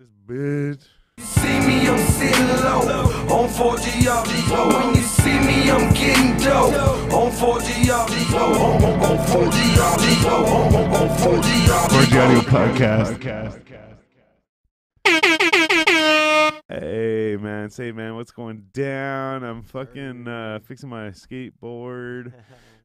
This 0.00 0.08
bitch. 0.26 0.84
See 1.18 1.60
me, 1.66 1.86
I'm 1.86 1.98
sitting 1.98 2.48
low 2.64 3.04
on 3.36 3.48
4G 3.50 4.06
up. 4.06 4.26
When 4.26 4.94
you 4.94 5.02
see 5.02 5.38
me, 5.40 5.70
I'm 5.70 5.92
getting 5.92 6.38
dope 6.38 7.12
on 7.12 7.30
4G 7.30 7.90
up. 7.90 8.08
On 8.08 9.18
4G 9.26 9.76
up. 9.76 10.00
On 10.32 11.08
4G 11.18 11.68
up. 11.68 11.90
4G 11.90 12.12
Audio 12.18 12.40
Podcast. 12.40 13.10
Hey 16.70 17.36
man, 17.36 17.68
say 17.68 17.92
man, 17.92 18.14
what's 18.16 18.30
going 18.30 18.68
down? 18.72 19.44
I'm 19.44 19.62
fucking 19.62 20.26
uh, 20.26 20.60
fixing 20.64 20.88
my 20.88 21.08
skateboard. 21.10 22.32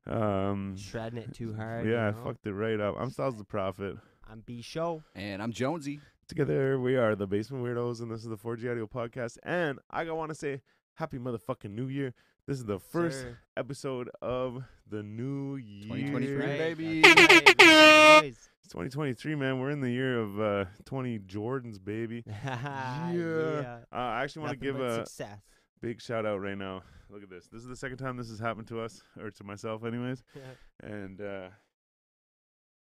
Um, 0.07 0.77
Shredding 0.77 1.18
it 1.18 1.34
too 1.34 1.55
hard. 1.55 1.88
yeah, 1.88 1.93
I 2.04 2.09
you 2.09 2.12
know? 2.16 2.23
fucked 2.26 2.45
it 2.45 2.54
right 2.54 2.80
up. 2.80 2.94
I'm 3.00 3.09
Styles 3.09 3.38
the 3.38 3.44
Prophet. 3.44 3.98
I'm 4.30 4.41
B 4.41 4.62
Show. 4.62 5.02
And 5.16 5.41
I'm 5.41 5.52
Jonesy. 5.52 6.00
Together 6.27 6.79
we 6.79 6.95
are 6.95 7.15
the 7.15 7.27
Basement 7.27 7.63
Weirdos, 7.63 8.02
and 8.02 8.09
this 8.09 8.21
is 8.21 8.29
the 8.29 8.38
4G 8.38 8.71
Audio 8.71 8.88
Podcast. 8.88 9.38
And 9.43 9.77
I 9.91 10.09
want 10.09 10.29
to 10.29 10.35
say 10.35 10.61
happy 10.95 11.20
motherfucking 11.20 11.70
New 11.70 11.88
Year. 11.88 12.15
This 12.48 12.57
is 12.57 12.65
the 12.65 12.79
first 12.79 13.21
Sir. 13.21 13.38
episode 13.55 14.09
of 14.23 14.63
the 14.89 15.03
new 15.03 15.57
year. 15.57 16.07
2023, 16.07 16.38
baby. 16.57 17.01
that's 17.01 17.21
right, 17.21 17.45
that's 17.57 18.21
boys. 18.21 18.49
It's 18.63 18.71
2023, 18.71 19.35
man. 19.35 19.59
We're 19.59 19.70
in 19.70 19.81
the 19.81 19.91
year 19.91 20.20
of 20.20 20.39
uh, 20.41 20.65
20 20.85 21.20
Jordans, 21.20 21.84
baby. 21.84 22.23
yeah. 22.43 23.77
Uh, 23.93 23.95
I 23.95 24.23
actually 24.23 24.41
want 24.43 24.59
to 24.59 24.65
Nothing 24.65 24.73
give 24.73 24.77
but 24.77 25.01
a 25.01 25.05
success. 25.05 25.39
big 25.79 26.01
shout 26.01 26.26
out 26.26 26.41
right 26.41 26.57
now. 26.57 26.81
Look 27.12 27.21
at 27.21 27.29
this. 27.29 27.48
This 27.49 27.62
is 27.62 27.67
the 27.67 27.76
second 27.76 27.98
time 27.98 28.17
this 28.17 28.29
has 28.29 28.39
happened 28.39 28.67
to 28.70 28.79
us, 28.81 29.03
or 29.20 29.29
to 29.29 29.43
myself, 29.43 29.84
anyways. 29.85 30.23
And 30.84 31.21
uh, 31.21 31.49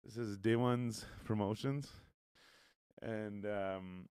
this 0.03 0.17
is 0.17 0.37
Day 0.37 0.55
One's 0.55 1.05
promotions. 1.23 1.91
And 3.01 3.45
um, 3.45 4.09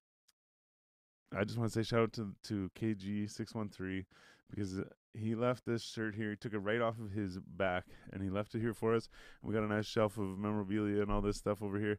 I 1.37 1.45
just 1.45 1.59
want 1.59 1.73
to 1.73 1.79
say 1.79 1.87
shout 1.87 2.01
out 2.01 2.13
to 2.15 2.35
to 2.45 2.71
KG613 2.79 4.05
because 4.51 4.79
uh, 4.79 4.85
he 5.15 5.35
left 5.35 5.65
this 5.67 5.83
shirt 5.83 6.15
here. 6.15 6.31
He 6.31 6.37
took 6.37 6.53
it 6.55 6.59
right 6.59 6.81
off 6.81 6.99
of 7.01 7.11
his 7.11 7.39
back 7.39 7.85
and 8.13 8.23
he 8.23 8.31
left 8.31 8.55
it 8.55 8.61
here 8.61 8.75
for 8.75 8.95
us. 8.95 9.09
We 9.43 9.55
got 9.55 9.63
a 9.65 9.69
nice 9.69 9.87
shelf 9.87 10.19
of 10.19 10.39
memorabilia 10.39 11.03
and 11.03 11.11
all 11.11 11.21
this 11.21 11.37
stuff 11.37 11.63
over 11.63 11.79
here. 11.79 11.99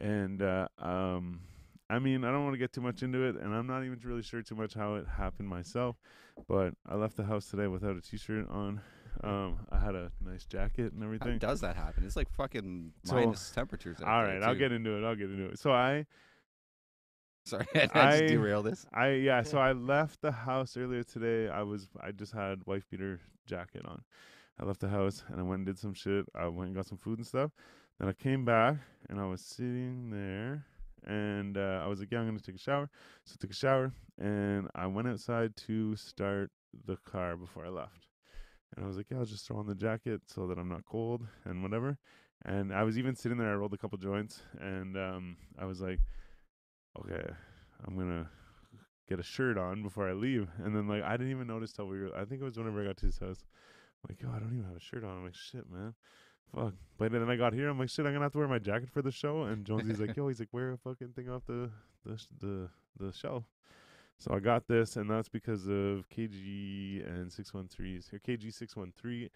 And 0.00 0.42
uh, 0.42 0.68
um, 0.78 1.40
I 1.90 1.98
mean, 1.98 2.24
I 2.24 2.30
don't 2.30 2.44
want 2.44 2.54
to 2.54 2.58
get 2.58 2.72
too 2.72 2.82
much 2.82 3.02
into 3.02 3.22
it, 3.24 3.36
and 3.36 3.54
I'm 3.54 3.66
not 3.66 3.82
even 3.84 3.98
really 4.04 4.22
sure 4.22 4.42
too 4.42 4.54
much 4.54 4.74
how 4.74 4.96
it 4.96 5.06
happened 5.08 5.48
myself. 5.48 5.96
But 6.46 6.74
I 6.86 6.94
left 6.94 7.16
the 7.16 7.24
house 7.24 7.46
today 7.50 7.66
without 7.66 7.96
a 7.96 8.00
t-shirt 8.02 8.46
on. 8.50 8.80
Um, 9.24 9.58
I 9.72 9.78
had 9.80 9.94
a 9.96 10.12
nice 10.24 10.44
jacket 10.44 10.92
and 10.92 11.00
How 11.00 11.06
everything. 11.06 11.38
does 11.38 11.60
that 11.62 11.74
happen? 11.74 12.04
It's 12.04 12.14
like 12.14 12.30
fucking 12.30 12.92
So- 13.04 13.14
minus 13.16 13.50
temperatures. 13.50 13.98
All 14.04 14.22
right, 14.22 14.40
I'll 14.42 14.54
get 14.54 14.70
into 14.70 14.96
it. 14.96 15.04
I'll 15.04 15.16
get 15.16 15.30
into 15.30 15.46
it. 15.46 15.58
So 15.58 15.72
I, 15.72 16.06
Sorry, 17.48 17.66
I, 17.74 17.80
just 17.80 17.96
I- 17.96 18.26
derailed 18.26 18.66
this. 18.66 18.86
I 18.92 19.08
yeah. 19.12 19.42
So 19.42 19.58
I 19.68 19.72
left 19.72 20.20
the 20.20 20.32
house 20.32 20.76
earlier 20.76 21.02
today. 21.02 21.48
I 21.48 21.62
was 21.62 21.88
I 22.00 22.12
just 22.12 22.32
had 22.32 22.60
wife 22.66 22.84
beater 22.90 23.20
jacket 23.46 23.82
on. 23.86 24.02
I 24.60 24.64
left 24.64 24.80
the 24.80 24.88
house 24.88 25.24
and 25.28 25.40
I 25.40 25.42
went 25.42 25.60
and 25.60 25.66
did 25.66 25.78
some 25.78 25.94
shit. 25.94 26.26
I 26.34 26.48
went 26.48 26.68
and 26.68 26.76
got 26.76 26.86
some 26.86 26.98
food 26.98 27.18
and 27.18 27.26
stuff. 27.26 27.52
Then 27.98 28.08
I 28.08 28.12
came 28.12 28.44
back 28.44 28.76
and 29.08 29.20
I 29.20 29.26
was 29.26 29.40
sitting 29.40 30.10
there 30.10 30.64
and 31.06 31.56
uh, 31.56 31.80
I 31.84 31.86
was 31.86 32.00
like, 32.00 32.10
yeah, 32.10 32.18
I'm 32.18 32.26
gonna 32.26 32.40
take 32.40 32.56
a 32.56 32.58
shower. 32.58 32.90
So 33.24 33.34
I 33.38 33.40
took 33.40 33.50
a 33.50 33.54
shower 33.54 33.92
and 34.18 34.68
I 34.74 34.86
went 34.86 35.08
outside 35.08 35.56
to 35.68 35.96
start 35.96 36.50
the 36.86 36.96
car 36.96 37.36
before 37.36 37.64
I 37.66 37.70
left. 37.70 38.06
And 38.76 38.84
I 38.84 38.88
was 38.88 38.96
like, 38.96 39.06
yeah, 39.10 39.18
I'll 39.18 39.24
just 39.24 39.46
throw 39.46 39.58
on 39.58 39.66
the 39.66 39.74
jacket 39.74 40.22
so 40.26 40.46
that 40.48 40.58
I'm 40.58 40.68
not 40.68 40.84
cold 40.84 41.26
and 41.44 41.62
whatever. 41.62 41.98
And 42.44 42.72
I 42.72 42.82
was 42.82 42.98
even 42.98 43.14
sitting 43.14 43.38
there. 43.38 43.50
I 43.50 43.54
rolled 43.54 43.74
a 43.74 43.78
couple 43.78 43.98
joints 43.98 44.42
and 44.60 44.96
um, 44.96 45.36
I 45.58 45.64
was 45.64 45.80
like, 45.80 46.00
okay, 47.00 47.30
I'm 47.86 47.96
gonna 47.96 48.28
get 49.08 49.18
a 49.18 49.22
shirt 49.22 49.56
on 49.56 49.82
before 49.82 50.08
I 50.08 50.12
leave. 50.12 50.48
And 50.62 50.74
then 50.74 50.88
like 50.88 51.02
I 51.02 51.12
didn't 51.16 51.30
even 51.32 51.46
notice 51.46 51.72
till 51.72 51.86
we 51.86 52.00
were. 52.00 52.16
I 52.16 52.24
think 52.24 52.40
it 52.40 52.44
was 52.44 52.56
whenever 52.56 52.82
I 52.82 52.86
got 52.86 52.96
to 52.98 53.06
his 53.06 53.18
house. 53.18 53.44
I'm 54.04 54.14
like, 54.14 54.22
yo, 54.22 54.28
I 54.30 54.38
don't 54.38 54.52
even 54.52 54.64
have 54.64 54.76
a 54.76 54.80
shirt 54.80 55.04
on. 55.04 55.10
I'm 55.10 55.24
like, 55.24 55.34
shit, 55.34 55.68
man. 55.70 55.94
Fuck. 56.54 56.74
But 56.96 57.12
then 57.12 57.28
I 57.28 57.36
got 57.36 57.52
here. 57.52 57.68
I'm 57.68 57.78
like, 57.78 57.90
shit, 57.90 58.06
I'm 58.06 58.12
gonna 58.12 58.24
have 58.24 58.32
to 58.32 58.38
wear 58.38 58.48
my 58.48 58.58
jacket 58.58 58.90
for 58.90 59.02
the 59.02 59.10
show. 59.10 59.42
And 59.42 59.64
Jonesy's 59.64 60.00
like, 60.00 60.16
yo, 60.16 60.28
he's 60.28 60.40
like, 60.40 60.52
wear 60.52 60.72
a 60.72 60.78
fucking 60.78 61.12
thing 61.14 61.28
off 61.28 61.42
the 61.46 61.70
the 62.04 62.18
the 62.40 62.68
the 62.98 63.12
shelf. 63.12 63.44
So 64.18 64.34
I 64.34 64.40
got 64.40 64.66
this, 64.66 64.96
and 64.96 65.08
that's 65.08 65.28
because 65.28 65.66
of 65.66 66.08
KG 66.08 67.06
and 67.06 67.30
613s 67.30 68.10
here, 68.10 68.20
KG 68.26 68.52
613 68.52 69.28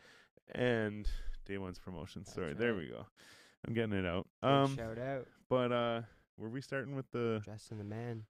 and 0.56 1.08
Day 1.46 1.58
One's 1.58 1.78
promotion. 1.78 2.24
Sorry, 2.24 2.52
there 2.54 2.74
we 2.74 2.88
go. 2.88 3.06
I'm 3.66 3.74
getting 3.74 3.92
it 3.92 4.04
out. 4.04 4.26
Um, 4.42 4.76
shout 4.76 4.98
out. 4.98 5.28
but 5.48 5.70
uh, 5.70 6.00
were 6.38 6.48
we 6.48 6.60
starting 6.60 6.94
with 6.94 7.10
the? 7.12 7.40
Justin 7.44 7.78
the 7.78 7.84
man. 7.84 8.24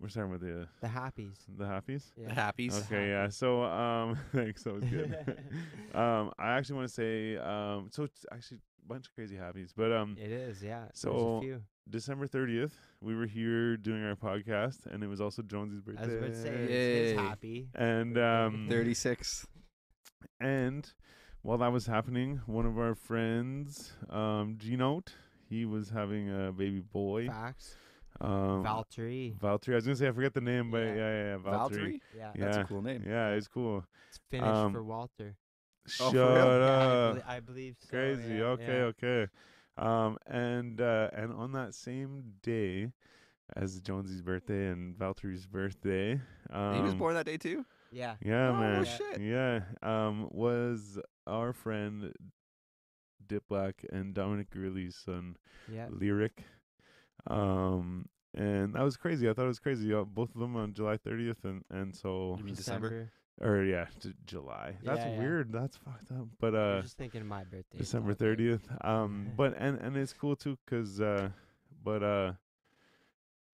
We're 0.00 0.08
starting 0.08 0.32
with 0.32 0.40
the 0.40 0.66
The 0.80 0.86
happies. 0.88 1.36
the 1.58 1.64
happies. 1.64 2.04
Yeah. 2.16 2.28
The 2.28 2.34
happies. 2.34 2.86
Okay, 2.86 3.08
yeah. 3.10 3.28
So, 3.28 3.62
um, 3.64 4.16
thanks. 4.34 4.62
That 4.64 4.74
was 4.74 4.84
good. 4.84 5.14
um, 5.94 6.32
I 6.38 6.52
actually 6.52 6.76
want 6.76 6.88
to 6.88 6.94
say, 6.94 7.36
um, 7.36 7.88
so 7.92 8.04
it's 8.04 8.24
actually 8.32 8.58
a 8.84 8.88
bunch 8.88 9.06
of 9.06 9.14
crazy 9.14 9.36
happies, 9.36 9.70
but 9.76 9.92
um, 9.92 10.16
It 10.18 10.32
is, 10.32 10.62
yeah. 10.62 10.80
There's 10.84 10.98
So, 10.98 11.36
a 11.36 11.40
few. 11.42 11.62
December 11.90 12.26
thirtieth, 12.26 12.72
we 13.00 13.14
were 13.14 13.26
here 13.26 13.76
doing 13.76 14.02
our 14.02 14.14
podcast, 14.16 14.86
and 14.86 15.02
it 15.04 15.08
was 15.08 15.20
also 15.20 15.42
Jonesy's 15.42 15.82
birthday. 15.82 16.02
I 16.02 16.06
was 16.06 16.14
about 16.16 16.26
to 16.30 16.36
say 16.42 16.48
it's 16.48 16.70
his 16.70 17.12
Yay. 17.12 17.16
happy. 17.16 17.68
And 17.74 18.16
um, 18.18 18.66
36. 18.70 19.46
and 20.40 20.90
while 21.42 21.58
that 21.58 21.72
was 21.72 21.86
happening, 21.86 22.40
one 22.46 22.66
of 22.66 22.78
our 22.78 22.94
friends, 22.94 23.92
um, 24.10 24.54
G-Note, 24.58 25.12
he 25.52 25.66
was 25.66 25.90
having 25.90 26.30
a 26.30 26.50
baby 26.50 26.80
boy. 26.80 27.26
Facts. 27.28 27.76
Um, 28.20 28.62
Valtteri. 28.64 29.36
Valtteri. 29.38 29.72
I 29.72 29.74
was 29.76 29.84
gonna 29.84 29.96
say 29.96 30.08
I 30.08 30.12
forget 30.12 30.32
the 30.32 30.40
name, 30.40 30.70
but 30.70 30.78
Yeah. 30.78 30.94
yeah, 30.94 30.96
yeah, 30.96 31.24
yeah 31.32 31.36
Valtteri. 31.36 31.70
Valtteri? 31.70 32.00
Yeah. 32.16 32.32
Yeah. 32.34 32.44
That's 32.44 32.56
a 32.58 32.64
cool 32.64 32.82
name. 32.82 33.04
Yeah, 33.06 33.28
it's 33.30 33.48
cool. 33.48 33.84
It's 34.08 34.18
Finnish 34.30 34.48
Um, 34.48 34.72
for 34.72 34.82
Walter. 34.82 35.36
Oh, 35.36 35.88
Shut 35.90 36.12
for 36.12 36.16
real? 36.16 36.58
Yeah, 36.60 36.78
I, 36.78 37.10
up. 37.18 37.28
I 37.28 37.40
believe 37.40 37.76
so. 37.80 37.88
Crazy. 37.90 38.34
yeah, 38.34 38.44
okay, 38.44 38.66
yeah. 38.78 38.92
okay. 38.92 39.26
Um, 39.76 40.16
and 40.26 40.80
uh, 40.80 41.10
and 41.12 41.32
on 41.32 41.52
that 41.52 41.74
same 41.74 42.34
day 42.42 42.88
as 43.56 43.80
Jonesy's 43.80 44.22
birthday 44.22 44.68
and 44.68 44.94
Valtteri's 44.96 45.46
birthday, 45.46 46.20
um, 46.50 46.74
he 46.76 46.80
was 46.82 46.94
born 46.94 47.14
that 47.14 47.26
day 47.26 47.36
too. 47.36 47.64
Yeah. 47.90 48.14
Yeah, 48.24 48.48
Oh, 48.48 48.52
no 48.52 48.60
man. 48.60 48.84
shit. 48.84 49.20
Yeah. 49.20 49.60
Um, 49.82 50.28
was 50.30 50.98
our 51.26 51.52
friend 51.52 52.12
Dip 53.28 53.46
Black 53.48 53.84
and 53.92 54.14
Dominique 54.14 54.50
Gurley's 54.50 54.96
son, 54.96 55.36
Yeah. 55.70 55.88
Lyric. 55.90 56.44
Um, 57.26 58.08
and 58.34 58.74
that 58.74 58.82
was 58.82 58.96
crazy. 58.96 59.28
I 59.28 59.34
thought 59.34 59.44
it 59.44 59.48
was 59.48 59.60
crazy. 59.60 59.92
Uh, 59.92 60.04
both 60.04 60.34
of 60.34 60.40
them 60.40 60.56
on 60.56 60.72
July 60.74 60.96
30th, 60.96 61.44
and 61.44 61.64
and 61.70 61.94
so 61.94 62.34
You 62.38 62.44
mean 62.44 62.54
December? 62.54 63.10
or 63.40 63.62
yeah, 63.64 63.86
j- 64.00 64.14
July. 64.26 64.76
That's 64.82 65.00
Yeah, 65.00 65.12
yeah. 65.12 65.18
weird. 65.18 65.52
That's 65.52 65.76
fucked 65.76 66.10
up. 66.12 66.28
But 66.40 66.54
I 66.54 66.58
uh, 66.72 66.76
was 66.76 66.84
just 66.86 66.98
thinking 66.98 67.20
of 67.20 67.26
my 67.26 67.44
birthday. 67.44 67.78
December 67.78 68.14
thirtieth. 68.14 68.66
Um, 68.82 69.28
but 69.36 69.54
and 69.58 69.78
and 69.78 69.96
it's 69.96 70.12
cool 70.12 70.34
too, 70.36 70.56
cause 70.66 71.00
uh, 71.00 71.30
but 71.84 72.02
uh, 72.02 72.32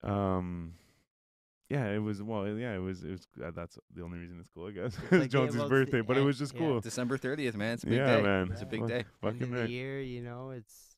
um, 0.03 0.75
yeah, 1.69 1.87
it 1.91 1.99
was 1.99 2.23
well, 2.23 2.47
yeah, 2.49 2.75
it 2.75 2.79
was 2.79 3.05
it 3.05 3.11
was. 3.11 3.27
Uh, 3.45 3.51
that's 3.55 3.79
the 3.95 4.03
only 4.03 4.19
reason 4.19 4.39
it's 4.41 4.49
cool, 4.49 4.67
I 4.69 4.71
guess. 4.73 4.97
It's 5.11 5.12
It's 5.12 5.12
like, 5.12 5.31
Jonesy's 5.31 5.55
yeah, 5.56 5.61
well, 5.61 5.69
birthday, 5.69 5.99
the 5.99 6.05
but 6.05 6.17
it 6.17 6.23
was 6.23 6.39
just 6.39 6.55
yeah. 6.55 6.61
cool. 6.61 6.81
December 6.81 7.19
30th, 7.19 7.55
man. 7.56 7.75
It's 7.75 7.84
a 7.84 7.87
big 7.87 7.99
yeah, 7.99 8.17
day. 8.17 8.23
man. 8.23 8.49
It's 8.53 8.62
a 8.62 8.67
big 8.67 8.87
day. 8.87 8.99
End 8.99 9.06
Fucking 9.23 9.43
of 9.43 9.51
the 9.51 9.56
right. 9.61 9.69
year, 9.69 10.01
you 10.01 10.23
know, 10.23 10.51
it's 10.51 10.97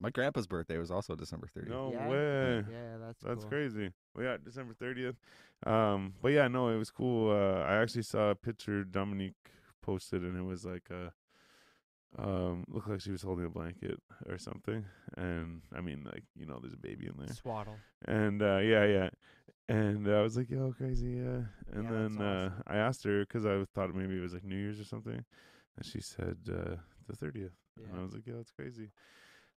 My 0.00 0.10
grandpa's 0.10 0.46
birthday 0.46 0.78
was 0.78 0.90
also 0.90 1.14
December 1.16 1.48
30th. 1.56 1.68
No 1.68 1.92
yeah, 1.92 2.08
way. 2.08 2.64
Yeah, 2.70 2.96
that's 3.00 3.20
That's 3.22 3.40
cool. 3.42 3.50
crazy. 3.50 3.90
Well, 4.14 4.24
yeah, 4.24 4.36
December 4.42 4.74
thirtieth. 4.74 5.16
Um, 5.66 6.14
but 6.22 6.28
yeah, 6.32 6.48
no, 6.48 6.68
it 6.68 6.78
was 6.78 6.90
cool. 6.90 7.30
Uh, 7.30 7.62
I 7.62 7.76
actually 7.82 8.02
saw 8.02 8.30
a 8.30 8.34
picture 8.34 8.82
Dominique 8.84 9.34
posted, 9.82 10.22
and 10.22 10.36
it 10.36 10.42
was 10.42 10.64
like 10.64 10.88
a, 10.90 11.12
um, 12.18 12.64
looked 12.68 12.88
like 12.88 13.00
she 13.00 13.12
was 13.12 13.22
holding 13.22 13.44
a 13.46 13.50
blanket 13.50 14.00
or 14.28 14.38
something. 14.38 14.84
And 15.16 15.62
I 15.74 15.80
mean, 15.80 16.04
like 16.04 16.24
you 16.36 16.46
know, 16.46 16.58
there's 16.60 16.74
a 16.74 16.78
baby 16.78 17.06
in 17.06 17.14
there. 17.18 17.34
Swaddle. 17.34 17.76
And 18.06 18.42
uh, 18.42 18.58
yeah, 18.58 18.84
yeah. 18.84 19.10
And 19.68 20.08
uh, 20.08 20.12
I 20.18 20.22
was 20.22 20.36
like, 20.36 20.50
yo, 20.50 20.72
crazy, 20.76 21.10
yeah. 21.12 21.42
And 21.72 21.84
Yeah, 21.84 21.90
then 21.90 22.20
uh. 22.20 22.50
I 22.66 22.76
asked 22.76 23.04
her 23.04 23.20
because 23.20 23.46
I 23.46 23.64
thought 23.74 23.94
maybe 23.94 24.16
it 24.16 24.20
was 24.20 24.34
like 24.34 24.44
New 24.44 24.56
Year's 24.56 24.80
or 24.80 24.84
something, 24.84 25.24
and 25.76 25.86
she 25.86 26.00
said 26.00 26.38
uh, 26.48 26.76
the 27.06 27.16
thirtieth. 27.16 27.52
And 27.76 27.98
I 27.98 28.02
was 28.02 28.12
like, 28.12 28.26
yeah, 28.26 28.34
that's 28.36 28.50
crazy. 28.50 28.90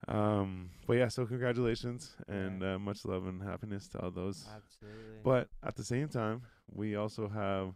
Um, 0.07 0.71
but 0.87 0.93
yeah, 0.93 1.07
so 1.07 1.25
congratulations 1.25 2.15
Yeah. 2.27 2.35
and 2.35 2.63
uh, 2.63 2.79
much 2.79 3.05
love 3.05 3.25
and 3.27 3.41
happiness 3.41 3.87
to 3.89 3.99
all 3.99 4.11
those. 4.11 4.47
Absolutely. 4.53 5.19
But 5.23 5.47
at 5.63 5.75
the 5.75 5.83
same 5.83 6.07
time, 6.09 6.41
we 6.71 6.95
also 6.95 7.29
have 7.29 7.75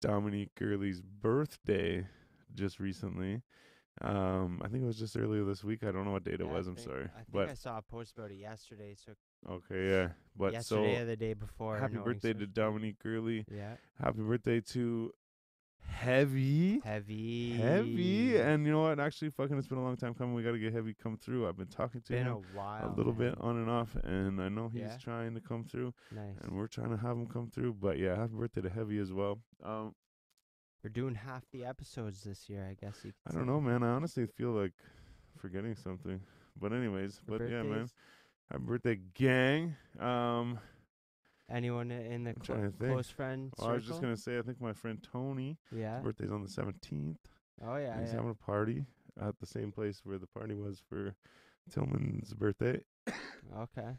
Dominique 0.00 0.54
Gurley's 0.54 1.00
birthday 1.02 2.06
just 2.54 2.80
recently. 2.80 3.42
Um, 4.02 4.60
I 4.64 4.68
think 4.68 4.82
it 4.82 4.86
was 4.86 4.98
just 4.98 5.16
earlier 5.16 5.44
this 5.44 5.62
week. 5.62 5.84
I 5.84 5.92
don't 5.92 6.04
know 6.06 6.12
what 6.12 6.24
date 6.24 6.34
it 6.34 6.40
Yeah, 6.40 6.46
I 6.50 6.52
was. 6.54 6.66
I'm 6.66 6.74
think- 6.76 6.88
sorry, 6.88 7.04
I 7.04 7.16
think 7.18 7.26
but 7.32 7.48
I 7.50 7.54
saw 7.54 7.78
a 7.78 7.82
post 7.82 8.16
about 8.16 8.30
it 8.30 8.36
yesterday. 8.36 8.94
So 8.94 9.12
okay, 9.48 9.88
yeah. 9.90 10.08
But 10.36 10.52
yesterday 10.54 10.96
so 10.96 11.02
or 11.02 11.04
the 11.04 11.16
day 11.16 11.34
before. 11.34 11.78
happy 11.78 11.96
birthday 11.96 12.32
to 12.32 12.46
Dominique 12.46 12.98
Gurley. 13.02 13.44
Yeah. 13.50 13.74
Happy 14.02 14.22
birthday 14.22 14.60
to 14.72 15.12
heavy. 15.82 16.80
Heavy. 16.84 17.52
Heavy. 17.56 18.36
And 18.38 18.64
you 18.64 18.72
know 18.72 18.82
what? 18.82 19.00
Actually, 19.00 19.30
fucking, 19.30 19.58
it's 19.58 19.66
been 19.68 19.78
a 19.78 19.82
long 19.82 19.96
time 19.96 20.14
coming. 20.14 20.34
We 20.34 20.42
got 20.42 20.52
to 20.52 20.58
get 20.58 20.72
heavy 20.72 20.94
come 20.94 21.16
through. 21.18 21.46
I've 21.48 21.56
been 21.56 21.66
talking 21.66 22.00
to 22.02 22.12
been 22.12 22.26
him 22.26 22.32
a 22.32 22.56
while. 22.58 22.92
a 22.92 22.96
little 22.96 23.12
bit 23.12 23.34
on 23.40 23.56
and 23.56 23.68
off, 23.68 23.96
and 24.02 24.40
I 24.40 24.48
know 24.48 24.68
he's 24.68 24.82
Yeah? 24.82 24.96
trying 24.98 25.34
to 25.34 25.40
come 25.40 25.64
through, 25.64 25.92
Nice. 26.14 26.36
and 26.42 26.52
we're 26.56 26.68
trying 26.68 26.90
to 26.90 26.96
have 26.96 27.16
him 27.16 27.26
come 27.26 27.50
through. 27.50 27.74
But 27.74 27.98
yeah, 27.98 28.16
happy 28.16 28.34
birthday 28.34 28.62
to 28.62 28.70
Heavy 28.70 28.98
as 28.98 29.12
well. 29.12 29.40
Um, 29.62 29.94
We're 30.82 30.90
doing 30.90 31.14
half 31.14 31.42
the 31.52 31.64
episodes 31.66 32.22
this 32.24 32.48
year, 32.48 32.66
I 32.70 32.74
guess 32.74 33.00
you 33.04 33.12
I 33.28 33.32
don't 33.34 33.46
know, 33.46 33.60
man. 33.60 33.82
I 33.82 33.88
honestly 33.90 34.26
feel 34.26 34.50
like 34.52 34.72
forgetting 35.36 35.74
something. 35.76 36.20
But 36.58 36.72
anyways, 36.72 37.20
For 37.26 37.38
but 37.38 37.42
yeah, 37.50 37.62
man. 37.62 37.68
birthdays? 37.70 37.94
Happy 38.50 38.62
birthday, 38.64 38.98
gang. 39.14 39.76
Um, 39.98 40.58
Anyone 41.50 41.90
in 41.90 42.24
the 42.24 42.30
I'm 42.30 42.36
clo- 42.36 42.56
to 42.56 42.70
think. 42.70 42.92
close 42.92 43.10
friend 43.10 43.52
well, 43.58 43.70
I 43.70 43.72
was 43.74 43.84
just 43.84 44.00
gonna 44.00 44.16
say, 44.16 44.38
I 44.38 44.42
think 44.42 44.60
my 44.60 44.72
friend 44.72 45.04
Tony, 45.12 45.58
Yeah. 45.74 45.96
his 45.96 46.04
birthday's 46.04 46.30
on 46.30 46.42
the 46.42 46.48
17th. 46.48 47.16
Oh 47.66 47.76
yeah. 47.76 47.98
He's 48.00 48.10
yeah. 48.10 48.14
having 48.16 48.30
a 48.30 48.34
party 48.34 48.84
at 49.20 49.38
the 49.38 49.46
same 49.46 49.72
place 49.72 50.00
where 50.04 50.16
the 50.18 50.28
party 50.28 50.54
was 50.54 50.80
for 50.88 51.14
Tillman's 51.70 52.32
birthday. 52.34 52.80
Okay. 53.58 53.96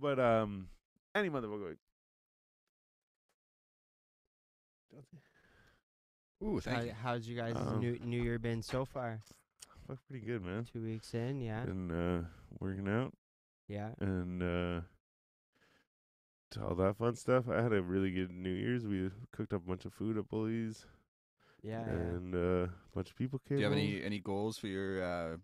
but 0.00 0.18
um, 0.18 0.68
any 1.14 1.28
motherfucker. 1.28 1.76
Ooh, 6.44 6.60
thank 6.60 6.76
How, 6.78 6.82
you. 6.84 6.92
how's 7.02 7.28
you 7.28 7.36
guys' 7.36 7.56
Um, 7.56 7.80
new 7.80 7.98
New 8.04 8.22
Year 8.22 8.38
been 8.38 8.62
so 8.62 8.84
far? 8.84 9.20
Fuck, 9.86 9.98
pretty 10.08 10.24
good, 10.24 10.44
man. 10.44 10.66
Two 10.70 10.82
weeks 10.82 11.12
in, 11.14 11.40
yeah, 11.40 11.64
Been 11.64 11.90
uh, 11.90 12.24
working 12.58 12.88
out 12.88 13.12
yeah. 13.68 13.90
and 14.00 14.42
uh, 14.42 14.80
to 16.52 16.64
all 16.64 16.74
that 16.76 16.96
fun 16.96 17.14
stuff. 17.16 17.44
I 17.50 17.62
had 17.62 17.72
a 17.72 17.82
really 17.82 18.10
good 18.10 18.30
New 18.30 18.52
Year's. 18.52 18.86
We 18.86 19.10
cooked 19.32 19.52
up 19.52 19.62
a 19.64 19.68
bunch 19.68 19.84
of 19.84 19.92
food 19.92 20.16
at 20.18 20.28
Bullies, 20.28 20.86
Yeah, 21.62 21.82
yeah. 21.86 21.92
and 21.92 22.34
uh, 22.34 22.38
a 22.68 22.70
bunch 22.94 23.10
of 23.10 23.16
people 23.16 23.40
came. 23.46 23.56
Do 23.58 23.60
you 23.62 23.64
have 23.68 23.72
any 23.76 24.02
any 24.02 24.20
goals 24.20 24.58
for 24.58 24.68
your 24.68 25.02
uh 25.02 25.36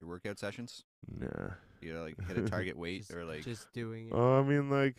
your 0.00 0.08
workout 0.10 0.38
sessions? 0.38 0.84
Nah. 1.08 1.50
You 1.80 1.92
know, 1.94 2.02
like 2.02 2.16
hit 2.26 2.38
a 2.38 2.42
target 2.48 2.76
weight 2.76 3.00
just, 3.02 3.14
or 3.14 3.24
like 3.24 3.42
just 3.44 3.72
doing 3.72 4.08
it. 4.08 4.12
Oh, 4.14 4.38
I 4.38 4.42
mean, 4.42 4.70
like 4.70 4.96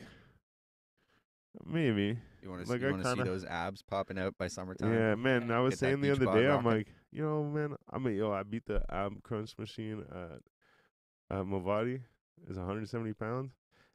maybe. 1.66 2.18
you 2.42 2.50
want 2.50 2.66
to 2.66 2.72
like, 2.72 2.82
you 2.82 2.92
want 2.92 3.04
to 3.04 3.10
see 3.10 3.16
kinda- 3.16 3.32
those 3.32 3.46
abs 3.46 3.82
popping 3.82 4.18
out 4.20 4.38
by 4.38 4.48
summertime? 4.48 4.94
Yeah, 4.94 5.16
man. 5.16 5.52
I 5.52 5.60
was 5.60 5.74
Get 5.74 5.80
saying 5.80 6.02
the 6.02 6.12
other 6.12 6.26
bod 6.26 6.36
day, 6.36 6.48
I'm 6.48 6.66
like, 6.66 6.88
you 7.12 7.24
know, 7.24 7.44
man, 7.44 7.76
I 7.92 7.98
mean, 7.98 8.16
yo, 8.16 8.32
I 8.32 8.44
beat 8.44 8.66
the 8.66 8.84
ab 8.90 9.22
crunch 9.24 9.58
machine 9.58 10.04
at 10.12 11.38
at 11.38 11.46
Movati. 11.46 12.02
It's 12.48 12.58
170 12.58 13.14
pounds, 13.14 13.52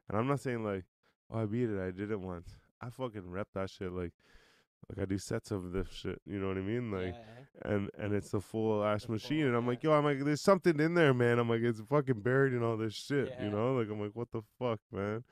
and 0.09 0.17
I'm 0.17 0.27
not 0.27 0.41
saying 0.41 0.63
like, 0.63 0.83
oh, 1.31 1.41
I 1.41 1.45
beat 1.45 1.69
it. 1.69 1.79
I 1.79 1.91
did 1.91 2.11
it 2.11 2.19
once. 2.19 2.55
I 2.81 2.89
fucking 2.89 3.29
rep 3.31 3.47
that 3.53 3.69
shit 3.69 3.91
like, 3.93 4.11
like 4.89 5.01
I 5.01 5.05
do 5.05 5.17
sets 5.17 5.51
of 5.51 5.71
this 5.71 5.87
shit. 5.89 6.21
You 6.25 6.39
know 6.39 6.49
what 6.49 6.57
I 6.57 6.61
mean? 6.61 6.91
Like, 6.91 7.15
yeah, 7.15 7.71
and 7.71 7.89
and 7.97 8.13
it's 8.13 8.31
the 8.31 8.41
full 8.41 8.83
ass 8.83 9.07
machine, 9.07 9.39
full, 9.39 9.47
and 9.47 9.55
I'm 9.55 9.65
like, 9.65 9.81
yo, 9.83 9.93
I'm 9.93 10.03
like, 10.03 10.23
there's 10.25 10.41
something 10.41 10.79
in 10.79 10.93
there, 10.93 11.13
man. 11.13 11.39
I'm 11.39 11.49
like, 11.49 11.61
it's 11.61 11.79
fucking 11.79 12.19
buried 12.19 12.53
in 12.53 12.61
all 12.61 12.75
this 12.75 12.93
shit. 12.93 13.29
Yeah. 13.29 13.45
You 13.45 13.51
know? 13.51 13.75
Like, 13.75 13.89
I'm 13.89 14.01
like, 14.01 14.11
what 14.13 14.31
the 14.31 14.41
fuck, 14.59 14.79
man? 14.91 15.23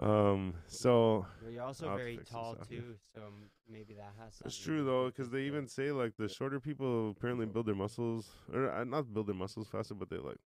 Um, 0.00 0.54
so 0.68 1.26
Well, 1.42 1.50
you're 1.50 1.64
also 1.64 1.86
I'll 1.86 1.92
have 1.92 2.00
to 2.00 2.04
very 2.04 2.18
tall 2.24 2.56
too, 2.56 2.94
so 3.14 3.22
maybe 3.68 3.94
that 3.94 4.12
has. 4.22 4.40
It's 4.44 4.56
true 4.56 4.84
though, 4.84 5.06
because 5.06 5.30
they 5.30 5.42
even 5.42 5.66
say 5.66 5.90
like 5.92 6.12
the 6.16 6.28
shorter 6.28 6.60
people 6.60 7.10
apparently 7.10 7.46
build 7.46 7.66
their 7.66 7.74
muscles, 7.74 8.30
or 8.52 8.70
uh, 8.70 8.84
not 8.84 9.12
build 9.12 9.26
their 9.26 9.34
muscles 9.34 9.68
faster, 9.68 9.94
but 9.94 10.08
they 10.10 10.18
like 10.18 10.38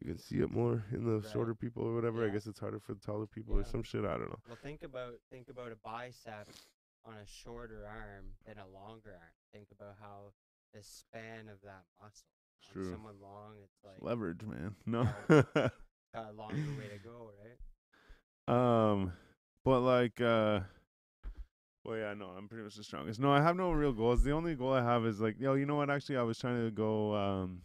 you 0.00 0.08
can 0.08 0.18
see 0.18 0.38
it 0.40 0.50
more 0.50 0.84
in 0.92 1.04
the 1.04 1.20
Right. 1.20 1.30
shorter 1.32 1.54
people 1.54 1.84
or 1.84 1.94
whatever. 1.94 2.26
I 2.26 2.30
guess 2.30 2.46
it's 2.46 2.58
harder 2.58 2.80
for 2.80 2.94
the 2.94 3.00
taller 3.00 3.26
people 3.26 3.56
or 3.58 3.64
some 3.64 3.82
shit. 3.82 4.04
I 4.04 4.16
don't 4.16 4.30
know. 4.30 4.40
Well, 4.48 4.58
think 4.62 4.82
about 4.82 5.14
think 5.30 5.48
about 5.48 5.70
a 5.70 5.76
bicep 5.76 6.48
on 7.04 7.14
a 7.14 7.26
shorter 7.26 7.86
arm 7.86 8.32
than 8.46 8.58
a 8.58 8.66
longer 8.66 9.10
arm. 9.10 9.34
Think 9.52 9.68
about 9.70 9.96
how 10.00 10.32
the 10.74 10.82
span 10.82 11.48
of 11.48 11.60
that 11.62 11.84
muscle. 12.00 12.26
It's 12.58 12.72
true. 12.72 12.90
Someone 12.90 13.20
long, 13.20 13.54
it's 13.62 13.78
like 13.84 13.96
Leverage, 14.00 14.42
man. 14.42 14.74
No. 14.86 15.04
got 15.28 15.72
a 16.30 16.32
longer 16.32 16.72
way 16.78 16.88
to 16.88 16.98
go, 16.98 17.30
right? 17.44 17.58
Um, 18.48 19.12
but 19.64 19.80
like, 19.80 20.20
uh, 20.20 20.60
well, 21.84 21.96
yeah, 21.96 22.14
no, 22.14 22.26
I'm 22.26 22.48
pretty 22.48 22.64
much 22.64 22.76
the 22.76 22.84
strongest. 22.84 23.20
No, 23.20 23.32
I 23.32 23.40
have 23.40 23.56
no 23.56 23.72
real 23.72 23.92
goals. 23.92 24.22
The 24.22 24.32
only 24.32 24.54
goal 24.54 24.72
I 24.72 24.82
have 24.82 25.04
is 25.04 25.20
like, 25.20 25.36
yo, 25.40 25.54
you 25.54 25.66
know 25.66 25.76
what? 25.76 25.90
Actually, 25.90 26.16
I 26.18 26.22
was 26.22 26.38
trying 26.38 26.64
to 26.64 26.70
go 26.70 27.14
um 27.14 27.62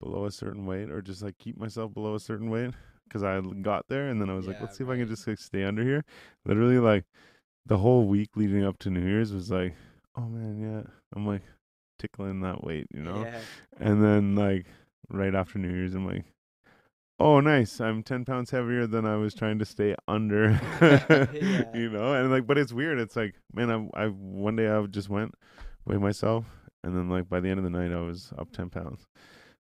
below 0.00 0.26
a 0.26 0.30
certain 0.30 0.66
weight, 0.66 0.90
or 0.90 1.02
just 1.02 1.22
like 1.22 1.38
keep 1.38 1.56
myself 1.58 1.92
below 1.92 2.14
a 2.14 2.20
certain 2.20 2.50
weight, 2.50 2.70
because 3.04 3.22
I 3.22 3.40
got 3.62 3.86
there, 3.88 4.08
and 4.08 4.20
then 4.20 4.30
I 4.30 4.34
was 4.34 4.46
like, 4.46 4.60
let's 4.60 4.76
see 4.76 4.84
if 4.84 4.90
I 4.90 4.96
can 4.96 5.08
just 5.08 5.26
like 5.26 5.38
stay 5.38 5.64
under 5.64 5.82
here. 5.82 6.04
Literally, 6.44 6.78
like 6.78 7.04
the 7.66 7.78
whole 7.78 8.06
week 8.06 8.30
leading 8.36 8.64
up 8.64 8.78
to 8.80 8.90
New 8.90 9.06
Year's 9.06 9.32
was 9.32 9.50
like, 9.50 9.74
oh 10.16 10.28
man, 10.28 10.58
yeah, 10.60 10.90
I'm 11.14 11.26
like 11.26 11.42
tickling 11.98 12.40
that 12.42 12.62
weight, 12.62 12.86
you 12.94 13.02
know. 13.02 13.22
Yeah. 13.22 13.40
And 13.80 14.02
then 14.02 14.34
like 14.34 14.66
right 15.08 15.34
after 15.34 15.58
New 15.58 15.74
Year's, 15.74 15.94
I'm 15.94 16.06
like, 16.06 16.24
oh 17.20 17.40
nice, 17.40 17.80
I'm 17.80 18.02
ten 18.02 18.24
pounds 18.24 18.50
heavier 18.50 18.86
than 18.86 19.04
I 19.06 19.16
was 19.16 19.34
trying 19.34 19.58
to 19.58 19.64
stay 19.64 19.94
under. 20.06 20.50
Yeah. 20.80 21.64
You 21.74 21.90
know, 21.90 22.14
and 22.14 22.30
like, 22.30 22.46
but 22.46 22.58
it's 22.58 22.72
weird. 22.72 22.98
It's 22.98 23.16
like, 23.16 23.34
man, 23.52 23.70
I 23.70 24.04
I 24.04 24.06
one 24.08 24.56
day 24.56 24.68
I 24.68 24.84
just 24.86 25.08
went 25.08 25.34
weigh 25.84 25.96
myself, 25.98 26.44
and 26.82 26.96
then 26.96 27.08
like 27.08 27.28
by 27.28 27.40
the 27.40 27.48
end 27.48 27.58
of 27.58 27.64
the 27.64 27.70
night 27.70 27.92
I 27.92 28.00
was 28.00 28.32
up 28.38 28.50
ten 28.52 28.70
pounds. 28.70 29.06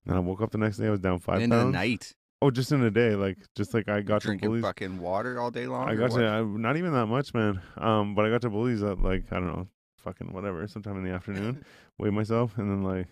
And 0.05 0.13
then 0.13 0.17
I 0.17 0.21
woke 0.21 0.41
up 0.41 0.51
the 0.53 0.59
next 0.59 0.77
day 0.79 0.87
I 0.87 0.91
was 0.91 1.01
down 1.01 1.19
five 1.19 1.37
And 1.37 1.45
in 1.45 1.51
the 1.51 1.57
pounds. 1.57 1.73
night, 1.73 2.15
Oh, 2.43 2.51
just 2.51 2.71
in 2.71 2.83
a 2.83 2.91
day, 2.91 3.15
like 3.17 3.39
just 3.57 3.73
like 3.75 3.89
I 3.89 4.03
got 4.03 4.21
to 4.23 4.29
drinking 4.29 4.49
bullies. 4.51 4.63
fucking 4.63 4.99
water 4.99 5.41
all 5.41 5.51
day 5.51 5.67
long. 5.67 5.89
I 5.89 5.95
got 5.95 6.11
to 6.13 6.25
I, 6.27 6.43
not 6.43 6.77
even 6.77 6.93
that 6.93 7.07
much, 7.07 7.33
man. 7.35 7.61
Um, 7.79 8.15
but 8.15 8.25
I 8.27 8.31
got 8.31 8.43
to 8.43 8.51
bullies 8.51 8.83
at 8.83 9.01
like 9.01 9.25
I 9.33 9.37
don't 9.37 9.47
know, 9.49 9.69
fucking 10.05 10.33
whatever, 10.33 10.67
sometime 10.69 10.97
in 10.99 11.05
the 11.05 11.11
afternoon. 11.15 11.65
weigh 11.99 12.11
myself, 12.11 12.57
and 12.59 12.71
then 12.71 12.83
like 12.83 13.07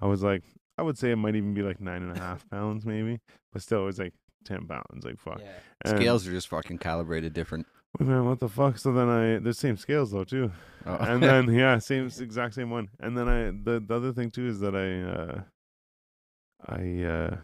I 0.00 0.06
was 0.06 0.22
like, 0.22 0.42
I 0.78 0.82
would 0.82 0.98
say 0.98 1.10
it 1.12 1.16
might 1.16 1.36
even 1.36 1.54
be 1.54 1.62
like 1.62 1.80
nine 1.80 2.02
and 2.02 2.16
a 2.16 2.20
half 2.20 2.48
pounds, 2.50 2.84
maybe, 2.84 3.20
but 3.52 3.62
still, 3.62 3.82
it 3.82 3.86
was 3.86 3.98
like 3.98 4.12
ten 4.44 4.66
pounds. 4.66 5.04
Like 5.04 5.18
fuck. 5.18 5.40
Yeah. 5.40 5.52
And- 5.84 5.96
Scales 5.98 6.26
are 6.26 6.32
just 6.32 6.48
fucking 6.48 6.78
calibrated 6.78 7.32
different. 7.32 7.66
Wait, 7.98 8.08
man, 8.08 8.24
what 8.24 8.40
the 8.40 8.48
fuck? 8.48 8.76
So 8.78 8.92
then 8.92 9.08
I 9.08 9.38
the 9.38 9.54
same 9.54 9.76
scales 9.76 10.10
though 10.10 10.24
too, 10.24 10.50
Oh. 10.84 10.96
and 10.96 11.22
then 11.22 11.52
yeah, 11.54 11.78
same 11.78 12.06
exact 12.06 12.54
same 12.54 12.70
one. 12.70 12.88
And 12.98 13.16
then 13.16 13.28
I 13.28 13.44
the 13.50 13.80
the 13.86 13.94
other 13.94 14.12
thing 14.12 14.30
too 14.30 14.48
is 14.48 14.58
that 14.60 14.74
I 14.74 15.02
uh 15.02 15.42
I 16.66 17.04
uh 17.04 17.36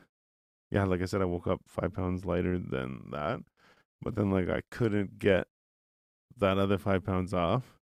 yeah, 0.73 0.85
like 0.85 1.03
I 1.03 1.05
said, 1.05 1.21
I 1.23 1.25
woke 1.27 1.47
up 1.47 1.61
five 1.69 1.93
pounds 1.93 2.25
lighter 2.25 2.59
than 2.59 3.11
that, 3.13 3.41
but 4.03 4.15
then 4.17 4.31
like 4.31 4.49
I 4.49 4.63
couldn't 4.71 5.19
get 5.19 5.47
that 6.39 6.59
other 6.59 6.79
five 6.79 7.05
pounds 7.05 7.33
off. 7.35 7.77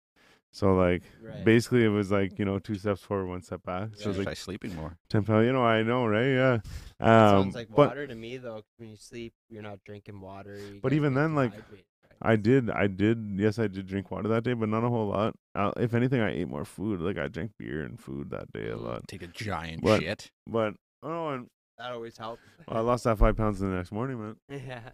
So 0.53 0.75
like 0.75 1.03
Right. 1.23 1.45
basically 1.45 1.85
it 1.85 1.89
was 1.89 2.11
like 2.11 2.39
you 2.39 2.45
know 2.45 2.59
two 2.59 2.77
steps 2.77 3.03
forward, 3.03 3.27
one 3.29 3.43
step 3.43 3.63
back. 3.65 3.91
So 3.95 4.05
it 4.05 4.09
was 4.09 4.17
Try 4.19 4.31
like 4.31 4.37
sleeping 4.39 4.75
more. 4.75 4.97
ten 5.09 5.25
pounds. 5.25 5.47
You 5.47 5.53
know, 5.53 5.63
I 5.65 5.83
know, 5.83 6.07
right? 6.07 6.27
Yeah. 6.29 6.55
It 6.55 6.63
Um, 7.01 7.31
sounds 7.31 7.55
like 7.55 7.69
but 7.75 7.89
water 7.89 8.07
to 8.07 8.15
me 8.15 8.39
though. 8.39 8.57
'cause 8.57 8.65
When 8.79 8.89
you 8.91 8.97
sleep, 8.97 9.35
you're 9.49 9.63
not 9.63 9.79
drinking 9.85 10.21
water. 10.21 10.59
But 10.83 10.93
even 10.93 11.15
then, 11.15 11.35
like, 11.35 11.53
dehydrated, 11.53 11.85
right? 12.03 12.19
I 12.23 12.37
did, 12.37 12.71
I 12.71 12.87
did. 12.89 13.19
Yes, 13.37 13.59
I 13.59 13.69
did 13.69 13.87
drink 13.87 14.11
water 14.11 14.29
that 14.29 14.43
day, 14.43 14.55
but 14.55 14.69
not 14.69 14.83
a 14.85 14.89
whole 14.89 15.07
lot. 15.09 15.37
Uh, 15.55 15.71
if 15.77 15.95
anything, 15.95 16.21
I 16.21 16.31
ate 16.33 16.49
more 16.49 16.65
food. 16.65 17.01
Like 17.01 17.19
I 17.19 17.29
drank 17.29 17.53
beer 17.59 17.83
and 17.83 18.01
food 18.01 18.31
that 18.31 18.53
day 18.53 18.71
a 18.71 18.77
lot. 18.77 19.07
Take 19.07 19.23
a 19.23 19.29
giant 19.29 19.85
What? 19.85 20.01
shit. 20.01 20.31
But 20.47 20.75
oh, 21.03 21.29
and 21.29 21.49
that 21.77 21.93
always 21.93 22.17
helps. 22.17 22.43
I 22.67 22.81
lost 22.81 23.05
that 23.05 23.19
five 23.19 23.37
pounds 23.37 23.61
the 23.61 23.67
next 23.67 23.93
morning, 23.93 24.19
man. 24.21 24.37
yeah. 24.67 24.91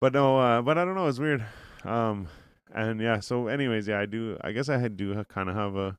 But 0.00 0.12
no, 0.12 0.38
uh, 0.38 0.62
but 0.62 0.78
I 0.78 0.84
don't 0.84 0.94
know. 0.94 1.08
It's 1.08 1.18
weird. 1.18 1.44
Um, 1.84 2.28
and 2.74 3.00
yeah. 3.00 3.20
So, 3.20 3.48
anyways, 3.48 3.88
yeah, 3.88 4.00
I 4.00 4.06
do. 4.06 4.36
I 4.42 4.52
guess 4.52 4.68
I 4.68 4.78
had 4.78 4.96
do 4.96 5.22
kind 5.24 5.48
of 5.48 5.56
have 5.56 5.76
a 5.76 5.96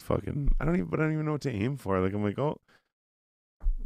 fucking. 0.00 0.50
I 0.60 0.64
don't 0.64 0.76
even. 0.76 0.86
But 0.88 1.00
I 1.00 1.04
don't 1.04 1.14
even 1.14 1.26
know 1.26 1.32
what 1.32 1.42
to 1.42 1.52
aim 1.52 1.76
for. 1.76 2.00
Like 2.00 2.12
I'm 2.14 2.24
like, 2.24 2.38
oh, 2.38 2.58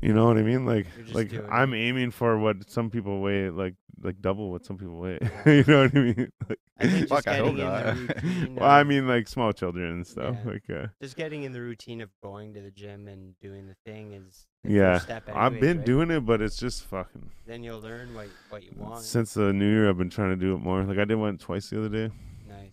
you 0.02 0.14
know 0.14 0.26
what 0.26 0.38
I 0.38 0.42
mean? 0.42 0.64
Like, 0.64 0.87
like 1.12 1.32
I'm 1.50 1.75
it. 1.75 1.78
aiming 1.78 2.10
for 2.10 2.38
what 2.38 2.70
some 2.70 2.90
people 2.90 3.20
weigh, 3.20 3.50
like 3.50 3.75
like 4.02 4.20
double 4.20 4.50
what 4.50 4.64
some 4.64 4.78
people 4.78 4.99
weigh. 4.99 5.18
You 5.46 5.64
know 5.66 5.82
what 5.82 5.96
I 5.96 5.99
mean? 5.99 6.32
Like, 6.49 6.58
I 6.78 6.84
think 6.84 7.08
just 7.08 7.08
Fuck, 7.10 7.28
I 7.28 7.37
hope 7.37 7.56
getting 7.56 7.58
in 7.58 7.66
the 7.66 7.82
not. 7.82 7.96
routine. 7.96 8.54
well, 8.58 8.70
I 8.70 8.84
mean, 8.84 9.06
like 9.06 9.28
small 9.28 9.52
children 9.52 9.90
and 9.90 10.06
stuff. 10.06 10.37
Yeah. 10.44 10.50
Like, 10.50 10.70
uh, 10.70 10.87
just 11.02 11.14
getting 11.14 11.42
in 11.42 11.52
the 11.52 11.60
routine 11.60 12.00
of 12.00 12.08
going 12.22 12.54
to 12.54 12.62
the 12.62 12.70
gym 12.70 13.06
and 13.06 13.38
doing 13.40 13.66
the 13.66 13.76
thing 13.84 14.12
is 14.14 14.46
the 14.46 14.50
yeah, 14.64 15.00
I've 15.08 15.54
anyways, 15.54 15.60
been 15.60 15.76
right? 15.78 15.86
doing 15.86 16.10
it, 16.10 16.20
but 16.20 16.40
it's 16.42 16.56
just 16.56 16.84
fucking. 16.84 17.30
Then 17.46 17.62
you'll 17.62 17.80
learn 17.80 18.14
what 18.14 18.28
what 18.50 18.62
you 18.62 18.72
want. 18.76 19.02
Since 19.02 19.34
the 19.34 19.52
new 19.52 19.68
year, 19.68 19.88
I've 19.88 19.98
been 19.98 20.10
trying 20.10 20.30
to 20.30 20.36
do 20.36 20.54
it 20.54 20.58
more. 20.58 20.82
Like 20.84 20.98
I 20.98 21.04
did 21.04 21.16
one 21.16 21.38
twice 21.38 21.70
the 21.70 21.78
other 21.78 21.88
day. 21.88 22.14
nice. 22.48 22.72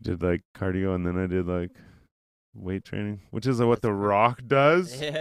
Did 0.00 0.22
like 0.22 0.42
cardio, 0.56 0.94
and 0.94 1.06
then 1.06 1.18
I 1.18 1.26
did 1.26 1.46
like 1.46 1.70
weight 2.54 2.84
training, 2.84 3.20
which 3.30 3.46
is 3.46 3.60
what 3.60 3.82
The. 3.82 3.92
Rock 3.92 4.40
does. 4.46 5.02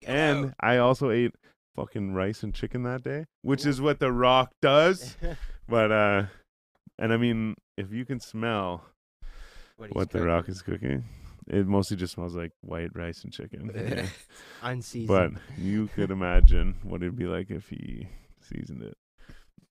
Yeah. 0.00 0.14
And 0.30 0.54
I 0.60 0.76
also 0.76 1.10
ate 1.10 1.32
fucking 1.74 2.14
rice 2.14 2.44
and 2.44 2.54
chicken 2.54 2.84
that 2.84 3.02
day, 3.02 3.24
which 3.42 3.66
Ooh. 3.66 3.68
is 3.68 3.80
what 3.80 3.98
The 3.98 4.12
Rock 4.12 4.52
does. 4.62 5.16
but 5.68 5.90
uh, 5.90 6.22
and 7.00 7.12
I 7.12 7.16
mean, 7.16 7.56
if 7.76 7.92
you 7.92 8.04
can 8.04 8.20
smell 8.20 8.84
what, 9.76 9.94
what 9.96 10.10
The. 10.10 10.22
Rock 10.22 10.48
is 10.48 10.62
cooking, 10.62 11.04
it 11.48 11.66
mostly 11.66 11.96
just 11.96 12.14
smells 12.14 12.36
like 12.36 12.52
white 12.60 12.90
rice 12.94 13.24
and 13.24 13.32
chicken. 13.32 13.70
Yeah. 13.74 14.06
unseasoned. 14.62 15.08
But 15.08 15.58
you 15.62 15.88
could 15.94 16.10
imagine 16.10 16.76
what 16.82 17.02
it'd 17.02 17.16
be 17.16 17.24
like 17.26 17.50
if 17.50 17.68
he 17.68 18.08
seasoned 18.40 18.82
it. 18.82 18.96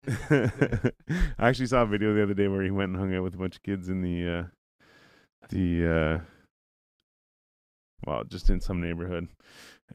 I 1.38 1.50
actually 1.50 1.65
saw 1.67 1.81
a 1.84 1.86
video 1.86 2.13
the 2.13 2.24
other 2.24 2.34
day 2.34 2.48
where 2.48 2.63
he 2.63 2.72
went 2.72 2.91
and 2.91 2.98
hung 3.00 3.13
out 3.15 3.24
with 3.24 3.34
a 3.36 3.38
bunch 3.38 3.55
of 3.57 3.63
kids 3.63 3.89
in 3.89 4.01
the 4.01 4.29
uh 4.29 4.43
the 5.50 6.19
uh 6.19 6.19
well, 8.05 8.24
just 8.25 8.50
in 8.50 8.60
some 8.62 8.81
neighborhood. 8.81 9.27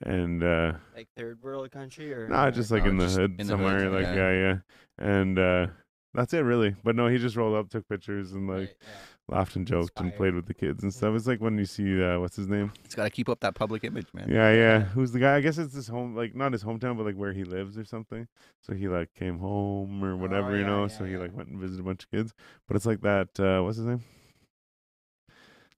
And 0.03 0.43
uh 0.43 0.73
like 0.97 1.09
third 1.17 1.43
world 1.43 1.71
country 1.71 2.13
or 2.13 2.29
nah, 2.29 2.51
just 2.51 2.71
like 2.71 2.85
No, 2.85 2.91
in 2.91 2.97
the 2.99 3.05
just 3.07 3.19
hood 3.19 3.31
in 3.39 3.47
the 3.47 3.53
somewhere, 3.53 3.85
hood, 3.85 3.93
like 3.93 4.15
yeah. 4.17 4.31
yeah, 4.31 4.33
yeah. 4.33 4.57
And 4.99 5.39
uh 5.39 5.67
that's 6.15 6.35
it 6.35 6.41
really. 6.41 6.75
But 6.85 6.95
no, 6.97 7.09
he 7.09 7.19
just 7.19 7.37
rolled 7.37 7.57
up, 7.57 7.71
took 7.71 7.89
pictures 7.89 8.33
and 8.33 8.49
like 8.49 8.57
Right, 8.59 8.77
yeah. 8.83 8.89
Laughed 9.33 9.57
and 9.57 9.67
joked 9.67 9.99
and 10.01 10.15
played 10.15 10.35
with 10.35 10.47
the 10.47 10.55
kids 10.55 10.83
and 10.83 10.93
stuff. 10.93 11.15
It's 11.17 11.27
like 11.27 11.41
when 11.41 11.59
you 11.59 11.65
see 11.65 12.03
uh 12.03 12.21
what's 12.21 12.37
his 12.37 12.49
name? 12.49 12.73
He's 12.85 12.95
got 12.95 13.05
to 13.05 13.11
keep 13.11 13.29
up 13.29 13.41
that 13.41 13.55
public 13.55 13.83
image, 13.85 14.07
man. 14.13 14.29
Yeah, 14.29 14.51
yeah. 14.53 14.57
Yeah. 14.57 14.81
Who's 14.85 15.13
the 15.13 15.19
guy? 15.19 15.37
I 15.37 15.41
guess 15.41 15.59
it's 15.59 15.75
his 15.75 15.89
home, 15.89 16.15
like 16.15 16.35
not 16.35 16.53
his 16.53 16.63
hometown, 16.65 16.97
but 16.97 17.07
like 17.07 17.17
where 17.17 17.33
he 17.33 17.45
lives 17.45 17.77
or 17.77 17.85
something. 17.85 18.29
So 18.61 18.75
he 18.75 18.89
like 18.89 19.13
came 19.15 19.39
home 19.39 20.05
or 20.05 20.17
whatever, 20.17 20.53
you 20.55 20.63
yeah, 20.63 20.67
know. 20.67 20.83
yeah, 20.83 20.89
so 20.89 21.05
he 21.05 21.13
yeah. 21.13 21.19
like 21.19 21.37
went 21.37 21.49
and 21.49 21.59
visited 21.61 21.81
a 21.81 21.85
bunch 21.85 22.05
of 22.05 22.11
kids. 22.11 22.35
But 22.69 22.77
it's 22.77 22.87
like 22.87 23.01
that. 23.03 23.39
uh 23.41 23.63
What's 23.63 23.79
his 23.79 23.87
name? 23.87 24.03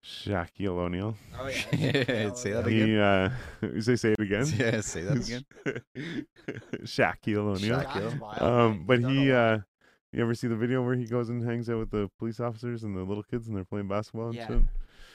Shaquille 0.05 0.77
O'Neal. 0.79 1.17
Oh 1.39 1.47
yeah. 1.49 1.63
Yeah, 1.73 2.33
say 2.35 2.53
that 2.53 2.67
again. 2.67 2.89
He 2.89 2.99
uh, 2.99 3.31
you 3.63 3.81
say 3.89 3.97
say 3.97 4.13
it 4.13 4.21
again. 4.21 4.47
Yeah, 4.57 4.81
say 4.83 5.01
that 5.03 5.17
again. 5.17 5.45
Shaquille 6.85 7.39
O'Neal. 7.39 7.79
Shaq- 7.81 7.95
That's 7.95 8.15
wild, 8.21 8.43
Um, 8.43 8.85
but 8.87 8.99
He's 8.99 9.07
done 9.07 9.17
a 9.17 9.21
he 9.21 9.33
uh, 9.33 9.59
you 10.15 10.23
ever 10.23 10.35
see 10.35 10.47
the 10.49 10.57
video 10.57 10.83
where 10.83 10.95
he 10.95 11.05
goes 11.07 11.29
and 11.29 11.45
hangs 11.45 11.69
out 11.69 11.79
with 11.79 11.91
the 11.91 12.11
police 12.19 12.41
officers 12.41 12.85
and 12.85 12.97
the 12.97 13.03
little 13.03 13.23
kids 13.23 13.49
and 13.49 13.57
they're 13.57 13.65
playing 13.65 13.89
basketball 13.89 14.27
and 14.29 14.35
Yeah. 14.37 14.47
shit? 14.49 14.63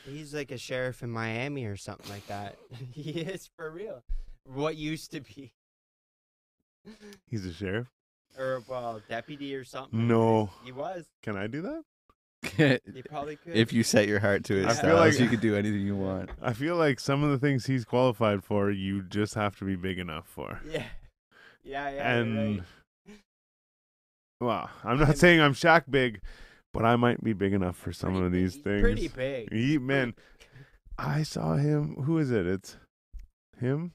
He's 0.06 0.34
like 0.34 0.52
a 0.52 0.58
sheriff 0.58 1.04
in 1.04 1.10
Miami 1.12 1.66
or 1.66 1.76
something 1.78 2.10
like 2.10 2.26
that. 2.28 2.56
he 2.92 3.12
is 3.12 3.50
for 3.56 3.70
real. 3.70 4.04
What 4.46 4.76
used 4.76 5.12
to 5.12 5.22
be, 5.22 5.54
He's 7.28 7.46
a 7.46 7.54
sheriff. 7.54 7.88
or 8.38 8.64
well, 8.68 9.02
deputy 9.10 9.56
or 9.56 9.64
something. 9.64 10.08
No. 10.08 10.50
he 10.64 10.72
was. 10.72 11.06
Can 11.22 11.38
I 11.38 11.48
do 11.48 11.62
that? 11.64 11.84
He 12.94 13.02
probably 13.04 13.36
could. 13.36 13.54
if 13.56 13.74
you 13.74 13.84
set 13.84 14.08
your 14.08 14.20
heart 14.22 14.46
to 14.46 14.58
it, 14.62 14.66
I 14.66 14.70
feel 14.70 14.76
Styles, 14.76 15.00
like- 15.16 15.20
you 15.20 15.28
could 15.30 15.42
do 15.42 15.56
anything 15.56 15.82
you 15.82 15.96
want. 15.96 16.30
I 16.42 16.54
feel 16.54 16.78
like 16.78 17.00
some 17.00 17.22
of 17.24 17.32
the 17.32 17.38
things 17.38 17.66
he's 17.66 17.84
qualified 17.86 18.44
for, 18.46 18.72
you 18.72 19.02
just 19.04 19.34
have 19.36 19.58
to 19.60 19.66
be 19.66 19.76
big 19.76 20.00
enough 20.00 20.26
for. 20.28 20.60
yeah, 20.66 20.84
yeah, 21.64 21.90
yeah. 21.90 22.14
and 22.18 22.58
right. 22.60 22.66
Well, 24.40 24.70
I'm 24.84 25.00
not 25.00 25.18
saying 25.18 25.42
I'm 25.42 25.54
Shaq 25.54 25.84
big, 25.90 26.22
but 26.74 26.86
I 26.86 26.96
might 26.96 27.24
be 27.24 27.34
big 27.34 27.54
enough 27.54 27.78
for 27.78 27.92
some 27.92 28.12
Pretty 28.12 28.26
of 28.26 28.32
these 28.32 28.54
he's 28.56 28.64
things. 28.64 28.82
Pretty 28.82 29.08
big. 29.08 29.54
He, 29.54 29.78
man, 29.78 30.14
I 30.98 31.24
saw 31.24 31.56
him. 31.56 31.96
Who 32.04 32.18
is 32.18 32.32
it? 32.32 32.48
It's 32.48 32.78
him. 33.60 33.94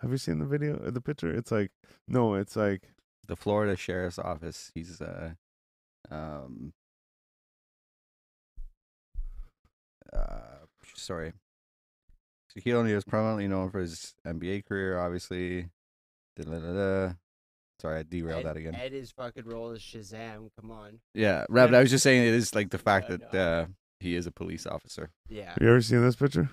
Have 0.00 0.10
you 0.10 0.18
seen 0.18 0.38
the 0.38 0.46
video, 0.46 0.82
uh, 0.84 0.90
the 0.90 1.00
picture? 1.00 1.32
It's 1.32 1.50
like 1.50 1.70
no, 2.06 2.34
it's 2.34 2.56
like 2.56 2.82
The 3.28 3.36
Florida 3.36 3.76
Sheriff's 3.76 4.18
Office. 4.18 4.70
He's 4.74 5.00
uh, 5.00 5.32
um, 6.10 6.72
uh, 10.12 10.66
sorry. 10.94 11.32
Shaquille 12.56 12.74
O'Neal 12.74 12.96
is 12.96 13.04
prominently 13.04 13.48
known 13.48 13.70
for 13.70 13.80
his 13.80 14.14
NBA 14.26 14.66
career, 14.66 14.98
obviously. 14.98 15.68
Da-da-da-da. 16.36 17.14
Sorry, 17.80 17.98
I 18.00 18.02
derailed 18.04 18.40
Ed, 18.40 18.46
that 18.48 18.56
again. 18.56 18.74
Ed 18.74 18.92
is 18.94 19.10
fucking 19.12 19.44
role 19.44 19.70
as 19.70 19.80
Shazam. 19.80 20.48
Come 20.60 20.70
on. 20.70 20.98
Yeah, 21.14 21.44
right. 21.50 21.66
But 21.66 21.74
I 21.74 21.80
was 21.80 21.90
just 21.90 22.02
saying 22.02 22.22
it 22.26 22.34
is 22.34 22.54
like 22.54 22.70
the 22.70 22.78
fact 22.78 23.10
Yeah, 23.10 23.16
that 23.18 23.32
no. 23.34 23.40
uh, 23.40 23.66
he 24.00 24.14
is 24.16 24.26
a 24.26 24.30
police 24.32 24.66
officer. 24.66 25.10
Yeah. 25.28 25.50
Have 25.50 25.58
you 25.60 25.68
ever 25.68 25.80
seen 25.82 26.02
this 26.02 26.16
picture? 26.16 26.48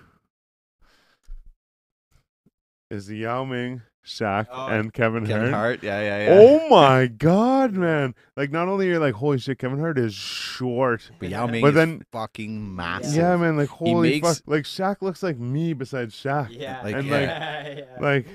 Is 2.90 3.10
Yao 3.10 3.44
Ming, 3.44 3.82
Shaq, 4.06 4.46
Oh, 4.52 4.66
and 4.66 4.92
Kevin, 4.92 5.24
Hart. 5.24 5.28
Kevin 5.34 5.52
Hart? 5.52 5.80
Hart. 5.80 5.82
Yeah, 5.82 6.00
yeah, 6.02 6.28
yeah. 6.28 6.38
Oh 6.38 6.68
my 6.70 7.06
god, 7.06 7.72
man! 7.72 8.14
Like, 8.36 8.52
not 8.52 8.68
only 8.68 8.88
are 8.90 8.92
you 8.92 8.98
like, 8.98 9.14
holy 9.14 9.38
shit, 9.38 9.58
Kevin 9.58 9.80
Hart 9.80 9.98
is 9.98 10.14
short. 10.14 11.10
But 11.18 11.30
Yao 11.30 11.46
Ming 11.46 11.62
But 11.62 11.68
is 11.68 11.74
then- 11.74 12.02
fucking 12.12 12.76
massive. 12.76 13.14
Yeah, 13.16 13.36
man. 13.36 13.56
Like, 13.56 13.70
holy 13.70 14.10
makes- 14.20 14.28
fuck! 14.40 14.42
Like, 14.46 14.64
Shaq 14.64 14.96
looks 15.00 15.22
like 15.22 15.38
me 15.38 15.72
besides 15.72 16.14
Shaq. 16.14 16.48
Yeah. 16.50 16.82
Like, 16.84 16.94
And, 16.96 17.06
yeah, 17.08 17.14
like- 17.14 17.78
yeah. 17.78 18.00
Like, 18.00 18.26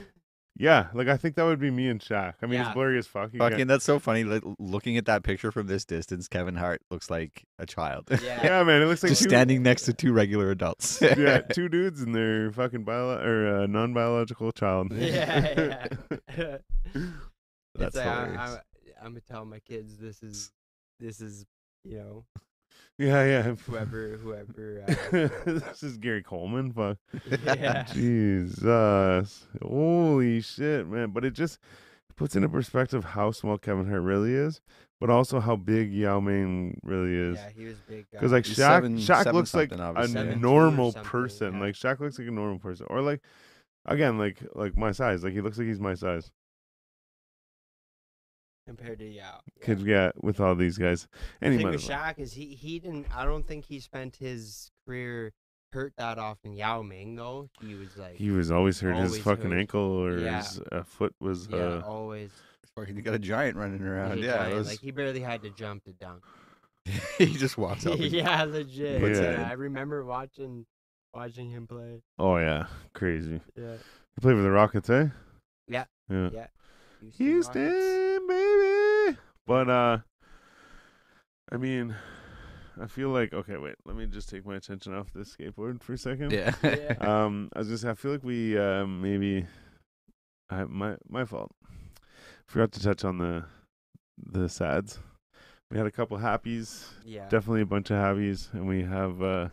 yeah, 0.60 0.88
like 0.94 1.08
I 1.08 1.18
think 1.18 1.36
that 1.36 1.44
would 1.46 1.60
be 1.60 1.72
me 1.72 1.88
and 1.88 2.00
Shaq. 2.00 2.34
I 2.44 2.46
mean, 2.46 2.60
it's 2.60 2.68
Yeah. 2.68 2.74
blurry 2.74 3.00
as 3.00 3.08
fuck. 3.08 3.34
you 3.34 3.40
can't- 3.40 3.52
Fucking, 3.54 3.68
that's 3.68 3.86
so 3.86 3.98
funny. 3.98 4.24
Like, 4.26 4.44
looking 4.60 4.98
at 4.98 5.06
that 5.06 5.24
picture 5.24 5.52
from 5.52 5.66
this 5.68 5.86
distance, 5.86 6.28
Kevin 6.28 6.56
Hart 6.56 6.82
looks 6.92 7.10
like 7.10 7.46
a 7.58 7.66
child. 7.66 8.08
yeah. 8.22 8.44
Yeah, 8.44 8.64
man. 8.64 8.82
It 8.82 8.86
looks 8.86 9.02
like 9.02 9.10
just 9.12 9.24
two, 9.24 9.30
standing 9.30 9.64
next 9.64 9.84
to 9.84 9.94
two 9.94 10.12
regular 10.14 10.52
adults. 10.52 11.02
yeah, 11.18 11.40
two 11.54 11.70
dudes 11.70 12.02
and 12.02 12.14
their 12.14 12.52
fucking 12.52 12.84
bio 12.84 13.18
or 13.20 13.64
uh, 13.64 13.68
non-biological 13.68 14.52
child. 14.52 14.92
Yeah, 14.94 15.88
yeah. 16.38 16.58
That's 17.76 17.96
it's 17.96 17.96
like, 17.96 18.06
I, 18.06 18.26
hilarious. 18.26 18.40
I, 18.40 18.58
I'm 19.06 19.12
gonna 19.12 19.22
tell 19.22 19.46
my 19.46 19.60
kids 19.60 19.98
this 19.98 20.22
is 20.22 20.52
this 21.00 21.22
is 21.22 21.46
you 21.86 21.98
know 21.98 22.26
yeah, 23.00 23.24
yeah. 23.26 23.42
whoever 23.66 24.18
whoever 24.18 24.84
uh, 24.88 25.28
this 25.52 25.82
is 25.84 25.98
Gary 25.98 26.22
Coleman. 26.22 26.72
Fuck. 26.74 26.98
yeah 27.56 27.84
Jesus. 27.94 29.48
Holy 29.62 30.42
shit, 30.42 30.88
man. 30.88 31.10
But 31.12 31.26
it 31.26 31.32
just 31.34 31.58
puts 32.16 32.36
into 32.36 32.50
perspective 32.50 33.04
how 33.04 33.32
small 33.32 33.58
Kevin 33.58 33.88
Hart 33.90 34.02
really 34.04 34.34
is, 34.34 34.62
but 35.00 35.10
also 35.10 35.40
how 35.40 35.56
big 35.56 35.92
Yao 35.94 36.20
Ming 36.20 36.80
really 36.84 37.16
is. 37.16 37.38
yeah 37.38 37.50
he 37.56 37.66
was 37.66 37.78
big. 37.88 38.06
Because 38.12 38.32
like 38.32 38.46
He's 38.46 38.58
Shaq, 38.58 38.76
seven- 38.76 38.98
Shaq 38.98 39.24
seven 39.24 39.36
looks 39.36 39.54
like 39.54 39.70
something, 39.70 39.86
a 39.86 39.90
obviously. 39.90 40.14
Seven 40.14 40.42
two 40.42 40.48
or 40.48 40.52
normal 40.52 40.94
person. 40.94 41.54
yeah. 41.54 41.60
Like 41.62 41.76
Shaq 41.76 42.00
looks 42.00 42.20
like 42.20 42.28
a 42.28 42.32
normal 42.32 42.60
person, 42.60 42.86
or 42.90 43.02
like 43.02 43.22
again, 43.86 44.18
like 44.18 44.44
like 44.56 44.78
my 44.78 44.92
size. 44.92 45.24
Like 45.24 45.34
he 45.34 45.42
looks 45.42 45.58
like 45.58 45.68
he's 45.68 45.80
my 45.80 45.94
size. 45.94 46.30
Compared 48.70 49.00
to 49.00 49.06
Yao. 49.06 49.42
Yeah. 49.58 49.66
Could 49.66 49.84
get 49.86 50.24
with 50.24 50.40
all 50.40 50.54
these 50.56 50.78
guys. 50.78 51.08
The 51.40 51.48
Any 51.48 51.58
thing 51.58 51.68
with 51.70 51.82
motherfucker. 51.82 52.16
Shaq 52.16 52.20
is 52.20 52.34
he 52.34 52.46
he 52.54 52.78
didn't. 52.80 53.08
I 53.16 53.26
don't 53.26 53.46
think 53.48 53.66
he 53.66 53.80
spent 53.80 54.16
his 54.16 54.70
career 54.86 55.34
hurt 55.74 55.94
that 55.98 56.18
often. 56.20 56.54
Yao 56.54 56.82
Ming 56.84 57.16
though, 57.16 57.50
he 57.62 57.74
was 57.74 57.98
like 57.98 58.16
He 58.16 58.30
was 58.32 58.52
always 58.52 58.80
hurt. 58.80 58.96
His 58.98 59.18
fucking 59.20 59.52
hurt. 59.52 59.60
ankle 59.60 59.82
or 59.82 60.20
Yeah. 60.20 60.38
his 60.38 60.60
uh, 60.72 60.84
foot 60.84 61.14
was. 61.20 61.48
yeah 61.52 61.58
Uh, 61.58 61.82
always. 61.86 62.32
Fucking, 62.76 62.96
you 62.96 63.02
got 63.02 63.16
a 63.16 63.20
giant 63.20 63.58
running 63.58 63.82
around. 63.82 64.20
Yeah, 64.20 64.38
giant, 64.38 64.56
those- 64.56 64.68
like 64.68 64.80
he 64.80 64.92
barely 64.92 65.20
had 65.22 65.42
to 65.42 65.50
jump 65.50 65.84
to 65.86 65.94
dunk. 65.94 66.24
he 67.18 67.26
just 67.34 67.58
walks 67.58 67.86
up. 67.88 67.94
and- 68.00 68.04
yeah, 68.12 68.44
legit. 68.44 69.02
Puts 69.02 69.18
it 69.20 69.40
Yeah. 69.40 69.50
I 69.50 69.54
remember 69.54 70.06
watching 70.06 70.66
watching 71.14 71.50
him 71.50 71.66
play. 71.68 72.02
oh 72.20 72.38
yeah, 72.38 72.68
crazy. 72.94 73.42
Yeah. 73.56 73.74
He 74.16 74.22
played 74.22 74.36
with 74.36 74.44
the 74.44 74.52
Rockets, 74.52 74.90
eh? 74.92 75.08
Yeah. 75.68 75.86
Yeah. 76.10 76.30
Yeah. 76.34 76.48
Houston 77.02 77.26
Houston, 77.26 77.62
Rockets. 77.64 77.86
baby. 77.86 78.09
But 79.50 79.68
uh, 79.68 79.98
I 81.52 81.58
mean, 81.58 81.96
I 82.80 82.86
feel 82.86 83.10
like 83.10 83.34
okay. 83.34 83.58
Wait, 83.58 83.74
let 83.84 83.96
me 83.96 84.06
just 84.06 84.30
take 84.30 84.46
my 84.46 84.56
attention 84.56 84.94
off 84.94 85.12
this 85.12 85.36
skateboard 85.36 85.82
for 85.82 85.94
a 85.94 85.98
second. 85.98 86.32
yeah. 86.32 86.54
Yeah. 86.64 86.94
Um, 87.02 87.50
I 87.56 87.60
was 87.60 87.68
just 87.68 87.84
I 87.84 87.96
feel 87.96 88.12
like 88.12 88.24
we 88.24 88.56
uh, 88.56 88.86
maybe, 88.86 89.48
I 90.52 90.66
my 90.66 90.98
my 91.10 91.26
fault. 91.26 91.50
Forgot 92.46 92.72
to 92.74 92.80
touch 92.84 93.04
on 93.04 93.18
the 93.18 93.44
the 94.24 94.48
sads. 94.50 95.00
We 95.72 95.78
had 95.80 95.88
a 95.88 95.92
couple 95.92 96.18
happies, 96.20 96.86
Yeah. 97.04 97.28
definitely 97.30 97.62
a 97.62 97.66
bunch 97.66 97.90
of 97.90 97.98
happies, 97.98 98.54
and 98.54 98.68
we 98.68 98.84
have 98.84 99.20
uh, 99.20 99.50
a 99.50 99.52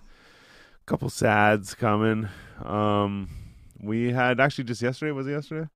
couple 0.84 1.08
sads 1.08 1.74
coming. 1.74 2.28
Um, 2.62 3.30
we 3.82 4.12
had 4.12 4.40
actually 4.40 4.64
just 4.64 4.82
yesterday. 4.82 5.12
Was 5.12 5.26
it 5.26 5.30
yesterday? 5.32 5.68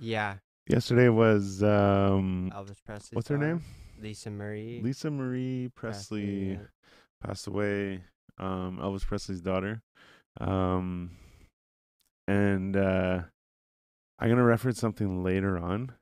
Yeah. 0.00 0.38
Yesterday 0.68 1.08
was 1.08 1.62
um, 1.62 2.52
Elvis 2.54 2.84
Presley. 2.84 3.16
what's 3.16 3.28
her 3.28 3.38
name? 3.38 3.64
Lisa 4.02 4.30
Marie. 4.30 4.80
Lisa 4.84 5.10
Marie 5.10 5.70
Presley 5.74 6.50
yeah. 6.50 6.56
passed 7.24 7.46
away. 7.46 8.02
Um, 8.36 8.78
Elvis 8.82 9.06
Presley's 9.06 9.40
daughter. 9.40 9.82
Um, 10.38 11.12
and 12.26 12.76
uh, 12.76 13.22
I'm 14.18 14.28
gonna 14.28 14.44
reference 14.44 14.78
something 14.78 15.24
later 15.24 15.58
on, 15.58 15.92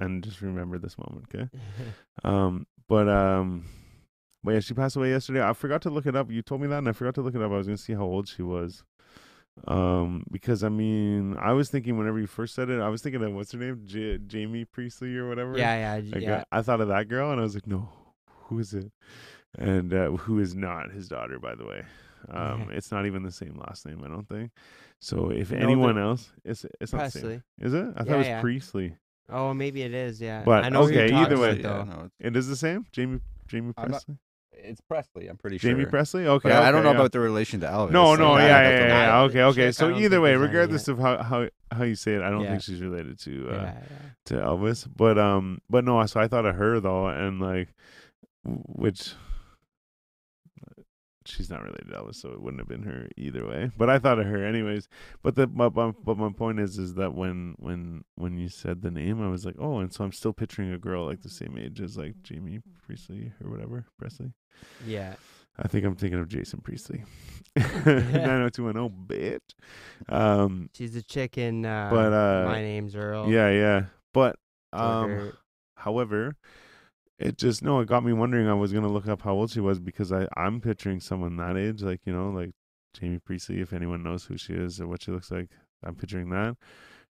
and 0.00 0.24
just 0.24 0.40
remember 0.40 0.78
this 0.78 0.96
moment, 0.98 1.26
okay? 1.32 1.48
Um, 2.24 2.66
but 2.88 3.08
um, 3.08 3.66
but 4.42 4.52
yeah, 4.52 4.60
she 4.60 4.74
passed 4.74 4.96
away 4.96 5.10
yesterday. 5.10 5.42
I 5.42 5.52
forgot 5.52 5.82
to 5.82 5.90
look 5.90 6.06
it 6.06 6.16
up. 6.16 6.30
You 6.30 6.42
told 6.42 6.62
me 6.62 6.66
that, 6.68 6.78
and 6.78 6.88
I 6.88 6.92
forgot 6.92 7.14
to 7.16 7.22
look 7.22 7.34
it 7.34 7.42
up. 7.42 7.52
I 7.52 7.56
was 7.56 7.66
gonna 7.66 7.76
see 7.76 7.92
how 7.92 8.04
old 8.04 8.26
she 8.26 8.42
was. 8.42 8.84
Um, 9.66 10.24
because 10.30 10.64
I 10.64 10.68
mean, 10.70 11.36
I 11.38 11.52
was 11.52 11.68
thinking 11.70 11.98
whenever 11.98 12.18
you 12.18 12.26
first 12.26 12.54
said 12.54 12.70
it, 12.70 12.80
I 12.80 12.88
was 12.88 13.02
thinking 13.02 13.22
of 13.22 13.32
what's 13.32 13.52
her 13.52 13.58
name, 13.58 13.82
J- 13.84 14.18
Jamie 14.26 14.64
Priestley 14.64 15.16
or 15.16 15.28
whatever. 15.28 15.56
yeah, 15.58 15.96
yeah, 15.98 16.10
Like, 16.12 16.22
yeah. 16.22 16.44
I, 16.50 16.58
I 16.58 16.62
thought 16.62 16.80
of 16.80 16.88
that 16.88 17.08
girl, 17.08 17.30
and 17.30 17.40
I 17.40 17.42
was 17.42 17.54
like, 17.54 17.66
no, 17.66 17.88
who 18.44 18.58
is 18.58 18.72
it? 18.72 18.90
And 19.58 19.92
uh, 19.92 20.10
who 20.12 20.38
is 20.38 20.54
not 20.54 20.92
his 20.92 21.08
daughter, 21.08 21.38
by 21.38 21.54
the 21.54 21.66
way. 21.66 21.82
Um, 22.30 22.60
Yeah. 22.60 22.66
it's 22.76 22.90
not 22.90 23.04
even 23.06 23.22
the 23.22 23.32
same 23.32 23.58
last 23.58 23.84
name, 23.86 24.02
I 24.04 24.08
don't 24.08 24.28
think. 24.28 24.50
So 25.00 25.30
if 25.30 25.50
No, 25.50 25.58
anyone 25.58 25.96
the- 25.96 26.02
else, 26.02 26.30
it's 26.44 26.64
it's 26.80 26.92
not 26.92 27.12
the 27.12 27.18
same. 27.20 27.42
Is 27.60 27.74
it? 27.74 27.86
I 27.96 28.04
thought 28.04 28.06
Yeah, 28.08 28.14
it 28.14 28.18
was 28.18 28.26
yeah. 28.28 28.40
Priestley. 28.40 28.96
Oh, 29.28 29.52
maybe 29.54 29.82
it 29.82 29.94
is. 29.94 30.20
Yeah. 30.20 30.42
But, 30.44 30.64
I 30.64 30.68
know 30.70 30.82
okay, 30.84 31.12
either 31.12 31.38
way. 31.38 31.60
about, 31.60 31.60
yeah, 31.60 31.84
though. 31.84 32.00
no, 32.02 32.10
it's- 32.20 32.46
the 32.46 32.56
same. 32.56 32.86
Jamie 32.92 33.20
Jamie 33.48 33.72
I'm 33.76 33.90
not- 33.90 34.04
Presley. 34.04 34.16
It's 34.64 34.80
Presley. 34.80 35.28
I'm 35.28 35.36
pretty 35.36 35.58
Jamie 35.58 35.72
sure. 35.72 35.78
Jamie 35.80 35.90
Presley. 35.90 36.26
Okay, 36.26 36.48
But 36.48 36.62
I 36.62 36.70
don't 36.70 36.82
know 36.82 36.90
yeah. 36.90 36.96
about 36.96 37.12
the 37.12 37.20
relation 37.20 37.60
to 37.60 37.66
Elvis. 37.66 37.90
No, 37.90 38.14
no, 38.16 38.32
I 38.32 38.46
yeah, 38.46 38.62
yeah, 38.62 38.70
yeah, 38.78 38.86
yeah. 38.88 39.20
Okay, 39.22 39.42
okay. 39.42 39.66
chick, 39.68 39.74
So 39.74 39.94
either 39.96 40.20
way, 40.20 40.34
regardless 40.34 40.88
of 40.88 40.98
how 40.98 41.22
how 41.22 41.48
how 41.72 41.84
you 41.84 41.94
say 41.94 42.14
it, 42.14 42.22
I 42.22 42.30
don't 42.30 42.42
Yeah. 42.42 42.50
think 42.50 42.62
she's 42.62 42.80
related 42.80 43.18
to 43.20 43.48
uh, 43.50 43.54
yeah, 43.54 43.62
yeah. 43.62 43.96
to 44.26 44.34
Elvis. 44.34 44.88
But 44.94 45.18
um, 45.18 45.60
but 45.68 45.84
no. 45.84 46.04
So 46.06 46.20
I 46.20 46.28
thought 46.28 46.46
of 46.46 46.54
her 46.56 46.80
though, 46.80 47.06
and 47.08 47.40
like, 47.40 47.68
which 48.44 49.14
she's 51.26 51.50
not 51.50 51.62
related 51.62 51.88
to 51.88 51.94
Elvis, 51.94 52.16
so 52.16 52.30
it 52.30 52.40
wouldn't 52.40 52.60
have 52.60 52.68
been 52.68 52.82
her 52.82 53.08
either 53.16 53.46
way. 53.46 53.70
But 53.76 53.90
I 53.90 53.98
thought 53.98 54.18
of 54.18 54.26
her 54.26 54.44
anyways. 54.44 54.88
But 55.22 55.34
the 55.34 55.46
but, 55.46 55.70
but, 55.70 56.04
but 56.04 56.16
my 56.18 56.30
point 56.32 56.60
is 56.60 56.78
is 56.78 56.94
that 56.94 57.14
when 57.14 57.54
when 57.58 58.04
when 58.16 58.38
you 58.38 58.48
said 58.48 58.82
the 58.82 58.90
name, 58.90 59.22
I 59.22 59.28
was 59.28 59.44
like, 59.44 59.56
oh, 59.58 59.78
and 59.78 59.92
so 59.92 60.04
I'm 60.04 60.12
still 60.12 60.32
picturing 60.32 60.72
a 60.72 60.78
girl 60.78 61.06
like 61.06 61.22
the 61.22 61.28
same 61.28 61.56
age 61.58 61.80
as 61.80 61.96
like 61.96 62.22
Jamie 62.22 62.60
Priestley 62.86 63.32
or 63.44 63.50
whatever 63.50 63.86
Presley. 63.98 64.32
Yeah. 64.86 65.14
I 65.58 65.68
think 65.68 65.84
I'm 65.84 65.96
thinking 65.96 66.18
of 66.20 66.28
Jason 66.28 66.60
Priestley. 66.60 67.04
90210, 67.56 69.06
bitch. 69.06 69.40
Um, 70.08 70.70
She's 70.72 70.96
a 70.96 71.02
chicken. 71.02 71.66
Uh, 71.66 71.90
But, 71.92 72.12
uh, 72.12 72.44
my 72.46 72.62
name's 72.62 72.94
Earl. 72.96 73.28
yeah, 73.28 73.50
yeah. 73.50 73.82
But 74.14 74.36
um, 74.72 75.32
however, 75.76 76.36
it 77.20 77.36
just 77.36 77.62
no, 77.62 77.80
it 77.80 77.86
got 77.86 78.02
me 78.02 78.14
wondering. 78.14 78.48
I 78.48 78.54
was 78.54 78.72
gonna 78.72 78.88
look 78.88 79.06
up 79.06 79.22
how 79.22 79.34
old 79.34 79.50
she 79.50 79.60
was 79.60 79.78
because 79.78 80.10
I 80.10 80.26
I'm 80.36 80.60
picturing 80.60 81.00
someone 81.00 81.36
that 81.36 81.56
age, 81.56 81.82
like 81.82 82.00
you 82.06 82.12
know, 82.14 82.30
like 82.30 82.52
Jamie 82.94 83.18
Priestley. 83.18 83.60
If 83.60 83.74
anyone 83.74 84.02
knows 84.02 84.24
who 84.24 84.38
she 84.38 84.54
is 84.54 84.80
or 84.80 84.88
what 84.88 85.02
she 85.02 85.12
looks 85.12 85.30
like, 85.30 85.50
I'm 85.84 85.94
picturing 85.94 86.30
that. 86.30 86.56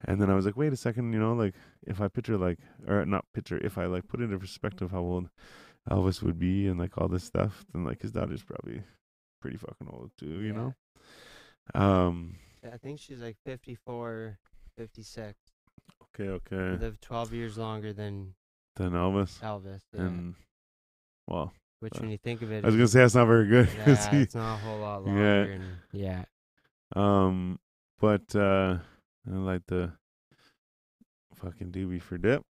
And 0.05 0.21
then 0.21 0.29
I 0.29 0.35
was 0.35 0.45
like, 0.45 0.55
wait 0.55 0.71
a 0.71 0.77
second, 0.77 1.11
you 1.11 1.19
know, 1.19 1.33
like 1.33 1.55
if 1.85 1.99
I 1.99 2.07
picture 2.07 2.37
like 2.37 2.59
or 2.87 3.05
not 3.05 3.25
picture, 3.33 3.57
if 3.57 3.77
I 3.77 3.85
like 3.85 4.07
put 4.07 4.21
into 4.21 4.39
perspective 4.39 4.91
how 4.91 5.01
old 5.01 5.29
Elvis 5.89 6.23
would 6.23 6.39
be 6.39 6.67
and 6.67 6.79
like 6.79 6.97
all 6.97 7.09
this 7.09 7.25
stuff, 7.25 7.65
then 7.73 7.83
like 7.83 8.01
his 8.01 8.13
daughter's 8.13 8.43
probably 8.43 8.83
pretty 9.41 9.57
fucking 9.57 9.89
old 9.91 10.11
too, 10.17 10.41
you 10.41 10.53
know. 10.53 10.73
Um. 11.75 12.37
I 12.63 12.77
think 12.77 12.99
she's 12.99 13.21
like 13.21 13.37
54, 13.45 14.37
56. 14.77 15.35
Okay. 16.19 16.29
Okay. 16.29 16.77
Lived 16.79 17.01
12 17.01 17.33
years 17.33 17.57
longer 17.57 17.93
than 17.93 18.33
Then 18.77 18.91
Elvis 18.91 19.39
Elvis. 19.41 19.81
Yeah. 19.93 20.01
and 20.01 20.35
well, 21.27 21.51
Which, 21.79 21.95
uh, 21.97 22.01
when 22.01 22.11
you 22.11 22.17
think 22.17 22.41
of 22.41 22.51
it, 22.51 22.63
I 22.63 22.67
was 22.67 22.75
gonna 22.75 22.87
say 22.87 22.99
that's 22.99 23.15
not 23.15 23.25
very 23.25 23.47
good. 23.47 23.69
yeah, 23.77 24.09
he- 24.11 24.21
it's 24.21 24.35
not 24.35 24.55
a 24.55 24.57
whole 24.57 24.79
lot 24.79 25.01
Yeah. 25.05 25.11
longer. 25.11 25.51
And 25.51 25.63
yeah. 25.91 26.23
Um, 26.95 27.59
but 27.99 28.33
uh, 28.35 28.77
I 29.29 29.35
like 29.35 29.63
the 29.67 29.91
fucking 31.35 31.71
doobie 31.71 32.01
for 32.01 32.17
dip. 32.17 32.43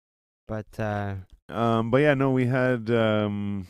But 0.47 0.67
uh, 0.79 1.15
Um, 1.49 1.91
but 1.91 1.97
yeah, 2.01 2.13
no, 2.13 2.31
we 2.31 2.45
had 2.45 2.89
um 2.91 3.67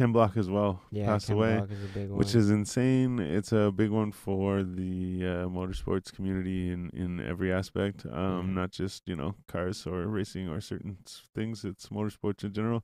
Ken 0.00 0.12
Block 0.12 0.36
as 0.38 0.48
well 0.48 0.80
yeah, 0.90 1.04
pass 1.04 1.26
Ken 1.26 1.36
away, 1.36 1.56
Block 1.58 1.70
is 1.70 1.84
a 1.84 1.88
big 1.88 2.08
which 2.08 2.34
is 2.34 2.48
insane. 2.50 3.18
It's 3.18 3.52
a 3.52 3.70
big 3.70 3.90
one 3.90 4.12
for 4.12 4.62
the 4.62 5.20
uh, 5.32 5.46
motorsports 5.58 6.10
community 6.10 6.70
in 6.72 6.88
in 6.94 7.20
every 7.20 7.52
aspect. 7.52 8.06
Um, 8.06 8.40
Mhm. 8.40 8.54
not 8.54 8.70
just 8.70 9.02
you 9.06 9.14
know 9.14 9.34
cars 9.46 9.86
or 9.86 10.06
racing 10.06 10.48
or 10.48 10.60
certain 10.62 10.96
things. 11.34 11.64
It's 11.64 11.88
motorsports 11.90 12.44
in 12.44 12.52
general. 12.54 12.82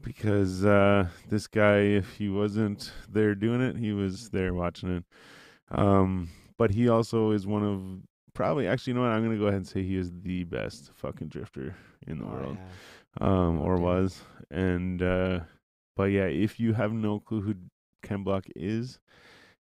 Because 0.00 0.64
uh, 0.64 1.08
this 1.28 1.46
guy, 1.48 1.80
if 2.00 2.14
he 2.18 2.28
wasn't 2.30 2.92
there 3.16 3.34
doing 3.34 3.60
it, 3.60 3.76
he 3.76 3.92
was 3.92 4.30
there 4.30 4.54
watching 4.54 4.90
it. 4.96 5.04
Um, 5.70 6.28
but 6.56 6.70
he 6.70 6.88
also 6.88 7.32
is 7.32 7.46
one 7.46 7.64
of 7.64 7.78
probably 8.32 8.66
actually, 8.66 8.92
you 8.92 8.94
know 8.94 9.02
what? 9.04 9.12
I'm 9.12 9.22
gonna 9.22 9.36
go 9.44 9.48
ahead 9.48 9.62
and 9.64 9.66
say 9.68 9.82
he 9.82 9.96
is 9.96 10.10
the 10.22 10.44
best 10.44 10.92
fucking 10.94 11.28
drifter 11.28 11.74
in 12.06 12.18
the 12.20 12.24
Oh, 12.24 12.32
world 12.32 12.56
yeah. 12.58 13.26
um, 13.28 13.60
or 13.60 13.76
was. 13.76 14.22
And 14.50 15.02
uh, 15.02 15.40
but 15.98 16.12
yeah, 16.12 16.26
if 16.26 16.60
you 16.60 16.74
have 16.74 16.92
no 16.92 17.18
clue 17.18 17.40
who 17.40 17.54
Ken 18.04 18.22
Block 18.22 18.44
is, 18.54 19.00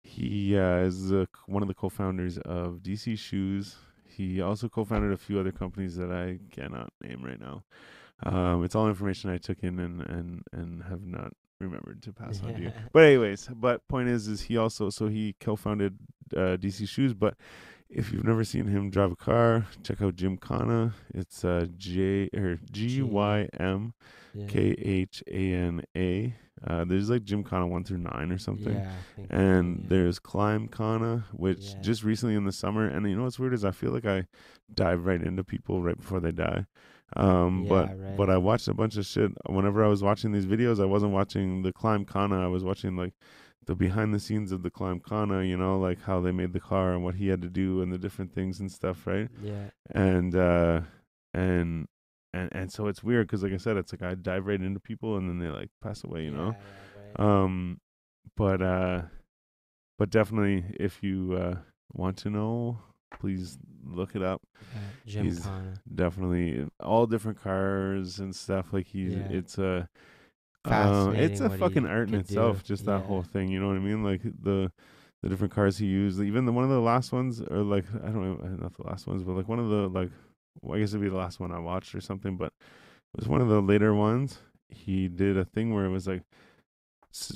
he 0.04 0.56
uh, 0.56 0.82
is 0.82 1.12
uh, 1.12 1.26
one 1.48 1.64
of 1.64 1.68
the 1.68 1.74
co-founders 1.74 2.38
of 2.38 2.82
DC 2.84 3.18
Shoes. 3.18 3.76
He 4.06 4.40
also 4.40 4.70
co-founded 4.70 5.12
a 5.12 5.18
few 5.18 5.40
other 5.40 5.52
companies 5.52 5.96
that 5.96 6.12
I 6.12 6.38
cannot 6.52 6.94
name 7.02 7.24
right 7.24 7.40
now. 7.40 7.64
Um, 8.22 8.64
it's 8.64 8.76
all 8.76 8.88
information 8.88 9.32
I 9.32 9.40
took 9.40 9.64
in 9.64 9.80
and 9.80 10.02
and 10.02 10.44
and 10.54 10.84
have 10.84 11.04
not 11.04 11.34
remembered 11.60 12.04
to 12.04 12.14
pass 12.14 12.40
on 12.44 12.54
to 12.54 12.62
you. 12.62 12.72
But 12.94 13.06
anyways, 13.06 13.50
but 13.56 13.88
point 13.88 14.08
is, 14.08 14.28
is 14.28 14.42
he 14.42 14.58
also 14.58 14.92
so 14.92 15.08
he 15.08 15.36
co-founded 15.40 15.98
uh, 16.36 16.58
DC 16.58 16.88
Shoes, 16.88 17.16
but 17.16 17.34
if 17.90 18.14
you've 18.14 18.26
never 18.26 18.44
seen 18.44 18.68
him 18.68 18.92
drive 18.92 19.12
a 19.12 19.16
car, 19.16 19.66
check 19.82 20.04
out 20.04 20.16
Gymkhana. 20.16 20.94
It's 21.16 21.44
uh 21.44 21.66
J 21.78 22.30
or 22.36 22.60
G 22.72 23.02
Y 23.02 23.50
M. 23.60 23.96
K 24.48 24.76
H 24.78 25.24
A 25.32 25.54
N 25.54 25.82
A. 25.96 26.34
Uh, 26.66 26.84
there's 26.86 27.10
like 27.10 27.24
Gymkhana 27.24 27.68
one 27.68 27.84
through 27.84 28.00
nine 28.00 28.32
or 28.32 28.38
something. 28.40 28.74
Yeah, 28.74 28.90
I 28.92 29.16
think 29.16 29.28
so, 29.32 29.38
And 29.38 29.78
yeah. 29.78 29.86
there's 29.90 30.20
Climbkhana, 30.20 31.24
which 31.34 31.60
Yeah. 31.76 31.82
just 31.82 32.04
recently 32.04 32.34
in 32.36 32.46
the 32.46 32.52
summer. 32.52 32.88
And 32.88 33.08
you 33.08 33.16
know 33.16 33.24
what's 33.24 33.38
weird 33.38 33.54
is 33.54 33.64
I 33.64 33.72
feel 33.72 33.92
like 33.92 34.06
I 34.08 34.26
dive 34.74 35.06
right 35.06 35.22
into 35.22 35.44
people 35.44 35.84
right 35.84 35.98
before 35.98 36.20
they 36.20 36.32
die. 36.32 36.66
Um, 37.16 37.68
but 37.68 37.90
right. 37.90 38.18
but 38.18 38.30
I 38.30 38.38
watched 38.38 38.68
a 38.68 38.74
bunch 38.74 38.98
of 38.98 39.06
shit. 39.06 39.32
Whenever 39.48 39.84
I 39.84 39.88
was 39.88 40.02
watching 40.04 40.32
these 40.32 40.46
videos, 40.48 40.82
I 40.82 40.86
wasn't 40.86 41.14
watching 41.14 41.62
the 41.62 41.72
Climbkhana. 41.72 42.44
I 42.44 42.48
was 42.48 42.64
watching 42.64 42.98
like 42.98 43.14
the 43.66 43.76
behind 43.76 44.14
the 44.14 44.20
scenes 44.20 44.52
of 44.52 44.64
the 44.64 44.72
Climbkhana. 44.72 45.48
You 45.48 45.58
know, 45.58 45.78
like 45.80 46.02
how 46.02 46.20
they 46.22 46.32
made 46.32 46.52
the 46.54 46.60
car 46.60 46.94
and 46.94 47.04
what 47.04 47.16
he 47.16 47.28
had 47.28 47.42
to 47.44 47.50
do 47.50 47.82
and 47.82 47.94
the 47.94 47.98
different 47.98 48.34
things 48.34 48.60
and 48.60 48.72
stuff, 48.72 49.06
right? 49.08 49.30
Yeah. 49.42 49.70
and 49.92 50.36
uh 50.36 50.82
and 51.34 51.88
and 52.34 52.50
and 52.52 52.72
so 52.72 52.88
it's 52.88 53.04
weird 53.04 53.28
because 53.28 53.44
like 53.44 53.54
i 53.54 53.58
said 53.58 53.78
it's 53.78 53.92
like 53.94 54.02
i 54.04 54.14
dive 54.16 54.46
right 54.48 54.62
into 54.62 54.80
people 54.80 55.18
and 55.18 55.30
then 55.30 55.40
they 55.40 55.48
like 55.48 55.70
pass 55.82 56.04
away 56.04 56.24
you 56.24 56.32
know 56.32 56.48
Yeah, 56.48 56.54
yeah, 57.18 57.26
right. 57.26 57.44
um 57.44 57.80
but 58.36 58.62
uh 58.62 59.02
but 59.98 60.10
definitely 60.10 60.66
if 60.80 61.02
you 61.04 61.34
uh 61.34 61.56
want 61.94 62.18
to 62.18 62.30
know 62.30 62.80
please 63.20 63.58
look 63.86 64.16
it 64.16 64.22
up 64.22 64.42
Yeah, 64.74 64.80
Jim 65.06 65.26
he's- 65.26 65.40
Connor. 65.46 65.74
definitely 65.96 66.68
all 66.82 67.06
different 67.08 67.42
cars 67.42 68.20
and 68.20 68.36
stuff 68.36 68.74
like 68.74 68.88
he's 68.88 69.14
Yeah. 69.16 69.28
it's 69.30 69.58
a 69.58 69.88
uh, 70.66 71.14
it's 71.16 71.40
a 71.40 71.50
fucking 71.50 71.86
art 71.86 72.10
in 72.10 72.16
itself 72.16 72.62
do. 72.64 72.68
just 72.68 72.86
that 72.86 73.00
whole 73.04 73.24
thing 73.24 73.48
you 73.48 73.58
know 73.60 73.68
what 73.68 73.78
i 73.78 73.80
mean 73.80 74.04
like 74.04 74.22
the 74.24 74.70
the 75.24 75.30
different 75.30 75.54
cars 75.54 75.78
he 75.78 75.86
used 75.86 76.20
even 76.20 76.46
the 76.46 76.52
one 76.52 76.66
of 76.66 76.70
the 76.70 76.82
last 76.82 77.14
ones 77.14 77.42
or 77.42 77.60
like 77.64 77.86
i 78.04 78.08
don't 78.08 78.22
know 78.22 78.48
not 78.58 78.76
the 78.76 78.84
last 78.84 79.08
ones 79.08 79.24
but 79.24 79.32
like 79.34 79.48
one 79.48 79.60
of 79.60 79.70
the 79.70 79.88
like 79.88 80.12
well, 80.62 80.78
i 80.78 80.80
guess 80.80 80.90
it'd 80.90 81.02
be 81.02 81.10
the 81.10 81.16
last 81.16 81.40
one 81.40 81.52
i 81.52 81.60
watched 81.60 81.94
or 81.96 82.02
something 82.02 82.38
but 82.38 82.48
it 83.14 83.20
was 83.20 83.28
one 83.28 83.42
of 83.42 83.48
the 83.50 83.62
later 83.62 83.94
ones 83.94 84.40
he 84.70 85.08
did 85.08 85.38
a 85.38 85.46
thing 85.46 85.74
where 85.74 85.86
it 85.86 85.90
was 85.90 86.08
like 86.08 86.24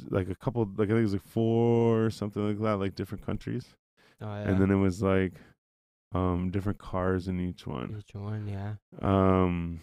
like 0.09 0.29
a 0.29 0.35
couple 0.35 0.63
like 0.77 0.89
i 0.89 0.91
think 0.91 0.99
it 0.99 1.01
was 1.03 1.13
like 1.13 1.25
four 1.27 2.05
or 2.05 2.09
something 2.09 2.45
like 2.47 2.59
that 2.59 2.77
like 2.77 2.95
different 2.95 3.25
countries 3.25 3.65
Oh, 4.23 4.27
yeah. 4.27 4.49
and 4.49 4.61
then 4.61 4.69
it 4.69 4.75
was 4.75 5.01
like 5.01 5.33
um 6.13 6.51
different 6.51 6.77
cars 6.77 7.27
in 7.27 7.39
each 7.39 7.65
one 7.65 7.95
Each 7.97 8.13
one, 8.13 8.47
yeah. 8.47 8.73
um 9.01 9.79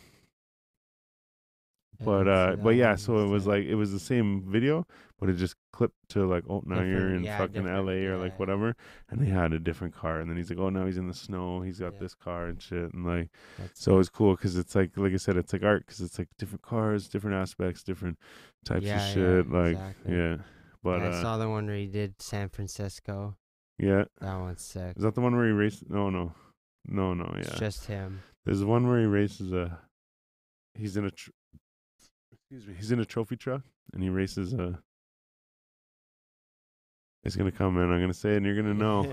but 2.01 2.29
uh 2.29 2.57
but 2.63 2.77
yeah 2.77 2.95
so 2.95 3.19
it 3.25 3.29
was 3.29 3.47
like 3.47 3.65
it 3.65 3.75
was 3.75 3.91
the 3.93 3.99
same 3.99 4.45
video 4.47 4.87
but 5.19 5.29
it 5.29 5.35
just 5.35 5.57
clipped 5.73 5.97
to 6.09 6.25
like 6.27 6.45
oh 6.49 6.63
now 6.65 6.81
you're 6.81 7.13
in 7.15 7.25
yeah, 7.25 7.37
fucking 7.39 7.65
la 7.65 7.91
or 7.91 7.97
yeah, 7.99 8.15
like 8.17 8.39
whatever 8.39 8.77
and 9.11 9.21
they 9.21 9.27
had 9.27 9.53
a 9.53 9.59
different 9.59 9.93
car 9.95 10.21
and 10.21 10.31
then 10.31 10.37
he's 10.37 10.49
like 10.49 10.59
oh 10.61 10.69
now 10.71 10.87
he's 10.87 10.97
in 10.97 11.09
the 11.09 11.15
snow 11.15 11.61
he's 11.63 11.81
got 11.81 11.95
Yeah. 11.95 11.99
this 12.01 12.15
car 12.15 12.47
and 12.47 12.63
shit 12.63 12.93
and 12.95 13.05
like 13.05 13.31
That's 13.59 13.83
so 13.83 13.99
it's 13.99 14.09
cool 14.09 14.37
because 14.37 14.57
it's 14.57 14.75
like 14.77 14.97
like 14.97 15.13
i 15.13 15.17
said 15.17 15.37
it's 15.37 15.53
like 15.53 15.65
art 15.65 15.87
because 15.87 16.01
it's 16.01 16.19
like 16.21 16.29
different 16.39 16.63
cars 16.63 17.09
different 17.09 17.37
aspects 17.37 17.83
different 17.83 18.17
types 18.65 18.87
of 18.87 19.01
shit 19.13 19.51
like 19.51 19.73
exactly. 19.73 20.17
yeah 20.17 20.37
but 20.85 21.03
I 21.03 21.07
uh 21.09 21.23
saw 21.23 21.37
the 21.37 21.49
one 21.49 21.67
where 21.67 21.77
he 21.77 21.87
did 21.87 22.23
San 22.23 22.49
Francisco. 22.49 23.37
yeah 23.79 24.05
That 24.21 24.39
one's 24.39 24.63
sick. 24.63 24.95
is 24.97 25.03
that 25.03 25.17
the 25.17 25.21
one 25.21 25.35
where 25.37 25.47
he 25.47 25.53
raced 25.53 25.91
no 25.91 26.11
no 26.11 26.33
no 26.87 27.13
no 27.15 27.29
yeah 27.35 27.41
It's 27.41 27.59
just 27.59 27.87
him. 27.87 28.23
There's 28.47 28.65
one 28.65 28.89
where 28.89 29.01
he 29.01 29.05
races 29.07 29.53
a. 29.53 29.79
He's 30.75 30.97
in 30.97 31.05
a. 31.05 31.11
Tr- 31.11 31.31
excuse 32.51 32.67
me. 32.67 32.75
He's 32.79 32.91
in 32.93 33.01
a 33.01 33.05
trophy 33.05 33.37
truck 33.37 33.63
and 33.93 34.03
he 34.03 34.09
races 34.09 34.53
a. 34.55 34.79
It's 37.25 37.37
gonna 37.37 37.53
come 37.53 37.77
in. 37.79 37.91
I'm 37.91 38.01
gonna 38.01 38.15
say 38.15 38.35
it, 38.35 38.37
and 38.39 38.47
you're 38.47 38.55
gonna 38.57 38.75
know. 38.75 39.11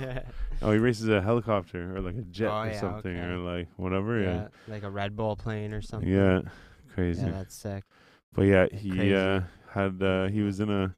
oh, 0.62 0.72
he 0.72 0.78
races 0.78 1.10
a 1.10 1.22
helicopter 1.22 1.96
or 1.98 2.02
like 2.02 2.16
a 2.16 2.22
jet 2.22 2.50
Oh, 2.50 2.62
or 2.62 2.68
yeah, 2.68 2.80
something 2.80 3.16
or 3.18 3.38
like 3.38 3.68
whatever. 3.78 4.20
Yeah. 4.22 4.34
yeah, 4.36 4.48
like 4.68 4.84
a 4.84 4.90
Red 4.90 5.16
Bull 5.16 5.36
plane 5.36 5.74
or 5.74 5.82
something. 5.82 6.08
Yeah. 6.10 6.42
Crazy. 6.94 7.26
Yeah, 7.26 7.32
that's 7.32 7.56
sick. 7.56 7.84
But 8.34 8.44
yeah, 8.44 8.68
he 8.72 8.92
Crazy. 8.92 9.16
uh, 9.16 9.42
had 9.72 10.02
uh, 10.02 10.28
he 10.28 10.42
was 10.42 10.60
in 10.60 10.70
a 10.70 10.96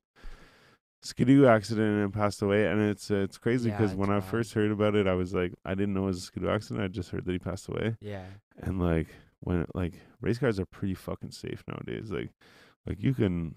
skidoo 1.02 1.46
accident 1.48 2.04
and 2.04 2.14
passed 2.14 2.42
away, 2.42 2.68
and 2.68 2.82
it's 2.82 3.10
uh, 3.10 3.16
it's 3.16 3.38
crazy 3.38 3.72
because 3.72 3.92
it's 3.92 3.98
when 3.98 4.10
I 4.12 4.20
first 4.20 4.54
heard 4.54 4.70
about 4.72 4.94
it, 4.96 5.08
I 5.08 5.14
was 5.14 5.34
like, 5.34 5.54
I 5.66 5.74
didn't 5.76 5.94
know 5.96 6.04
it 6.04 6.08
was 6.08 6.18
a 6.18 6.22
skidoo 6.22 6.50
accident. 6.50 6.84
I 6.84 6.88
just 6.90 7.10
heard 7.10 7.26
that 7.26 7.32
he 7.32 7.40
passed 7.40 7.68
away. 7.70 7.96
Yeah. 8.02 8.26
and 8.60 8.80
like 8.82 9.08
when 9.42 9.66
like 9.74 9.94
race 10.22 10.38
cars 10.40 10.60
are 10.60 10.66
pretty 10.66 10.94
fucking 10.96 11.32
safe 11.32 11.64
nowadays 11.68 12.10
like 12.12 12.32
like 12.86 13.02
you 13.02 13.14
can 13.14 13.56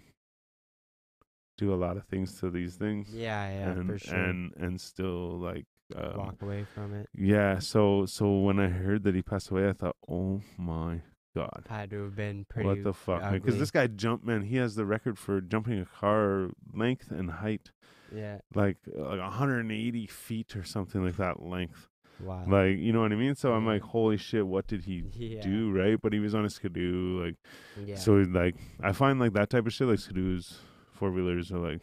do 1.59 1.73
a 1.75 1.77
lot 1.77 1.97
of 1.97 2.05
things 2.05 2.39
to 2.41 2.51
these 2.51 2.77
things 2.77 3.15
Yeah, 3.15 3.49
yeah, 3.51 3.71
and 3.71 3.87
for 3.91 3.99
sure. 3.99 4.15
and 4.17 4.53
and 4.57 4.81
still 4.81 5.39
like 5.39 5.67
um, 5.97 6.17
Walk 6.17 6.43
away 6.43 6.65
from 6.75 6.95
it. 6.95 7.09
yeah 7.15 7.59
so 7.59 8.07
so 8.07 8.39
when 8.39 8.61
i 8.61 8.69
heard 8.69 9.03
that 9.05 9.15
he 9.15 9.23
passed 9.23 9.51
away 9.51 9.69
i 9.69 9.73
thought 9.73 9.97
oh 10.09 10.41
my 10.57 11.01
god. 11.37 11.65
Had 11.69 11.91
to 11.91 12.03
have 12.05 12.17
been 12.17 12.45
pretty. 12.49 12.69
what 12.69 12.83
the 12.83 12.93
fuck. 12.93 13.31
Because 13.33 13.57
this 13.57 13.71
guy 13.71 13.87
jumped, 13.87 14.25
man. 14.27 14.43
He 14.43 14.57
has 14.57 14.75
the 14.75 14.85
record 14.85 15.17
for 15.17 15.41
jumping 15.41 15.79
a 15.81 15.87
car 15.87 16.51
length 16.75 17.13
and 17.13 17.31
height, 17.31 17.71
Yeah. 18.13 18.39
like 18.53 18.79
like 18.93 19.21
180 19.21 20.07
feet 20.09 20.57
or 20.57 20.65
something 20.65 21.05
like 21.05 21.17
that 21.19 21.41
length. 21.41 21.87
Wow. 22.23 22.45
Like 22.47 22.79
you 22.79 22.93
know 22.93 23.01
what 23.01 23.13
I 23.13 23.17
mean? 23.17 23.35
So 23.35 23.53
I'm 23.53 23.67
like, 23.67 23.83
holy 23.83 24.17
shit, 24.17 24.47
what 24.47 24.67
did 24.67 24.85
he 24.85 25.05
yeah. 25.15 25.41
do? 25.41 25.71
Right? 25.71 26.01
But 26.01 26.13
he 26.13 26.19
was 26.21 26.35
on 26.35 26.45
a 26.45 26.51
skidoo, 26.51 27.25
like 27.25 27.37
Yeah. 27.85 27.97
so. 27.97 28.15
Like 28.15 28.57
I 28.83 28.93
find 28.93 29.19
like 29.19 29.33
that 29.35 29.51
type 29.51 29.67
of 29.67 29.73
shit, 29.73 29.89
like 29.89 29.99
skidoos, 29.99 30.59
four 30.93 31.11
wheelers, 31.11 31.51
or 31.53 31.59
like 31.59 31.81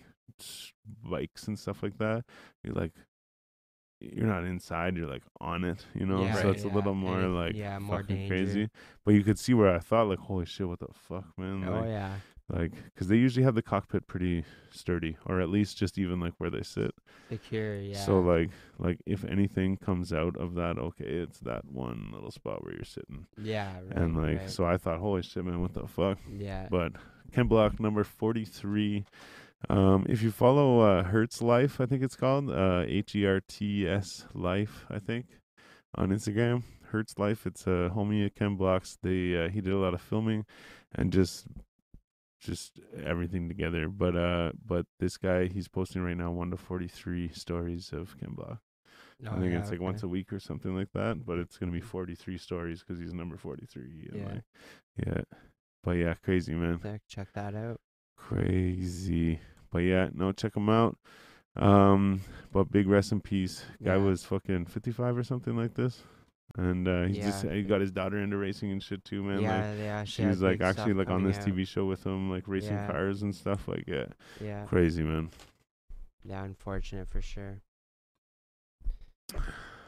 bikes 1.04 1.48
and 1.48 1.58
stuff 1.58 1.84
like 1.84 1.98
that. 2.00 2.24
You're 2.64 2.74
like. 2.76 2.94
You're 4.00 4.28
not 4.28 4.44
inside. 4.44 4.96
You're 4.96 5.10
like 5.10 5.24
on 5.42 5.64
it, 5.64 5.84
you 5.96 6.06
know. 6.06 6.22
Yeah, 6.24 6.36
so 6.40 6.52
it's 6.52 6.64
a 6.64 6.68
little 6.68 6.94
more 6.94 7.20
it- 7.20 7.28
like 7.30 7.56
yeah, 7.56 7.80
more 7.80 7.98
fucking 8.02 8.16
danger. 8.16 8.28
crazy. 8.28 8.70
But 9.04 9.16
you 9.16 9.24
could 9.24 9.40
see 9.40 9.56
where 9.56 9.74
I 9.74 9.80
thought, 9.80 10.08
like, 10.08 10.20
holy 10.20 10.46
shit, 10.46 10.68
what 10.68 10.78
the 10.78 10.86
fuck, 10.94 11.26
man? 11.36 11.64
oh 11.68 11.84
yeah. 11.84 12.12
Like 12.50 12.72
because 12.86 13.08
they 13.08 13.18
usually 13.18 13.44
have 13.44 13.56
the 13.56 13.62
cockpit 13.62 14.08
pretty 14.08 14.44
sturdy 14.72 15.18
or 15.26 15.42
at 15.42 15.50
least 15.50 15.78
just 15.78 15.98
even 15.98 16.20
like 16.20 16.34
where 16.38 16.50
they 16.50 16.64
sit 16.64 16.92
Secure. 17.30 17.76
Yeah. 17.82 17.98
so 18.06 18.20
like 18.22 18.50
like 18.80 19.00
if 19.06 19.26
anything 19.26 19.76
comes 19.76 20.14
out 20.14 20.38
of 20.38 20.56
that 20.56 20.78
okay 20.78 21.06
it's 21.06 21.40
that 21.42 21.66
one 21.66 22.10
little 22.14 22.32
spot 22.32 22.64
where 22.64 22.74
you're 22.74 22.86
sitting 22.86 23.26
Yeah. 23.42 23.74
Right, 23.88 23.98
and 23.98 24.16
like 24.16 24.38
right. 24.40 24.50
so 24.50 24.64
i 24.66 24.78
thought 24.78 25.00
holy 25.00 25.24
shit 25.24 25.44
man 25.44 25.62
what 25.62 25.74
the 25.74 25.88
fuck 25.88 26.20
Yeah. 26.32 26.68
but 26.72 26.94
ken 27.34 27.48
block 27.48 27.80
number 27.82 28.04
43 28.06 29.04
um 29.70 30.06
if 30.08 30.22
you 30.22 30.32
follow 30.32 30.80
uh 30.82 31.04
hertz 31.04 31.42
life 31.42 31.82
i 31.82 31.86
think 31.86 32.02
it's 32.04 32.16
called 32.16 32.50
uh 32.50 32.84
h-e-r-t-s 32.88 34.26
life 34.34 34.86
i 34.90 35.00
think 35.00 35.26
on 35.96 36.10
instagram 36.10 36.64
hertz 36.92 37.18
life 37.18 37.46
it's 37.46 37.68
a 37.68 37.92
homie 37.94 38.26
at 38.26 38.36
ken 38.36 38.56
blocks 38.56 38.98
they 39.04 39.36
uh, 39.36 39.50
he 39.50 39.60
did 39.60 39.74
a 39.74 39.78
lot 39.78 39.94
of 39.94 40.02
filming 40.02 40.46
and 40.96 41.12
just 41.12 41.48
just 42.48 42.80
everything 43.06 43.48
together 43.48 43.88
but 43.90 44.16
uh 44.16 44.52
but 44.66 44.86
this 45.00 45.18
guy 45.18 45.46
he's 45.48 45.68
posting 45.68 46.02
right 46.02 46.18
now 46.18 46.32
1 46.32 46.52
to 46.52 46.58
43 46.58 47.30
stories 47.34 47.92
of 47.94 48.16
ken 48.20 48.34
block 48.34 48.60
Oh, 49.28 49.32
i 49.36 49.40
think 49.40 49.52
yeah, 49.52 49.60
it's 49.60 49.70
like 49.72 49.80
okay. 49.80 49.86
once 49.92 50.04
a 50.04 50.08
week 50.08 50.32
or 50.32 50.40
something 50.40 50.76
like 50.76 50.92
that 50.94 51.26
but 51.26 51.38
it's 51.40 51.58
gonna 51.58 51.72
be 51.72 51.82
43 51.82 52.38
stories 52.38 52.80
because 52.84 53.00
he's 53.00 53.14
number 53.14 53.36
43 53.38 54.10
Yeah. 54.14 54.26
like, 54.26 54.44
yeah 55.06 55.22
but 55.84 55.92
yeah 56.04 56.14
crazy 56.24 56.54
man 56.54 56.80
Check 57.08 57.34
that 57.34 57.54
out. 57.56 57.80
crazy. 58.16 59.40
But 59.72 59.80
yeah, 59.80 60.10
no, 60.14 60.32
check 60.32 60.56
him 60.56 60.70
out. 60.70 60.98
Um, 61.56 62.22
but 62.52 62.72
big 62.72 62.88
rest 62.88 63.12
in 63.12 63.20
peace. 63.22 63.66
Guy 63.84 63.96
Yeah. 63.98 64.04
was 64.04 64.24
fucking 64.24 64.66
fifty 64.66 64.92
five 64.92 65.18
or 65.18 65.24
something 65.24 65.56
like 65.58 65.74
this, 65.74 66.04
and 66.58 66.88
uh, 66.88 67.04
he 67.04 67.14
just 67.22 67.44
he 67.44 67.62
got 67.64 67.82
his 67.82 67.92
daughter 67.92 68.18
into 68.18 68.36
racing 68.38 68.72
and 68.72 68.82
shit 68.82 69.04
too, 69.06 69.24
man. 69.24 69.42
yeah. 69.42 69.70
like 69.70 69.80
yeah. 69.80 70.04
She 70.04 70.12
she 70.14 70.22
had 70.24 70.30
was 70.32 70.42
like 70.42 70.60
actually 70.62 70.94
like 70.94 71.10
on 71.10 71.24
this 71.24 71.38
out. 71.38 71.46
TV 71.46 71.68
show 71.68 71.86
with 71.86 72.04
him, 72.06 72.30
like 72.30 72.48
racing 72.48 72.74
Yeah. 72.74 72.88
cars 72.88 73.22
and 73.22 73.34
stuff. 73.36 73.68
Like 73.68 73.84
yeah, 73.88 74.06
Yeah. 74.42 74.66
crazy 74.66 75.04
man. 75.04 75.30
Yeah. 76.26 76.44
Unfortunate 76.44 77.08
for 77.10 77.22
sure. 77.22 77.62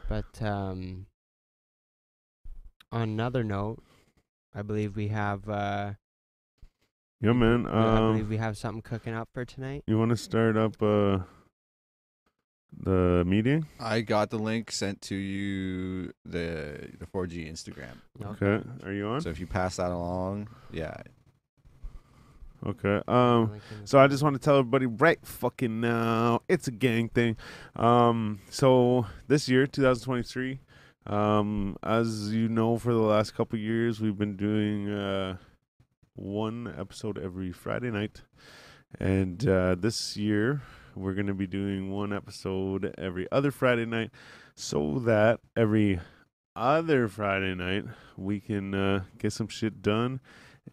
But 0.08 0.40
um, 0.42 1.06
on 2.92 3.02
another 3.02 3.44
note, 3.44 3.82
I 4.54 4.62
believe 4.62 4.96
we 4.96 5.08
have 5.08 5.48
uh, 5.48 5.92
Yeah, 7.20 7.32
man. 7.32 7.64
we- 7.64 7.70
I 7.70 7.96
Um, 7.96 8.12
believe 8.12 8.28
we 8.28 8.36
have 8.38 8.56
something 8.56 8.82
cooking 8.82 9.14
up 9.14 9.28
for 9.32 9.44
tonight. 9.44 9.84
you 9.86 9.98
want 9.98 10.10
to 10.10 10.16
start 10.16 10.56
up 10.56 10.82
uh 10.82 11.20
the 12.76 13.24
meeting? 13.26 13.66
I 13.78 14.00
got 14.00 14.30
the 14.30 14.38
link 14.38 14.70
sent 14.70 15.00
to 15.02 15.14
you 15.14 16.12
the 16.24 16.88
the 16.98 17.06
4G 17.06 17.50
Instagram. 17.50 17.96
Okay, 18.22 18.62
are 18.84 18.92
you 18.92 19.06
on? 19.06 19.20
So 19.20 19.30
if 19.30 19.40
you 19.40 19.46
pass 19.46 19.76
that 19.76 19.90
along, 19.90 20.48
yeah, 20.72 20.96
Okay. 22.66 23.00
Um. 23.08 23.50
Link 23.50 23.62
in 23.72 23.80
the 23.82 23.86
So 23.86 23.98
I 23.98 24.06
just 24.06 24.22
want 24.22 24.34
to 24.34 24.40
tell 24.40 24.58
everybody 24.58 24.86
right 24.86 25.18
fucking 25.24 25.80
now, 25.80 26.42
it's 26.48 26.68
a 26.68 26.72
gang 26.72 27.08
thing. 27.08 27.36
Um, 27.76 28.40
so 28.50 29.06
this 29.28 29.48
year, 29.48 29.66
2023, 29.66 30.60
um, 31.06 31.76
as 31.82 32.32
you 32.34 32.48
know, 32.48 32.78
for 32.78 32.92
the 32.92 33.00
last 33.00 33.34
couple 33.34 33.58
years, 33.58 34.00
we've 34.00 34.18
been 34.18 34.36
doing 34.36 34.90
uh, 34.90 35.36
one 36.14 36.72
episode 36.78 37.18
every 37.18 37.52
Friday 37.52 37.90
night, 37.90 38.22
and 38.98 39.46
uh, 39.48 39.74
this 39.74 40.16
year 40.16 40.62
we're 41.00 41.14
gonna 41.14 41.34
be 41.34 41.46
doing 41.46 41.90
one 41.90 42.12
episode 42.12 42.94
every 42.98 43.26
other 43.32 43.50
Friday 43.50 43.86
night, 43.86 44.10
so 44.54 44.98
that 45.00 45.40
every 45.56 46.00
other 46.56 47.08
Friday 47.08 47.54
night 47.54 47.84
we 48.16 48.40
can 48.40 48.74
uh, 48.74 49.02
get 49.18 49.32
some 49.32 49.48
shit 49.48 49.82
done 49.82 50.20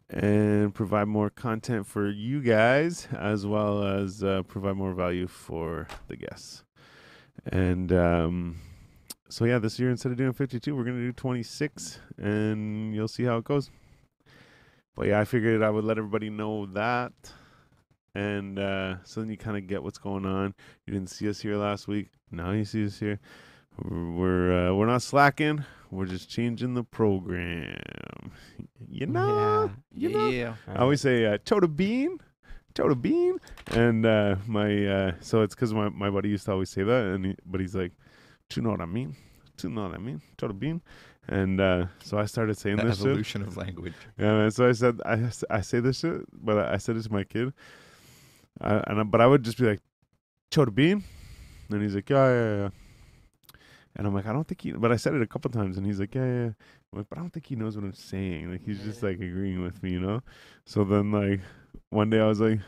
and 0.09 0.73
provide 0.73 1.07
more 1.07 1.29
content 1.29 1.85
for 1.85 2.09
you 2.09 2.41
guys 2.41 3.07
as 3.17 3.45
well 3.45 3.83
as 3.83 4.23
uh, 4.23 4.43
provide 4.43 4.75
more 4.75 4.93
value 4.93 5.27
for 5.27 5.87
the 6.07 6.15
guests. 6.15 6.63
And 7.45 7.91
um, 7.91 8.57
so, 9.29 9.45
yeah, 9.45 9.59
this 9.59 9.79
year 9.79 9.89
instead 9.89 10.11
of 10.11 10.17
doing 10.17 10.33
52, 10.33 10.75
we're 10.75 10.83
going 10.83 10.97
to 10.97 11.03
do 11.03 11.11
26 11.11 11.99
and 12.17 12.95
you'll 12.95 13.07
see 13.07 13.23
how 13.23 13.37
it 13.37 13.43
goes. 13.43 13.69
But 14.95 15.07
yeah, 15.07 15.19
I 15.19 15.25
figured 15.25 15.61
I 15.61 15.69
would 15.69 15.83
let 15.83 15.97
everybody 15.97 16.29
know 16.29 16.65
that. 16.67 17.11
And 18.17 18.57
uh, 18.57 18.95
so 19.03 19.19
then 19.21 19.29
you 19.29 19.37
kind 19.37 19.57
of 19.57 19.67
get 19.67 19.83
what's 19.83 19.99
going 19.99 20.25
on. 20.25 20.55
You 20.87 20.93
didn't 20.93 21.11
see 21.11 21.29
us 21.29 21.39
here 21.39 21.55
last 21.55 21.87
week. 21.87 22.07
Now 22.31 22.49
you 22.51 22.65
see 22.65 22.83
us 22.85 22.99
here. 22.99 23.19
We're 23.83 24.11
we're, 24.11 24.69
uh, 24.69 24.73
we're 24.73 24.87
not 24.87 25.03
slacking. 25.03 25.63
We're 25.91 26.07
just 26.07 26.27
changing 26.27 26.73
the 26.73 26.83
program. 26.83 28.31
You 28.89 29.05
know, 29.05 29.69
you 29.93 30.09
know. 30.09 30.29
yeah. 30.29 30.55
I 30.67 30.79
always 30.79 31.01
say 31.01 31.25
uh, 31.25 31.37
Toda 31.45 31.67
Bean, 31.67 32.17
Toda 32.73 32.95
Bean, 32.95 33.37
and 33.67 34.03
uh, 34.03 34.37
my 34.47 34.85
uh, 34.87 35.11
so 35.19 35.43
it's 35.43 35.53
because 35.53 35.73
my 35.73 35.89
my 35.89 36.09
buddy 36.09 36.29
used 36.29 36.45
to 36.45 36.53
always 36.53 36.71
say 36.71 36.81
that, 36.81 37.05
and 37.13 37.25
he, 37.27 37.35
but 37.45 37.61
he's 37.61 37.75
like, 37.75 37.91
"Do 38.49 38.59
you 38.59 38.63
know 38.63 38.71
what 38.71 38.81
I 38.81 38.85
mean? 38.85 39.15
Do 39.57 39.67
you 39.67 39.73
know 39.75 39.83
what 39.83 39.93
I 39.93 39.99
mean? 39.99 40.21
Toda 40.37 40.53
Bean," 40.53 40.81
and 41.27 41.61
uh, 41.61 41.85
so 42.03 42.17
I 42.17 42.25
started 42.25 42.57
saying 42.57 42.77
The 42.77 42.85
this 42.85 42.97
shit. 42.97 43.05
evolution 43.07 43.43
of 43.43 43.55
language. 43.57 43.93
Yeah, 44.17 44.31
man. 44.37 44.51
So 44.51 44.67
I 44.67 44.71
said 44.71 44.99
I, 45.05 45.29
I 45.51 45.61
say 45.61 45.79
this 45.81 45.99
shit, 45.99 46.21
but 46.33 46.57
I, 46.57 46.73
I 46.73 46.77
said 46.77 46.97
it 46.97 47.03
to 47.03 47.13
my 47.13 47.23
kid, 47.23 47.53
I, 48.61 48.83
and 48.87 48.99
I, 48.99 49.03
but 49.03 49.21
I 49.21 49.27
would 49.27 49.43
just 49.43 49.57
be 49.57 49.65
like, 49.65 49.81
"Chota 50.51 50.71
bean," 50.71 51.03
and 51.69 51.81
he's 51.81 51.95
like, 51.95 52.09
"Yeah, 52.09 52.27
yeah, 52.27 52.55
yeah." 52.55 52.69
And 53.95 54.05
I'm 54.05 54.13
like, 54.13 54.27
I 54.27 54.33
don't 54.33 54.47
think 54.47 54.61
he, 54.61 54.71
but 54.71 54.91
I 54.91 54.95
said 54.95 55.15
it 55.15 55.21
a 55.21 55.27
couple 55.27 55.49
times, 55.49 55.77
and 55.77 55.85
he's 55.85 55.99
like, 55.99 56.13
yeah, 56.13 56.25
yeah. 56.25 56.43
yeah." 56.45 56.51
I'm 56.93 56.99
like, 56.99 57.09
but 57.09 57.17
I 57.17 57.21
don't 57.21 57.33
think 57.33 57.47
he 57.47 57.55
knows 57.55 57.75
what 57.75 57.83
I'm 57.83 57.93
saying. 57.93 58.51
Like 58.51 58.63
he's 58.65 58.81
just 58.83 59.03
like 59.03 59.15
agreeing 59.15 59.63
with 59.63 59.81
me, 59.83 59.91
you 59.91 59.99
know. 59.99 60.21
So 60.65 60.83
then 60.83 61.11
like 61.11 61.41
one 61.89 62.09
day 62.09 62.19
I 62.19 62.27
was 62.27 62.39
like, 62.39 62.59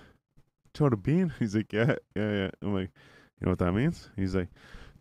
"Chota 0.75 0.97
bean," 0.97 1.33
he's 1.39 1.55
like, 1.55 1.71
"Yeah, 1.71 1.95
yeah, 2.15 2.31
yeah." 2.31 2.49
I'm 2.61 2.73
like, 2.73 2.91
"You 3.39 3.45
know 3.45 3.51
what 3.51 3.59
that 3.59 3.73
means?" 3.73 4.09
He's 4.15 4.35
like. 4.35 4.49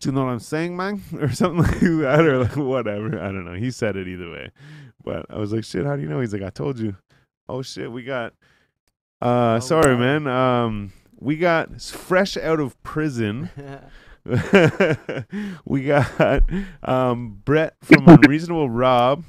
Do 0.01 0.11
you 0.11 0.15
know 0.15 0.25
what 0.25 0.31
I'm 0.31 0.39
saying, 0.39 0.77
man? 0.77 1.03
Or 1.21 1.29
something 1.33 1.61
like 1.65 1.81
that, 1.81 2.21
or 2.25 2.45
like 2.45 2.55
whatever. 2.55 3.21
I 3.21 3.33
don't 3.33 3.45
know. 3.45 3.55
He 3.55 3.73
said 3.73 3.97
it 3.97 4.07
either 4.07 4.31
way. 4.31 4.53
But 5.03 5.27
I 5.29 5.39
was 5.39 5.53
like, 5.53 5.65
shit, 5.65 5.85
how 5.85 5.97
do 5.97 6.03
you 6.03 6.09
know? 6.09 6.21
He's 6.21 6.33
like, 6.33 6.43
I 6.43 6.51
told 6.51 6.79
you. 6.79 6.97
Oh 7.49 7.63
shit, 7.63 7.91
we 7.91 8.05
got 8.05 8.35
uh 9.21 9.57
Oh, 9.57 9.61
sorry 9.61 9.95
wow. 9.95 10.01
man. 10.01 10.27
Um 10.27 10.93
we 11.21 11.37
got 11.37 11.81
fresh 11.81 12.37
out 12.37 12.61
of 12.61 12.81
prison. 12.83 13.51
we 15.65 15.85
got 15.85 16.43
um 16.83 17.41
Brett 17.45 17.75
from 17.83 18.09
Unreasonable 18.09 18.69
Rob. 18.71 19.25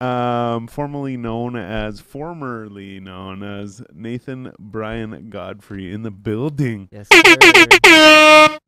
Um 0.00 0.66
formerly 0.66 1.16
known 1.18 1.56
as 1.56 2.00
formerly 2.00 3.00
known 3.00 3.42
as 3.42 3.82
Nathan 3.92 4.52
Brian 4.58 5.28
Godfrey 5.30 5.92
in 5.92 6.02
the 6.02 6.10
building. 6.10 6.88
yes, 6.90 7.08
sir. 7.12 8.58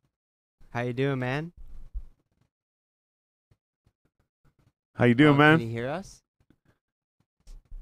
How 0.70 0.82
you 0.82 0.92
doing, 0.92 1.18
man? 1.18 1.52
How 4.94 5.06
you 5.06 5.14
doing, 5.14 5.34
Oh, 5.34 5.38
man? 5.38 5.58
Can 5.58 5.66
you 5.68 5.72
hear 5.72 5.88
us? 5.88 6.22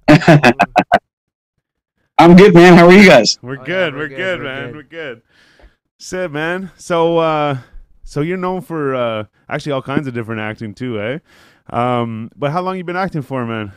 I'm 2.21 2.37
good, 2.37 2.53
man. 2.53 2.77
How 2.77 2.87
are 2.87 2.93
you 2.93 3.09
guys? 3.09 3.39
We're 3.41 3.55
Oh, 3.57 3.61
yeah, 3.61 3.65
good. 3.65 3.95
we're 3.95 4.01
we're, 4.01 4.09
good, 4.09 4.17
good, 4.19 4.39
we're 4.41 4.45
man. 4.45 4.67
good. 4.67 4.77
We're 4.77 4.83
good. 4.83 5.23
Sid, 5.99 6.31
man. 6.31 6.71
So, 6.77 7.17
uh, 7.17 7.59
so 8.05 8.21
you're 8.21 8.37
known 8.37 8.61
for 8.61 8.95
uh, 8.95 9.25
actually 9.49 9.73
all 9.73 9.81
kinds 9.81 10.07
of 10.07 10.13
different 10.13 10.43
acting 10.43 10.75
too, 10.75 11.01
eh? 11.01 11.19
Um, 11.71 12.31
but 12.37 12.51
how 12.53 12.61
long 12.61 12.77
you 12.77 12.85
been 12.85 12.95
acting 12.95 13.23
for, 13.23 13.47
man? 13.47 13.73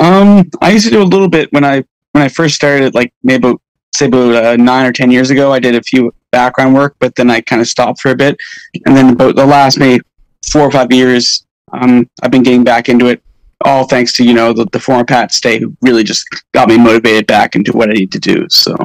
Um, 0.00 0.48
I 0.62 0.70
used 0.70 0.86
to 0.86 0.90
do 0.90 1.02
a 1.02 1.04
little 1.04 1.28
bit 1.28 1.52
when 1.52 1.62
I 1.64 1.84
when 2.12 2.24
I 2.24 2.28
first 2.28 2.54
started, 2.54 2.94
like 2.94 3.12
maybe 3.22 3.52
say 3.94 4.06
about 4.06 4.34
uh, 4.34 4.56
nine 4.56 4.86
or 4.86 4.92
ten 4.92 5.10
years 5.10 5.28
ago. 5.28 5.52
I 5.52 5.58
did 5.58 5.74
a 5.74 5.82
few 5.82 6.14
background 6.30 6.74
work, 6.74 6.96
but 7.00 7.14
then 7.16 7.28
I 7.30 7.42
kind 7.42 7.60
of 7.60 7.68
stopped 7.68 8.00
for 8.00 8.12
a 8.12 8.16
bit, 8.16 8.38
and 8.86 8.96
then 8.96 9.10
about 9.10 9.36
the 9.36 9.44
last 9.44 9.78
maybe 9.78 10.02
four 10.50 10.62
or 10.62 10.70
five 10.70 10.90
years, 10.90 11.44
um, 11.74 12.08
I've 12.22 12.30
been 12.30 12.42
getting 12.42 12.64
back 12.64 12.88
into 12.88 13.08
it. 13.08 13.22
All 13.64 13.86
thanks 13.86 14.12
to 14.14 14.24
you 14.24 14.34
know 14.34 14.52
the, 14.52 14.66
the 14.72 14.80
former 14.80 15.04
Pat 15.04 15.32
Stay, 15.32 15.58
who 15.58 15.76
really 15.82 16.04
just 16.04 16.26
got 16.52 16.68
me 16.68 16.78
motivated 16.78 17.26
back 17.26 17.54
into 17.54 17.72
what 17.72 17.90
I 17.90 17.92
need 17.92 18.12
to 18.12 18.18
do. 18.18 18.46
So 18.48 18.76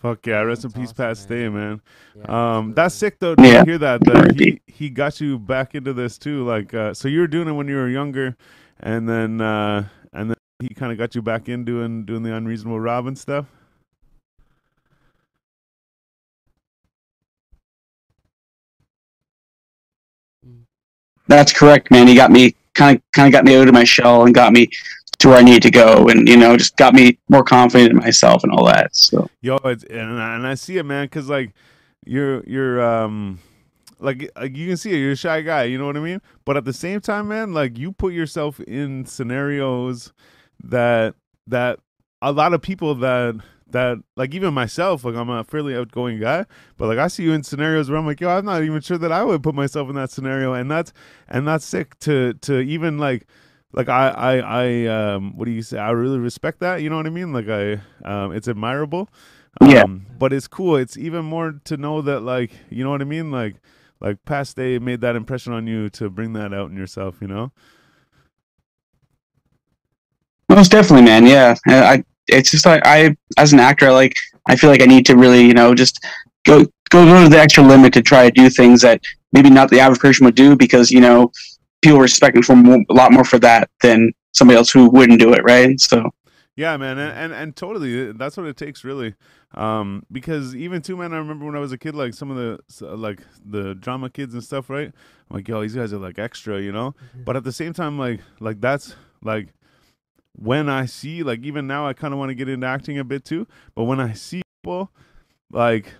Fuck 0.00 0.26
yeah, 0.26 0.40
rest 0.40 0.64
in 0.64 0.72
peace, 0.72 0.90
awesome, 0.90 0.96
Pat 0.96 1.16
Stay, 1.16 1.48
man. 1.48 1.80
Yeah, 2.16 2.56
Um, 2.56 2.74
that's 2.74 2.94
sick 2.94 3.18
though 3.18 3.34
to 3.34 3.42
Yeah. 3.42 3.64
hear 3.64 3.78
that 3.78 4.04
that 4.04 4.36
he 4.38 4.60
he 4.66 4.90
got 4.90 5.20
you 5.20 5.38
back 5.38 5.74
into 5.74 5.92
this 5.92 6.18
too. 6.18 6.44
Like, 6.44 6.74
uh, 6.74 6.94
so 6.94 7.08
you 7.08 7.20
were 7.20 7.26
doing 7.28 7.48
it 7.48 7.52
when 7.52 7.68
you 7.68 7.76
were 7.76 7.88
younger, 7.88 8.36
and 8.80 9.08
then 9.08 9.40
uh, 9.40 9.88
and 10.12 10.30
then 10.30 10.36
he 10.60 10.74
kind 10.74 10.92
of 10.92 10.98
got 10.98 11.14
you 11.14 11.22
back 11.22 11.48
in 11.48 11.64
doing 11.64 12.04
doing 12.04 12.22
the 12.22 12.34
unreasonable 12.34 12.80
Rob 12.80 13.06
and 13.06 13.18
stuff. 13.18 13.46
That's 21.28 21.52
correct, 21.52 21.90
man. 21.90 22.06
He 22.08 22.14
got 22.14 22.30
me 22.30 22.55
kind 22.76 22.96
of 22.96 23.02
kind 23.14 23.26
of 23.26 23.32
got 23.32 23.44
me 23.44 23.56
out 23.56 23.68
of 23.68 23.74
my 23.74 23.84
shell 23.84 24.24
and 24.24 24.34
got 24.34 24.52
me 24.52 24.68
to 25.18 25.28
where 25.28 25.38
I 25.38 25.42
need 25.42 25.62
to 25.62 25.70
go, 25.70 26.08
and 26.08 26.28
you 26.28 26.36
know, 26.36 26.56
just 26.56 26.76
got 26.76 26.94
me 26.94 27.18
more 27.28 27.42
confident 27.42 27.90
in 27.90 27.96
myself 27.96 28.44
and 28.44 28.52
all 28.52 28.66
that. 28.66 28.94
So 28.94 29.28
Yo, 29.40 29.56
it's 29.64 29.84
and 29.84 30.20
I, 30.20 30.36
and 30.36 30.46
I 30.46 30.54
see 30.54 30.78
it, 30.78 30.84
man, 30.84 31.06
because 31.06 31.28
like 31.28 31.52
you're 32.04 32.44
you're 32.44 32.82
um 32.82 33.40
like 33.98 34.30
like 34.36 34.56
you 34.56 34.68
can 34.68 34.76
see 34.76 34.92
it, 34.92 34.98
you're 34.98 35.12
a 35.12 35.16
shy 35.16 35.40
guy, 35.40 35.64
you 35.64 35.78
know 35.78 35.86
what 35.86 35.96
I 35.96 36.00
mean? 36.00 36.20
But 36.44 36.56
at 36.56 36.64
the 36.64 36.72
same 36.72 37.00
time, 37.00 37.28
man, 37.28 37.52
like 37.52 37.78
you 37.78 37.92
put 37.92 38.12
yourself 38.12 38.60
in 38.60 39.06
scenarios 39.06 40.12
that 40.62 41.14
that 41.46 41.80
a 42.22 42.32
lot 42.32 42.52
of 42.52 42.62
people 42.62 42.94
that 42.96 43.36
that 43.70 43.98
like 44.16 44.34
even 44.34 44.54
myself, 44.54 45.04
like 45.04 45.14
I'm 45.14 45.30
a 45.30 45.44
fairly 45.44 45.76
outgoing 45.76 46.20
guy, 46.20 46.46
but 46.76 46.88
like 46.88 46.98
I 46.98 47.08
see 47.08 47.24
you 47.24 47.32
in 47.32 47.42
scenarios 47.42 47.88
where 47.88 47.98
I'm 47.98 48.06
like, 48.06 48.20
yo, 48.20 48.28
I'm 48.28 48.44
not 48.44 48.62
even 48.62 48.80
sure 48.80 48.98
that 48.98 49.12
I 49.12 49.24
would 49.24 49.42
put 49.42 49.54
myself 49.54 49.88
in 49.88 49.96
that 49.96 50.10
scenario, 50.10 50.52
and 50.52 50.70
that's 50.70 50.92
and 51.28 51.46
that's 51.46 51.64
sick 51.64 51.98
to 52.00 52.34
to 52.34 52.60
even 52.60 52.98
like 52.98 53.26
like 53.72 53.88
I 53.88 54.08
I 54.08 54.36
I 54.36 54.86
um 54.86 55.36
what 55.36 55.46
do 55.46 55.50
you 55.50 55.62
say? 55.62 55.78
I 55.78 55.90
really 55.90 56.18
respect 56.18 56.60
that. 56.60 56.82
You 56.82 56.90
know 56.90 56.96
what 56.96 57.06
I 57.06 57.10
mean? 57.10 57.32
Like 57.32 57.48
I 57.48 57.80
um 58.04 58.32
it's 58.32 58.48
admirable. 58.48 59.08
Yeah. 59.62 59.82
Um, 59.82 60.06
but 60.18 60.32
it's 60.32 60.48
cool. 60.48 60.76
It's 60.76 60.96
even 60.96 61.24
more 61.24 61.60
to 61.64 61.76
know 61.76 62.02
that 62.02 62.20
like 62.20 62.52
you 62.70 62.84
know 62.84 62.90
what 62.90 63.00
I 63.00 63.04
mean? 63.04 63.30
Like 63.30 63.56
like 64.00 64.24
Pat 64.24 64.46
Stay 64.46 64.78
made 64.78 65.00
that 65.00 65.16
impression 65.16 65.52
on 65.52 65.66
you 65.66 65.88
to 65.90 66.10
bring 66.10 66.34
that 66.34 66.52
out 66.52 66.70
in 66.70 66.76
yourself. 66.76 67.18
You 67.20 67.28
know? 67.28 67.52
most 70.56 70.70
definitely, 70.70 71.04
man. 71.04 71.26
Yeah, 71.26 71.56
I. 71.66 72.04
It's 72.28 72.50
just 72.50 72.66
like 72.66 72.82
I, 72.84 73.16
as 73.38 73.52
an 73.52 73.60
actor, 73.60 73.88
I 73.88 73.92
like. 73.92 74.14
I 74.48 74.54
feel 74.54 74.70
like 74.70 74.80
I 74.80 74.86
need 74.86 75.04
to 75.06 75.16
really, 75.16 75.44
you 75.44 75.54
know, 75.54 75.74
just 75.74 75.98
go 76.46 76.64
go 76.90 77.04
go 77.04 77.24
to 77.24 77.28
the 77.28 77.38
extra 77.38 77.64
limit 77.64 77.92
to 77.94 78.02
try 78.02 78.24
to 78.26 78.30
do 78.30 78.48
things 78.48 78.80
that 78.82 79.00
maybe 79.32 79.50
not 79.50 79.70
the 79.70 79.80
average 79.80 80.00
person 80.00 80.24
would 80.24 80.36
do 80.36 80.56
because 80.56 80.90
you 80.90 81.00
know 81.00 81.32
people 81.82 81.98
respect 81.98 82.36
me 82.36 82.42
for 82.42 82.56
mo- 82.56 82.84
a 82.88 82.94
lot 82.94 83.12
more 83.12 83.24
for 83.24 83.38
that 83.40 83.70
than 83.82 84.12
somebody 84.32 84.56
else 84.56 84.70
who 84.70 84.88
wouldn't 84.90 85.20
do 85.20 85.32
it, 85.32 85.42
right? 85.44 85.80
So 85.80 86.10
Yeah, 86.54 86.76
man, 86.76 86.98
and, 86.98 87.12
and 87.18 87.32
and 87.32 87.56
totally, 87.56 88.12
that's 88.12 88.36
what 88.36 88.46
it 88.46 88.56
takes, 88.56 88.84
really. 88.84 89.14
Um, 89.54 90.04
because 90.10 90.54
even 90.54 90.82
too, 90.82 90.96
man, 90.96 91.12
I 91.12 91.18
remember 91.18 91.46
when 91.46 91.56
I 91.56 91.60
was 91.60 91.72
a 91.72 91.78
kid, 91.78 91.94
like 91.94 92.14
some 92.14 92.30
of 92.30 92.36
the 92.36 92.96
like 92.96 93.20
the 93.44 93.74
drama 93.74 94.10
kids 94.10 94.34
and 94.34 94.42
stuff, 94.42 94.70
right? 94.70 94.88
I'm 94.88 95.36
like, 95.36 95.48
yo, 95.48 95.60
these 95.62 95.74
guys 95.74 95.92
are 95.92 95.98
like 95.98 96.18
extra, 96.18 96.60
you 96.60 96.72
know. 96.72 96.94
But 97.24 97.36
at 97.36 97.44
the 97.44 97.52
same 97.52 97.72
time, 97.72 97.98
like 97.98 98.20
like 98.40 98.60
that's 98.60 98.94
like 99.22 99.48
when 100.38 100.68
I 100.68 100.86
see 100.86 101.22
like 101.22 101.42
even 101.42 101.66
now, 101.66 101.86
I 101.86 101.92
kind 101.92 102.14
of 102.14 102.18
want 102.18 102.30
to 102.30 102.34
get 102.34 102.48
into 102.48 102.66
acting 102.66 102.98
a 102.98 103.04
bit 103.04 103.24
too. 103.24 103.46
But 103.74 103.84
when 103.84 104.00
I 104.00 104.12
see 104.12 104.42
people 104.62 104.90
like 105.50 105.92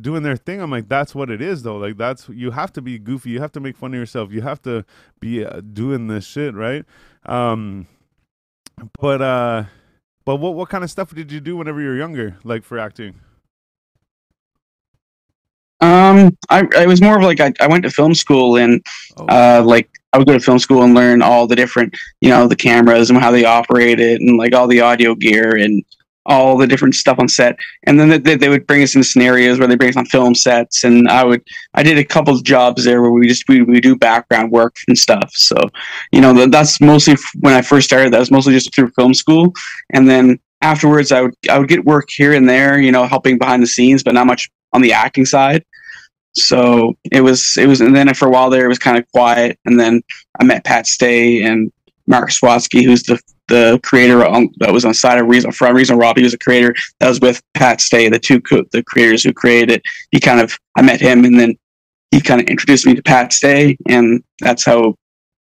doing 0.00 0.22
their 0.22 0.36
thing, 0.36 0.60
I'm 0.60 0.70
like, 0.70 0.88
that's 0.88 1.14
what 1.14 1.30
it 1.30 1.42
is, 1.42 1.62
though. 1.62 1.76
Like 1.76 1.96
that's 1.96 2.28
you 2.28 2.50
have 2.52 2.72
to 2.74 2.82
be 2.82 2.98
goofy, 2.98 3.30
you 3.30 3.40
have 3.40 3.52
to 3.52 3.60
make 3.60 3.76
fun 3.76 3.92
of 3.94 3.98
yourself, 3.98 4.32
you 4.32 4.42
have 4.42 4.62
to 4.62 4.84
be 5.20 5.44
uh, 5.44 5.60
doing 5.60 6.06
this 6.06 6.26
shit, 6.26 6.54
right? 6.54 6.84
Um, 7.26 7.86
but 9.00 9.20
uh. 9.20 9.64
But 10.26 10.36
what 10.36 10.54
what 10.54 10.70
kind 10.70 10.82
of 10.82 10.90
stuff 10.90 11.14
did 11.14 11.30
you 11.30 11.38
do 11.38 11.54
whenever 11.54 11.82
you 11.82 11.88
were 11.88 11.96
younger, 11.96 12.38
like 12.44 12.64
for 12.64 12.78
acting? 12.78 13.20
Um, 15.84 16.36
I, 16.48 16.66
I 16.78 16.86
was 16.86 17.02
more 17.02 17.18
of 17.18 17.24
like 17.24 17.40
I, 17.40 17.52
I 17.60 17.66
went 17.66 17.84
to 17.84 17.90
film 17.90 18.14
school 18.14 18.56
and 18.56 18.82
Oh, 19.16 19.26
uh, 19.26 19.62
like 19.64 19.88
I 20.12 20.18
would 20.18 20.26
go 20.26 20.32
to 20.32 20.40
film 20.40 20.58
school 20.58 20.82
and 20.82 20.94
learn 20.94 21.22
all 21.22 21.46
the 21.46 21.56
different, 21.56 21.94
you 22.20 22.30
know, 22.30 22.48
the 22.48 22.56
cameras 22.56 23.10
and 23.10 23.18
how 23.18 23.30
they 23.30 23.44
operate 23.44 24.00
it 24.00 24.20
and 24.20 24.36
like 24.36 24.54
all 24.54 24.66
the 24.66 24.80
audio 24.80 25.14
gear 25.14 25.56
and 25.56 25.84
all 26.26 26.56
the 26.56 26.66
different 26.66 26.94
stuff 26.94 27.18
on 27.18 27.28
set. 27.28 27.56
And 27.84 28.00
then 28.00 28.22
they, 28.22 28.34
they 28.36 28.48
would 28.48 28.66
bring 28.66 28.82
us 28.82 28.94
into 28.94 29.06
scenarios 29.06 29.58
where 29.58 29.68
they 29.68 29.76
bring 29.76 29.90
us 29.90 29.96
on 29.96 30.06
film 30.06 30.34
sets. 30.34 30.84
And 30.84 31.08
I 31.08 31.22
would, 31.22 31.42
I 31.74 31.82
did 31.82 31.98
a 31.98 32.04
couple 32.04 32.34
of 32.34 32.42
jobs 32.44 32.84
there 32.84 33.02
where 33.02 33.10
we 33.10 33.28
just, 33.28 33.44
we, 33.48 33.62
we 33.62 33.80
do 33.80 33.94
background 33.94 34.50
work 34.50 34.74
and 34.88 34.98
stuff. 34.98 35.30
So, 35.34 35.56
you 36.12 36.20
know, 36.20 36.32
that, 36.32 36.50
that's 36.50 36.80
mostly 36.80 37.16
when 37.40 37.54
I 37.54 37.62
first 37.62 37.86
started, 37.86 38.12
that 38.12 38.20
was 38.20 38.30
mostly 38.30 38.54
just 38.54 38.74
through 38.74 38.90
film 38.96 39.14
school. 39.14 39.52
And 39.92 40.08
then 40.08 40.38
afterwards 40.62 41.12
I 41.12 41.20
would, 41.22 41.34
I 41.50 41.58
would 41.58 41.68
get 41.68 41.84
work 41.84 42.08
here 42.08 42.32
and 42.32 42.48
there, 42.48 42.80
you 42.80 42.90
know, 42.90 43.06
helping 43.06 43.38
behind 43.38 43.62
the 43.62 43.66
scenes, 43.66 44.02
but 44.02 44.14
not 44.14 44.26
much 44.26 44.48
on 44.72 44.80
the 44.80 44.92
acting 44.92 45.26
side. 45.26 45.64
So 46.36 46.96
it 47.12 47.20
was 47.20 47.56
it 47.56 47.66
was 47.66 47.80
and 47.80 47.94
then 47.94 48.12
for 48.14 48.28
a 48.28 48.30
while 48.30 48.50
there 48.50 48.64
it 48.64 48.68
was 48.68 48.78
kind 48.78 48.98
of 48.98 49.06
quiet 49.12 49.58
and 49.64 49.78
then 49.78 50.02
I 50.40 50.44
met 50.44 50.64
Pat 50.64 50.86
Stay 50.86 51.42
and 51.42 51.72
Mark 52.06 52.30
Swatsky 52.30 52.84
who's 52.84 53.02
the 53.04 53.20
the 53.48 53.78
creator 53.84 54.24
on, 54.24 54.48
that 54.58 54.72
was 54.72 54.86
on 54.86 54.94
side 54.94 55.18
of 55.18 55.26
Reason 55.26 55.52
from 55.52 55.76
Reason 55.76 55.98
Rob 55.98 56.16
he 56.16 56.22
was 56.22 56.34
a 56.34 56.38
creator 56.38 56.74
that 56.98 57.08
was 57.08 57.20
with 57.20 57.42
Pat 57.54 57.80
Stay 57.80 58.08
the 58.08 58.18
two 58.18 58.40
co- 58.40 58.64
the 58.72 58.82
creators 58.82 59.22
who 59.22 59.32
created 59.32 59.70
it. 59.70 59.82
He 60.10 60.20
kind 60.20 60.40
of 60.40 60.58
I 60.76 60.82
met 60.82 61.00
him 61.00 61.24
and 61.24 61.38
then 61.38 61.54
he 62.10 62.20
kind 62.20 62.40
of 62.40 62.48
introduced 62.48 62.86
me 62.86 62.94
to 62.94 63.02
Pat 63.02 63.32
Stay 63.32 63.76
and 63.88 64.22
that's 64.40 64.64
how 64.64 64.96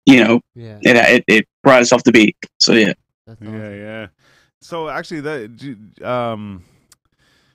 you 0.05 0.23
know 0.23 0.41
Yeah, 0.55 0.79
it 0.81 0.95
it, 0.95 1.23
it 1.27 1.47
brought 1.63 1.81
itself 1.81 2.03
to 2.03 2.11
be. 2.11 2.35
So 2.59 2.73
yeah. 2.73 2.93
That's 3.27 3.41
yeah, 3.41 3.69
yeah. 3.69 4.07
So 4.61 4.89
actually, 4.89 5.21
that 5.21 6.03
um, 6.03 6.63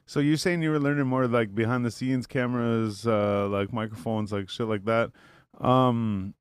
so 0.07 0.21
you're 0.21 0.37
saying 0.37 0.63
you 0.63 0.71
were 0.71 0.79
learning 0.79 1.07
more 1.07 1.27
like 1.27 1.55
behind 1.55 1.85
the 1.85 1.91
scenes 1.91 2.27
cameras, 2.27 3.07
uh, 3.07 3.49
like 3.49 3.73
microphones, 3.73 4.33
like 4.33 4.49
shit 4.49 4.69
like 4.69 4.85
that. 4.85 5.11
Um, 5.61 6.35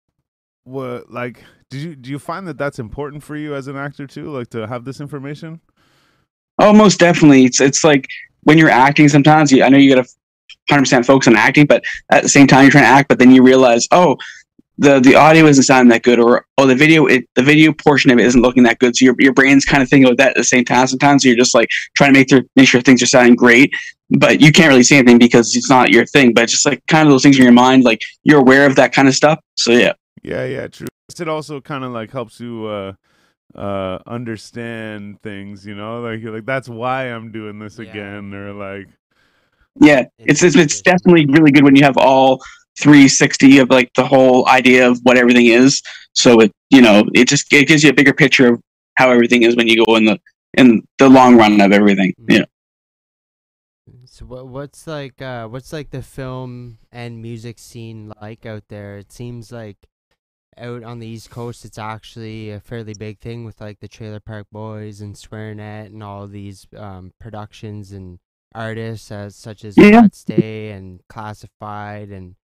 what 0.63 1.12
like 1.12 1.43
did 1.69 1.82
you 1.82 1.95
do 1.95 2.12
you 2.12 2.19
find 2.19 2.47
that 2.47 2.58
that's 2.58 2.80
important 2.80 3.23
for 3.23 3.36
you 3.36 3.56
as 3.56 3.67
an 3.67 3.75
actor 3.75 4.06
too, 4.06 4.30
like 4.30 4.49
to 4.51 4.67
have 4.67 4.86
this 4.86 5.01
information? 5.01 5.62
Oh, 6.60 6.73
most 6.73 6.99
definitely. 6.99 7.45
It's 7.45 7.60
it's 7.60 7.84
like 7.84 8.08
when 8.43 8.58
you're 8.58 8.69
acting. 8.69 9.10
Sometimes 9.10 9.51
you, 9.51 9.63
I 9.63 9.69
know 9.69 9.78
you 9.78 9.95
got 9.95 10.04
to 10.04 10.10
hundred 10.69 10.84
percent 10.84 11.06
focus 11.06 11.28
on 11.28 11.36
acting, 11.36 11.65
but 11.65 11.84
at 12.12 12.23
the 12.23 12.30
same 12.30 12.47
time 12.47 12.63
you're 12.63 12.71
trying 12.71 12.84
to 12.84 12.89
act. 12.89 13.10
But 13.10 13.19
then 13.19 13.32
you 13.32 13.41
realize, 13.41 13.88
oh, 13.91 14.17
the 14.78 15.00
the 15.00 15.16
audio 15.16 15.46
isn't 15.46 15.64
sounding 15.64 15.90
that 15.90 16.04
good, 16.04 16.20
or 16.20 16.46
oh, 16.58 16.66
the 16.66 16.76
video 16.76 17.06
it, 17.06 17.28
the 17.36 17.44
video 17.44 17.72
portion 17.72 18.12
of 18.12 18.20
it 18.20 18.26
isn't 18.26 18.42
looking 18.42 18.64
that 18.64 18.80
good. 18.80 18.96
So 18.96 19.06
your 19.06 19.16
your 19.20 19.34
brain's 19.34 19.66
kind 19.66 19.82
of 19.82 19.90
thinking 19.90 20.06
about 20.06 20.18
that 20.18 20.30
at 20.30 20.36
the 20.36 20.44
same 20.44 20.66
time. 20.66 20.88
Sometimes 20.88 21.24
you're 21.24 21.36
just 21.36 21.56
like 21.56 21.70
trying 21.96 22.14
to 22.14 22.20
make 22.20 22.28
their, 22.28 22.44
make 22.56 22.68
sure 22.68 22.82
things 22.82 23.02
are 23.02 23.08
sounding 23.08 23.36
great, 23.36 23.72
but 24.10 24.42
you 24.42 24.52
can't 24.52 24.70
really 24.70 24.84
see 24.84 24.98
anything 24.98 25.18
because 25.18 25.56
it's 25.56 25.70
not 25.70 25.90
your 25.90 26.06
thing. 26.06 26.34
But 26.34 26.44
it's 26.44 26.52
just 26.54 26.66
like 26.66 26.86
kind 26.88 27.08
of 27.08 27.14
those 27.14 27.24
things 27.24 27.38
in 27.38 27.44
your 27.44 27.54
mind, 27.54 27.84
like 27.84 28.02
you're 28.24 28.40
aware 28.40 28.66
of 28.66 28.76
that 28.76 28.94
kind 28.94 29.08
of 29.08 29.16
stuff. 29.16 29.40
So 29.56 29.72
yeah, 29.72 29.94
Yeah, 30.24 30.46
yeah, 30.46 30.68
true. 30.68 30.88
It 31.18 31.30
also 31.30 31.62
kind 31.62 31.84
of 31.84 31.92
like 31.92 32.12
helps 32.12 32.40
you 32.40 32.66
uh 32.66 32.94
uh 33.56 34.00
understand 34.06 35.22
things, 35.22 35.66
you 35.66 35.76
know? 35.76 36.02
Like 36.02 36.22
you're 36.22 36.34
like 36.34 36.46
that's 36.46 36.68
why 36.68 37.06
I'm 37.06 37.32
doing 37.32 37.60
this 37.60 37.80
Yeah. 37.80 37.92
again 37.92 38.34
or 38.34 38.54
like 38.54 38.90
yeah, 39.82 40.06
it's 40.20 40.42
it's, 40.42 40.56
it's 40.56 40.82
definitely 40.82 41.26
really 41.28 41.52
good 41.52 41.64
when 41.64 41.76
you 41.76 41.84
have 41.84 41.98
all 41.98 42.42
360 42.80 43.60
of 43.60 43.70
like 43.70 43.90
the 43.96 44.06
whole 44.06 44.48
idea 44.48 44.90
of 44.90 45.00
what 45.04 45.18
everything 45.18 45.48
is. 45.48 45.82
So 46.14 46.40
it 46.42 46.52
you 46.70 46.82
know 46.82 47.06
it 47.14 47.28
just 47.28 47.52
it 47.54 47.68
gives 47.68 47.84
you 47.84 47.90
a 47.90 47.94
bigger 47.94 48.14
picture 48.14 48.54
of 48.54 48.62
how 48.96 49.12
everything 49.12 49.44
is 49.44 49.56
when 49.56 49.68
you 49.68 49.84
go 49.86 49.96
in 49.96 50.06
the 50.06 50.20
in 50.58 50.84
the 50.98 51.10
long 51.10 51.38
run 51.38 51.60
of 51.62 51.72
everything. 51.72 52.14
Mhm. 52.22 52.38
Yeah. 52.38 52.46
So 54.06 54.26
what 54.26 54.48
what's 54.48 54.88
like 54.88 55.22
uh 55.22 55.48
what's 55.48 55.74
like 55.74 55.92
the 55.92 56.02
film 56.02 56.80
and 56.92 57.22
music 57.22 57.60
scene 57.60 58.12
like 58.22 58.46
out 58.46 58.64
there? 58.70 58.98
It 58.98 59.12
seems 59.12 59.52
like 59.52 59.78
out 60.58 60.84
on 60.84 61.00
the 61.00 61.08
East 61.08 61.30
Coast 61.30 61.66
it's 61.66 61.78
actually 61.78 62.50
a 62.50 62.60
fairly 62.62 62.94
big 62.94 63.20
thing 63.20 63.44
with 63.44 63.60
like 63.60 63.80
the 63.82 63.90
Trailer 63.90 64.22
Park 64.22 64.48
Boys 64.52 65.02
and 65.02 65.16
Swearnet 65.16 65.88
and 65.88 66.02
all 66.02 66.28
these 66.28 66.66
um 66.78 67.12
productions 67.20 67.92
and 67.92 68.20
artists 68.54 69.12
as 69.12 69.36
such 69.36 69.66
as 69.66 69.78
Yeah. 69.78 70.08
And 70.30 71.02
Classified 71.10 72.10
and 72.10 72.36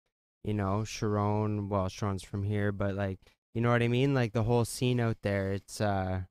you 0.44 0.54
know 0.54 0.84
Sharon. 0.84 1.68
Well, 1.68 1.88
Sharon's 1.88 2.22
from 2.22 2.42
here, 2.42 2.72
but 2.72 2.94
like 2.94 3.18
you 3.54 3.60
know 3.60 3.70
what 3.70 3.82
I 3.82 3.88
mean. 3.88 4.14
Like 4.14 4.32
the 4.32 4.44
whole 4.44 4.64
scene 4.64 5.00
out 5.00 5.18
there. 5.22 5.52
It's 5.52 5.80
uh 5.80 6.22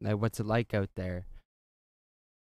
like 0.00 0.16
what's 0.16 0.40
it 0.40 0.46
like 0.46 0.74
out 0.74 0.90
there? 0.94 1.26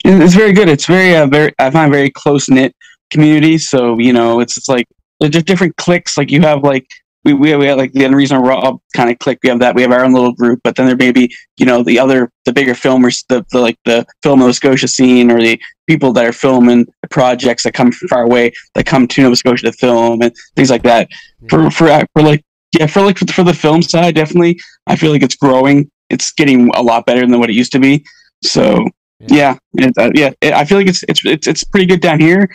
It's 0.05 0.35
very 0.35 0.53
good. 0.53 0.69
It's 0.69 0.87
very, 0.87 1.15
uh, 1.15 1.27
very. 1.27 1.53
I 1.59 1.71
find 1.71 1.93
very 1.93 2.11
close 2.11 2.49
knit 2.49 2.75
community. 3.11 3.59
So 3.59 3.99
you 3.99 4.13
know, 4.13 4.41
it's 4.41 4.57
it's 4.57 4.69
like 4.69 4.87
there's 5.21 5.45
different 5.45 5.77
cliques. 5.77 6.17
Like 6.17 6.31
you 6.31 6.41
have 6.43 6.63
like 6.63 6.87
we 7.25 7.35
we 7.35 7.55
we 7.57 7.67
have 7.67 7.79
like 7.79 7.93
the 7.93 8.05
Unreasonable 8.05 8.49
Rob 8.49 8.81
kind 8.95 9.11
of 9.11 9.19
clique. 9.19 9.39
We 9.43 9.51
have 9.51 9.59
that. 9.61 9.75
We 9.75 9.83
have 9.83 9.93
our 9.93 10.05
own 10.05 10.13
little 10.13 10.33
group. 10.33 10.61
But 10.65 10.77
then 10.77 10.87
there 10.87 10.97
may 10.97 11.13
be 11.13 11.35
you 11.57 11.67
know 11.67 11.83
the 11.83 11.99
other 11.99 12.31
the 12.45 12.53
bigger 12.53 12.73
filmers, 12.75 13.25
the, 13.29 13.45
the 13.51 13.61
like 13.61 13.79
the 13.85 14.07
film 14.23 14.41
Nova 14.41 14.55
Scotia 14.55 14.89
scene, 14.89 15.31
or 15.31 15.41
the 15.41 15.61
people 15.87 16.13
that 16.15 16.25
are 16.25 16.33
filming 16.33 16.87
the 17.03 17.09
projects 17.09 17.65
that 17.65 17.75
come 17.75 17.93
from 17.93 18.09
far 18.09 18.23
away 18.23 18.53
that 18.75 18.87
come 18.87 19.07
to 19.09 19.23
Nova 19.23 19.37
Scotia 19.37 19.67
to 19.67 19.73
film 19.73 20.23
and 20.23 20.33
things 20.57 20.71
like 20.71 20.83
that. 20.85 21.09
For 21.49 21.71
for 21.71 21.89
uh, 21.89 22.05
for 22.15 22.23
like 22.23 22.45
yeah 22.79 22.87
for 22.87 23.03
like 23.03 23.19
for 23.19 23.45
the 23.45 23.55
film 23.55 23.83
side, 23.83 24.15
definitely 24.15 24.59
I 24.87 24.97
feel 24.97 25.11
like 25.13 25.23
it's 25.23 25.37
growing. 25.37 25.91
It's 26.09 26.33
getting 26.33 26.71
a 26.75 26.83
lot 26.83 27.07
better 27.07 27.21
than 27.21 27.39
what 27.39 27.51
it 27.51 27.55
used 27.55 27.73
to 27.73 27.79
be. 27.79 28.05
So 28.43 28.85
yeah, 29.21 29.59
it, 29.75 29.93
uh, 29.99 30.11
yeah. 30.15 30.31
It, 30.41 30.55
I 30.55 30.65
feel 30.65 30.79
like 30.79 30.89
it's 30.89 31.03
it's 31.09 31.25
it's 31.25 31.47
it's 31.47 31.65
pretty 31.65 31.87
good 31.87 32.01
down 32.01 32.21
here 32.21 32.49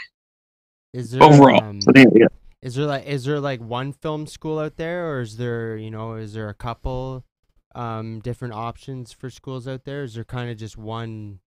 Is 0.94 1.12
there 1.12 1.22
overall. 1.22 1.64
um, 1.64 1.82
So, 1.82 1.92
yeah, 1.96 2.06
yeah. 2.16 2.28
Is 2.66 2.74
there 2.74 2.88
like 2.88 3.06
is 3.06 3.26
there 3.26 3.40
like 3.40 3.62
one 3.62 3.94
film 3.94 4.26
school 4.26 4.58
out 4.58 4.78
there, 4.78 5.12
or 5.12 5.22
is 5.22 5.38
there 5.38 5.78
you 5.78 5.92
know 5.92 6.16
is 6.16 6.34
there 6.34 6.50
a 6.50 6.54
couple 6.56 7.24
um 7.76 8.22
different 8.22 8.56
options 8.56 9.12
for 9.12 9.30
schools 9.30 9.68
out 9.68 9.86
there? 9.86 10.02
Is 10.02 10.16
there 10.16 10.24
kind 10.24 10.50
of 10.50 10.58
just 10.58 10.76
one 10.76 11.42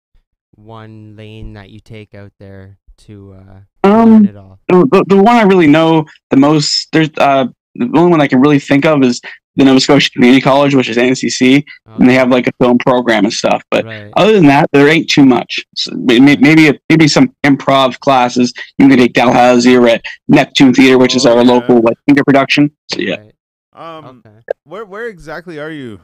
one 0.54 1.16
lane 1.16 1.54
that 1.54 1.70
you 1.70 1.80
take 1.80 2.14
out 2.14 2.30
there 2.38 2.78
to 2.98 3.34
uh 3.34 3.60
Um, 3.82 4.26
it 4.26 4.36
all? 4.36 4.60
the, 4.68 4.86
the, 4.92 5.04
the 5.08 5.16
one 5.16 5.34
I 5.34 5.42
really 5.42 5.66
know 5.66 6.04
the 6.30 6.36
most, 6.36 6.86
there's 6.92 7.10
uh, 7.18 7.46
the 7.74 7.90
only 7.96 8.12
one 8.12 8.20
I 8.20 8.28
can 8.28 8.40
really 8.40 8.60
think 8.60 8.86
of 8.86 9.02
is 9.02 9.20
the 9.58 9.64
Nova 9.64 9.80
Scotia 9.80 10.10
Community 10.12 10.40
College, 10.40 10.74
which 10.74 10.88
is 10.88 10.96
NCC, 10.96 11.64
and 11.86 12.08
they 12.08 12.14
have 12.14 12.30
like 12.30 12.46
a 12.46 12.52
film 12.60 12.78
program 12.78 13.24
and 13.24 13.32
stuff. 13.32 13.62
But 13.70 13.84
right. 13.84 14.10
other 14.16 14.32
than 14.32 14.46
that, 14.46 14.70
there 14.72 14.88
ain't 14.88 15.10
too 15.10 15.26
much. 15.26 15.58
So 15.74 15.92
may- 15.96 16.20
may- 16.20 16.36
maybe 16.36 16.78
maybe 16.88 17.08
some 17.08 17.34
improv 17.44 17.98
classes 18.00 18.52
you 18.78 18.88
can 18.88 18.96
take 18.96 19.12
Dalhousie 19.12 19.76
or 19.76 19.86
at 19.88 20.02
Neptune 20.28 20.72
Theater, 20.72 20.96
which 20.96 21.14
is 21.16 21.26
Oh, 21.26 21.36
our 21.36 21.44
yeah. 21.44 21.50
local 21.52 21.80
like 21.82 21.96
theater 22.06 22.24
production. 22.24 22.70
So 22.90 23.00
yeah, 23.00 23.16
right. 23.16 23.34
Um, 23.74 24.22
Okay. 24.24 24.36
where 24.64 24.84
where 24.84 25.08
exactly 25.08 25.58
are 25.58 25.70
you? 25.70 26.00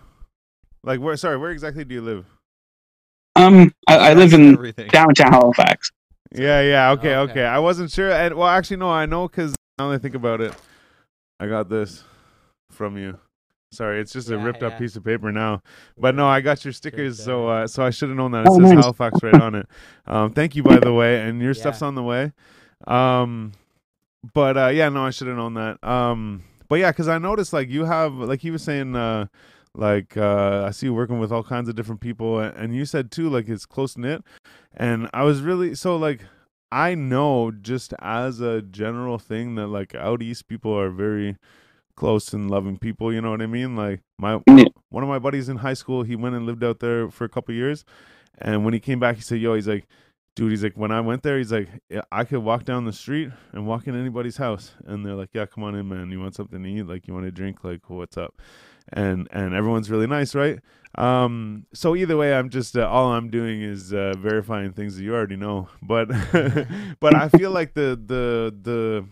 Like 0.83 1.01
where? 1.01 1.17
Sorry, 1.17 1.39
where 1.39 1.51
exactly 1.51 1.85
do 1.85 1.95
you 1.95 2.03
live? 2.03 2.27
um, 3.37 3.73
I, 3.89 4.11
I 4.11 4.15
live 4.15 4.33
in 4.33 4.53
everything. 4.55 4.89
downtown 4.89 5.33
Halifax. 5.33 5.91
Yeah, 6.35 6.61
yeah. 6.63 6.91
Okay, 6.93 7.15
okay. 7.17 7.31
Okay. 7.33 7.45
I 7.45 7.59
wasn't 7.61 7.91
sure. 7.91 8.11
And 8.11 8.35
well, 8.35 8.49
actually, 8.49 8.77
no. 8.79 8.91
I 8.91 9.07
know 9.07 9.29
because 9.29 9.55
now 9.79 9.89
that 9.91 9.95
I 9.95 9.99
think 9.99 10.15
about 10.15 10.41
it, 10.41 10.55
I 11.41 11.47
got 11.47 11.69
this 11.69 12.03
from 12.71 12.97
you. 12.97 13.19
Sorry, 13.75 14.01
it's 14.01 14.13
just 14.13 14.31
a 14.31 14.37
Yeah, 14.37 14.45
ripped 14.45 14.63
up 14.63 14.79
piece 14.79 14.97
of 14.97 15.05
paper 15.05 15.31
now. 15.33 15.63
But 15.99 16.15
no, 16.15 16.27
I 16.27 16.41
got 16.41 16.65
your 16.65 16.73
stickers, 16.73 17.19
so 17.21 17.49
uh, 17.49 17.67
so 17.67 17.83
I 17.83 17.91
should 17.91 18.09
have 18.09 18.17
known 18.17 18.33
that. 18.33 18.47
It 18.47 18.51
Oh, 18.51 18.59
says 18.59 18.71
nice. 18.75 18.85
Halifax 18.85 19.23
right 19.23 19.39
on 19.39 19.55
it. 19.55 19.67
Um, 20.07 20.33
thank 20.33 20.57
you, 20.57 20.63
by 20.63 20.81
the 20.81 20.93
way, 20.93 21.21
and 21.21 21.41
your 21.41 21.55
stuff's 21.55 21.83
on 21.83 21.95
the 21.95 22.03
way. 22.03 22.33
Um, 22.87 23.53
but 24.33 24.57
uh, 24.57 24.69
yeah, 24.69 24.89
no, 24.89 25.05
I 25.05 25.11
should 25.11 25.29
have 25.29 25.37
known 25.37 25.55
that. 25.55 25.83
Um, 25.87 26.45
but 26.69 26.77
yeah, 26.77 26.91
because 26.91 27.09
I 27.09 27.19
noticed 27.19 27.53
like 27.53 27.69
you 27.69 27.85
have 27.85 28.15
like 28.15 28.41
he 28.41 28.51
was 28.51 28.63
saying. 28.63 28.97
Uh, 28.97 29.27
like 29.77 30.17
uh, 30.17 30.63
I 30.69 30.71
see 30.71 30.87
you 30.87 30.95
working 30.95 31.19
with 31.19 31.33
all 31.33 31.43
kinds 31.43 31.69
of 31.69 31.75
different 31.75 32.01
people, 32.01 32.39
and 32.39 32.77
you 32.77 32.85
said 32.85 33.11
too, 33.11 33.29
like 33.29 33.49
it's 33.49 33.67
close 33.67 33.99
knit. 33.99 34.23
And 34.73 35.11
I 35.13 35.25
was 35.25 35.43
really 35.43 35.75
so 35.75 35.97
like 35.97 36.21
I 36.71 36.95
know 36.95 37.51
just 37.51 37.93
as 37.99 38.41
a 38.41 38.63
general 38.63 39.19
thing 39.19 39.57
that 39.57 39.67
like 39.67 39.93
out 39.97 40.23
east 40.23 40.47
people 40.47 40.73
are 40.79 40.91
very 40.91 41.37
close 41.97 42.33
and 42.33 42.51
loving 42.51 42.79
people. 42.79 43.13
You 43.13 43.21
know 43.21 43.31
what 43.31 43.43
I 43.43 43.47
mean? 43.47 43.77
Like 43.77 44.01
my 44.19 44.41
one 44.91 45.03
of 45.03 45.09
my 45.09 45.19
buddies 45.19 45.49
in 45.49 45.59
high 45.59 45.75
school, 45.75 46.03
he 46.03 46.17
went 46.17 46.35
and 46.35 46.47
lived 46.47 46.65
out 46.65 46.81
there 46.81 47.11
for 47.11 47.25
a 47.25 47.29
couple 47.29 47.55
years, 47.55 47.85
and 48.39 48.65
when 48.65 48.75
he 48.75 48.81
came 48.81 49.01
back, 49.01 49.17
he 49.17 49.23
said, 49.23 49.41
"Yo, 49.41 49.55
he's 49.55 49.69
like." 49.69 49.87
Dude, 50.37 50.51
he's 50.51 50.65
like, 50.65 50.77
when 50.77 50.91
I 50.91 51.01
went 51.01 51.23
there, 51.23 51.39
he's 51.39 51.53
like, 51.53 51.69
yeah, 51.89 52.01
I 52.11 52.25
could 52.25 52.41
walk 52.41 52.65
down 52.65 52.87
the 52.87 52.93
street 52.93 53.31
and 53.53 53.69
walk 53.69 53.87
in 53.87 53.95
anybody's 53.95 54.37
house, 54.37 54.73
and 54.85 55.07
they're 55.07 55.15
like, 55.15 55.29
"Yeah, 55.33 55.47
come 55.47 55.63
on 55.63 55.77
in, 55.77 55.89
man. 55.89 56.11
You 56.11 56.19
want 56.19 56.35
something 56.35 56.61
to 56.61 56.69
eat? 56.69 56.83
Like, 56.89 57.07
you 57.07 57.15
want 57.15 57.25
a 57.25 57.31
drink? 57.31 57.63
Like, 57.63 57.89
what's 57.89 58.17
up?" 58.17 58.43
And 58.93 59.29
and 59.31 59.55
everyone's 59.55 59.93
really 59.93 60.09
nice, 60.09 60.35
right? 60.35 60.59
Um, 60.97 61.67
so 61.73 61.95
either 61.95 62.17
way, 62.17 62.35
I'm 62.35 62.51
just 62.51 62.77
uh, 62.77 62.89
all 62.89 63.13
I'm 63.13 63.31
doing 63.31 63.63
is 63.63 63.93
uh, 63.93 64.15
verifying 64.19 64.73
things 64.73 64.97
that 64.97 65.05
you 65.05 65.15
already 65.15 65.37
know. 65.37 65.69
But 65.81 66.09
but 67.01 67.15
I 67.15 67.29
feel 67.29 67.53
like 67.53 67.75
the 67.75 68.01
the 68.05 68.53
the 68.61 69.07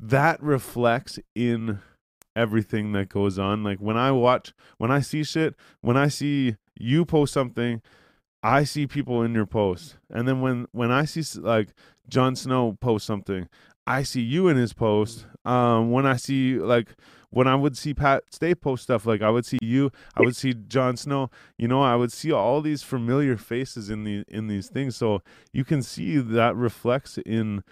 that 0.00 0.42
reflects 0.42 1.18
in 1.34 1.78
everything 2.36 2.92
that 2.92 3.08
goes 3.08 3.38
on. 3.38 3.62
Like 3.62 3.78
when 3.78 3.96
I 3.96 4.10
watch, 4.12 4.52
when 4.78 4.90
I 4.90 5.00
see 5.00 5.24
shit, 5.24 5.54
when 5.80 5.96
I 5.96 6.08
see 6.08 6.56
you 6.78 7.04
post 7.04 7.32
something, 7.32 7.82
I 8.42 8.64
see 8.64 8.86
people 8.86 9.22
in 9.22 9.34
your 9.34 9.46
post, 9.46 9.96
and 10.10 10.26
then 10.26 10.40
when 10.40 10.66
when 10.72 10.90
I 10.90 11.04
see 11.04 11.22
like 11.40 11.68
Jon 12.08 12.34
Snow 12.34 12.76
post 12.80 13.06
something, 13.06 13.48
I 13.86 14.02
see 14.02 14.20
you 14.22 14.48
in 14.48 14.56
his 14.56 14.72
post. 14.72 15.26
Um, 15.44 15.90
when 15.90 16.06
I 16.06 16.16
see 16.16 16.56
like 16.58 16.96
when 17.30 17.46
I 17.46 17.54
would 17.54 17.76
see 17.76 17.94
Pat 17.94 18.24
Stay 18.30 18.54
post 18.54 18.84
stuff, 18.84 19.06
like 19.06 19.22
I 19.22 19.30
would 19.30 19.46
see 19.46 19.58
you, 19.62 19.90
I 20.16 20.22
would 20.22 20.36
see 20.36 20.54
Jon 20.54 20.96
Snow. 20.96 21.30
You 21.56 21.68
know, 21.68 21.82
I 21.82 21.96
would 21.96 22.12
see 22.12 22.30
all 22.30 22.60
these 22.60 22.82
familiar 22.82 23.36
faces 23.36 23.90
in 23.90 24.04
the 24.04 24.24
in 24.28 24.48
these 24.48 24.68
things. 24.68 24.96
So 24.96 25.22
you 25.52 25.64
can 25.64 25.82
see 25.82 26.18
that 26.18 26.54
reflects 26.56 27.18
in 27.24 27.64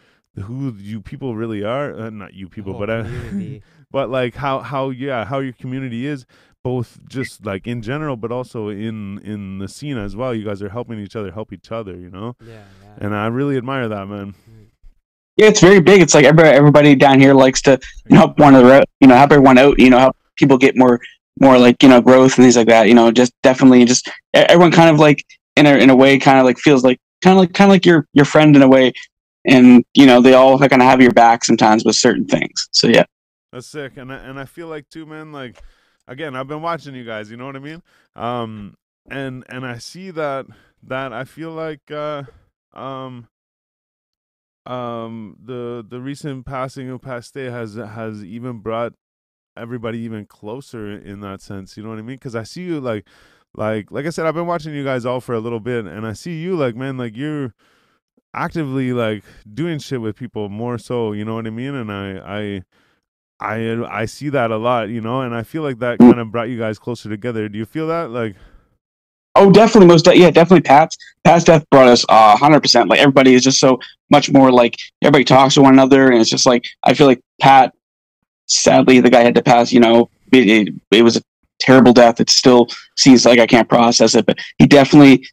who 0.45 0.75
you 0.79 1.01
people 1.01 1.37
really 1.37 1.63
are. 1.63 1.95
Uh, 1.95 2.11
not 2.11 2.35
you 2.35 2.49
people, 2.49 2.73
whole 2.73 2.81
but 2.81 2.91
I, 2.91 3.03
community. 3.03 3.63
but 3.91 4.11
like 4.11 4.35
how 4.37 4.61
how 4.61 4.91
yeah 4.91 5.25
how 5.25 5.39
your 5.39 5.53
community 5.53 6.07
is 6.07 6.27
both 6.63 6.99
just 7.09 7.47
like 7.47 7.67
in 7.67 7.81
general 7.81 8.17
but 8.17 8.31
also 8.31 8.69
in 8.69 9.19
in 9.21 9.59
the 9.59 9.69
scene 9.69 9.97
as 9.97 10.15
well 10.15 10.35
you 10.35 10.45
guys 10.45 10.63
are 10.63 10.69
helping 10.69 10.99
each 10.99 11.17
other 11.17 11.31
help 11.31 11.53
each 11.53 11.73
other 11.73 11.97
you 11.97 12.11
know 12.11 12.37
yeah, 12.47 12.53
yeah. 12.83 13.07
and 13.07 13.15
i 13.15 13.27
really 13.27 13.57
admire 13.57 13.89
that 13.89 14.07
man 14.07 14.33
mm-hmm. 14.33 14.61
Yeah, 15.41 15.47
it's 15.47 15.61
very 15.61 15.81
big. 15.81 16.03
It's 16.03 16.15
like 16.15 16.27
everybody, 16.27 16.55
everybody 16.55 16.95
down 16.95 17.19
here 17.19 17.33
likes 17.33 17.63
to 17.63 17.81
you 18.11 18.11
know, 18.11 18.19
help 18.19 18.39
one 18.39 18.55
another 18.55 18.75
out. 18.75 18.85
You 19.01 19.09
know, 19.09 19.15
help 19.17 19.33
everyone 19.33 19.57
out. 19.57 19.79
You 19.79 19.89
know, 19.89 19.99
help 19.99 20.17
people 20.37 20.59
get 20.59 20.77
more, 20.77 21.01
more 21.41 21.59
like 21.59 21.83
you 21.83 21.89
know, 21.89 22.03
growth 22.03 22.37
and 22.37 22.45
things 22.45 22.59
like 22.59 22.67
that. 22.67 22.89
You 22.89 22.95
know, 22.95 23.11
just 23.11 23.33
definitely, 23.43 23.87
just 23.87 24.09
e- 24.09 24.13
everyone 24.35 24.71
kind 24.71 24.91
of 24.91 25.01
like 25.01 25.25
in 25.57 25.65
a 25.65 25.77
in 25.77 25.89
a 25.89 25.97
way, 25.97 26.19
kind 26.19 26.39
of 26.39 26.45
like 26.45 26.59
feels 26.59 26.85
like 26.85 26.99
kind 27.23 27.33
of 27.33 27.39
like 27.39 27.55
kind 27.55 27.71
of 27.71 27.75
like 27.75 27.87
your 27.87 28.07
your 28.13 28.27
friend 28.27 28.55
in 28.55 28.61
a 28.61 28.69
way, 28.69 28.93
and 29.47 29.83
you 29.95 30.05
know, 30.05 30.21
they 30.21 30.35
all 30.35 30.59
kind 30.59 30.83
of 30.83 30.83
have 30.83 31.01
your 31.01 31.13
back 31.13 31.43
sometimes 31.43 31.87
with 31.87 31.97
certain 31.97 32.27
things. 32.27 32.69
So 32.73 32.89
yeah, 32.89 33.05
That's 33.53 33.67
sick, 33.67 33.97
and 33.97 34.13
I, 34.13 34.17
and 34.17 34.39
I 34.39 34.45
feel 34.45 34.69
like 34.69 34.89
too, 34.89 35.07
man. 35.07 35.33
Like 35.33 35.61
again, 36.07 36.37
I've 36.37 36.49
been 36.49 36.63
watching 36.63 36.95
you 36.95 37.05
guys. 37.05 37.31
You 37.31 37.37
know 37.37 37.47
what 37.47 37.57
I 37.57 37.61
mean? 37.61 37.83
Um, 38.15 38.77
and 39.09 39.45
and 39.49 39.67
I 39.67 39.79
see 39.79 40.11
that 40.13 40.47
that 40.83 41.13
I 41.13 41.25
feel 41.25 41.51
like 41.51 41.91
uh, 41.91 42.25
um, 42.73 43.29
um, 44.67 45.37
the 45.43 45.85
the 45.87 46.01
recent 46.01 46.47
passing 46.47 46.91
of 46.91 47.03
Pat 47.03 47.25
Stay 47.25 47.47
has 47.47 47.75
has 47.75 48.25
even 48.25 48.59
brought 48.59 48.93
everybody 49.57 49.99
even 49.99 50.27
closer 50.27 50.91
in 50.93 51.21
that 51.21 51.43
sense. 51.43 51.77
You 51.77 51.83
know 51.83 51.89
what 51.91 51.99
I 51.99 52.03
mean? 52.03 52.17
Because 52.17 52.37
I 52.37 52.45
see 52.45 52.63
you 52.63 52.81
like 52.81 53.07
like 53.55 53.91
like 53.91 54.07
I 54.07 54.11
said, 54.11 54.27
I've 54.27 54.35
been 54.35 54.47
watching 54.47 54.75
you 54.75 54.85
guys 54.85 55.05
all 55.05 55.21
for 55.21 55.35
a 55.35 55.41
little 55.41 55.61
bit, 55.61 55.87
and 55.87 56.07
I 56.07 56.13
see 56.13 56.41
you 56.41 56.57
like 56.57 56.77
man, 56.77 56.97
like 56.97 57.17
you're 57.17 57.55
actively 58.33 58.93
like 58.93 59.25
doing 59.53 59.81
shit 59.81 60.01
with 60.01 60.17
people 60.17 60.49
more 60.49 60.79
so. 60.79 61.13
You 61.13 61.25
know 61.25 61.35
what 61.35 61.47
I 61.47 61.51
mean? 61.51 61.75
And 61.75 61.91
I 61.91 62.19
I. 62.19 62.63
I 63.41 63.83
I 63.89 64.05
see 64.05 64.29
that 64.31 64.51
a 64.51 64.57
lot, 64.57 64.91
you 64.91 65.01
know, 65.01 65.23
and 65.23 65.35
I 65.35 65.43
feel 65.43 65.63
like 65.63 65.79
that 65.79 65.99
kind 65.99 66.19
of 66.19 66.31
brought 66.31 66.49
you 66.49 66.59
guys 66.59 66.79
closer 66.79 67.09
together. 67.09 67.49
Do 67.49 67.59
you 67.59 67.65
feel 67.65 67.87
that? 67.89 68.11
Like, 68.11 68.37
Oh, 69.37 69.51
definitely, 69.51 69.87
most 69.87 70.05
de- 70.05 70.19
yeah, 70.19 70.31
definitely. 70.31 70.63
Pat's 70.63 70.97
Pat's 71.25 71.45
death 71.45 71.65
brought 71.71 71.87
us 71.87 72.05
a 72.09 72.37
hundred 72.37 72.61
percent. 72.61 72.89
Like 72.89 72.99
everybody 72.99 73.35
is 73.35 73.43
just 73.43 73.61
so 73.61 73.79
much 74.11 74.31
more 74.31 74.51
like 74.51 74.77
everybody 75.03 75.25
talks 75.25 75.55
to 75.55 75.63
one 75.63 75.73
another, 75.73 76.11
and 76.11 76.21
it's 76.21 76.31
just 76.31 76.47
like 76.47 76.65
I 76.85 76.95
feel 76.95 77.07
like 77.07 77.21
Pat. 77.41 77.73
Sadly, 78.47 78.99
the 78.99 79.11
guy 79.11 79.21
had 79.21 79.37
to 79.37 79.43
pass. 79.43 79.73
You 79.73 79.79
know, 79.79 80.11
it, 80.33 80.49
it, 80.49 80.75
it 80.91 81.03
was 81.03 81.17
a 81.17 81.23
terrible 81.61 81.93
death. 81.93 82.21
It 82.21 82.29
still 82.29 82.67
seems 82.97 83.25
like 83.25 83.39
I 83.39 83.47
can't 83.47 83.69
process 83.69 84.17
it, 84.17 84.27
but 84.27 84.39
he 84.59 84.67
definitely 84.67 85.25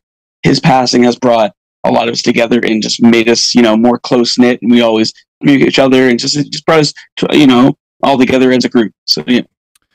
his 0.44 0.60
passing 0.60 1.02
has 1.04 1.18
brought 1.18 1.52
a 1.84 1.92
lot 1.92 2.08
of 2.08 2.14
us 2.14 2.22
together 2.22 2.60
and 2.64 2.84
just 2.84 3.02
made 3.02 3.28
us, 3.28 3.56
you 3.56 3.64
know, 3.64 3.76
more 3.76 3.98
close 3.98 4.38
knit. 4.38 4.62
And 4.62 4.70
we 4.70 4.82
always 4.82 5.12
with 5.42 5.50
each 5.50 5.80
other, 5.80 6.08
and 6.08 6.20
just 6.20 6.36
just 6.36 6.66
brought 6.68 6.82
us, 6.82 6.94
to, 7.18 7.36
you 7.36 7.48
know, 7.48 7.76
all 8.04 8.18
together 8.18 8.52
as 8.52 8.66
a 8.66 8.70
group. 8.70 8.94
So 9.06 9.24
yeah, 9.28 9.42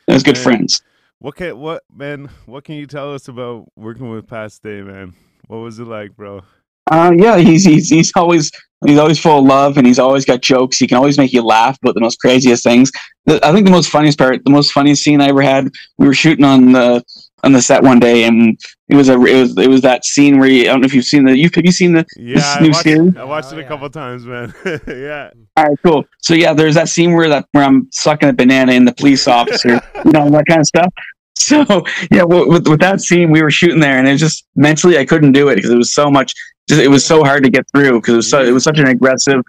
as 0.09 0.23
good 0.23 0.37
Man. 0.37 0.43
friends. 0.43 0.83
what 1.19 1.37
can 1.37 1.59
what 1.59 1.83
man? 1.95 2.29
What 2.47 2.65
can 2.65 2.75
you 2.77 2.87
tell 2.87 3.15
us 3.15 3.29
about 3.29 3.67
working 3.77 4.11
with 4.11 4.27
Pat 4.27 4.53
Stay, 4.53 4.83
man? 4.83 5.15
What 5.47 5.59
was 5.59 5.79
it 5.79 5.87
like, 5.87 6.17
bro? 6.17 6.43
Uh, 6.91 7.12
yeah, 7.17 7.38
he's, 7.38 7.65
he's 7.65 7.88
he's 7.88 8.12
always 8.17 8.51
he's 8.85 8.99
always 8.99 9.19
full 9.19 9.38
of 9.38 9.45
love, 9.45 9.79
and 9.79 9.87
he's 9.87 9.99
always 9.99 10.25
got 10.25 10.41
jokes. 10.43 10.79
He 10.79 10.87
can 10.87 10.97
always 10.99 11.17
make 11.17 11.33
you 11.33 11.43
laugh 11.43 11.79
about 11.83 11.95
the 11.95 12.01
most 12.01 12.19
craziest 12.21 12.65
things. 12.65 12.91
The, 13.27 13.45
I 13.47 13.53
think 13.53 13.67
the 13.67 13.73
most 13.73 13.88
funniest 13.88 14.19
part, 14.19 14.45
the 14.45 14.51
most 14.51 14.73
funniest 14.73 15.03
scene 15.03 15.21
I 15.21 15.29
ever 15.29 15.43
had, 15.43 15.71
we 15.99 16.07
were 16.07 16.15
shooting 16.15 16.45
on 16.45 16.73
the 16.73 17.05
on 17.45 17.53
the 17.53 17.63
set 17.63 17.83
one 17.83 17.99
day, 17.99 18.25
and 18.25 18.59
it 18.89 18.97
was 18.97 19.09
a 19.09 19.15
it 19.25 19.41
was 19.41 19.59
it 19.59 19.69
was 19.69 19.81
that 19.83 20.05
scene 20.05 20.39
where 20.39 20.49
you, 20.49 20.63
I 20.63 20.67
don't 20.67 20.81
know 20.83 20.87
if 20.87 20.95
you've 20.95 21.05
seen 21.05 21.25
the 21.25 21.37
you 21.37 21.51
have 21.55 21.65
you 21.65 21.73
seen 21.73 21.93
the 21.93 22.07
Yeah, 22.17 22.57
I 22.59 22.61
new 22.61 22.73
watched, 22.73 22.83
series? 22.83 23.17
I 23.17 23.25
watched 23.25 23.53
Oh, 23.53 23.57
it 23.57 23.59
a 23.59 23.63
oh, 23.63 23.63
yeah. 23.63 23.69
couple 23.69 23.91
times, 23.91 24.25
man. 24.27 24.55
yeah. 24.87 25.31
all 25.57 25.65
right 25.65 25.79
cool. 25.85 26.05
So 26.21 26.35
yeah, 26.35 26.53
there's 26.53 26.75
that 26.75 26.89
scene 26.89 27.13
where 27.15 27.29
that 27.29 27.47
where 27.53 27.65
I'm 27.65 27.89
sucking 27.93 28.29
a 28.29 28.33
banana 28.33 28.73
in 28.73 28.85
the 28.85 28.95
police 28.95 29.27
officer, 29.29 29.81
you 30.05 30.13
know 30.13 30.31
that 30.31 30.45
kind 30.47 30.61
of 30.61 30.67
stuff. 30.67 30.93
So 31.39 31.85
yeah, 32.11 32.23
with 32.25 32.69
with 32.69 32.81
that 32.81 33.01
scene, 33.01 33.31
we 33.31 33.43
were 33.43 33.51
shooting 33.51 33.81
there, 33.81 33.99
and 33.99 34.07
it 34.09 34.13
was 34.13 34.21
just 34.21 34.47
mentally 34.55 34.99
I 34.99 35.05
couldn't 35.05 35.33
do 35.33 35.49
it 35.49 35.57
because 35.57 35.71
it 35.71 35.77
was 35.79 35.95
so 35.95 36.11
much. 36.11 36.35
Just, 36.68 36.81
it 36.81 36.88
was 36.88 37.05
so 37.05 37.25
hard 37.25 37.42
to 37.42 37.51
get 37.51 37.66
through 37.75 38.01
because 38.01 38.14
it 38.14 38.16
was 38.16 38.31
so 38.31 38.42
it 38.42 38.53
was 38.53 38.64
such 38.64 38.79
an 38.79 38.87
aggressive, 38.87 39.42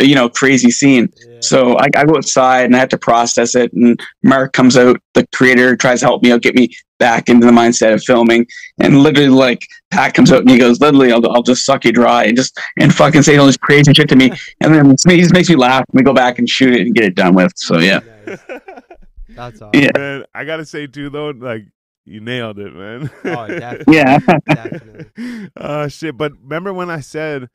you 0.00 0.14
know, 0.14 0.28
crazy 0.28 0.70
scene. 0.70 1.12
Yeah. 1.28 1.38
So 1.40 1.78
I, 1.78 1.86
I 1.94 2.04
go 2.04 2.16
outside 2.16 2.64
and 2.64 2.74
I 2.74 2.78
have 2.78 2.88
to 2.90 2.98
process 2.98 3.54
it. 3.54 3.72
And 3.74 4.00
Mark 4.22 4.52
comes 4.52 4.76
out, 4.76 5.00
the 5.14 5.26
creator 5.34 5.76
tries 5.76 6.00
to 6.00 6.06
help 6.06 6.22
me 6.22 6.32
out, 6.32 6.40
get 6.40 6.54
me 6.54 6.70
back 6.98 7.28
into 7.28 7.44
the 7.44 7.52
mindset 7.52 7.92
of 7.92 8.02
filming. 8.02 8.46
And 8.80 9.02
literally, 9.02 9.28
like 9.28 9.66
Pat 9.90 10.14
comes 10.14 10.32
out 10.32 10.40
and 10.40 10.50
he 10.50 10.58
goes, 10.58 10.80
"Literally, 10.80 11.12
I'll, 11.12 11.30
I'll 11.30 11.42
just 11.42 11.64
suck 11.66 11.84
you 11.84 11.92
dry 11.92 12.24
and 12.24 12.36
just 12.36 12.58
and 12.78 12.94
fucking 12.94 13.22
say 13.22 13.36
all 13.36 13.46
this 13.46 13.58
crazy 13.58 13.92
shit 13.92 14.08
to 14.08 14.16
me." 14.16 14.30
And 14.62 14.74
then 14.74 14.96
he 15.08 15.20
just 15.20 15.34
makes 15.34 15.50
me 15.50 15.56
laugh. 15.56 15.84
And 15.92 15.98
we 16.00 16.02
go 16.02 16.14
back 16.14 16.38
and 16.38 16.48
shoot 16.48 16.74
it 16.74 16.80
and 16.80 16.94
get 16.94 17.04
it 17.04 17.14
done 17.14 17.34
with. 17.34 17.52
So 17.56 17.78
yeah, 17.78 18.00
Nice. 18.26 18.40
That's 19.28 19.60
awesome. 19.60 19.80
Yeah. 19.80 19.90
Man, 19.94 20.24
I 20.34 20.44
gotta 20.44 20.64
say 20.64 20.86
too 20.86 21.10
though, 21.10 21.30
like 21.30 21.66
you 22.06 22.20
nailed 22.20 22.58
it, 22.58 22.72
man. 22.74 23.10
Oh, 23.24 23.46
definitely. 23.58 23.94
Yeah. 23.94 24.18
Definitely. 24.46 25.50
uh 25.56 25.88
shit. 25.96 26.16
But 26.16 26.32
remember 26.42 26.72
when 26.72 26.90
I 26.90 27.00
said 27.00 27.48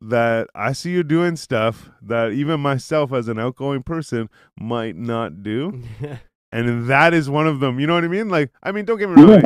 that 0.00 0.48
I 0.54 0.72
see 0.72 0.90
you 0.90 1.02
doing 1.02 1.36
stuff 1.36 1.90
that 2.02 2.32
even 2.32 2.60
myself 2.60 3.12
as 3.12 3.28
an 3.28 3.38
outgoing 3.38 3.82
person 3.82 4.28
might 4.58 4.96
not 4.96 5.42
do? 5.42 5.82
And 6.52 6.86
that 6.88 7.12
is 7.12 7.28
one 7.28 7.48
of 7.48 7.58
them. 7.58 7.80
You 7.80 7.88
know 7.88 7.94
what 7.94 8.04
I 8.04 8.08
mean? 8.08 8.28
Like, 8.28 8.52
I 8.62 8.70
mean, 8.70 8.84
don't 8.84 8.96
get 8.96 9.10
me 9.10 9.20
wrong. 9.20 9.42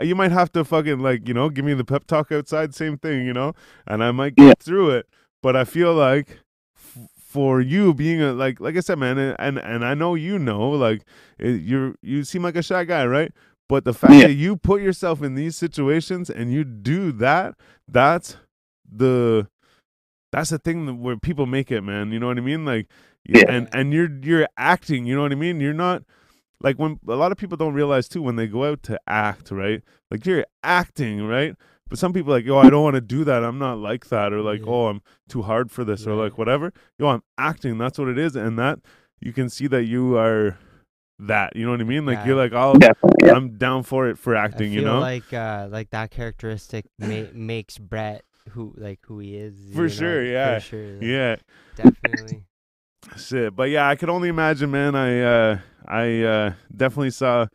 You 0.00 0.14
might 0.14 0.30
have 0.30 0.52
to 0.52 0.64
fucking 0.64 1.00
like, 1.00 1.26
you 1.26 1.34
know, 1.34 1.48
give 1.50 1.64
me 1.64 1.74
the 1.74 1.84
pep 1.84 2.06
talk 2.06 2.30
outside, 2.30 2.72
same 2.72 2.98
thing, 2.98 3.26
you 3.26 3.32
know, 3.32 3.54
and 3.84 4.02
I 4.04 4.12
might 4.12 4.36
get 4.36 4.44
Yeah. 4.46 4.52
through 4.60 4.90
it. 4.90 5.06
But 5.42 5.56
I 5.56 5.64
feel 5.64 5.92
like 5.92 6.38
for 7.18 7.60
you 7.60 7.94
being 7.94 8.22
a 8.22 8.32
like, 8.32 8.60
like 8.60 8.76
I 8.76 8.80
said, 8.80 8.98
man, 8.98 9.18
and 9.18 9.34
and, 9.40 9.58
and 9.58 9.84
I 9.84 9.94
know 9.94 10.14
you 10.14 10.38
know, 10.38 10.70
like, 10.70 11.02
it, 11.38 11.62
you're 11.62 11.94
you 12.00 12.22
seem 12.24 12.42
like 12.44 12.54
a 12.56 12.62
shy 12.62 12.84
guy, 12.84 13.06
right? 13.06 13.32
But 13.72 13.84
the 13.86 13.94
fact 13.94 14.12
Yeah. 14.12 14.26
that 14.26 14.34
you 14.34 14.58
put 14.58 14.82
yourself 14.82 15.22
in 15.22 15.34
these 15.34 15.56
situations 15.56 16.28
and 16.28 16.52
you 16.52 16.62
do 16.62 17.10
that, 17.12 17.54
that's 17.88 18.36
the 18.86 19.48
that's 20.30 20.50
the 20.50 20.58
thing 20.58 20.84
that 20.84 20.94
where 20.96 21.16
people 21.16 21.46
make 21.46 21.70
it, 21.70 21.80
man. 21.80 22.12
You 22.12 22.20
know 22.20 22.26
what 22.26 22.36
I 22.36 22.42
mean? 22.42 22.66
Like, 22.66 22.88
Yeah. 23.26 23.44
and 23.48 23.70
and 23.72 23.94
you're 23.94 24.10
you're 24.22 24.46
acting. 24.58 25.06
You 25.06 25.14
know 25.16 25.22
what 25.22 25.32
I 25.32 25.36
mean? 25.36 25.58
You're 25.58 25.72
not 25.72 26.02
like 26.60 26.76
when 26.78 27.00
a 27.08 27.14
lot 27.16 27.32
of 27.32 27.38
people 27.38 27.56
don't 27.56 27.72
realize 27.72 28.08
too 28.10 28.20
when 28.20 28.36
they 28.36 28.46
go 28.46 28.66
out 28.70 28.82
to 28.82 29.00
act, 29.06 29.50
right? 29.50 29.80
Like 30.10 30.26
you're 30.26 30.44
acting, 30.62 31.26
right? 31.26 31.56
But 31.88 31.98
some 31.98 32.12
people 32.12 32.30
are 32.34 32.36
like, 32.36 32.44
yo, 32.44 32.58
I 32.58 32.68
don't 32.68 32.82
want 32.84 32.96
to 32.96 33.00
do 33.00 33.24
that. 33.24 33.42
I'm 33.42 33.58
not 33.58 33.78
like 33.78 34.08
that, 34.08 34.34
or 34.34 34.42
like, 34.42 34.60
Yeah. 34.60 34.66
oh, 34.72 34.86
I'm 34.88 35.00
too 35.30 35.40
hard 35.40 35.70
for 35.70 35.82
this, 35.82 36.06
or 36.06 36.14
like 36.14 36.36
whatever. 36.36 36.74
Yo, 36.98 37.06
I'm 37.08 37.22
acting. 37.38 37.78
That's 37.78 37.98
what 37.98 38.08
it 38.08 38.18
is, 38.18 38.36
and 38.36 38.58
that 38.58 38.80
you 39.22 39.32
can 39.32 39.48
see 39.48 39.66
that 39.68 39.84
you 39.84 40.18
are 40.18 40.58
that. 41.18 41.54
You 41.56 41.64
know 41.64 41.70
what 41.70 41.80
I 41.80 41.84
mean? 41.84 42.04
Like 42.04 42.18
Yeah. 42.18 42.26
you're 42.26 42.36
like, 42.36 42.52
oh, 42.52 42.74
Definitely. 42.74 43.11
Yeah. 43.22 43.32
I'm 43.34 43.56
down 43.56 43.82
for 43.84 44.08
it 44.08 44.18
for 44.18 44.36
I 44.36 44.44
acting. 44.44 44.72
feel 44.72 44.80
You 44.82 44.86
know? 44.86 44.98
like 45.00 45.32
uh, 45.32 45.68
like 45.70 45.90
that 45.90 46.10
characteristic 46.10 46.86
ma- 46.98 47.30
makes 47.32 47.78
Brett 47.78 48.24
who 48.50 48.74
like 48.76 49.00
who 49.06 49.18
he 49.20 49.36
is. 49.36 49.54
you 49.68 49.74
For 49.74 49.82
know, 49.82 49.88
sure, 49.88 50.24
yeah. 50.24 50.58
For 50.58 50.64
sure. 50.64 50.92
like, 50.94 51.02
yeah. 51.02 51.36
Definitely. 51.76 52.44
Shit, 53.16 53.54
but 53.56 53.68
yeah, 53.70 53.88
I 53.88 53.96
could 53.96 54.08
only 54.10 54.28
imagine, 54.28 54.70
man. 54.70 54.94
I 54.94 55.20
uh, 55.20 55.58
I 55.86 56.22
uh, 56.22 56.52
definitely 56.74 57.10
saw 57.10 57.46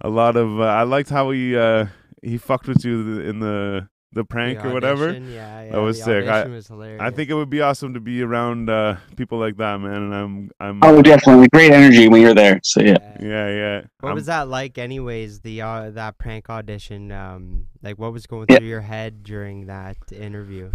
a 0.00 0.08
lot 0.08 0.36
of. 0.36 0.60
Uh, 0.60 0.64
I 0.64 0.82
liked 0.82 1.10
how 1.10 1.30
he 1.30 1.56
uh, 1.56 1.86
he 2.22 2.38
fucked 2.38 2.66
with 2.68 2.84
you 2.84 3.20
in 3.20 3.40
the 3.40 3.88
the 4.14 4.24
prank 4.24 4.62
The 4.62 4.68
or 4.68 4.72
whatever. 4.72 5.12
Yeah, 5.12 5.64
yeah. 5.64 5.72
That 5.72 5.78
was 5.78 5.98
the 5.98 6.04
sick. 6.04 6.28
I- 6.28 6.46
was 6.46 6.68
hilarious. 6.68 7.00
I 7.00 7.10
think 7.10 7.30
it 7.30 7.34
would 7.34 7.50
be 7.50 7.60
awesome 7.60 7.94
to 7.94 8.00
be 8.00 8.22
around 8.22 8.70
uh, 8.70 8.96
people 9.16 9.38
like 9.38 9.56
that, 9.58 9.80
man. 9.80 10.02
And 10.04 10.14
I'm 10.14 10.50
I'm 10.60 10.80
Oh, 10.82 11.02
definitely. 11.02 11.48
Great 11.48 11.72
energy 11.72 12.08
when 12.08 12.20
you're 12.22 12.34
there. 12.34 12.60
So 12.62 12.80
yeah. 12.80 12.96
yeah 13.20 13.48
yeah. 13.48 13.80
What 14.00 14.10
I'm- 14.10 14.14
was 14.14 14.26
that 14.26 14.48
like, 14.48 14.78
anyways? 14.78 15.40
The 15.40 15.60
uh, 15.62 15.90
that 15.90 16.18
prank 16.18 16.48
audition. 16.48 17.12
Um, 17.12 17.66
like 17.82 17.98
what 17.98 18.12
was 18.12 18.26
going 18.26 18.46
Yeah. 18.48 18.58
through 18.58 18.68
your 18.68 18.80
head 18.80 19.22
during 19.22 19.66
that 19.66 19.96
interview? 20.12 20.70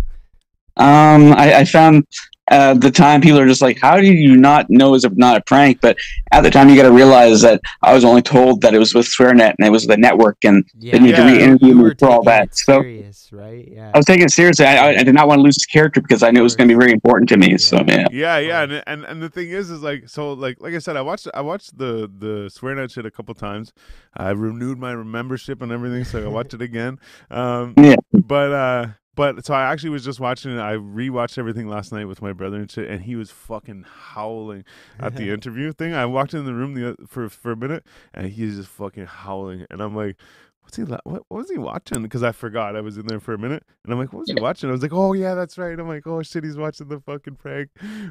Um, 0.79 1.33
I, 1.33 1.55
I 1.59 1.65
found 1.65 2.05
uh, 2.51 2.73
the 2.73 2.89
time 2.89 3.21
people 3.21 3.37
are 3.39 3.47
just 3.47 3.61
like, 3.61 3.77
"How 3.79 3.97
do 3.99 4.07
you 4.11 4.35
not 4.35 4.65
know 4.69 4.95
it's 4.95 5.05
not 5.11 5.37
a 5.37 5.41
prank?" 5.45 5.79
But 5.81 5.97
at 6.31 6.41
the 6.41 6.49
time, 6.49 6.67
you 6.67 6.75
got 6.75 6.87
to 6.87 6.91
realize 6.91 7.41
that 7.41 7.61
I 7.83 7.93
was 7.93 8.03
only 8.03 8.23
told 8.23 8.61
that 8.61 8.73
it 8.73 8.79
was 8.79 8.95
with 8.95 9.05
SwearNet 9.05 9.53
and 9.59 9.67
it 9.67 9.71
was 9.71 9.85
the 9.85 9.97
network, 9.97 10.37
and 10.43 10.63
Yeah, 10.79 10.93
they 10.93 10.99
need 10.99 11.15
to 11.15 11.21
Yeah. 11.21 11.31
re-interview 11.33 11.75
me 11.75 11.91
for 11.99 12.09
all 12.09 12.23
that. 12.23 12.45
it 12.45 12.55
So 12.57 12.81
serious, 12.81 13.29
right? 13.31 13.67
Yeah. 13.71 13.91
I 13.93 13.97
was 13.97 14.05
taking 14.07 14.25
it 14.25 14.31
seriously. 14.31 14.65
I, 14.65 14.77
I, 14.77 14.89
I 14.99 15.03
did 15.03 15.13
not 15.13 15.27
want 15.27 15.39
to 15.39 15.43
lose 15.43 15.57
his 15.57 15.67
character 15.67 16.01
because 16.01 16.23
I 16.23 16.31
knew 16.31 16.39
it 16.39 16.43
was 16.43 16.55
going 16.55 16.67
to 16.67 16.73
be 16.73 16.79
very 16.79 16.91
important 16.91 17.29
to 17.29 17.37
me. 17.37 17.57
So 17.59 17.77
Yeah. 17.87 18.07
yeah, 18.11 18.37
yeah, 18.37 18.39
yeah, 18.39 18.61
and, 18.63 18.83
and 18.87 19.05
and 19.05 19.21
the 19.21 19.29
thing 19.29 19.49
is, 19.49 19.69
is 19.69 19.83
like 19.83 20.09
so, 20.09 20.33
like 20.33 20.57
like 20.59 20.73
I 20.73 20.79
said, 20.79 20.97
I 20.97 21.01
watched 21.01 21.27
I 21.35 21.41
watched 21.41 21.77
the 21.77 22.09
the 22.17 22.49
SwearNet 22.49 22.91
shit 22.91 23.05
a 23.05 23.11
couple 23.11 23.35
times. 23.35 23.73
I 24.17 24.31
renewed 24.31 24.79
my 24.79 24.95
membership 24.95 25.61
and 25.61 25.71
everything, 25.71 26.03
so 26.03 26.23
I 26.23 26.27
watched 26.27 26.55
it 26.55 26.63
again. 26.63 26.97
Um, 27.29 27.75
Yeah. 27.77 27.97
But 28.13 28.51
uh, 28.51 28.87
but 29.15 29.45
so 29.45 29.53
I 29.53 29.63
actually 29.71 29.89
was 29.89 30.05
just 30.05 30.19
watching 30.19 30.55
it. 30.55 30.59
I 30.61 30.73
rewatched 30.75 31.37
everything 31.37 31.67
last 31.67 31.91
night 31.91 32.05
with 32.05 32.21
my 32.21 32.31
brother 32.33 32.57
and 32.57 32.71
shit, 32.71 32.89
and 32.89 33.03
he 33.03 33.15
was 33.15 33.31
fucking 33.31 33.85
howling 33.87 34.63
at 34.99 35.15
the 35.15 35.29
interview 35.31 35.73
thing. 35.73 35.93
I 35.93 36.05
walked 36.05 36.33
in 36.33 36.45
the 36.45 36.53
room 36.53 36.73
the, 36.75 36.95
for 37.07 37.27
for 37.29 37.51
a 37.51 37.57
minute, 37.57 37.85
and 38.13 38.27
he's 38.27 38.55
just 38.55 38.69
fucking 38.69 39.05
howling, 39.05 39.65
and 39.69 39.81
I'm 39.81 39.95
like. 39.95 40.15
What's 40.61 40.77
he? 40.77 40.83
la- 40.83 40.99
What, 41.03 41.23
what 41.29 41.37
was 41.39 41.49
he 41.49 41.57
watching? 41.57 42.03
Because 42.03 42.21
I 42.21 42.31
forgot 42.31 42.75
I 42.75 42.81
was 42.81 42.95
in 42.95 43.07
there 43.07 43.19
for 43.19 43.33
a 43.33 43.39
minute, 43.39 43.63
and 43.83 43.91
I'm 43.91 43.97
like, 43.97 44.13
"What 44.13 44.19
was 44.19 44.29
he 44.29 44.39
watching?" 44.39 44.69
I 44.69 44.71
was 44.71 44.83
like, 44.83 44.93
"Oh 44.93 45.13
yeah, 45.13 45.33
that's 45.33 45.57
right." 45.57 45.79
I'm 45.79 45.87
like, 45.87 46.05
"Oh 46.05 46.21
shit, 46.21 46.43
he's 46.43 46.57
watching 46.57 46.89
the 46.89 46.99
fucking 46.99 47.37
prank." 47.37 47.69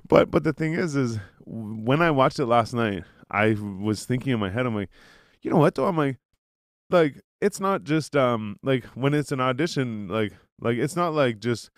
But 0.08 0.28
but 0.32 0.42
the 0.42 0.52
thing 0.52 0.72
is, 0.72 0.96
is 0.96 1.20
when 1.46 2.02
I 2.02 2.10
watched 2.10 2.40
it 2.40 2.46
last 2.46 2.74
night, 2.74 3.04
I 3.30 3.56
was 3.80 4.04
thinking 4.04 4.32
in 4.32 4.40
my 4.40 4.50
head, 4.50 4.66
I'm 4.66 4.74
like, 4.74 4.90
you 5.40 5.52
know 5.52 5.56
what 5.58 5.76
though? 5.76 5.86
I'm 5.86 5.96
like, 5.96 6.16
like 6.90 7.20
it's 7.40 7.60
not 7.60 7.84
just 7.84 8.16
um 8.16 8.56
like 8.62 8.84
when 8.94 9.14
it's 9.14 9.32
an 9.32 9.40
audition, 9.40 10.08
like 10.08 10.32
like 10.60 10.76
it's 10.76 10.96
not 10.96 11.14
like 11.14 11.38
just 11.40 11.70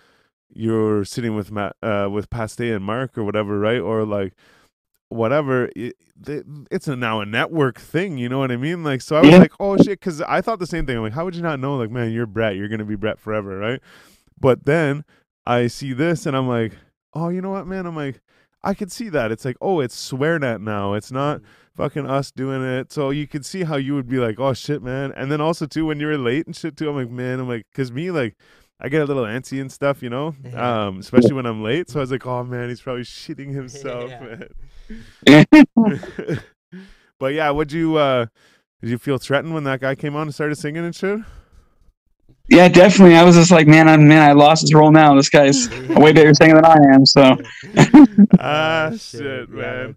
you're 0.53 1.05
sitting 1.05 1.37
with 1.37 1.53
Matt 1.53 1.77
uh 1.83 2.09
with 2.11 2.31
Pat 2.31 2.51
Stay 2.51 2.71
and 2.73 2.85
Mark 2.85 3.17
or 3.17 3.25
whatever, 3.25 3.59
right? 3.59 3.81
Or 3.81 4.05
like 4.05 4.35
whatever. 5.09 5.71
It, 5.77 5.97
it's 6.71 6.87
a, 6.87 6.97
now 6.97 7.21
a 7.21 7.27
network 7.27 7.81
thing, 7.81 8.19
you 8.19 8.29
know 8.29 8.39
what 8.39 8.53
I 8.53 8.59
mean? 8.59 8.85
Like, 8.85 9.01
so 9.01 9.17
I 9.17 9.21
was 9.23 9.31
Yeah. 9.31 9.39
like, 9.39 9.53
oh 9.59 9.77
shit, 9.79 9.99
because 10.01 10.21
I 10.21 10.43
thought 10.43 10.59
the 10.59 10.67
same 10.67 10.85
thing. 10.85 10.97
I'm 10.99 11.03
like, 11.03 11.15
how 11.15 11.25
would 11.25 11.35
you 11.35 11.41
not 11.43 11.59
know? 11.61 11.77
Like, 11.77 11.91
man, 11.91 12.11
you're 12.13 12.27
Brett, 12.27 12.57
you're 12.57 12.69
gonna 12.69 12.85
be 12.85 12.95
Brett 12.97 13.19
forever, 13.19 13.57
right? 13.57 13.81
But 14.39 14.67
then 14.67 15.05
I 15.47 15.67
see 15.69 15.93
this 15.95 16.27
and 16.27 16.37
I'm 16.37 16.47
like, 16.49 16.73
oh, 17.15 17.31
you 17.31 17.41
know 17.41 17.51
what, 17.51 17.67
man? 17.67 17.87
I'm 17.87 17.97
like, 17.97 18.21
I 18.63 18.75
could 18.75 18.93
see 18.93 19.09
that. 19.09 19.33
It's 19.33 19.45
like, 19.45 19.57
oh, 19.61 19.81
it's 19.81 20.11
SwearNet 20.11 20.61
now. 20.61 20.95
It's 20.95 21.11
not 21.11 21.41
fucking 21.75 22.07
us 22.07 22.31
doing 22.31 22.63
it. 22.63 22.93
So 22.93 23.11
you 23.11 23.27
could 23.27 23.47
see 23.47 23.65
how 23.65 23.77
you 23.77 23.95
would 23.95 24.09
be 24.09 24.19
like, 24.19 24.39
oh 24.39 24.53
shit, 24.53 24.83
man. 24.83 25.13
And 25.17 25.31
then 25.33 25.41
also 25.41 25.67
too, 25.67 25.87
when 25.87 25.99
you 26.01 26.07
were 26.09 26.19
late 26.19 26.47
and 26.47 26.55
shit 26.55 26.77
too, 26.77 26.89
I'm 26.91 26.97
like, 26.97 27.11
man, 27.11 27.41
I'm 27.41 27.49
like, 27.49 27.67
cause 27.75 27.91
me 27.93 28.11
like. 28.11 28.37
I 28.83 28.89
get 28.89 29.03
a 29.03 29.05
little 29.05 29.25
antsy 29.25 29.61
and 29.61 29.71
stuff, 29.71 30.03
you 30.03 30.09
know, 30.09 30.35
Yeah. 30.43 30.87
um, 30.87 31.01
especially 31.01 31.35
when 31.35 31.45
I'm 31.45 31.63
late. 31.63 31.91
So 31.91 32.01
I 32.01 32.01
was 32.01 32.11
like, 32.11 32.25
"Oh 32.27 32.43
man, 32.45 32.71
he's 32.71 32.81
probably 32.81 33.03
shitting 33.03 33.53
himself, 33.55 34.09
Yeah. 34.09 34.47
man." 35.29 35.49
but 37.19 37.35
yeah, 37.35 37.51
would 37.51 37.73
you 37.73 37.97
uh 37.97 38.25
did 38.81 38.89
you 38.89 38.97
feel 38.97 39.19
threatened 39.19 39.53
when 39.53 39.65
that 39.65 39.81
guy 39.81 39.95
came 39.95 40.17
on 40.17 40.23
and 40.23 40.35
started 40.35 40.57
singing 40.57 40.83
and 40.87 40.95
shit? 40.97 41.21
Yeah, 42.51 42.69
definitely. 42.69 43.15
I 43.17 43.23
was 43.23 43.37
just 43.37 43.51
like, 43.53 43.67
man, 43.69 43.89
I'm 43.89 44.09
man, 44.09 44.29
I 44.29 44.33
lost 44.33 44.63
his 44.63 44.75
role 44.75 44.91
now. 44.91 45.15
This 45.15 45.29
guy's 45.29 45.67
a 45.69 45.93
way 46.01 46.13
better 46.13 46.35
singer 46.35 46.57
than 46.57 46.65
I 46.65 46.77
am. 46.93 47.07
So 47.07 47.37
Ah, 48.39 48.89
Oh, 48.93 48.97
shit, 48.97 49.49
Yeah, 49.49 49.55
man. 49.55 49.97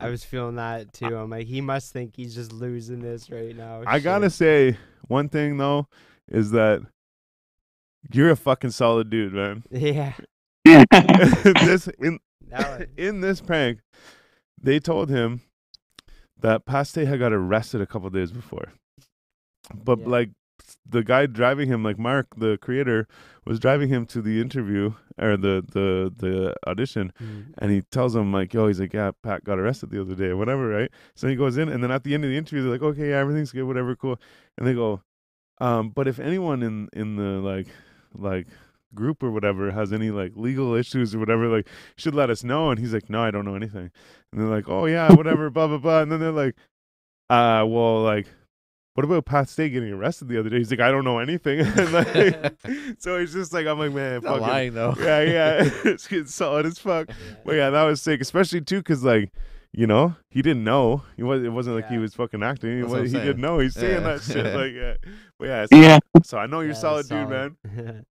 I 0.00 0.08
was 0.08 0.22
feeling 0.24 0.54
that 0.56 0.92
too. 0.92 1.16
I'm 1.16 1.28
like, 1.28 1.48
he 1.48 1.60
must 1.60 1.92
think 1.92 2.14
he's 2.14 2.34
just 2.34 2.52
losing 2.52 3.00
this 3.00 3.30
right 3.30 3.56
now. 3.56 3.82
I 3.86 3.98
gotta 3.98 4.30
say 4.30 4.78
one 5.08 5.28
thing 5.28 5.56
though 5.56 5.88
is 6.28 6.52
that 6.52 6.82
you're 8.12 8.30
a 8.30 8.36
fucking 8.36 8.70
solid 8.70 9.10
dude, 9.10 9.32
man. 9.32 9.64
Yeah. 9.72 10.12
yeah, 10.64 10.84
this 11.64 11.88
in 11.98 12.18
in 12.96 13.20
this 13.22 13.40
prank, 13.40 13.80
they 14.60 14.78
told 14.78 15.08
him 15.10 15.40
that 16.40 16.64
Pat 16.66 16.86
Stay 16.86 17.04
had 17.06 17.18
got 17.18 17.32
arrested 17.32 17.80
a 17.80 17.86
couple 17.86 18.08
days 18.10 18.30
before. 18.30 18.72
But 19.74 19.98
Yeah. 20.00 20.08
like 20.08 20.30
the 20.88 21.02
guy 21.04 21.26
driving 21.26 21.68
him, 21.68 21.82
like 21.82 21.98
Mark, 21.98 22.28
the 22.36 22.56
creator, 22.58 23.06
was 23.44 23.58
driving 23.60 23.88
him 23.88 24.06
to 24.06 24.22
the 24.22 24.40
interview 24.40 24.94
or 25.18 25.36
the 25.36 25.62
the 25.72 26.12
the 26.16 26.54
audition, 26.66 27.12
Mm. 27.20 27.54
and 27.58 27.70
he 27.70 27.82
tells 27.82 28.14
him 28.16 28.32
like, 28.32 28.54
"Yo," 28.54 28.66
he's 28.68 28.80
like, 28.80 28.92
"Yeah, 28.94 29.10
Pat 29.22 29.44
got 29.44 29.58
arrested 29.58 29.90
the 29.90 30.00
other 30.00 30.14
day, 30.14 30.26
or 30.26 30.36
whatever, 30.36 30.68
right?" 30.68 30.90
So 31.14 31.28
he 31.28 31.36
goes 31.36 31.58
in, 31.58 31.68
and 31.68 31.82
then 31.82 31.90
at 31.90 32.04
the 32.04 32.14
end 32.14 32.24
of 32.24 32.30
the 32.30 32.36
interview, 32.36 32.62
they're 32.62 32.72
like, 32.72 32.82
"Okay, 32.82 33.10
yeah, 33.10 33.18
everything's 33.18 33.52
good, 33.52 33.64
whatever, 33.64 33.94
cool," 33.96 34.20
and 34.56 34.66
they 34.66 34.74
go, 34.74 35.02
um, 35.60 35.90
"But 35.90 36.08
if 36.08 36.18
anyone 36.20 36.62
in 36.62 36.88
in 36.92 37.16
the 37.16 37.40
like 37.40 37.68
like 38.14 38.46
group 38.94 39.22
or 39.22 39.30
whatever 39.30 39.70
has 39.70 39.92
any 39.92 40.10
like 40.10 40.32
legal 40.36 40.74
issues 40.74 41.14
or 41.14 41.18
whatever, 41.18 41.48
like, 41.48 41.68
should 41.96 42.14
let 42.14 42.30
us 42.30 42.42
know." 42.44 42.70
And 42.70 42.78
he's 42.80 42.94
like, 42.94 43.10
"No, 43.10 43.22
I 43.22 43.30
don't 43.30 43.44
know 43.44 43.56
anything," 43.56 43.90
and 44.32 44.40
they're 44.40 44.48
like, 44.48 44.68
"Oh 44.68 44.86
yeah, 44.86 45.12
whatever, 45.14 45.50
blah 45.50 45.66
blah 45.68 45.78
blah," 45.78 46.00
and 46.02 46.10
then 46.12 46.20
they're 46.20 46.32
like, 46.32 46.56
"Uh, 47.30 47.64
well, 47.68 48.02
like." 48.02 48.28
What 48.98 49.04
about 49.04 49.26
Pat 49.26 49.48
Stay 49.48 49.70
getting 49.70 49.92
arrested 49.92 50.26
the 50.26 50.40
other 50.40 50.50
day? 50.50 50.58
He's 50.58 50.72
like, 50.72 50.80
I 50.80 50.90
don't 50.90 51.04
know 51.04 51.20
anything. 51.20 51.60
and 51.64 51.92
like, 51.92 52.52
so 52.98 53.20
he's 53.20 53.32
just 53.32 53.52
like, 53.52 53.64
I'm 53.64 53.78
like, 53.78 53.92
man, 53.92 54.14
Not 54.14 54.24
fucking, 54.24 54.40
lying 54.40 54.74
though. 54.74 54.92
yeah, 54.98 55.20
yeah, 55.20 55.70
it's 55.84 56.08
getting 56.08 56.26
solid 56.26 56.66
as 56.66 56.80
fuck. 56.80 57.08
But 57.44 57.54
yeah, 57.54 57.70
that 57.70 57.84
was 57.84 58.02
sick, 58.02 58.20
especially 58.20 58.60
too, 58.60 58.82
cause 58.82 59.04
like, 59.04 59.30
you 59.72 59.86
know, 59.86 60.16
he 60.30 60.42
didn't 60.42 60.64
know. 60.64 61.04
He 61.16 61.22
was. 61.22 61.44
It 61.44 61.50
wasn't 61.50 61.76
like 61.76 61.88
he 61.88 61.98
was 61.98 62.12
fucking 62.16 62.42
acting. 62.42 62.70
He, 62.74 62.80
That's 62.80 62.90
what 62.90 63.02
was, 63.02 63.12
he 63.12 63.18
didn't 63.20 63.40
know. 63.40 63.60
He's 63.60 63.74
saying 63.74 64.02
Yeah. 64.02 64.14
that 64.16 64.22
shit. 64.22 64.44
Like, 64.44 64.72
yeah, 64.72 64.94
but 65.38 65.46
yeah. 65.46 65.66
So, 65.66 65.76
yeah. 65.76 65.98
so 66.24 66.38
I 66.38 66.46
know 66.46 66.58
you're 66.58 66.70
Yeah, 66.70 66.78
solid, 66.78 67.08
dude, 67.08 67.28
man. 67.28 68.04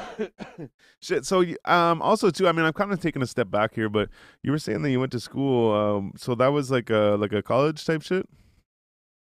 shit. 1.00 1.24
So, 1.26 1.44
um, 1.64 2.02
also 2.02 2.30
too. 2.30 2.48
I 2.48 2.52
mean, 2.52 2.64
I'm 2.64 2.72
kind 2.72 2.92
of 2.92 3.00
taking 3.00 3.22
a 3.22 3.26
step 3.26 3.50
back 3.50 3.74
here, 3.74 3.88
but 3.88 4.08
you 4.42 4.50
were 4.50 4.58
saying 4.58 4.82
that 4.82 4.90
you 4.90 5.00
went 5.00 5.12
to 5.12 5.20
school. 5.20 5.74
Um, 5.74 6.12
so 6.16 6.34
that 6.36 6.48
was 6.48 6.70
like 6.70 6.90
a 6.90 7.16
like 7.18 7.32
a 7.32 7.42
college 7.42 7.84
type 7.84 8.02
shit. 8.02 8.28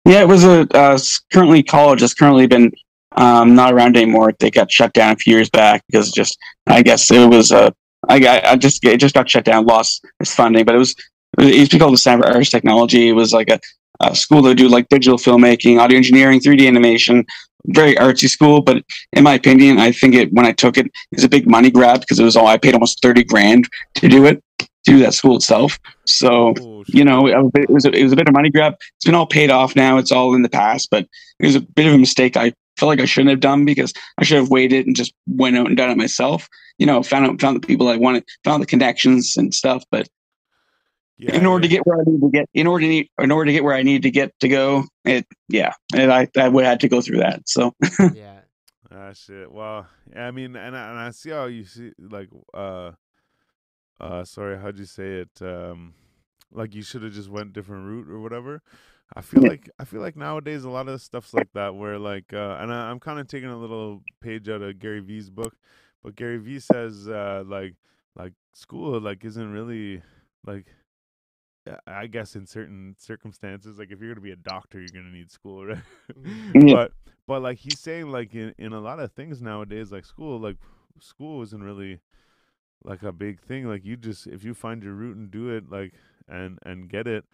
Yeah, 0.05 0.23
it 0.23 0.29
was 0.29 0.45
a 0.45 0.67
uh, 0.77 0.99
currently 1.33 1.62
college 1.62 2.01
has 2.01 2.14
currently 2.14 2.47
been 2.47 2.71
um, 3.17 3.55
not 3.55 3.73
around 3.73 3.97
anymore. 3.97 4.33
They 4.39 4.51
got 4.51 4.71
shut 4.71 4.93
down 4.93 5.14
a 5.14 5.17
few 5.17 5.35
years 5.35 5.51
back 5.51 5.85
because 5.87 6.12
just 6.12 6.39
I 6.67 6.83
guess 6.83 7.11
it 7.11 7.29
was 7.29 7.53
uh, 7.53 7.71
I 8.09 8.57
just 8.57 8.85
it 8.85 8.99
just 8.99 9.14
got 9.14 9.29
shut 9.29 9.45
down, 9.45 9.67
lost 9.67 10.05
its 10.21 10.35
funding. 10.35 10.64
But 10.64 10.75
it 10.75 10.79
was 10.79 10.95
it 11.39 11.55
used 11.55 11.71
to 11.73 11.77
be 11.77 11.81
called 11.81 11.97
the 11.97 11.99
for 11.99 12.27
Arts 12.27 12.51
Technology. 12.51 13.09
It 13.09 13.12
was 13.12 13.33
like 13.33 13.51
a 13.51 13.61
uh, 14.01 14.12
school 14.12 14.43
that 14.43 14.51
would 14.51 14.59
do 14.59 14.69
like 14.69 14.89
digital 14.89 15.19
filmmaking, 15.19 15.81
audio 15.81 15.97
engineering, 15.97 16.41
3D 16.41 16.67
animation. 16.67 17.25
Very 17.69 17.95
artsy 17.97 18.29
school, 18.29 18.62
but 18.62 18.83
in 19.12 19.25
my 19.25 19.35
opinion, 19.35 19.79
I 19.79 19.93
think 19.93 20.14
it 20.14 20.33
when 20.33 20.47
I 20.47 20.53
took 20.53 20.77
it, 20.77 20.87
it 20.87 21.17
was 21.17 21.25
a 21.25 21.29
big 21.29 21.49
money 21.49 21.71
grab 21.71 22.01
because 22.01 22.19
it 22.19 22.25
was 22.25 22.37
all 22.37 22.47
I 22.47 22.59
paid 22.59 22.75
almost 22.75 23.03
thirty 23.03 23.25
grand 23.25 23.69
to 23.97 24.09
do 24.09 24.25
it, 24.25 24.43
to 24.59 24.69
do 24.85 24.99
that 25.01 25.14
school 25.14 25.37
itself. 25.37 25.79
So 26.07 26.55
Oh, 26.61 26.85
you 26.87 27.05
know, 27.05 27.27
it 27.27 27.69
was, 27.69 27.85
a, 27.85 27.91
it 27.91 28.03
was 28.03 28.12
a 28.12 28.17
bit 28.17 28.29
of 28.29 28.35
money 28.35 28.51
grab. 28.51 28.75
It's 28.97 29.05
been 29.05 29.14
all 29.14 29.27
paid 29.27 29.51
off 29.51 29.75
now. 29.75 29.99
It's 29.99 30.12
all 30.12 30.35
in 30.35 30.43
the 30.43 30.49
past, 30.49 30.89
but 30.91 31.07
it 31.41 31.47
was 31.47 31.57
a 31.57 31.61
bit 31.61 31.87
of 31.87 31.95
a 31.95 31.99
mistake. 31.99 32.37
I 32.37 32.53
feel 32.77 32.89
like 32.89 33.01
I 33.01 33.05
shouldn't 33.07 33.31
have 33.31 33.41
done 33.41 33.64
because 33.64 33.93
I 34.19 34.25
should 34.25 34.39
have 34.39 34.51
waited 34.51 34.87
and 34.87 34.95
just 34.95 35.12
went 35.27 35.57
out 35.57 35.67
and 35.67 35.77
done 35.77 35.91
it 35.91 35.97
myself. 35.97 36.49
You 36.79 36.87
know, 36.87 37.03
found 37.03 37.27
out 37.27 37.41
found 37.41 37.57
the 37.57 37.67
people 37.67 37.89
I 37.89 37.97
wanted, 37.97 38.25
found 38.45 38.62
the 38.62 38.67
connections 38.67 39.37
and 39.37 39.55
stuff. 39.55 39.83
But 39.91 40.09
yeah, 41.19 41.37
in 41.37 41.47
order 41.47 41.62
to 41.62 41.69
get 41.69 41.87
where 41.87 41.99
I 41.99 42.03
need 42.07 42.21
to 42.21 42.31
get, 42.31 42.49
in 42.55 42.67
order 42.67 42.83
to 42.85 42.89
need, 42.89 43.09
in 43.19 43.31
order 43.31 43.47
to 43.47 43.53
get 43.53 43.64
where 43.64 43.75
I 43.75 43.83
need 43.83 44.03
to 44.03 44.11
get 44.11 44.33
to 44.41 44.49
go, 44.49 44.85
it 45.05 45.27
yeah, 45.49 45.73
and 45.95 46.12
I 46.12 46.29
I 46.37 46.49
would 46.49 46.64
have 46.64 46.79
to 46.81 46.89
go 46.89 47.01
through 47.01 47.19
that. 47.19 47.43
So 47.49 47.75
yeah. 48.09 48.41
Ah, 48.91 49.12
shit. 49.12 49.51
Well, 49.51 49.87
I 50.14 50.31
mean, 50.31 50.55
and 50.57 50.77
I, 50.77 50.91
and 50.91 50.99
I 50.99 51.11
see 51.11 51.31
how 51.31 51.47
you 51.47 51.64
see, 51.64 51.93
like, 51.99 52.29
uh, 52.55 52.93
uh, 54.01 54.25
sorry, 54.25 54.59
how'd 54.59 54.79
you 54.79 54.85
say 54.85 55.23
it? 55.25 55.43
Um, 55.43 55.95
like 56.53 56.75
you 56.75 56.83
should 56.83 57.03
have 57.03 57.12
just 57.12 57.29
went 57.29 57.53
different 57.53 57.87
route 57.87 58.09
or 58.09 58.21
whatever. 58.21 58.62
I 59.14 59.23
feel 59.23 59.43
Yeah. 59.43 59.49
like 59.49 59.71
I 59.79 59.85
feel 59.85 60.01
like 60.01 60.17
nowadays 60.17 60.64
a 60.64 60.71
lot 60.71 60.89
of 60.89 61.01
stuff's 61.01 61.35
like 61.35 61.53
that 61.55 61.75
where 61.75 61.99
like, 61.99 62.33
uh, 62.33 62.59
and 62.61 62.73
I, 62.73 62.91
I'm 62.91 63.01
kind 63.01 63.19
of 63.21 63.29
taking 63.29 63.49
a 63.49 63.59
little 63.59 64.03
page 64.21 64.49
out 64.49 64.62
of 64.62 64.79
Gary 64.79 65.01
V's 65.01 65.31
book, 65.31 65.55
but 66.03 66.17
Gary 66.17 66.39
V 66.39 66.59
says 66.61 67.09
uh, 67.09 67.43
like 67.47 67.75
like 68.17 68.35
school 68.55 69.01
like 69.01 69.25
isn't 69.25 69.53
really 69.53 70.03
like. 70.47 70.67
Uh, 71.67 71.77
I 71.87 72.07
guess 72.07 72.37
in 72.37 72.47
certain 72.47 72.95
circumstances, 72.99 73.79
like 73.79 73.91
if 73.91 74.01
you're 74.01 74.11
gonna 74.14 74.21
be 74.21 74.33
a 74.33 74.37
doctor, 74.37 74.81
you're 74.81 74.89
gonna 74.91 75.14
need 75.14 75.31
school, 75.31 75.67
right? 75.67 75.79
Yeah. 76.55 76.77
But 76.77 76.93
but 77.27 77.43
like 77.43 77.59
he's 77.59 77.79
saying, 77.79 78.11
like 78.11 78.35
in, 78.35 78.55
in 78.59 78.73
a 78.73 78.81
lot 78.81 79.01
of 79.01 79.12
things 79.12 79.43
nowadays, 79.43 79.93
like 79.93 80.05
school, 80.05 80.39
like 80.39 80.57
school 81.01 81.43
isn't 81.43 81.62
really 81.62 82.01
like 82.85 83.03
a 83.03 83.12
big 83.12 83.41
thing. 83.41 83.67
Like 83.67 83.85
you 83.85 83.97
just 83.97 84.27
if 84.27 84.45
you 84.45 84.55
find 84.55 84.83
your 84.83 84.95
route 84.95 85.17
and 85.17 85.31
do 85.31 85.51
it, 85.51 85.71
like 85.71 85.95
and 86.29 86.59
and 86.64 86.89
get 86.89 87.07
it, 87.07 87.25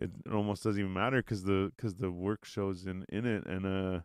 it, 0.00 0.10
it 0.26 0.32
almost 0.32 0.62
doesn't 0.62 0.80
even 0.80 0.92
matter 0.92 1.18
because 1.18 1.44
the 1.44 1.72
because 1.76 1.96
the 1.96 2.10
work 2.10 2.44
shows 2.44 2.86
in 2.86 3.04
in 3.10 3.26
it, 3.26 3.46
and 3.46 3.66
uh 3.66 4.00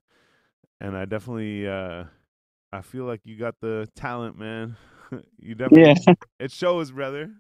and 0.82 0.98
I 0.98 1.06
definitely 1.06 1.68
uh 1.68 2.06
I 2.72 2.82
feel 2.82 3.06
like 3.06 3.22
you 3.24 3.38
got 3.38 3.56
the 3.62 3.88
talent, 3.96 4.38
man. 4.38 4.76
you 5.40 5.56
definitely 5.56 5.96
yeah, 6.06 6.14
it 6.40 6.52
shows, 6.52 6.92
brother. 6.92 7.32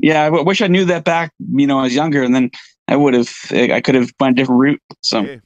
Yeah. 0.00 0.22
I 0.22 0.26
w- 0.26 0.44
wish 0.44 0.60
I 0.62 0.66
knew 0.68 0.84
that 0.86 1.04
back. 1.04 1.32
You 1.38 1.66
know, 1.66 1.78
I 1.78 1.82
was 1.82 1.94
younger, 1.94 2.22
and 2.22 2.34
then 2.34 2.50
I 2.88 2.96
would 2.96 3.14
have. 3.14 3.30
I 3.52 3.80
could 3.80 3.94
have 3.94 4.10
went 4.18 4.32
a 4.32 4.34
different 4.40 4.60
route. 4.60 4.82
So 5.00 5.22
Hey, 5.22 5.40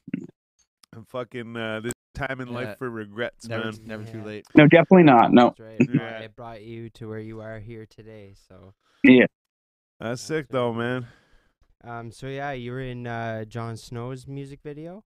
I'm 0.94 1.04
fucking 1.06 1.56
uh, 1.56 1.80
this 1.80 1.92
time 2.14 2.40
in 2.40 2.48
Yeah. 2.48 2.54
life 2.54 2.78
for 2.78 2.88
regrets, 2.88 3.48
Never, 3.48 3.64
man. 3.64 3.74
never 3.84 4.04
too 4.04 4.22
late. 4.22 4.46
no, 4.56 4.66
definitely 4.66 5.02
not. 5.04 5.32
No. 5.32 5.54
Right. 5.58 5.80
It 5.80 5.86
brought, 5.88 5.94
Yeah. 6.10 6.18
it 6.20 6.36
brought 6.36 6.62
you 6.62 6.90
to 6.90 7.08
where 7.08 7.18
you 7.18 7.40
are 7.40 7.58
here 7.58 7.86
today. 7.86 8.34
So, 8.48 8.74
yeah, 9.02 9.26
That's 10.00 10.22
sick 10.22 10.46
though, 10.48 10.72
man. 10.72 11.06
um, 11.82 12.10
so 12.12 12.26
yeah, 12.28 12.52
you 12.52 12.70
were 12.72 12.80
in 12.80 13.06
uh, 13.06 13.44
Jon 13.44 13.76
Snow's 13.76 14.26
music 14.26 14.60
video. 14.64 15.02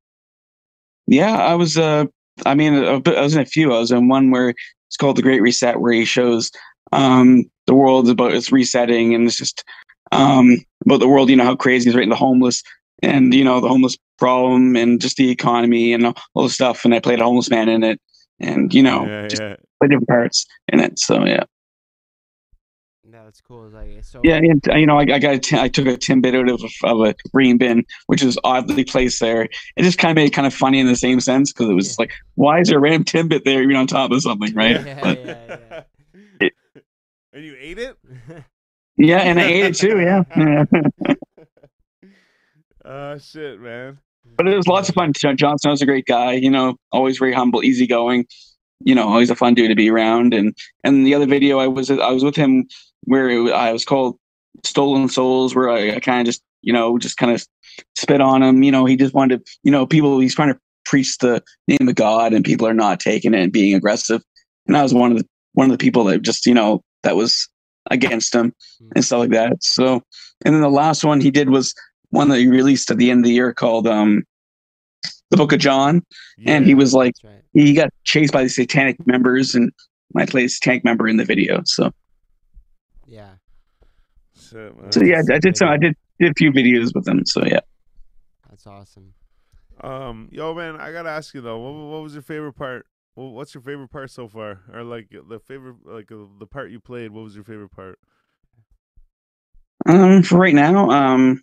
Yeah, 1.07 1.37
I 1.37 1.55
was. 1.55 1.79
Uh, 1.79 2.05
I 2.47 2.55
mean, 2.55 2.75
I 2.75 3.01
was 3.21 3.35
in 3.35 3.41
a 3.41 3.47
few. 3.47 3.73
I 3.75 3.79
was 3.79 3.91
in 3.91 4.09
one 4.09 4.31
where 4.31 4.51
it's 4.51 4.97
called 4.99 5.17
The 5.17 5.23
Great 5.23 5.41
Reset, 5.43 5.81
where 5.81 5.93
he 5.93 6.05
shows 6.05 6.51
um, 6.93 7.45
the 7.69 7.75
world 7.75 8.07
is 8.07 8.11
about 8.11 8.33
its 8.35 8.51
resetting, 8.51 9.15
and 9.15 9.27
it's 9.29 9.37
just 9.39 9.63
um, 10.11 10.57
about 10.85 10.99
the 10.99 11.07
world. 11.09 11.31
You 11.31 11.37
know 11.37 11.45
how 11.45 11.55
crazy 11.55 11.89
is 11.91 11.95
right, 11.95 12.03
and 12.03 12.11
the 12.11 12.17
homeless, 12.17 12.63
and 13.03 13.33
you 13.33 13.45
know 13.45 13.61
the 13.61 13.69
homeless 13.69 13.97
problem, 14.19 14.75
and 14.75 15.01
just 15.01 15.17
the 15.19 15.31
economy, 15.31 15.93
and 15.93 16.05
all 16.35 16.43
the 16.43 16.51
stuff. 16.51 16.85
And 16.85 16.93
I 16.95 16.99
played 17.01 17.21
a 17.21 17.25
homeless 17.25 17.49
man 17.51 17.69
in 17.69 17.85
it, 17.85 18.01
and 18.41 18.75
you 18.75 18.83
know, 18.83 19.07
yeah, 19.07 19.29
just 19.29 19.43
yeah. 19.43 19.55
play 19.81 19.89
different 19.89 20.09
parts 20.09 20.45
in 20.73 20.81
it. 20.81 20.99
So 20.99 21.25
yeah, 21.25 21.45
Yeah, 23.11 23.25
that's 23.25 23.41
cool. 23.41 23.67
It's 23.67 23.75
Like 23.75 24.05
so. 24.05 24.21
yeah, 24.25 24.37
and, 24.37 24.61
you 24.75 24.87
know, 24.87 24.99
I, 24.99 25.03
I 25.03 25.19
got 25.19 25.35
a 25.35 25.39
ti- 25.39 25.59
I 25.59 25.69
took 25.69 25.87
a 25.87 25.97
timbit 25.97 26.35
out 26.35 26.49
of 26.49 26.61
a, 26.63 26.87
of 26.87 27.01
a 27.09 27.15
green 27.35 27.57
bin, 27.59 27.85
which 28.07 28.23
is 28.23 28.39
oddly 28.45 28.85
placed 28.85 29.21
there. 29.21 29.43
It 29.43 29.83
just 29.83 29.99
kind 29.99 30.11
of 30.11 30.17
made 30.17 30.29
it 30.29 30.35
kind 30.35 30.47
of 30.47 30.55
funny 30.55 30.79
in 30.81 30.87
the 30.87 30.97
same 30.97 31.21
sense 31.21 31.53
because 31.53 31.69
it 31.71 31.75
was 31.75 31.89
Yeah. 31.89 31.95
like, 32.01 32.13
why 32.35 32.61
is 32.61 32.69
there 32.69 32.79
a 32.79 32.81
random 32.81 33.05
timbit 33.05 33.45
there, 33.45 33.63
even 33.63 33.77
on 33.77 33.87
top 33.87 34.11
of 34.11 34.21
something, 34.23 34.55
right? 34.55 34.85
Yeah, 34.85 35.01
But- 35.03 35.19
yeah, 35.25 35.59
and 35.75 35.85
you 37.39 37.57
ate 37.59 37.79
it? 37.79 37.97
yeah. 38.97 39.19
And 39.19 39.41
I 39.41 39.45
ate 39.45 39.65
it 39.65 39.75
too. 39.77 40.01
Yeah, 40.01 40.65
uh 42.85 43.19
shit, 43.19 43.61
man. 43.61 43.99
but 44.37 44.49
it 44.49 44.57
was 44.57 44.67
lots 44.67 44.89
of 44.89 44.95
fun. 44.95 45.13
John 45.13 45.59
Snow's 45.59 45.83
a 45.83 45.87
great 45.87 46.07
guy. 46.07 46.33
You 46.33 46.51
know, 46.51 46.77
always 46.93 47.19
very 47.19 47.33
humble, 47.33 47.63
easygoing. 47.63 48.27
You 48.81 48.95
know, 48.95 49.09
always 49.09 49.31
a 49.31 49.35
fun 49.37 49.55
dude 49.55 49.71
to 49.71 49.75
be 49.75 49.91
around. 49.91 50.35
And 50.35 50.57
and 50.85 51.07
the 51.07 51.15
other 51.15 51.27
video 51.27 51.59
I 51.59 51.67
was 51.67 51.91
I 51.91 52.11
was 52.11 52.25
with 52.25 52.37
him 52.37 52.69
where 53.05 53.29
it, 53.29 53.53
I 53.53 53.73
was 53.73 53.85
called 53.85 54.19
Stolen 54.65 55.09
Souls, 55.09 55.55
where 55.55 55.71
I, 55.71 55.97
I 55.97 56.01
kind 56.01 56.21
of 56.21 56.27
just 56.27 56.43
you 56.63 56.73
know 56.73 56.99
just 56.99 57.17
kind 57.17 57.33
of 57.33 57.45
spit 57.97 58.21
on 58.21 58.43
him. 58.43 58.63
You 58.63 58.73
know, 58.73 58.85
he 58.85 58.97
just 58.97 59.15
wanted 59.15 59.45
to, 59.45 59.53
you 59.63 59.71
know 59.71 59.87
people. 59.87 60.19
He's 60.21 60.35
trying 60.35 60.53
to 60.53 60.61
preach 60.85 61.19
the 61.19 61.43
name 61.67 61.89
of 61.89 61.95
God, 61.95 62.33
and 62.33 62.45
people 62.45 62.67
are 62.67 62.75
not 62.75 63.01
taking 63.01 63.35
it 63.35 63.41
and 63.41 63.53
being 63.53 63.75
aggressive. 63.75 64.23
And 64.67 64.77
I 64.77 64.83
was 64.83 64.95
one 64.95 65.13
of 65.13 65.19
the 65.19 65.27
one 65.53 65.71
of 65.71 65.77
the 65.77 65.83
people 65.83 66.05
that 66.05 66.23
just 66.23 66.47
you 66.47 66.55
know 66.55 66.83
that 67.03 67.17
was 67.17 67.49
against 67.91 68.35
him 68.35 68.55
and 68.95 69.05
stuff 69.05 69.21
like 69.21 69.31
that. 69.31 69.63
So, 69.63 70.03
and 70.45 70.55
then 70.55 70.61
the 70.61 70.71
last 70.71 71.05
one 71.05 71.21
he 71.21 71.31
did 71.31 71.51
was 71.51 71.75
one 72.11 72.29
that 72.29 72.39
he 72.39 72.47
released 72.47 72.91
at 72.91 72.99
the 72.99 73.11
end 73.11 73.21
of 73.21 73.25
the 73.25 73.33
year 73.33 73.53
called 73.53 73.87
um 73.87 74.25
the 75.31 75.37
Book 75.37 75.53
of 75.53 75.59
John, 75.59 76.05
and 76.47 76.65
he 76.65 76.75
was 76.75 76.95
like 76.95 77.15
right. 77.23 77.43
he 77.53 77.75
got 77.75 77.91
chased 78.05 78.33
by 78.33 78.43
the 78.43 78.49
satanic 78.49 79.07
members, 79.07 79.55
and 79.55 79.71
I 80.17 80.27
played 80.27 80.47
a 80.47 80.49
satanic 80.49 80.85
member 80.85 81.07
in 81.07 81.17
the 81.17 81.25
video. 81.25 81.61
So, 81.65 81.93
Yeah. 83.07 83.33
Shit, 84.41 84.81
man. 84.81 84.93
so 84.93 85.03
yeah, 85.03 85.21
I 85.31 85.39
did 85.39 85.57
some, 85.57 85.69
I 85.69 85.77
did 85.77 85.95
did 86.19 86.31
a 86.31 86.35
few 86.35 86.51
videos 86.51 86.95
with 86.95 87.05
them. 87.05 87.27
So 87.27 87.45
yeah, 87.45 87.61
That's 88.49 88.67
awesome. 88.67 89.13
Um, 89.81 90.29
yo, 90.33 90.55
man, 90.55 90.81
I 90.81 90.93
gotta 90.93 91.11
ask 91.11 91.35
you 91.35 91.41
though, 91.41 91.59
what, 91.59 91.93
what 91.93 92.03
was 92.03 92.15
your 92.15 92.23
favorite 92.23 92.55
part? 92.55 92.87
Wha- 93.19 93.31
What's 93.31 93.55
your 93.55 93.63
favorite 93.63 93.89
part 93.91 94.11
so 94.11 94.29
far, 94.29 94.61
or 94.73 94.85
like 94.85 95.09
the 95.11 95.41
favorite, 95.41 95.77
like 95.85 96.13
uh, 96.13 96.27
the 96.39 96.47
part 96.47 96.71
you 96.71 96.79
played? 96.81 97.11
What 97.11 97.25
was 97.25 97.35
your 97.35 97.45
favorite 97.45 97.71
part? 97.71 97.99
um, 99.87 100.23
for 100.23 100.39
right 100.39 100.55
now, 100.55 100.91
um, 100.91 101.41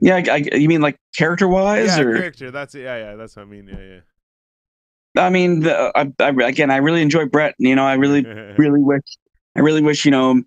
yeah, 0.00 0.16
I, 0.16 0.24
I, 0.30 0.36
you 0.56 0.68
mean 0.68 0.80
like 0.80 0.96
character 1.16 1.48
wise, 1.48 1.96
yeah, 1.96 2.02
or 2.02 2.14
character. 2.14 2.50
That's 2.50 2.74
it. 2.74 2.82
Yeah, 2.82 2.96
yeah, 2.98 3.16
that's 3.16 3.36
what 3.36 3.42
I 3.42 3.46
mean. 3.46 3.68
Yeah, 3.68 4.00
yeah. 5.14 5.24
I 5.24 5.30
mean, 5.30 5.60
the, 5.60 5.92
I, 5.96 6.12
I, 6.20 6.48
again, 6.48 6.70
I 6.70 6.76
really 6.76 7.02
enjoy 7.02 7.26
Brett. 7.26 7.54
You 7.58 7.74
know, 7.74 7.84
I 7.84 7.94
really 7.94 8.24
really 8.58 8.82
wish 8.82 9.02
I 9.56 9.60
really 9.60 9.82
wish, 9.82 10.04
you 10.04 10.10
know, 10.10 10.40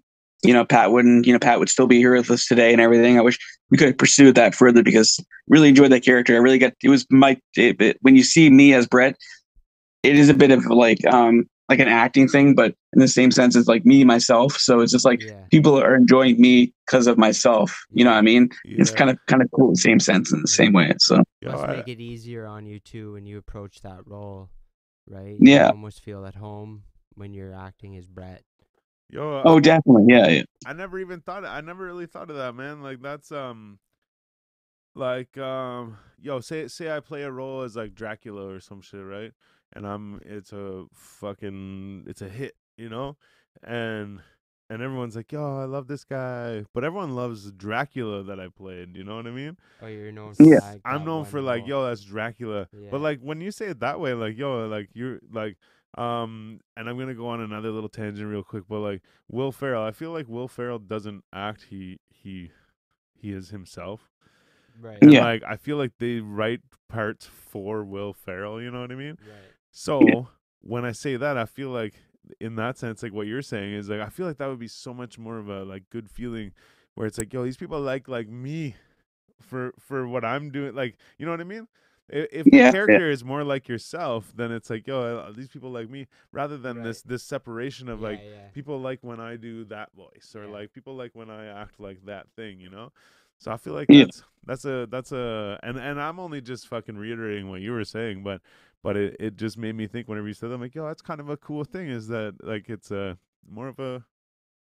you 0.43 0.53
know, 0.53 0.63
Pat 0.65 0.91
wouldn't, 0.91 1.27
you 1.27 1.33
know, 1.33 1.39
Pat 1.39 1.59
would 1.59 1.69
still 1.69 1.87
be 1.87 1.97
here 1.97 2.15
with 2.15 2.31
us 2.31 2.47
today 2.47 2.71
and 2.71 2.81
everything. 2.81 3.17
I 3.19 3.21
wish 3.21 3.37
we 3.69 3.77
could 3.77 3.87
have 3.89 3.97
pursued 3.97 4.35
that 4.35 4.55
further 4.55 4.81
because 4.81 5.19
really 5.49 5.69
enjoyed 5.69 5.91
that 5.91 6.03
character. 6.05 6.33
I 6.35 6.39
really 6.39 6.57
got 6.57 6.73
it 6.81 6.89
was 6.89 7.05
my 7.11 7.37
it, 7.55 7.79
it- 7.81 7.97
when 8.01 8.15
you 8.15 8.23
see 8.23 8.49
me 8.49 8.73
as 8.73 8.87
Brett, 8.87 9.17
it 10.03 10.15
is 10.15 10.29
a 10.29 10.33
bit 10.33 10.51
of 10.51 10.65
like 10.65 11.05
um 11.07 11.45
like 11.69 11.79
an 11.79 11.87
acting 11.87 12.27
thing, 12.27 12.53
but 12.53 12.75
in 12.93 12.99
the 12.99 13.07
same 13.07 13.31
sense 13.31 13.55
it's 13.55 13.67
like 13.67 13.85
me 13.85 14.03
myself. 14.03 14.57
So 14.57 14.81
it's 14.81 14.91
just 14.91 15.05
like 15.05 15.21
Yeah. 15.21 15.45
people 15.51 15.79
are 15.81 15.95
enjoying 15.95 16.39
me 16.41 16.73
because 16.85 17.07
of 17.07 17.17
myself. 17.17 17.73
You 17.91 18.03
know 18.03 18.11
what 18.11 18.17
I 18.17 18.21
mean? 18.21 18.49
It's 18.65 18.91
kind 18.91 19.09
of 19.09 19.17
kind 19.27 19.41
of 19.41 19.49
cool 19.51 19.67
in 19.67 19.73
the 19.73 19.79
same 19.79 19.99
sense 19.99 20.33
in 20.33 20.41
the 20.41 20.47
same 20.47 20.73
way. 20.73 20.91
So 20.99 21.23
Yo, 21.39 21.51
Must 21.53 21.67
make 21.67 21.87
it 21.87 22.01
easier 22.01 22.45
on 22.45 22.65
you 22.65 22.79
too 22.79 23.13
when 23.13 23.25
you 23.25 23.37
approach 23.37 23.81
that 23.81 24.01
role, 24.05 24.49
right? 25.07 25.37
Yeah. 25.39 25.69
Almost 25.69 26.01
feel 26.01 26.25
at 26.25 26.35
home 26.35 26.83
when 27.15 27.33
you're 27.33 27.53
acting 27.53 27.95
as 27.95 28.07
Brett. 28.07 28.43
yo, 29.09 29.37
uh, 29.39 29.43
oh 29.45 29.59
definitely. 29.59 30.05
Yeah, 30.07 30.27
yeah. 30.27 30.43
I 30.65 30.73
never 30.73 30.99
even 30.99 31.21
thought. 31.21 31.45
I 31.45 31.61
never 31.61 31.85
really 31.85 32.05
thought 32.05 32.29
of 32.29 32.35
that, 32.35 32.53
man. 32.53 32.81
Like 32.81 33.01
that's 33.01 33.31
um, 33.31 33.79
like 34.95 35.37
um, 35.37 35.97
yo, 36.21 36.39
say 36.41 36.67
say 36.67 36.91
I 36.95 36.99
play 36.99 37.23
a 37.23 37.31
role 37.31 37.61
as 37.61 37.75
like 37.75 37.95
Dracula 37.95 38.47
or 38.53 38.59
some 38.59 38.81
shit, 38.81 39.03
right? 39.05 39.31
And 39.73 39.85
I'm 39.87 40.21
it's 40.25 40.51
a 40.53 40.85
fucking 40.93 42.05
it's 42.07 42.21
a 42.21 42.29
hit, 42.29 42.55
you 42.77 42.89
know, 42.89 43.17
and 43.63 44.19
and 44.69 44.81
everyone's 44.81 45.15
like, 45.15 45.31
yo, 45.31 45.59
I 45.59 45.65
love 45.65 45.87
this 45.87 46.03
guy, 46.03 46.65
but 46.73 46.83
everyone 46.83 47.15
loves 47.15 47.51
Dracula 47.51 48.23
that 48.23 48.39
I 48.39 48.47
played. 48.49 48.95
You 48.95 49.03
know 49.03 49.15
what 49.17 49.27
I 49.27 49.31
mean? 49.31 49.57
Oh, 49.81 49.87
you're 49.87 50.11
known 50.11 50.33
for 50.33 50.43
Yeah. 50.43 50.59
that, 50.59 50.81
I'm 50.85 51.03
known 51.05 51.21
one 51.21 51.25
for 51.25 51.41
like, 51.41 51.61
role. 51.61 51.69
yo, 51.69 51.85
that's 51.87 52.03
Dracula. 52.03 52.67
Yeah. 52.71 52.87
But 52.89 53.01
like 53.01 53.19
when 53.21 53.41
you 53.41 53.51
say 53.51 53.67
it 53.67 53.79
that 53.81 53.99
way, 53.99 54.13
like, 54.13 54.37
yo, 54.37 54.67
like 54.67 54.89
you're 54.93 55.19
like, 55.31 55.57
um, 55.97 56.59
and 56.77 56.87
I'm 56.89 56.97
gonna 56.97 57.13
go 57.13 57.27
on 57.27 57.41
another 57.41 57.71
little 57.71 57.89
tangent 57.89 58.29
real 58.29 58.43
quick, 58.43 58.63
but 58.67 58.79
like 58.79 59.01
Will 59.29 59.51
Ferrell, 59.51 59.83
I 59.83 59.91
feel 59.91 60.11
like 60.11 60.27
Will 60.27 60.47
Ferrell 60.47 60.79
doesn't 60.79 61.23
act; 61.33 61.63
he 61.69 61.99
he 62.09 62.51
he 63.15 63.31
is 63.31 63.49
himself. 63.49 64.09
right. 64.79 64.97
And 65.01 65.11
Yeah. 65.11 65.19
like 65.19 65.43
I 65.43 65.57
feel 65.57 65.77
like 65.77 65.93
they 65.99 66.19
write 66.19 66.61
parts 66.89 67.25
for 67.27 67.83
Will 67.83 68.13
Ferrell. 68.13 68.61
You 68.61 68.71
know 68.71 68.81
what 68.81 68.91
I 68.91 68.95
mean? 68.95 69.17
Right. 69.25 69.53
So 69.71 70.27
when 70.61 70.85
I 70.85 70.91
say 70.91 71.17
that, 71.17 71.37
I 71.37 71.45
feel 71.45 71.69
like 71.69 71.95
in 72.39 72.55
that 72.55 72.77
sense, 72.77 73.03
like 73.03 73.13
what 73.13 73.27
you're 73.27 73.41
saying 73.41 73.73
is 73.73 73.89
like 73.89 74.01
I 74.01 74.09
feel 74.09 74.27
like 74.27 74.37
that 74.37 74.47
would 74.47 74.59
be 74.59 74.67
so 74.67 74.93
much 74.93 75.17
more 75.17 75.37
of 75.37 75.49
a 75.49 75.63
like 75.63 75.89
good 75.89 76.09
feeling, 76.09 76.51
where 76.95 77.07
it's 77.07 77.17
like, 77.17 77.33
yo, 77.33 77.43
these 77.43 77.57
people 77.57 77.79
like 77.81 78.07
like 78.07 78.29
me 78.29 78.75
for 79.41 79.73
for 79.79 80.07
what 80.07 80.25
I'm 80.25 80.51
doing. 80.51 80.75
Like, 80.75 80.97
you 81.17 81.25
know 81.25 81.31
what 81.31 81.41
I 81.41 81.45
mean? 81.45 81.67
If 82.09 82.51
Yeah, 82.51 82.51
yeah. 82.51 82.61
the 82.61 82.61
character 82.61 83.09
is 83.09 83.23
more 83.23 83.43
like 83.43 83.69
yourself, 83.69 84.33
then 84.35 84.51
it's 84.51 84.69
like, 84.69 84.87
yo, 84.87 85.31
these 85.33 85.47
people 85.49 85.71
like 85.71 85.89
me, 85.89 86.07
rather 86.31 86.57
than 86.57 86.81
Right. 86.81 86.83
this 86.83 87.01
this 87.01 87.23
separation 87.23 87.87
of 87.89 88.01
Yeah, 88.01 88.09
like 88.09 88.21
yeah. 88.23 88.49
people 88.53 88.79
like 88.81 88.99
when 89.01 89.19
I 89.19 89.37
do 89.37 89.63
that 89.65 89.93
voice, 89.95 90.35
or 90.35 90.47
Yeah. 90.47 90.47
like 90.47 90.73
people 90.73 90.95
like 90.95 91.15
when 91.15 91.29
I 91.29 91.45
act 91.47 91.79
like 91.79 92.05
that 92.05 92.27
thing, 92.35 92.59
you 92.59 92.69
know. 92.69 92.91
So 93.41 93.51
I 93.51 93.57
feel 93.57 93.73
like 93.73 93.87
Yeah. 93.89 94.05
that's 94.05 94.23
that's 94.45 94.65
a 94.65 94.87
that's 94.91 95.11
a 95.11 95.59
and 95.63 95.75
and 95.77 95.99
I'm 95.99 96.19
only 96.19 96.41
just 96.41 96.67
fucking 96.67 96.95
reiterating 96.95 97.49
what 97.49 97.61
you 97.61 97.71
were 97.71 97.83
saying, 97.83 98.21
but 98.21 98.39
but 98.83 98.95
it, 98.95 99.15
it 99.19 99.35
just 99.35 99.57
made 99.57 99.75
me 99.75 99.87
think 99.87 100.07
whenever 100.07 100.27
you 100.27 100.35
said 100.35 100.49
that, 100.51 100.55
I'm 100.55 100.61
like, 100.61 100.75
yo, 100.75 100.85
that's 100.85 101.01
kind 101.01 101.19
of 101.19 101.29
a 101.29 101.37
cool 101.37 101.63
thing. 101.63 101.89
Is 101.89 102.07
that 102.09 102.35
like 102.43 102.69
it's 102.69 102.91
a 102.91 103.17
more 103.49 103.67
of 103.67 103.79
a 103.79 104.05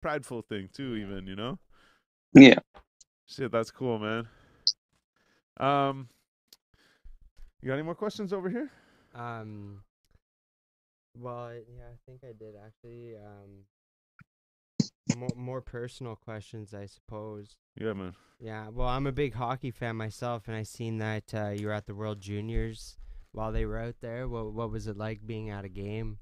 prideful 0.02 0.44
thing 0.44 0.70
too, 0.72 0.96
even 0.96 1.26
you 1.26 1.36
know. 1.36 1.58
Yeah. 2.34 2.60
Shit, 3.26 3.52
that's 3.52 3.72
cool, 3.72 3.98
man. 3.98 4.28
Um, 5.60 6.08
you 7.62 7.68
got 7.68 7.74
any 7.74 7.84
more 7.84 7.96
questions 7.96 8.32
over 8.32 8.48
here? 8.48 8.70
Um. 9.16 9.82
Well, 11.16 11.52
yeah, 11.52 11.86
I 11.92 11.98
think 12.06 12.22
I 12.24 12.34
did 12.38 12.54
actually. 12.64 13.16
Um. 13.16 13.66
More 15.16 15.34
more 15.36 15.62
personal 15.62 16.16
questions, 16.16 16.74
I 16.74 16.86
suppose. 16.86 17.56
Yeah, 17.80 17.94
man. 17.94 18.14
Yeah, 18.40 18.70
well, 18.70 18.88
I'm 18.88 19.08
a 19.08 19.12
big 19.12 19.34
hockey 19.34 19.72
fan 19.72 19.96
myself, 19.96 20.48
and 20.48 20.56
I 20.56 20.64
seen 20.64 21.00
that 21.00 21.34
uh, 21.34 21.50
you 21.50 21.68
were 21.68 21.74
at 21.74 21.88
the 21.88 21.96
World 21.96 22.22
Juniors 22.22 22.98
while 23.32 23.52
they 23.52 23.66
were 23.66 23.80
out 23.80 23.96
there. 24.02 24.28
What 24.28 24.54
what 24.54 24.72
was 24.72 24.88
it 24.88 24.98
like 24.98 25.26
being 25.26 25.50
at 25.50 25.66
a 25.66 25.70
game? 25.70 26.20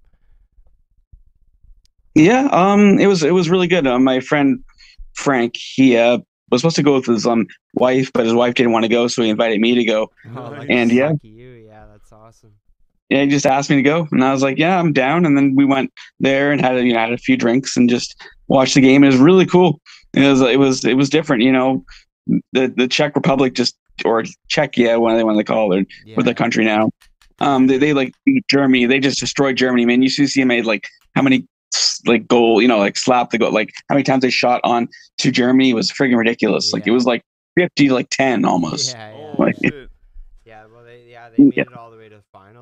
Yeah, 2.13 2.47
um, 2.51 2.99
it 2.99 3.07
was 3.07 3.23
it 3.23 3.33
was 3.33 3.49
really 3.49 3.67
good. 3.67 3.85
Uh, 3.85 3.99
my 3.99 4.19
friend 4.19 4.63
Frank, 5.13 5.55
he 5.57 5.97
uh, 5.97 6.19
was 6.51 6.61
supposed 6.61 6.77
to 6.77 6.83
go 6.83 6.93
with 6.93 7.05
his 7.05 7.25
um 7.27 7.47
wife, 7.73 8.11
but 8.13 8.25
his 8.25 8.33
wife 8.33 8.53
didn't 8.53 8.71
want 8.71 8.83
to 8.83 8.89
go, 8.89 9.07
so 9.07 9.21
he 9.21 9.29
invited 9.29 9.59
me 9.59 9.75
to 9.75 9.83
go. 9.83 10.09
Oh, 10.35 10.53
like 10.57 10.69
And 10.69 10.91
yeah. 10.91 11.09
lucky 11.09 11.27
you, 11.29 11.49
yeah, 11.51 11.85
that's 11.91 12.11
awesome. 12.11 12.53
Yeah, 13.09 13.23
he 13.23 13.29
just 13.29 13.45
asked 13.45 13.69
me 13.69 13.75
to 13.75 13.81
go, 13.83 14.07
and 14.11 14.23
I 14.23 14.31
was 14.31 14.41
like, 14.41 14.57
"Yeah, 14.57 14.79
I'm 14.79 14.91
down." 14.93 15.25
And 15.25 15.37
then 15.37 15.53
we 15.55 15.65
went 15.65 15.91
there 16.19 16.51
and 16.51 16.59
had 16.59 16.75
a, 16.75 16.83
you 16.83 16.93
know 16.93 16.99
had 16.99 17.13
a 17.13 17.17
few 17.17 17.37
drinks 17.37 17.77
and 17.77 17.89
just 17.89 18.15
watched 18.47 18.75
the 18.75 18.81
game. 18.81 19.03
It 19.03 19.07
was 19.07 19.17
really 19.17 19.45
cool. 19.45 19.79
It 20.13 20.27
was 20.27 20.41
it 20.41 20.59
was 20.59 20.85
it 20.85 20.95
was 20.95 21.09
different, 21.09 21.43
you 21.43 21.51
know. 21.51 21.83
The 22.53 22.73
the 22.75 22.87
Czech 22.87 23.15
Republic 23.15 23.53
just 23.53 23.77
or 24.03 24.23
Czechia, 24.49 24.99
what 24.99 25.15
they 25.15 25.23
want 25.23 25.37
to 25.37 25.43
call 25.43 25.73
it, 25.73 25.87
Yeah, 26.05 26.15
with 26.17 26.25
the 26.25 26.33
country 26.33 26.65
now. 26.65 26.89
Um, 27.39 27.67
they, 27.67 27.77
they 27.77 27.93
like 27.93 28.13
beat 28.25 28.47
Germany. 28.49 28.85
They 28.85 28.99
just 28.99 29.19
destroyed 29.19 29.57
Germany, 29.57 29.85
man. 29.85 30.01
You 30.01 30.09
see, 30.09 30.25
see 30.27 30.43
made 30.43 30.65
like 30.65 30.87
how 31.15 31.21
many 31.21 31.45
like 32.05 32.27
goal, 32.27 32.61
you 32.61 32.67
know, 32.67 32.77
like 32.77 32.97
slap 32.97 33.29
the 33.31 33.37
goal, 33.37 33.51
like 33.51 33.71
how 33.89 33.95
many 33.95 34.03
times 34.03 34.21
they 34.21 34.29
shot 34.29 34.61
on 34.63 34.87
to 35.19 35.31
Germany 35.31 35.73
was 35.73 35.91
friggin' 35.91 36.17
ridiculous. 36.17 36.71
Like 36.73 36.87
it 36.87 36.91
was 36.91 37.05
like 37.05 37.23
fifty 37.55 37.89
like 37.89 38.09
ten 38.09 38.45
almost. 38.45 38.93
Yeah, 38.93 39.15
yeah, 39.17 39.33
Like, 39.37 39.55
yeah. 39.61 40.65
Well, 40.73 40.83
they 40.85 41.05
yeah 41.09 41.29
they 41.29 41.43
made 41.43 41.53
Yeah. 41.57 41.63
it 41.63 41.73
all 41.73 41.89
the 41.91 41.94
way 41.94 41.94
the 41.94 41.94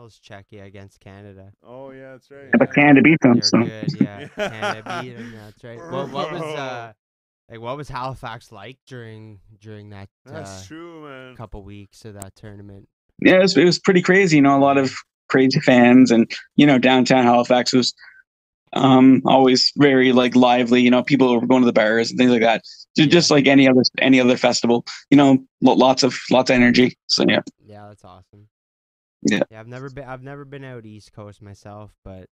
finals. 0.04 0.20
Czechia 0.20 0.66
against 0.66 1.00
Canada. 1.00 1.52
Oh 1.64 1.92
yeah, 1.92 2.12
that's 2.12 2.30
right. 2.32 2.50
But 2.58 2.74
Canada 2.74 3.02
beat 3.02 3.20
them. 3.22 3.34
They're 3.34 3.42
So 3.44 3.64
good. 3.64 3.94
Yeah, 4.00 4.20
Yeah. 4.38 4.50
Canada 4.50 5.02
beat 5.02 5.16
'em, 5.16 5.32
That's 5.32 5.64
right. 5.64 5.80
What 5.92 6.12
what 6.12 6.32
was 6.32 6.42
uh 6.42 6.94
like 7.50 7.60
what 7.60 7.78
was 7.78 7.90
Halifax 7.90 8.52
like 8.52 8.78
during 8.88 9.40
during 9.60 9.90
that 9.90 10.10
That's 10.26 10.64
uh, 10.64 10.68
true, 10.68 11.08
man. 11.10 11.36
couple 11.36 11.64
weeks 11.64 12.06
of 12.06 12.14
that 12.16 12.36
tournament? 12.36 12.88
yeah, 13.22 13.36
it 13.36 13.42
was, 13.42 13.58
it 13.58 13.66
was 13.66 13.80
pretty 13.80 14.02
crazy. 14.02 14.38
You 14.38 14.42
know, 14.44 14.58
a 14.58 14.60
lot 14.60 14.78
of 14.78 14.94
crazy 15.30 15.60
fans, 15.62 16.12
and 16.12 16.30
you 16.56 16.66
know, 16.66 16.78
downtown 16.78 17.24
Halifax 17.24 17.74
was 17.74 17.94
um 18.76 19.22
always 19.26 19.72
very 19.78 20.12
like 20.12 20.36
lively. 20.36 20.82
You 20.82 20.90
know, 20.92 21.04
people 21.04 21.34
were 21.40 21.46
going 21.46 21.62
to 21.62 21.66
the 21.66 21.74
bars 21.74 22.10
and 22.10 22.18
things 22.18 22.32
like 22.32 22.42
that. 22.42 22.64
Ju- 22.98 23.08
Just 23.08 23.30
like 23.32 23.48
any 23.48 23.68
other 23.68 23.82
any 24.00 24.20
other 24.20 24.38
festival. 24.38 24.84
You 25.12 25.18
know, 25.18 25.46
lots 25.62 26.04
of 26.04 26.18
lots 26.32 26.50
of 26.50 26.56
energy. 26.56 26.98
So 27.08 27.24
yeah, 27.28 27.42
Yeah, 27.66 27.88
that's 27.90 28.04
awesome. 28.06 28.48
Yeah. 29.26 29.44
Yeah, 29.50 29.60
I've 29.60 29.68
never 29.68 29.90
been 29.90 30.06
I've 30.06 30.24
never 30.24 30.46
been 30.46 30.64
out 30.64 30.86
East 30.86 31.14
Coast 31.14 31.42
myself, 31.42 31.92
but 32.04 32.30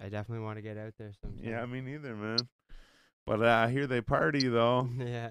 I 0.00 0.08
definitely 0.08 0.44
want 0.44 0.56
to 0.58 0.62
get 0.62 0.76
out 0.78 0.94
there 0.98 1.12
sometime. 1.20 1.44
Yeah, 1.44 1.64
me 1.66 1.80
neither, 1.80 2.14
man. 2.14 2.38
But 3.26 3.42
uh, 3.42 3.48
I 3.66 3.70
hear 3.70 3.86
they 3.86 4.00
party 4.00 4.48
though. 4.48 4.88
yeah. 4.98 5.30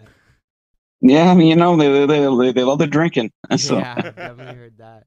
yeah. 1.01 1.31
I 1.31 1.33
mean, 1.33 1.47
you 1.47 1.55
know, 1.55 1.75
they 1.75 2.05
they 2.05 2.19
they, 2.19 2.51
they 2.51 2.63
love 2.63 2.79
the 2.79 2.87
drinking. 2.87 3.31
So 3.57 3.77
Yeah, 3.77 3.95
I've 3.97 4.15
definitely 4.15 4.55
heard 4.59 4.77
that. 4.77 5.03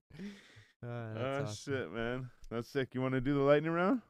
Uh, 0.85 0.87
Oh 0.87 1.15
that's 1.15 1.51
awesome. 1.53 1.73
shit, 1.75 1.93
man. 1.93 2.31
That's 2.51 2.69
sick. 2.69 2.89
You 2.95 3.01
want 3.01 3.15
to 3.15 3.21
do 3.21 3.35
the 3.35 3.41
lightning 3.41 3.73
round? 3.73 4.03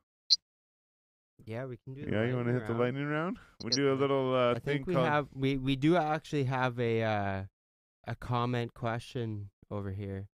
Yeah, 1.44 1.66
we 1.66 1.76
can 1.76 1.94
do. 1.94 2.02
Yeah, 2.10 2.24
you 2.24 2.36
want 2.36 2.46
to 2.48 2.54
hit 2.54 2.66
the 2.66 2.72
lightning 2.74 3.06
round? 3.06 3.36
We 3.64 3.70
get 3.70 3.76
do 3.76 3.92
a 3.92 3.94
little 3.94 4.34
uh, 4.34 4.50
I 4.52 4.54
thing 4.54 4.62
think 4.62 4.86
we 4.86 4.94
called. 4.94 5.06
have 5.06 5.28
we 5.34 5.56
we 5.58 5.76
do 5.76 5.96
actually 5.96 6.44
have 6.44 6.78
a 6.78 7.02
uh, 7.02 7.42
a 8.06 8.14
comment 8.14 8.74
question 8.74 9.50
over 9.70 9.90
here. 9.92 10.28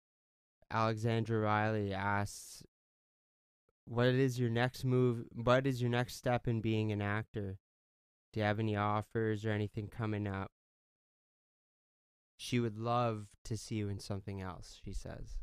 Alexandra 0.70 1.38
Riley 1.38 1.92
asks, 1.94 2.62
"What 3.86 4.08
is 4.08 4.38
your 4.38 4.50
next 4.50 4.84
move? 4.84 5.24
What 5.32 5.66
is 5.66 5.80
your 5.80 5.90
next 5.90 6.16
step 6.16 6.46
in 6.46 6.60
being 6.60 6.92
an 6.92 7.00
actor? 7.00 7.58
Do 8.32 8.40
you 8.40 8.44
have 8.44 8.58
any 8.58 8.76
offers 8.76 9.44
or 9.44 9.50
anything 9.50 9.88
coming 9.88 10.26
up?" 10.26 10.50
She 12.36 12.60
would 12.60 12.76
love 12.78 13.26
to 13.44 13.56
see 13.56 13.76
you 13.76 13.88
in 13.88 13.98
something 13.98 14.40
else. 14.40 14.78
She 14.84 14.92
says. 14.92 15.38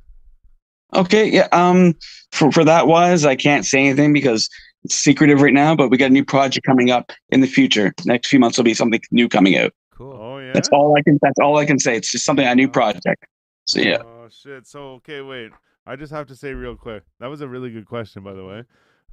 Okay, 0.94 1.30
yeah. 1.30 1.48
Um, 1.52 1.96
for 2.32 2.52
for 2.52 2.64
that 2.64 2.88
wise, 2.88 3.26
I 3.26 3.36
can't 3.36 3.66
say 3.66 3.80
anything 3.80 4.14
because 4.14 4.50
it's 4.84 4.96
secretive 4.96 5.42
right 5.42 5.54
now. 5.54 5.76
But 5.76 5.90
we 5.90 5.98
got 5.98 6.12
a 6.12 6.14
new 6.14 6.24
project 6.24 6.66
coming 6.66 6.92
up 6.92 7.12
in 7.30 7.42
the 7.42 7.48
future. 7.48 7.94
Next 8.06 8.30
few 8.30 8.40
months 8.40 8.58
will 8.58 8.64
be 8.64 8.74
something 8.74 9.02
new 9.12 9.28
coming 9.28 9.58
out. 9.58 9.74
Cool. 9.92 10.14
Oh 10.14 10.38
yeah. 10.38 10.54
That's 10.54 10.70
all 10.70 10.96
I 10.96 11.02
can. 11.02 11.18
That's 11.22 11.40
all 11.40 11.58
I 11.58 11.66
can 11.66 11.80
say. 11.80 11.98
It's 11.98 12.12
just 12.12 12.24
something 12.24 12.46
a 12.46 12.56
new 12.56 12.70
project. 12.70 13.26
So 13.66 13.80
yeah. 13.80 14.04
Oh 14.26 14.30
shit. 14.30 14.66
So 14.66 14.94
okay, 14.94 15.22
wait. 15.22 15.52
I 15.86 15.96
just 15.96 16.12
have 16.12 16.26
to 16.28 16.36
say 16.36 16.54
real 16.54 16.76
quick. 16.76 17.04
That 17.20 17.28
was 17.28 17.42
a 17.42 17.48
really 17.48 17.70
good 17.70 17.86
question, 17.86 18.24
by 18.24 18.34
the 18.34 18.44
way. 18.44 18.64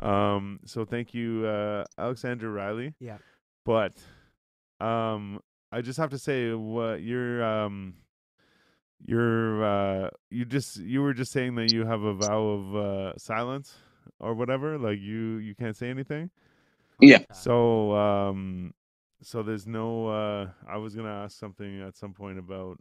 Um, 0.01 0.61
so 0.65 0.87
thank 0.87 1.13
you, 1.13 1.45
uh, 1.47 1.85
Alexandra 1.99 2.49
Riley. 2.49 2.95
Yeah. 2.99 3.19
But, 3.67 3.93
um, 4.81 5.41
I 5.71 5.83
just 5.83 5.99
have 5.99 6.11
to 6.11 6.19
say 6.19 6.55
what 6.55 7.03
you're 7.03 7.45
um, 7.45 7.95
you're 9.05 9.63
uh, 9.63 10.11
you 10.31 10.47
just 10.47 10.79
you 10.79 11.03
were 11.03 11.13
just 11.13 11.31
saying 11.31 11.57
that 11.57 11.73
you 11.73 11.85
have 11.85 12.03
a 12.03 12.15
vow 12.15 12.43
of 12.43 12.77
uh 12.77 13.19
silence 13.19 13.75
or 14.19 14.33
whatever. 14.33 14.79
Like 14.79 14.99
you 14.99 15.37
you 15.37 15.55
can't 15.55 15.77
say 15.77 15.91
anything. 15.91 16.31
Yeah. 17.01 17.25
So 17.35 17.95
um, 17.95 18.73
so 19.21 19.43
there's 19.43 19.67
no. 19.67 20.09
Uh, 20.09 20.51
I 20.67 20.79
was 20.79 20.95
gonna 20.97 21.25
ask 21.25 21.39
something 21.39 21.83
at 21.83 21.99
some 21.99 22.15
point 22.15 22.39
about 22.39 22.79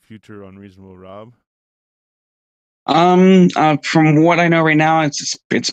future 0.00 0.42
unreasonable 0.42 0.98
Rob. 0.98 1.32
Um, 2.86 3.48
uh, 3.56 3.76
from 3.82 4.24
what 4.24 4.40
I 4.40 4.48
know 4.48 4.62
right 4.62 4.76
now, 4.76 5.02
it's 5.02 5.36
it's. 5.50 5.72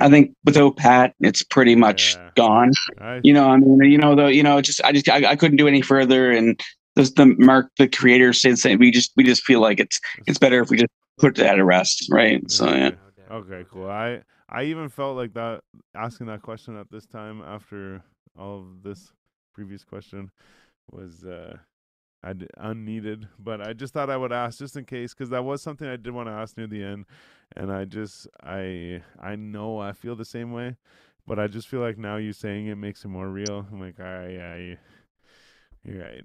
I 0.00 0.08
think 0.08 0.32
without 0.44 0.76
Pat, 0.76 1.14
it's 1.20 1.42
pretty 1.42 1.74
much 1.74 2.16
Yeah. 2.16 2.30
gone. 2.36 2.70
I 2.98 3.20
You 3.22 3.32
know, 3.32 3.48
I 3.48 3.56
mean, 3.56 3.80
you 3.90 3.98
know, 3.98 4.14
the 4.14 4.32
you 4.32 4.42
know, 4.42 4.60
just 4.60 4.82
I 4.84 4.92
just 4.92 5.08
I, 5.08 5.30
I 5.30 5.36
couldn't 5.36 5.56
do 5.56 5.66
any 5.68 5.82
further, 5.82 6.30
and 6.30 6.58
just 6.96 7.16
the 7.16 7.26
Mark, 7.38 7.70
the 7.78 7.88
creator, 7.88 8.32
said 8.32 8.58
saying 8.58 8.78
we 8.78 8.90
just 8.90 9.12
we 9.16 9.24
just 9.24 9.42
feel 9.44 9.60
like 9.60 9.80
it's 9.80 10.00
it's 10.26 10.38
better 10.38 10.62
if 10.62 10.70
we 10.70 10.76
just 10.76 10.92
put 11.18 11.34
that 11.36 11.58
at 11.58 11.64
rest, 11.64 12.06
right? 12.10 12.48
So 12.50 12.68
yeah. 12.72 12.90
Okay, 13.30 13.64
cool. 13.70 13.88
I 13.88 14.22
I 14.48 14.64
even 14.64 14.88
felt 14.88 15.16
like 15.16 15.34
that 15.34 15.60
asking 15.94 16.26
that 16.26 16.42
question 16.42 16.76
at 16.76 16.90
this 16.90 17.06
time 17.06 17.42
after 17.42 18.02
all 18.38 18.58
of 18.60 18.82
this 18.82 19.12
previous 19.52 19.84
question 19.84 20.30
was 20.90 21.24
uh 21.24 21.56
I 22.22 22.32
d- 22.32 22.46
unneeded, 22.56 23.28
but 23.38 23.60
I 23.60 23.72
just 23.74 23.94
thought 23.94 24.10
I 24.10 24.16
would 24.16 24.32
ask 24.32 24.58
just 24.58 24.76
in 24.76 24.84
case 24.84 25.14
because 25.14 25.30
that 25.30 25.44
was 25.44 25.62
something 25.62 25.88
I 25.88 25.96
did 25.96 26.12
want 26.12 26.28
to 26.28 26.32
ask 26.32 26.56
near 26.56 26.66
the 26.66 26.82
end, 26.82 27.06
and 27.56 27.72
I 27.72 27.84
just 27.84 28.26
I 28.42 29.02
I 29.20 29.36
know 29.36 29.78
I 29.78 29.92
feel 29.92 30.16
the 30.16 30.24
same 30.24 30.52
way, 30.52 30.76
but 31.26 31.38
I 31.38 31.46
just 31.46 31.68
feel 31.68 31.80
like 31.80 31.98
now 31.98 32.16
you 32.16 32.32
saying 32.32 32.66
it 32.66 32.76
makes 32.76 33.04
it 33.04 33.08
more 33.08 33.28
real. 33.28 33.66
I'm 33.70 33.80
like, 33.80 34.00
all 34.00 34.06
right, 34.06 34.30
yeah, 34.32 34.56
you- 34.56 34.78
you're 35.84 36.02
right, 36.02 36.24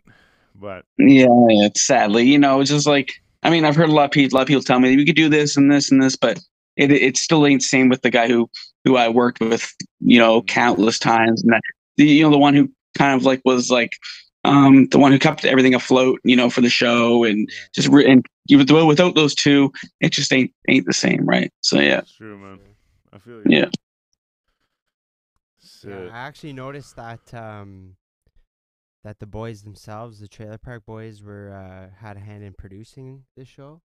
but 0.55 0.85
Yeah, 0.97 1.27
it's 1.65 1.85
sadly, 1.85 2.23
you 2.23 2.37
know, 2.39 2.61
it's 2.61 2.69
just 2.69 2.87
like 2.87 3.11
I 3.43 3.49
mean, 3.49 3.65
I've 3.65 3.75
heard 3.75 3.89
a 3.89 3.93
lot 3.93 4.05
of 4.05 4.11
people, 4.11 4.35
a 4.35 4.37
lot 4.37 4.43
of 4.43 4.47
people 4.47 4.63
tell 4.63 4.79
me 4.79 4.95
we 4.95 5.05
could 5.05 5.15
do 5.15 5.27
this 5.29 5.57
and 5.57 5.71
this 5.71 5.91
and 5.91 6.01
this, 6.01 6.15
but 6.15 6.39
it 6.77 6.91
it 6.91 7.17
still 7.17 7.45
ain't 7.45 7.61
the 7.61 7.67
same 7.67 7.89
with 7.89 8.01
the 8.01 8.09
guy 8.11 8.27
who 8.27 8.49
who 8.85 8.95
I 8.97 9.09
worked 9.09 9.39
with, 9.41 9.71
you 9.99 10.19
know, 10.19 10.41
mm-hmm. 10.47 10.47
countless 10.47 10.99
times, 10.99 11.43
and 11.43 11.51
that 11.53 11.61
the 11.97 12.05
you 12.05 12.23
know 12.23 12.31
the 12.31 12.37
one 12.37 12.53
who 12.55 12.69
kind 12.97 13.15
of 13.19 13.25
like 13.25 13.41
was 13.45 13.69
like 13.71 13.91
um 14.43 14.87
the 14.89 14.99
one 14.99 15.11
who 15.11 15.19
kept 15.19 15.45
everything 15.45 15.73
afloat, 15.73 16.19
you 16.23 16.35
know, 16.35 16.49
for 16.49 16.61
the 16.61 16.69
show 16.69 17.23
and 17.23 17.49
just 17.73 17.87
re- 17.87 18.09
and 18.09 18.25
even 18.49 18.65
though 18.65 18.85
without 18.85 19.15
those 19.15 19.33
two, 19.33 19.71
it 20.01 20.11
just 20.11 20.31
ain't 20.33 20.51
ain't 20.69 20.85
the 20.85 20.93
same, 20.93 21.25
right? 21.25 21.51
So 21.61 21.79
yeah, 21.79 21.99
it's 21.99 22.15
true, 22.15 22.37
man. 22.37 22.59
I 23.13 23.17
feel 23.19 23.41
you. 23.41 23.45
yeah. 23.47 23.65
Shit. 25.81 25.91
Yeah, 25.91 26.13
I 26.13 26.19
actually 26.27 26.53
noticed 26.53 26.95
that 26.95 27.33
um 27.33 27.95
that 29.03 29.19
the 29.19 29.27
boys 29.27 29.63
themselves, 29.63 30.19
the 30.19 30.27
Trailer 30.27 30.57
Park 30.57 30.85
Boys, 30.85 31.21
were 31.21 31.51
uh 31.53 31.95
had 32.03 32.17
a 32.17 32.21
hand 32.21 32.43
in 32.43 32.53
producing 32.53 33.23
this 33.35 33.47
show. 33.47 33.81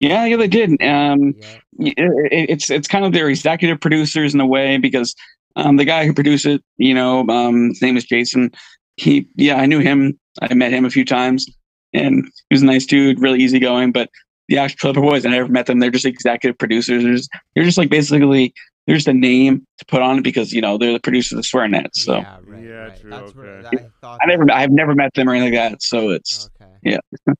Yeah, 0.00 0.24
yeah, 0.24 0.36
they 0.36 0.48
did. 0.48 0.70
Um, 0.82 1.34
Yeah. 1.38 1.58
y- 1.74 1.94
it, 1.96 2.50
it's 2.50 2.70
it's 2.70 2.88
kind 2.88 3.04
of 3.04 3.12
their 3.12 3.28
executive 3.28 3.80
producers 3.80 4.34
in 4.34 4.40
a 4.40 4.46
way 4.46 4.76
because 4.76 5.14
um, 5.54 5.76
the 5.76 5.84
guy 5.84 6.04
who 6.06 6.12
produced 6.12 6.44
it, 6.46 6.60
you 6.76 6.94
know, 6.94 7.26
um, 7.28 7.68
his 7.68 7.82
name 7.82 7.96
is 7.96 8.04
Jason. 8.04 8.50
He, 8.96 9.28
yeah, 9.36 9.56
I 9.56 9.66
knew 9.66 9.80
him. 9.80 10.18
I 10.40 10.52
met 10.54 10.72
him 10.72 10.84
a 10.84 10.90
few 10.90 11.04
times. 11.04 11.46
and 11.94 12.24
he 12.48 12.54
was 12.54 12.62
a 12.62 12.66
nice 12.66 12.86
dude, 12.86 13.20
really 13.20 13.40
easygoing. 13.40 13.92
But 13.92 14.08
the 14.48 14.58
actual 14.58 14.76
Trailer 14.92 15.08
Boys, 15.10 15.26
I 15.26 15.30
never 15.30 15.48
met 15.48 15.66
them. 15.66 15.78
They're 15.78 15.90
just 15.90 16.04
executive 16.04 16.58
producers. 16.58 17.02
They're 17.02 17.14
just, 17.14 17.30
they're 17.54 17.64
just 17.64 17.78
like 17.78 17.90
basically 17.90 18.52
they're 18.86 18.96
just 18.96 19.08
a 19.08 19.12
name 19.14 19.64
to 19.78 19.84
put 19.86 20.02
on 20.02 20.18
it 20.18 20.24
because 20.24 20.52
you 20.52 20.60
know 20.60 20.76
they're 20.78 20.92
the 20.92 21.00
producers 21.00 21.38
of 21.38 21.44
SwearNet. 21.44 21.90
So 21.94 22.16
yeah, 22.16 22.38
right, 22.44 22.62
Yeah, 22.64 22.70
right. 22.70 23.00
true, 23.00 23.10
That's 23.10 23.34
what 23.34 23.46
okay. 23.46 23.86
I. 24.02 24.18
I 24.22 24.26
never, 24.26 24.50
I've 24.50 24.70
never 24.72 24.94
met 24.94 25.14
them 25.14 25.28
or 25.28 25.34
anything 25.34 25.54
like 25.58 25.70
that. 25.70 25.82
So 25.82 26.10
it's 26.10 26.48
Okay. 26.60 26.72
yeah. 26.82 26.98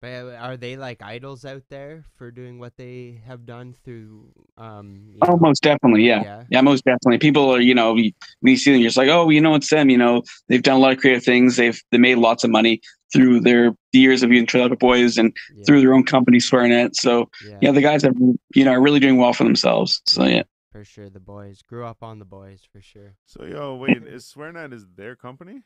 But 0.00 0.08
uh, 0.12 0.36
are 0.40 0.56
they 0.56 0.76
like 0.76 1.02
idols 1.02 1.44
out 1.44 1.62
there 1.70 2.04
for 2.16 2.30
doing 2.30 2.58
what 2.60 2.76
they 2.76 3.20
have 3.26 3.44
done 3.46 3.74
through? 3.84 4.30
Um. 4.56 5.14
Oh, 5.22 5.32
know- 5.32 5.38
most 5.38 5.62
definitely, 5.62 6.06
yeah. 6.06 6.22
Yeah. 6.22 6.44
Yeah, 6.50 6.60
most 6.60 6.84
definitely. 6.84 7.18
People 7.18 7.50
are, 7.50 7.60
you 7.60 7.74
know, 7.74 7.96
you- 7.96 8.12
when 8.40 8.52
you 8.52 8.56
see 8.56 8.70
them, 8.72 8.80
you're 8.80 8.88
just 8.88 8.96
like, 8.96 9.08
oh, 9.08 9.28
you 9.30 9.40
know, 9.40 9.54
it's 9.56 9.70
them. 9.70 9.90
You 9.90 9.98
know, 9.98 10.22
they've 10.48 10.62
done 10.62 10.76
a 10.76 10.80
lot 10.80 10.92
of 10.92 10.98
creative 10.98 11.24
things. 11.24 11.56
They've 11.56 11.80
they 11.90 11.98
made 11.98 12.18
lots 12.18 12.44
of 12.44 12.50
money 12.50 12.80
through 13.12 13.40
their 13.40 13.72
years 13.92 14.22
of 14.22 14.30
being 14.30 14.46
Trailer 14.46 14.68
Park 14.68 14.80
Boys 14.80 15.16
and 15.18 15.34
yeah, 15.54 15.64
through 15.66 15.80
their 15.80 15.94
own 15.94 16.04
company, 16.04 16.38
SwearNet. 16.38 16.94
So 16.94 17.28
yeah, 17.44 17.58
yeah, 17.62 17.72
the 17.72 17.80
guys 17.80 18.02
have, 18.02 18.14
you 18.54 18.64
know, 18.64 18.72
are 18.72 18.80
really 18.82 19.00
doing 19.00 19.16
well 19.16 19.32
for 19.32 19.44
themselves. 19.44 20.00
So 20.06 20.24
yeah, 20.24 20.42
for 20.70 20.84
sure. 20.84 21.10
The 21.10 21.18
boys 21.20 21.62
grew 21.62 21.84
up 21.84 22.02
on 22.02 22.20
the 22.20 22.24
boys 22.24 22.60
for 22.70 22.80
sure. 22.80 23.14
So 23.26 23.44
yo, 23.44 23.74
wait, 23.76 24.04
is 24.06 24.32
SwearNet 24.32 24.72
is 24.72 24.86
their 24.96 25.16
company? 25.16 25.62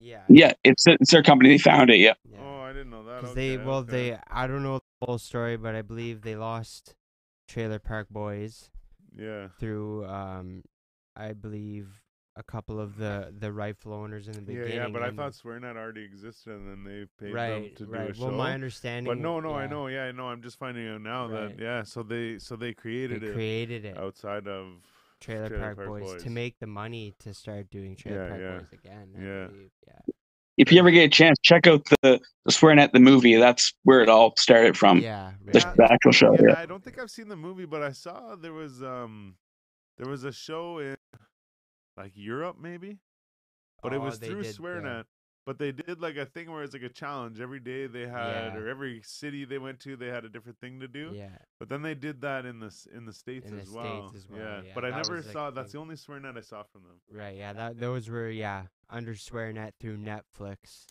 Yeah. 0.00 0.22
yeah, 0.28 0.52
it's 0.64 0.86
it's 0.86 1.10
their 1.12 1.22
company. 1.22 1.48
They 1.50 1.58
found 1.58 1.88
it. 1.90 1.96
Yeah. 1.96 2.14
yeah. 2.30 2.38
Oh, 3.14 3.18
I 3.18 3.20
that. 3.20 3.22
Because 3.22 3.34
they, 3.34 3.56
well, 3.56 3.78
okay. 3.78 4.10
they, 4.10 4.18
I 4.30 4.46
don't 4.46 4.62
know 4.62 4.80
the 5.00 5.06
whole 5.06 5.18
story, 5.18 5.56
but 5.56 5.74
I 5.74 5.82
believe 5.82 6.22
they 6.22 6.36
lost 6.36 6.94
Trailer 7.48 7.78
Park 7.78 8.08
Boys 8.10 8.70
yeah. 9.16 9.48
through, 9.58 10.06
um, 10.06 10.62
I 11.16 11.32
believe 11.32 11.88
a 12.36 12.42
couple 12.42 12.80
of 12.80 12.96
the 12.96 13.32
the 13.38 13.52
rightful 13.52 13.92
owners 13.92 14.26
in 14.26 14.44
the 14.44 14.52
Yeah, 14.52 14.62
beginning. 14.62 14.76
yeah, 14.76 14.88
but 14.88 15.02
I 15.02 15.10
thought 15.12 15.32
SwearNet 15.34 15.76
already 15.76 16.02
existed, 16.02 16.52
and 16.52 16.68
then 16.68 16.82
they 16.84 17.06
paid 17.24 17.28
them 17.28 17.34
right, 17.34 17.76
to 17.76 17.86
do 17.86 17.92
right. 17.92 18.10
a 18.10 18.14
show. 18.14 18.22
Right. 18.24 18.28
Well, 18.30 18.38
my 18.38 18.52
understanding. 18.52 19.04
but 19.08 19.18
no, 19.18 19.38
no, 19.38 19.54
I 19.54 19.68
know. 19.68 19.86
Yeah, 19.86 20.04
I 20.04 20.12
know. 20.12 20.26
I'm 20.26 20.42
just 20.42 20.58
finding 20.58 20.88
out 20.88 21.00
now 21.02 21.28
Right. 21.28 21.56
that 21.56 21.62
yeah. 21.62 21.84
So 21.84 22.02
they 22.02 22.38
so 22.38 22.56
they 22.56 22.70
They 22.70 22.74
created 22.74 23.22
it 23.22 23.34
created 23.34 23.84
it, 23.84 23.96
outside 23.96 24.48
of 24.48 24.66
Trailer, 25.20 25.48
Trailer 25.48 25.62
Park, 25.62 25.76
Park 25.76 25.88
Boys, 25.88 26.02
Boys. 26.02 26.22
to 26.24 26.30
make 26.30 26.58
the 26.58 26.66
money 26.66 27.14
to 27.20 27.32
start 27.34 27.70
doing 27.70 27.94
Trailer 27.94 28.24
Yeah, 28.24 28.28
Park 28.28 28.40
yeah, 28.40 28.58
Boys 28.58 28.72
again. 28.72 29.08
I 29.16 29.22
yeah. 29.22 29.46
believe, 29.46 29.70
yeah. 29.86 30.13
If 30.56 30.70
you 30.70 30.78
ever 30.78 30.90
get 30.90 31.04
a 31.04 31.08
chance, 31.08 31.36
check 31.42 31.66
out 31.66 31.84
the, 32.02 32.20
the 32.44 32.52
SwearNet 32.52 32.92
the 32.92 33.00
movie. 33.00 33.34
That's 33.36 33.72
where 33.82 34.00
it 34.02 34.08
all 34.08 34.34
started 34.38 34.76
from. 34.76 35.00
yeah, 35.00 35.32
The, 35.46 35.58
right. 35.60 35.76
the 35.76 35.92
actual 35.92 36.12
show. 36.12 36.32
Yeah, 36.34 36.46
Yeah. 36.48 36.58
I 36.58 36.66
don't 36.66 36.82
think 36.84 36.98
I've 37.00 37.10
seen 37.10 37.28
the 37.28 37.36
movie, 37.36 37.64
but 37.66 37.82
I 37.82 37.92
saw 37.92 38.36
there 38.36 38.52
was 38.52 38.82
um 38.82 39.36
there 39.98 40.08
was 40.08 40.24
a 40.24 40.32
show 40.32 40.78
in 40.78 40.96
like 41.96 42.12
Europe 42.14 42.56
maybe, 42.60 42.98
but 43.82 43.92
it 43.92 43.96
Oh, 43.96 44.04
was 44.04 44.18
through 44.18 44.42
did, 44.42 44.46
yeah. 44.46 44.52
SwearNet. 44.52 45.04
But 45.46 45.58
they 45.58 45.72
did 45.72 46.00
like 46.00 46.16
a 46.16 46.24
thing 46.24 46.50
where 46.50 46.62
it's 46.62 46.72
like 46.72 46.82
a 46.82 46.88
challenge 46.88 47.38
every 47.38 47.60
day 47.60 47.86
they 47.86 48.06
had, 48.06 48.54
Yeah. 48.54 48.56
or 48.56 48.66
every 48.68 49.02
city 49.04 49.44
they 49.44 49.58
went 49.58 49.78
to, 49.80 49.94
they 49.94 50.06
had 50.06 50.24
a 50.24 50.28
different 50.30 50.58
thing 50.58 50.80
to 50.80 50.88
do. 50.88 51.10
Yeah, 51.14 51.28
But 51.58 51.68
then 51.68 51.82
they 51.82 51.94
did 51.94 52.22
that 52.22 52.46
in 52.46 52.60
the 52.60 52.74
in 52.94 53.04
the 53.04 53.12
states, 53.12 53.50
In 53.50 53.56
the 53.56 53.62
as, 53.62 53.70
well. 53.70 54.08
States 54.08 54.24
as 54.24 54.30
well, 54.30 54.40
Yeah, 54.40 54.62
yeah, 54.64 54.70
but 54.74 54.84
I 54.86 54.90
never 54.90 55.16
was, 55.16 55.26
like, 55.26 55.32
saw. 55.34 55.50
the 55.50 55.60
That's 55.60 55.72
the 55.72 55.78
only 55.78 55.96
SwearNet 55.96 56.38
I 56.38 56.40
saw 56.40 56.62
from 56.72 56.82
them. 56.84 56.98
right. 57.12 57.36
Yeah, 57.36 57.52
that 57.52 57.78
those 57.78 58.08
were 58.08 58.30
yeah 58.30 58.62
under 58.88 59.12
SwearNet 59.14 59.72
through 59.80 59.98
Netflix. 59.98 60.86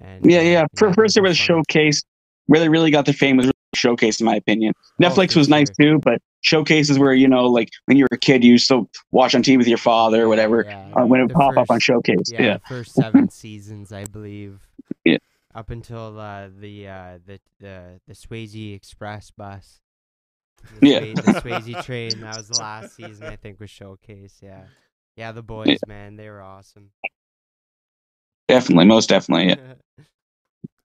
And 0.00 0.24
Yeah, 0.28 0.38
uh, 0.38 0.42
yeah. 0.42 0.66
For, 0.76 0.92
first, 0.92 1.16
it 1.16 1.20
were 1.20 1.28
was 1.28 1.38
fun. 1.38 1.46
Showcase. 1.68 2.02
Where 2.46 2.58
they 2.58 2.68
really 2.68 2.90
got 2.90 3.04
the 3.06 3.12
fame 3.12 3.36
was 3.36 3.52
Showcase, 3.76 4.18
in 4.18 4.26
my 4.26 4.34
opinion. 4.34 4.72
Oh, 4.76 5.04
Netflix 5.04 5.34
for 5.34 5.38
was 5.38 5.48
nice 5.48 5.68
too, 5.80 6.00
but 6.02 6.20
Showcase 6.42 6.88
is 6.90 6.98
where 6.98 7.12
you 7.12 7.28
know, 7.28 7.44
like 7.46 7.68
when 7.86 7.96
you 7.96 8.04
were 8.04 8.14
a 8.16 8.18
kid, 8.18 8.42
you 8.44 8.52
used 8.52 8.68
to 8.68 8.88
watch 9.10 9.34
on 9.34 9.42
TV 9.42 9.58
with 9.58 9.68
your 9.68 9.78
father 9.78 10.24
or 10.24 10.28
whatever. 10.28 10.64
Yeah, 10.66 10.92
Uh, 10.96 11.06
when 11.06 11.20
it 11.20 11.24
would 11.24 11.30
the 11.30 11.34
pop 11.34 11.56
up 11.56 11.70
on 11.70 11.80
Showcase. 11.80 12.30
Yeah, 12.32 12.42
Yeah. 12.42 12.52
the 12.54 12.60
first 12.68 12.92
seven 12.94 13.28
seasons, 13.30 13.92
I 13.92 14.04
believe. 14.04 14.60
Yeah. 15.04 15.18
Up 15.54 15.70
until 15.70 16.18
uh, 16.18 16.48
the 16.58 16.88
uh, 16.88 17.18
the 17.26 17.40
the 17.58 18.00
the 18.08 18.14
Swayze 18.14 18.74
Express 18.74 19.30
bus. 19.30 19.80
The 20.80 20.86
Yeah. 20.88 20.98
Sway- 21.00 21.12
the 21.14 21.22
Swayze 21.40 21.84
train. 21.84 22.20
That 22.20 22.36
was 22.36 22.48
the 22.48 22.58
last 22.60 22.94
season, 22.96 23.26
I 23.26 23.36
think, 23.36 23.60
was 23.60 23.68
Showcase. 23.70 24.38
Yeah, 24.42 24.64
yeah. 25.16 25.32
The 25.32 25.42
boys, 25.42 25.78
man, 25.86 26.16
they 26.16 26.28
were 26.30 26.40
awesome. 26.42 26.90
Definitely, 28.48 28.86
most 28.86 29.08
definitely. 29.08 29.48
Yeah. 29.48 30.04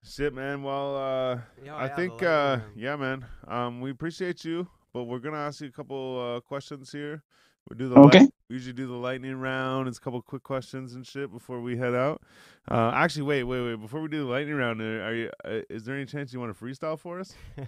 Shit, 0.04 0.32
man. 0.34 0.62
Well, 0.62 0.96
uh, 0.96 1.38
Yeah, 1.64 1.74
I 1.74 1.86
yeah, 1.86 1.96
think, 1.96 2.22
uh, 2.22 2.58
yeah, 2.76 2.94
man. 2.96 3.24
Um, 3.48 3.80
we 3.80 3.90
appreciate 3.90 4.44
you, 4.44 4.68
but 4.96 5.04
we're 5.04 5.18
gonna 5.18 5.36
ask 5.36 5.60
you 5.60 5.68
a 5.68 5.72
couple 5.72 6.36
uh, 6.36 6.40
questions 6.40 6.90
here. 6.90 7.22
We 7.68 7.76
do 7.76 7.88
the 7.90 7.96
Okay. 7.96 8.20
light- 8.20 8.30
we 8.48 8.54
usually 8.56 8.72
do 8.72 8.86
the 8.86 8.94
lightning 8.94 9.36
round. 9.36 9.88
It's 9.88 9.98
a 9.98 10.00
couple 10.00 10.22
quick 10.22 10.42
questions 10.42 10.94
and 10.94 11.06
shit 11.06 11.30
before 11.30 11.60
we 11.60 11.76
head 11.76 11.94
out. 11.94 12.22
Uh, 12.70 12.92
actually, 12.94 13.22
wait, 13.22 13.42
wait, 13.44 13.60
wait. 13.60 13.80
Before 13.80 14.00
we 14.00 14.08
do 14.08 14.20
the 14.24 14.30
lightning 14.30 14.54
round, 14.54 14.80
are 14.80 15.14
you? 15.14 15.30
Uh, 15.44 15.60
is 15.68 15.84
there 15.84 15.96
any 15.96 16.06
chance 16.06 16.32
you 16.32 16.40
want 16.40 16.56
to 16.56 16.64
freestyle 16.64 16.98
for 16.98 17.20
us? 17.20 17.34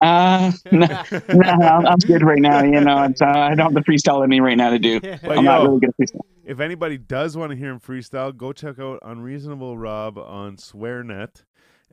Uh, 0.00 0.52
no, 0.72 0.86
no, 1.32 1.66
I'm 1.66 1.98
good 1.98 2.22
right 2.22 2.40
now. 2.40 2.62
You 2.62 2.80
know, 2.80 3.04
it's, 3.04 3.22
uh, 3.22 3.26
I 3.26 3.54
don't 3.54 3.72
have 3.72 3.74
the 3.74 3.90
freestyle 3.90 4.22
in 4.22 4.28
me 4.28 4.38
right 4.40 4.56
now 4.56 4.68
to 4.68 4.78
do. 4.78 5.00
But 5.00 5.38
I'm 5.38 5.44
not 5.44 5.62
really 5.62 5.80
good 5.80 5.90
at 5.90 5.96
freestyle. 5.96 6.20
if 6.44 6.60
anybody 6.60 6.98
does 6.98 7.38
want 7.38 7.52
to 7.52 7.56
hear 7.56 7.70
him 7.70 7.80
freestyle, 7.80 8.36
go 8.36 8.52
check 8.52 8.78
out 8.78 8.98
Unreasonable 9.02 9.78
Rob 9.78 10.18
on 10.18 10.56
SwearNet. 10.56 11.44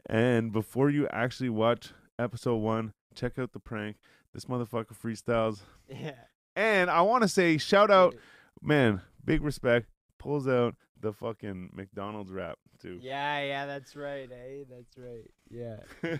And 0.07 0.51
before 0.51 0.89
you 0.89 1.07
actually 1.13 1.49
watch 1.49 1.93
episode 2.19 2.57
one, 2.57 2.91
check 3.15 3.39
out 3.39 3.53
the 3.53 3.59
prank. 3.59 3.95
This 4.33 4.45
motherfucker 4.45 4.95
freestyles. 4.97 5.59
yeah. 5.87 6.13
And 6.55 6.89
I 6.89 7.01
want 7.01 7.21
to 7.23 7.27
say, 7.29 7.57
shout 7.57 7.89
out, 7.91 8.15
man, 8.61 9.01
big 9.23 9.41
respect, 9.41 9.87
pulls 10.19 10.47
out 10.47 10.75
the 10.99 11.13
fucking 11.13 11.69
McDonald's 11.73 12.31
rap, 12.31 12.57
too. 12.81 12.99
Yeah, 13.01 13.41
yeah, 13.41 13.65
that's 13.65 13.95
right. 13.95 14.29
Eh, 14.29 14.63
that's 14.69 14.97
right. 14.97 15.29
Yeah. 15.49 15.77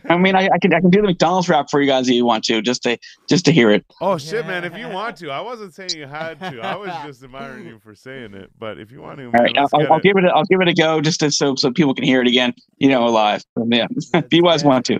I 0.09 0.17
mean, 0.17 0.35
I, 0.35 0.47
I 0.53 0.57
can 0.57 0.73
I 0.73 0.79
can 0.79 0.89
do 0.89 1.01
the 1.01 1.07
McDonald's 1.07 1.49
rap 1.49 1.69
for 1.69 1.81
you 1.81 1.87
guys 1.87 2.07
if 2.07 2.15
you 2.15 2.25
want 2.25 2.45
to, 2.45 2.61
just 2.61 2.83
to 2.83 2.97
just 3.29 3.45
to 3.45 3.51
hear 3.51 3.71
it. 3.71 3.85
oh, 4.01 4.17
shit, 4.17 4.45
man, 4.47 4.63
if 4.63 4.77
you 4.77 4.87
want 4.87 5.17
to. 5.17 5.29
I 5.29 5.41
wasn't 5.41 5.73
saying 5.73 5.91
you 5.95 6.07
had 6.07 6.39
to. 6.39 6.61
I 6.61 6.75
was 6.75 6.89
just 7.05 7.23
admiring 7.23 7.67
you 7.67 7.79
for 7.79 7.93
saying 7.93 8.33
it. 8.33 8.51
But 8.57 8.79
if 8.79 8.91
you 8.91 9.01
want 9.01 9.19
to, 9.19 9.25
All 9.25 9.31
man, 9.31 9.43
right, 9.43 9.57
I'll, 9.57 9.63
let's 9.63 9.73
I'll, 9.73 9.79
get 9.81 9.91
I'll 9.91 9.97
it. 9.97 10.03
give 10.03 10.17
it 10.17 10.25
a, 10.25 10.29
I'll 10.29 10.45
give 10.45 10.61
it 10.61 10.67
a 10.67 10.73
go 10.73 11.01
just 11.01 11.19
to, 11.19 11.31
so 11.31 11.55
so 11.55 11.71
people 11.71 11.93
can 11.93 12.03
hear 12.05 12.21
it 12.21 12.27
again. 12.27 12.53
You 12.77 12.89
know, 12.89 13.05
live. 13.05 13.43
Yeah, 13.67 13.87
if 14.13 14.31
you 14.31 14.43
guys 14.43 14.63
want 14.63 14.85
to. 14.87 14.99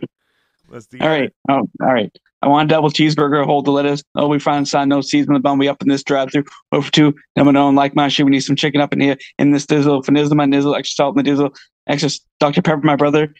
Let's 0.70 0.88
do 0.88 1.00
All 1.02 1.08
right. 1.10 1.32
Oh, 1.50 1.68
all 1.82 1.94
right. 1.94 2.12
I 2.42 2.48
want 2.48 2.72
a 2.72 2.74
double 2.74 2.90
cheeseburger, 2.90 3.46
hold 3.46 3.66
the 3.66 3.72
lettuce. 3.72 4.04
Oh, 4.16 4.28
we 4.28 4.40
find 4.40 4.68
sign 4.68 4.90
no 4.90 5.02
season 5.02 5.34
the 5.34 5.40
bun. 5.40 5.60
We 5.60 5.68
up 5.68 5.82
in 5.82 5.90
this 5.90 6.04
drive 6.04 6.32
through. 6.32 6.46
Over 6.72 6.90
two. 6.90 7.14
Number 7.36 7.52
known 7.52 7.76
like 7.76 7.96
my 7.96 8.08
shit. 8.08 8.26
We 8.26 8.32
need 8.32 8.40
some 8.42 8.56
chicken 8.56 8.82
up 8.82 8.94
in 8.94 9.00
here. 9.00 9.18
In 9.38 9.52
this 9.52 9.66
dizzle. 9.66 10.04
For 10.04 10.12
nizzle, 10.12 10.36
my 10.36 10.46
nizzle. 10.46 10.76
Extra 10.76 10.96
salt 10.96 11.18
in 11.18 11.24
the 11.24 11.30
dizzle. 11.30 11.56
Extra 11.88 12.10
Dr. 12.40 12.62
Pepper, 12.62 12.82
my 12.82 12.96
brother. 12.96 13.34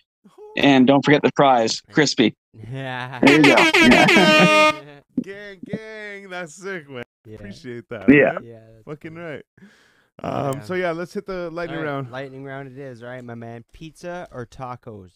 And 0.58 0.86
don't 0.86 1.04
forget 1.04 1.22
the 1.24 1.32
fries. 1.36 1.82
Crispy. 1.92 2.36
Yeah. 2.72 3.20
There 3.22 3.38
you 3.38 3.44
go. 3.44 3.56
Yeah. 3.58 4.72
gang, 5.22 5.60
gang. 5.66 6.30
That's 6.30 6.56
sick, 6.56 6.90
man. 6.90 7.04
yeah. 7.26 7.36
Appreciate 7.36 7.90
that. 7.90 8.08
Yeah. 8.08 8.34
man. 8.34 8.44
Yeah. 8.44 8.60
Fucking 8.86 9.16
cool. 9.16 9.24
right. 9.24 9.44
Um, 10.22 10.58
Yeah. 10.58 10.62
So, 10.62 10.74
yeah, 10.76 10.92
let's 10.92 11.14
hit 11.14 11.26
the 11.26 11.50
lightning 11.50 11.80
All 11.80 11.86
right, 11.86 11.92
round. 11.92 12.12
Lightning 12.12 12.44
round 12.44 12.68
it 12.72 12.78
is, 12.78 13.02
all 13.02 13.10
right, 13.10 13.24
my 13.24 13.36
man. 13.36 13.64
Pizza 13.72 14.28
or 14.32 14.46
tacos? 14.46 15.12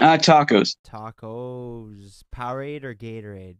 Uh, 0.00 0.16
tacos. 0.16 0.76
Tacos. 0.86 2.22
Powerade 2.34 2.84
or 2.84 2.94
Gatorade? 2.94 3.56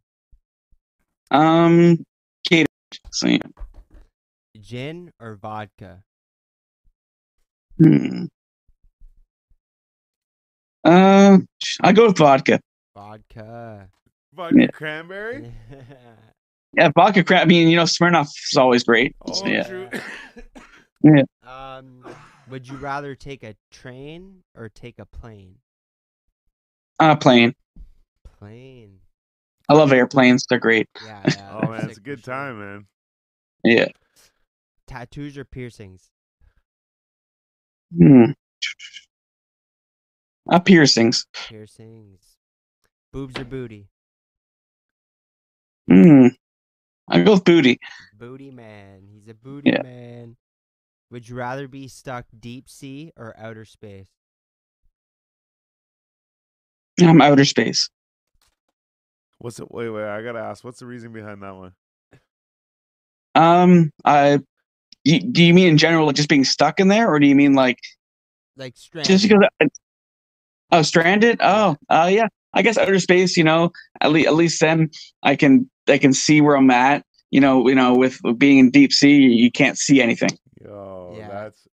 Um, 1.30 2.04
Gatorade. 2.50 2.66
So, 3.12 3.28
yeah. 3.28 3.38
Gin 4.60 5.12
or 5.20 5.36
vodka? 5.36 6.02
Hmm. 7.78 8.24
Uh, 10.84 11.38
I 11.82 11.92
go 11.92 12.06
with 12.06 12.16
vodka. 12.18 12.58
Vodka. 12.94 13.88
Vodka 14.34 14.56
Yeah. 14.60 14.66
cranberry. 14.68 15.52
Yeah, 16.72 16.88
vodka 16.94 17.24
crap. 17.24 17.42
I 17.42 17.46
mean, 17.46 17.66
you 17.68 17.74
know, 17.74 17.82
Smirnoff 17.82 18.28
is 18.52 18.56
always 18.56 18.84
great. 18.84 19.16
Oh, 19.26 19.32
So, 19.32 19.46
yeah. 19.46 19.64
true. 19.64 19.88
um, 21.44 22.06
would 22.48 22.68
you 22.68 22.76
rather 22.76 23.16
take 23.16 23.42
a 23.42 23.56
train 23.72 24.44
or 24.54 24.68
take 24.68 25.00
a 25.00 25.04
plane? 25.04 25.56
Uh, 27.00 27.16
plane. 27.16 27.54
Plane. 28.38 29.00
I 29.68 29.74
love 29.74 29.92
airplanes. 29.92 30.44
They're 30.48 30.58
great. 30.58 30.88
Yeah. 31.00 31.22
yeah 31.34 31.58
oh 31.62 31.70
man, 31.70 31.88
it's 31.88 31.94
a 31.94 31.94
sick 31.94 32.04
for 32.08 32.16
good 32.16 32.20
sure. 32.20 32.34
time, 32.34 32.60
man. 32.60 32.86
Yeah. 33.64 33.88
Tattoos 34.86 35.38
or 35.38 35.44
piercings? 35.44 36.10
Hmm. 37.96 38.32
Uh, 40.50 40.60
piercings. 40.60 41.26
Piercings. 41.48 42.38
Boobs 43.12 43.38
or 43.38 43.44
booty? 43.44 43.88
Hmm. 45.88 46.28
I 47.08 47.22
go 47.22 47.32
with 47.34 47.44
booty. 47.44 47.78
Booty 48.12 48.50
man. 48.50 49.08
He's 49.10 49.28
a 49.28 49.34
booty 49.34 49.70
Yeah. 49.70 49.82
man. 49.82 50.36
Would 51.10 51.28
you 51.28 51.36
rather 51.36 51.68
be 51.68 51.88
stuck 51.88 52.26
deep 52.38 52.68
sea 52.68 53.12
or 53.16 53.36
outer 53.38 53.64
space? 53.64 54.10
I'm 57.08 57.20
outer 57.22 57.44
space. 57.44 57.88
What's 59.38 59.58
it? 59.58 59.70
Wait, 59.70 59.88
wait. 59.88 60.04
I 60.04 60.22
gotta 60.22 60.40
ask. 60.40 60.62
What's 60.64 60.80
the 60.80 60.86
reason 60.86 61.12
behind 61.12 61.42
that 61.42 61.54
one? 61.54 61.72
Um, 63.34 63.90
I. 64.04 64.40
y- 65.06 65.22
Do 65.30 65.42
you 65.42 65.54
mean 65.54 65.68
in 65.68 65.78
general, 65.78 66.06
like 66.06 66.16
just 66.16 66.28
being 66.28 66.44
stuck 66.44 66.80
in 66.80 66.88
there, 66.88 67.08
or 67.12 67.18
do 67.18 67.26
you 67.26 67.34
mean 67.34 67.54
like 67.54 67.78
Like 68.56 68.76
stranded. 68.76 69.08
just 69.10 69.24
because? 69.28 69.48
I, 69.60 69.66
Oh, 70.72 70.82
stranded. 70.82 71.38
Oh, 71.42 71.76
uh, 71.88 72.08
yeah. 72.12 72.28
I 72.54 72.62
guess 72.62 72.78
outer 72.78 72.98
space. 73.00 73.36
You 73.36 73.42
know, 73.44 73.72
at 74.00 74.12
least 74.12 74.28
at 74.28 74.34
least 74.34 74.60
then 74.60 74.90
I 75.22 75.34
can 75.36 75.68
I 75.88 75.98
can 75.98 76.12
see 76.12 76.40
where 76.40 76.56
I'm 76.56 76.70
at. 76.70 77.04
You 77.30 77.40
know, 77.40 77.66
you 77.68 77.74
know, 77.74 77.94
with 77.94 78.20
being 78.38 78.58
in 78.58 78.70
deep 78.70 78.92
sea, 78.92 79.16
you 79.16 79.50
can't 79.50 79.78
see 79.78 80.00
anything. 80.02 80.30
Yo, 80.62 81.14
Yeah. 81.18 81.28
that's 81.28 81.66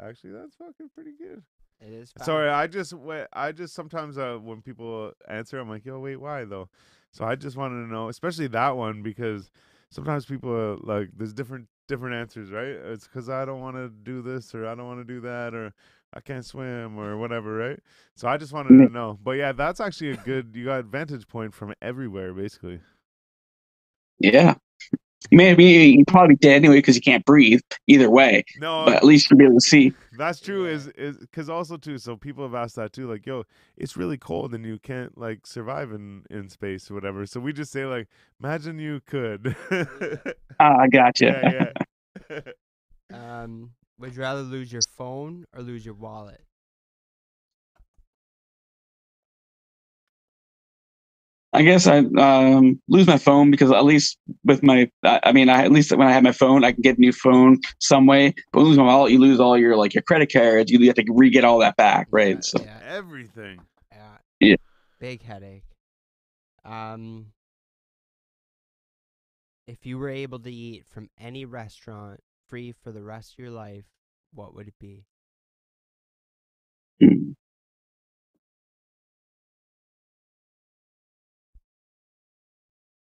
actually 0.00 0.32
that's 0.32 0.54
fucking 0.56 0.90
pretty 0.94 1.12
good. 1.18 1.42
It 1.86 1.92
is. 1.92 2.12
Sorry. 2.22 2.48
I 2.48 2.66
just 2.66 2.94
I 3.32 3.52
just 3.52 3.74
sometimes 3.74 4.18
uh, 4.18 4.38
when 4.42 4.62
people 4.62 5.12
answer, 5.28 5.58
I'm 5.58 5.68
like, 5.68 5.84
yo, 5.84 5.98
wait, 5.98 6.16
why 6.16 6.44
though? 6.44 6.68
So 7.12 7.24
I 7.24 7.36
just 7.36 7.56
wanted 7.56 7.86
to 7.86 7.92
know, 7.92 8.08
especially 8.08 8.48
that 8.48 8.76
one, 8.76 9.02
because 9.02 9.50
sometimes 9.90 10.24
people 10.24 10.50
are 10.50 10.76
like, 10.78 11.10
there's 11.16 11.32
different 11.32 11.68
different 11.86 12.14
answers, 12.14 12.50
right? 12.50 12.66
It's 12.66 13.06
because 13.06 13.28
I 13.28 13.44
don't 13.44 13.60
want 13.60 13.76
to 13.76 13.88
do 13.88 14.22
this 14.22 14.54
or 14.54 14.66
I 14.66 14.74
don't 14.74 14.86
want 14.86 15.00
to 15.00 15.04
do 15.04 15.20
that 15.20 15.54
or 15.54 15.72
I 16.14 16.20
can't 16.20 16.44
swim 16.44 16.98
or 16.98 17.16
whatever, 17.18 17.54
right? 17.54 17.78
So 18.14 18.28
I 18.28 18.36
just 18.36 18.52
wanted 18.52 18.78
to 18.86 18.92
know. 18.92 19.18
But 19.22 19.32
yeah, 19.32 19.52
that's 19.52 19.80
actually 19.80 20.10
a 20.10 20.16
good. 20.16 20.52
You 20.54 20.64
got 20.64 20.84
vantage 20.86 21.28
point 21.28 21.54
from 21.54 21.74
everywhere, 21.82 22.32
basically. 22.32 22.80
Yeah. 24.18 24.54
Maybe 25.30 25.64
you'd 25.64 26.06
probably 26.06 26.36
dead 26.36 26.56
anyway 26.56 26.76
because 26.76 26.96
you 26.96 27.02
can't 27.02 27.24
breathe 27.24 27.60
either 27.86 28.10
way. 28.10 28.44
No, 28.58 28.84
But 28.84 28.94
at 28.94 29.04
least 29.04 29.30
you'll 29.30 29.38
be 29.38 29.44
able 29.44 29.56
to 29.56 29.60
see. 29.66 29.92
That's 30.16 30.40
true. 30.40 30.66
Yeah. 30.66 30.74
Is 30.74 30.86
is 30.88 31.16
because 31.18 31.48
also 31.48 31.76
too. 31.76 31.98
So 31.98 32.16
people 32.16 32.44
have 32.44 32.54
asked 32.54 32.76
that 32.76 32.92
too. 32.92 33.10
Like, 33.10 33.26
yo, 33.26 33.44
it's 33.76 33.96
really 33.96 34.16
cold 34.18 34.54
and 34.54 34.64
you 34.64 34.78
can't 34.78 35.16
like 35.18 35.46
survive 35.46 35.92
in 35.92 36.24
in 36.30 36.48
space 36.48 36.90
or 36.90 36.94
whatever. 36.94 37.26
So 37.26 37.40
we 37.40 37.52
just 37.52 37.72
say 37.72 37.86
like, 37.86 38.08
imagine 38.40 38.78
you 38.78 39.00
could. 39.06 39.56
Ah, 40.60 40.76
I 40.80 40.88
gotcha. 40.88 41.38
yeah, 41.42 41.70
yeah. 42.30 42.40
Um, 43.12 43.72
would 43.98 44.14
you 44.14 44.22
rather 44.22 44.42
lose 44.42 44.72
your 44.72 44.82
phone 44.96 45.46
or 45.54 45.62
lose 45.62 45.84
your 45.84 45.94
wallet? 45.94 46.44
I 51.54 51.62
guess 51.62 51.86
I 51.86 51.98
um, 51.98 52.80
lose 52.88 53.06
my 53.06 53.18
phone 53.18 53.50
because 53.50 53.70
at 53.72 53.84
least 53.84 54.18
with 54.44 54.62
my, 54.62 54.90
I 55.04 55.20
I 55.24 55.32
mean, 55.32 55.48
I, 55.48 55.64
at 55.64 55.72
least 55.72 55.90
when 55.96 56.06
I 56.06 56.12
have 56.12 56.22
my 56.24 56.32
phone, 56.32 56.64
I 56.64 56.72
can 56.72 56.82
get 56.82 56.98
a 56.98 57.00
new 57.00 57.12
phone 57.12 57.60
some 57.80 58.06
way. 58.06 58.34
But 58.52 58.60
you 58.60 58.66
lose 58.66 58.78
my 58.78 58.84
wallet, 58.84 59.12
you 59.12 59.18
lose 59.20 59.40
all 59.40 59.56
your 59.58 59.76
like 59.76 59.94
your 59.94 60.02
credit 60.02 60.32
cards. 60.32 60.70
You 60.70 60.84
have 60.86 60.96
to 60.96 61.04
re 61.08 61.30
get 61.30 61.44
all 61.44 61.58
that 61.60 61.76
back, 61.76 62.08
right? 62.10 62.38
Yeah, 62.38 62.44
So 62.44 62.58
yeah, 62.64 62.80
Everything. 62.82 63.66
yeah. 63.92 64.18
Yeah. 64.40 64.56
Big 65.00 65.22
headache. 65.22 65.64
Um, 66.64 67.32
if 69.66 69.86
you 69.86 69.98
were 69.98 70.08
able 70.08 70.38
to 70.40 70.50
eat 70.52 70.86
from 70.86 71.10
any 71.18 71.44
restaurant 71.44 72.20
free 72.48 72.72
for 72.72 72.92
the 72.92 73.02
rest 73.02 73.32
of 73.34 73.38
your 73.38 73.50
life, 73.50 73.84
what 74.32 74.54
would 74.54 74.68
it 74.68 74.78
be? 74.78 75.04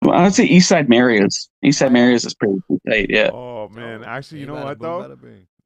Well, 0.09 0.19
I'd 0.19 0.35
say 0.35 0.45
East 0.45 0.71
Side 0.71 0.89
Mario's. 0.89 1.51
East 1.63 1.81
Side 1.81 1.93
Mario's 1.93 2.25
is 2.25 2.33
pretty 2.33 2.59
tight. 2.89 3.11
Yeah. 3.11 3.31
Oh 3.31 3.69
man, 3.69 4.03
actually, 4.05 4.41
you 4.41 4.47
know 4.47 4.55
what 4.55 4.79
though? 4.79 5.17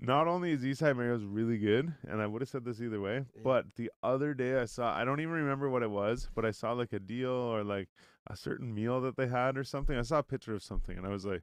Not 0.00 0.26
only 0.26 0.50
is 0.50 0.62
Eastside 0.62 0.96
Mario's 0.96 1.22
really 1.22 1.58
good, 1.58 1.94
and 2.08 2.20
I 2.20 2.26
would 2.26 2.42
have 2.42 2.48
said 2.48 2.64
this 2.64 2.80
either 2.80 3.00
way, 3.00 3.24
but 3.44 3.66
the 3.76 3.88
other 4.02 4.34
day 4.34 4.58
I 4.60 4.64
saw, 4.64 4.92
I 4.92 5.04
don't 5.04 5.20
even 5.20 5.34
remember 5.34 5.70
what 5.70 5.84
it 5.84 5.90
was, 5.90 6.28
but 6.34 6.44
I 6.44 6.50
saw 6.50 6.72
like 6.72 6.92
a 6.92 6.98
deal 6.98 7.30
or 7.30 7.62
like 7.62 7.88
a 8.26 8.36
certain 8.36 8.74
meal 8.74 9.00
that 9.02 9.16
they 9.16 9.28
had 9.28 9.56
or 9.56 9.62
something. 9.62 9.96
I 9.96 10.02
saw 10.02 10.18
a 10.18 10.24
picture 10.24 10.54
of 10.54 10.62
something 10.64 10.98
and 10.98 11.06
I 11.06 11.10
was 11.10 11.24
like, 11.24 11.42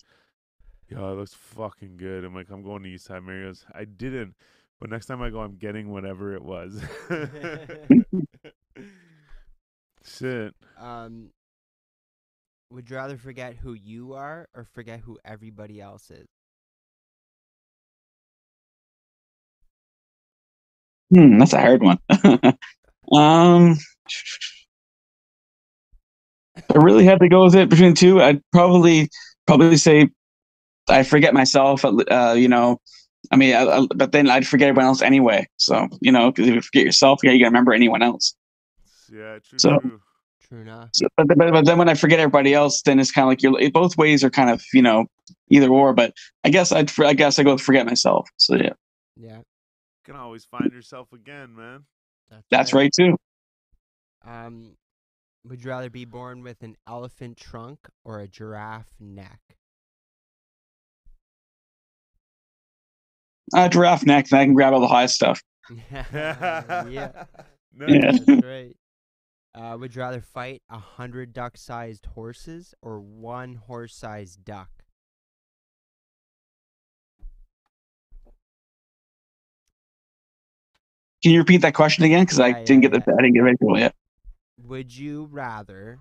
yo, 0.90 1.14
it 1.14 1.16
looks 1.16 1.34
fucking 1.34 1.96
good. 1.96 2.26
I'm 2.26 2.36
like, 2.36 2.50
I'm 2.50 2.62
going 2.62 2.84
to 2.84 2.90
Eastside 2.90 3.24
Mario's. 3.24 3.66
I 3.74 3.86
didn't, 3.86 4.36
but 4.82 4.90
next 4.90 5.06
time 5.06 5.22
I 5.22 5.30
go, 5.30 5.40
I'm 5.40 5.56
getting 5.56 5.90
whatever 5.90 6.36
it 6.36 6.44
was. 6.44 6.82
Shit. 10.06 10.54
Um, 10.78 11.32
would 12.72 12.90
you 12.90 12.96
rather 12.96 13.18
forget 13.18 13.56
who 13.56 13.74
you 13.74 14.14
are 14.14 14.48
or 14.54 14.64
forget 14.64 15.00
who 15.00 15.18
everybody 15.26 15.82
else 15.82 16.10
is? 16.12 16.28
Hmm, 21.14 21.40
that's 21.40 21.54
a 21.54 21.60
hard 21.60 21.82
one. 21.82 21.98
um, 23.12 23.78
I 26.70 26.76
really 26.76 27.06
had 27.06 27.20
to 27.22 27.30
go 27.30 27.46
with 27.46 27.56
it 27.56 27.70
between 27.70 27.96
two. 27.96 28.22
I'd 28.22 28.42
probably 28.52 29.10
probably 29.48 29.78
say 29.78 30.10
I 30.88 31.02
forget 31.04 31.34
myself. 31.34 31.84
Uh, 31.84 32.36
you 32.38 32.48
know, 32.48 32.80
I 33.32 33.38
mean, 33.38 33.56
I, 33.56 33.64
I, 33.64 33.88
but 33.96 34.12
then 34.12 34.30
I'd 34.30 34.46
forget 34.46 34.70
everyone 34.70 34.88
else 34.88 35.02
anyway. 35.02 35.48
So 35.58 35.88
you 36.02 36.12
know, 36.12 36.32
because 36.32 36.48
if 36.48 36.54
you 36.56 36.62
forget 36.62 36.86
yourself, 36.86 37.22
yeah, 37.24 37.32
you 37.32 37.40
gotta 37.40 37.50
remember 37.50 37.74
anyone 37.74 38.04
else. 38.04 38.36
Yeah, 39.12 39.40
true, 39.40 39.58
So- 39.58 39.80
true. 39.80 40.02
True 40.50 40.62
enough. 40.62 40.90
So, 40.94 41.08
but, 41.18 41.28
but 41.28 41.52
but 41.52 41.66
then 41.66 41.78
when 41.78 41.90
I 41.90 41.94
forget 41.94 42.20
everybody 42.20 42.54
else, 42.54 42.82
then 42.82 43.00
it's 43.00 43.12
kind 43.12 43.24
of 43.24 43.30
like 43.30 43.44
you're 43.44 43.72
both 43.72 43.98
ways 43.98 44.24
are 44.24 44.30
kind 44.30 44.50
of 44.50 44.64
you 44.74 44.82
know 44.82 45.06
either 45.50 45.70
or. 45.70 45.94
But 45.94 46.14
I 46.44 46.50
guess 46.50 46.72
I'd 46.72 46.92
I 47.00 47.14
guess 47.14 47.40
I 47.40 47.44
go 47.44 47.54
with 47.54 47.62
forget 47.62 47.86
myself. 47.86 48.28
So 48.38 48.56
yeah, 48.56 48.74
Yeah, 49.16 49.38
You 49.38 49.44
Can 50.06 50.16
always 50.16 50.46
find 50.46 50.72
yourself 50.72 51.12
again, 51.14 51.56
man. 51.56 51.86
that's 52.50 52.74
right 52.74 52.92
too. 52.92 53.18
Um, 54.26 54.76
would 55.46 55.64
you 55.64 55.70
rather 55.70 55.90
be 55.90 56.06
born 56.06 56.42
with 56.44 56.62
an 56.64 56.76
elephant 56.88 57.38
trunk 57.38 57.88
or 58.04 58.20
a 58.20 58.28
giraffe 58.28 58.94
neck? 59.00 59.58
Uh, 63.54 63.68
giraffe 63.68 64.06
neck, 64.06 64.28
then 64.30 64.40
I 64.42 64.46
can 64.46 64.54
grab 64.54 64.74
all 64.74 64.80
the 64.82 64.88
high 64.88 65.08
stuff. 65.08 65.42
yeah, 65.92 67.12
Nice. 67.74 68.02
Yeah. 68.04 68.12
that's 68.12 68.42
right. 68.42 68.76
Uh, 69.60 69.76
would 69.78 69.94
you 69.94 70.02
rather 70.02 70.22
fight 70.22 70.64
a 70.70 70.80
hundred 70.80 71.34
duck-sized 71.34 72.06
horses 72.06 72.74
or 72.82 73.02
one 73.02 73.56
horse-sized 73.56 74.46
duck? 74.46 74.70
Can 81.22 81.34
you 81.34 81.40
repeat 81.40 81.58
that 81.58 81.74
question 81.74 82.06
again? 82.06 82.24
Because 82.24 82.40
I 82.40 82.48
Yeah, 82.50 82.64
didn't 82.64 82.84
yeah, 82.84 82.90
get 82.90 83.06
the 83.06 83.14
I 83.14 83.22
didn't 83.22 83.34
get 83.34 83.42
ready 83.42 83.58
for 83.58 83.78
it 83.78 83.82
yet. 83.82 83.96
Would 84.58 84.96
you 84.96 85.26
rather? 85.26 86.00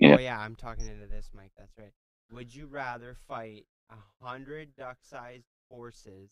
Yeah. 0.00 0.16
Oh 0.16 0.18
yeah, 0.20 0.38
I'm 0.38 0.56
talking 0.56 0.86
into 0.86 1.06
this 1.06 1.30
mic. 1.34 1.52
That's 1.56 1.78
right. 1.78 1.92
Would 2.32 2.54
you 2.54 2.66
rather 2.66 3.14
fight 3.26 3.66
a 3.90 3.96
hundred 4.24 4.74
duck-sized 4.76 5.48
horses 5.70 6.30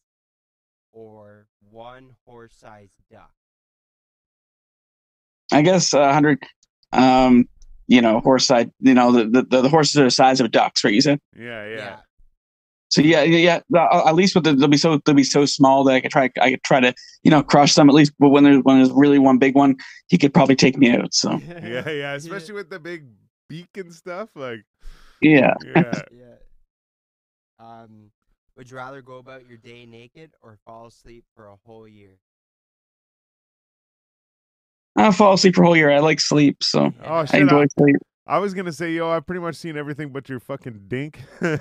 or 0.92 1.46
one 1.60 2.16
horse-sized 2.26 3.00
duck? 3.10 3.32
I 5.52 5.62
guess 5.62 5.92
a 5.92 6.12
hundred. 6.12 6.42
Um, 6.92 7.48
you 7.88 8.00
know, 8.00 8.20
horse 8.20 8.46
side. 8.46 8.70
You 8.80 8.94
know, 8.94 9.12
the, 9.12 9.42
the 9.42 9.62
the 9.62 9.68
horses 9.68 9.98
are 9.98 10.04
the 10.04 10.10
size 10.10 10.40
of 10.40 10.50
ducks, 10.50 10.84
right? 10.84 10.94
You 10.94 11.00
said. 11.00 11.20
Yeah, 11.36 11.66
yeah. 11.66 11.96
So 12.92 13.00
yeah, 13.00 13.22
yeah, 13.22 13.60
yeah. 13.70 13.80
uh, 13.80 14.02
At 14.06 14.14
least 14.14 14.34
with 14.34 14.44
the, 14.44 14.54
they'll 14.54 14.68
be 14.68 14.76
so 14.76 15.00
they'll 15.04 15.14
be 15.14 15.24
so 15.24 15.46
small 15.46 15.82
that 15.84 15.94
I 15.94 16.00
could 16.00 16.10
try 16.10 16.30
I 16.40 16.50
could 16.50 16.62
try 16.62 16.80
to 16.80 16.92
you 17.22 17.30
know 17.30 17.42
crush 17.42 17.74
them 17.74 17.88
at 17.88 17.94
least. 17.94 18.12
But 18.18 18.28
when 18.28 18.44
there's 18.44 18.62
when 18.64 18.76
there's 18.76 18.90
really 18.92 19.18
one 19.18 19.38
big 19.38 19.54
one, 19.54 19.76
he 20.08 20.18
could 20.18 20.34
probably 20.34 20.56
take 20.56 20.76
me 20.76 20.90
out. 20.90 21.14
So 21.14 21.32
Yeah, 21.48 21.88
yeah. 21.88 22.14
Especially 22.14 22.54
with 22.54 22.68
the 22.68 22.78
big 22.78 23.06
beak 23.48 23.76
and 23.76 23.94
stuff. 23.94 24.28
Like, 24.34 24.64
yeah, 25.22 25.54
yeah. 25.74 26.02
yeah. 26.10 26.34
Um, 27.58 28.10
would 28.56 28.70
you 28.70 28.76
rather 28.76 29.00
go 29.00 29.16
about 29.16 29.48
your 29.48 29.56
day 29.56 29.86
naked 29.86 30.32
or 30.42 30.58
fall 30.66 30.86
asleep 30.86 31.24
for 31.34 31.46
a 31.46 31.56
whole 31.64 31.88
year? 31.88 32.18
I 35.02 35.10
fall 35.12 35.34
asleep 35.34 35.54
for 35.54 35.62
a 35.62 35.66
whole 35.66 35.76
year. 35.76 35.90
I 35.90 35.98
like 35.98 36.20
sleep, 36.20 36.62
so 36.62 36.92
Oh, 37.04 37.26
I 37.32 37.38
enjoy 37.38 37.62
I, 37.62 37.66
sleep. 37.78 37.96
I 38.26 38.38
was 38.38 38.54
gonna 38.54 38.72
say, 38.72 38.92
yo, 38.92 39.10
I've 39.10 39.26
pretty 39.26 39.40
much 39.40 39.56
seen 39.56 39.76
everything 39.76 40.10
but 40.10 40.28
your 40.28 40.38
fucking 40.38 40.84
dink. 40.86 41.20
so, 41.40 41.58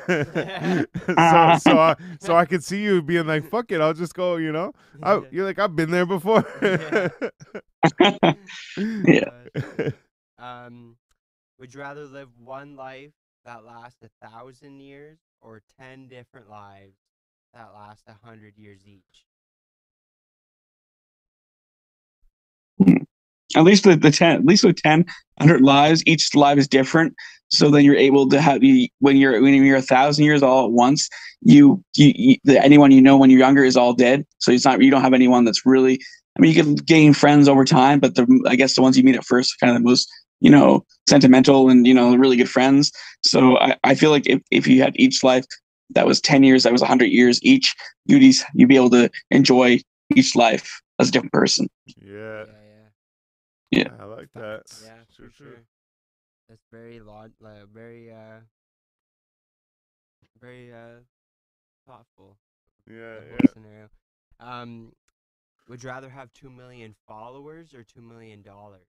Uh. 1.17 1.57
so, 1.57 1.77
I, 1.79 1.95
so 2.19 2.35
I 2.35 2.45
could 2.45 2.63
see 2.63 2.81
you 2.83 3.01
being 3.01 3.25
like, 3.25 3.49
"Fuck 3.49 3.71
it, 3.71 3.81
I'll 3.81 3.93
just 3.93 4.13
go." 4.13 4.35
You 4.35 4.51
know, 4.51 4.73
I, 5.01 5.21
you're 5.31 5.45
like, 5.45 5.59
I've 5.59 5.75
been 5.75 5.91
there 5.91 6.05
before. 6.05 6.45
Yeah. 6.61 7.09
Uh, 7.97 9.91
um, 10.41 10.97
would 11.59 11.73
you 11.73 11.79
rather 11.79 12.05
live 12.05 12.29
one 12.37 12.75
life 12.75 13.11
that 13.45 13.65
lasts 13.65 14.03
a 14.03 14.27
thousand 14.27 14.79
years 14.79 15.17
or 15.41 15.61
ten 15.79 16.07
different 16.07 16.49
lives 16.49 16.97
that 17.53 17.73
last 17.73 18.03
a 18.07 18.25
hundred 18.25 18.57
years 18.57 18.81
each? 18.85 19.25
At 23.55 23.63
least 23.63 23.83
the, 23.83 23.95
the 23.95 24.11
10 24.11 24.35
at 24.35 24.45
least 24.45 24.63
with 24.63 24.81
10 24.81 25.05
100 25.37 25.61
lives 25.61 26.03
each 26.05 26.35
life 26.35 26.57
is 26.57 26.67
different. 26.67 27.13
So 27.49 27.69
then 27.69 27.83
you're 27.83 27.97
able 27.97 28.29
to 28.29 28.39
have 28.39 28.63
you 28.63 28.87
when 28.99 29.17
you're 29.17 29.41
when 29.41 29.53
you're 29.53 29.77
a 29.77 29.81
thousand 29.81 30.23
years 30.23 30.41
all 30.41 30.65
at 30.65 30.71
once 30.71 31.09
you, 31.41 31.83
you, 31.95 32.13
you 32.15 32.37
the, 32.45 32.63
anyone 32.63 32.91
you 32.91 33.01
know 33.01 33.17
when 33.17 33.29
you're 33.29 33.39
younger 33.39 33.63
is 33.63 33.75
all 33.75 33.93
dead. 33.93 34.25
So 34.39 34.51
it's 34.51 34.65
not 34.65 34.81
you 34.81 34.91
don't 34.91 35.01
have 35.01 35.13
anyone 35.13 35.43
that's 35.43 35.65
really 35.65 35.99
i 36.37 36.39
mean 36.39 36.53
you 36.53 36.63
can 36.63 36.75
gain 36.75 37.13
friends 37.13 37.49
over 37.49 37.65
time 37.65 37.99
but 37.99 38.15
the 38.15 38.25
i 38.47 38.55
guess 38.55 38.75
the 38.75 38.81
ones 38.81 38.97
you 38.97 39.03
meet 39.03 39.17
at 39.17 39.25
first 39.25 39.53
are 39.53 39.65
kind 39.65 39.75
of 39.75 39.83
the 39.83 39.89
most 39.89 40.09
you 40.39 40.49
know 40.49 40.85
sentimental 41.09 41.69
and 41.69 41.85
you 41.85 41.93
know 41.93 42.15
really 42.15 42.37
good 42.37 42.49
friends. 42.49 42.91
So 43.23 43.57
i, 43.57 43.75
I 43.83 43.95
feel 43.95 44.11
like 44.11 44.27
if, 44.27 44.41
if 44.49 44.65
you 44.65 44.81
had 44.81 44.93
each 44.95 45.23
life 45.23 45.45
that 45.89 46.07
was 46.07 46.21
10 46.21 46.43
years 46.43 46.63
that 46.63 46.71
was 46.71 46.81
100 46.81 47.05
years 47.05 47.39
each 47.43 47.75
you'd, 48.05 48.35
you'd 48.53 48.69
be 48.69 48.77
able 48.77 48.89
to 48.91 49.09
enjoy 49.29 49.79
each 50.15 50.35
life 50.35 50.81
as 50.99 51.09
a 51.09 51.11
different 51.11 51.33
person. 51.33 51.67
Yeah. 51.97 52.45
Yeah. 53.71 53.83
Yeah. 53.83 53.89
I 53.99 54.05
like 54.05 54.29
that. 54.35 54.63
Yeah, 54.83 55.03
Sure, 55.15 55.27
for 55.27 55.31
sure. 55.31 55.47
sure. 55.47 55.63
That's 56.49 56.63
very 56.71 56.99
long, 56.99 57.31
like, 57.39 57.67
very 57.73 58.11
uh, 58.11 58.41
very 60.39 60.73
uh, 60.73 61.01
thoughtful. 61.87 62.37
Yeah, 62.87 63.19
the 63.19 63.21
whole 63.29 63.43
yeah. 63.43 63.49
scenario. 63.53 63.89
Um, 64.39 64.93
would 65.67 65.83
you 65.83 65.89
rather 65.89 66.09
have 66.09 66.33
two 66.33 66.49
million 66.49 66.95
followers 67.07 67.73
or 67.73 67.83
two 67.83 68.01
million 68.01 68.41
dollars? 68.41 68.87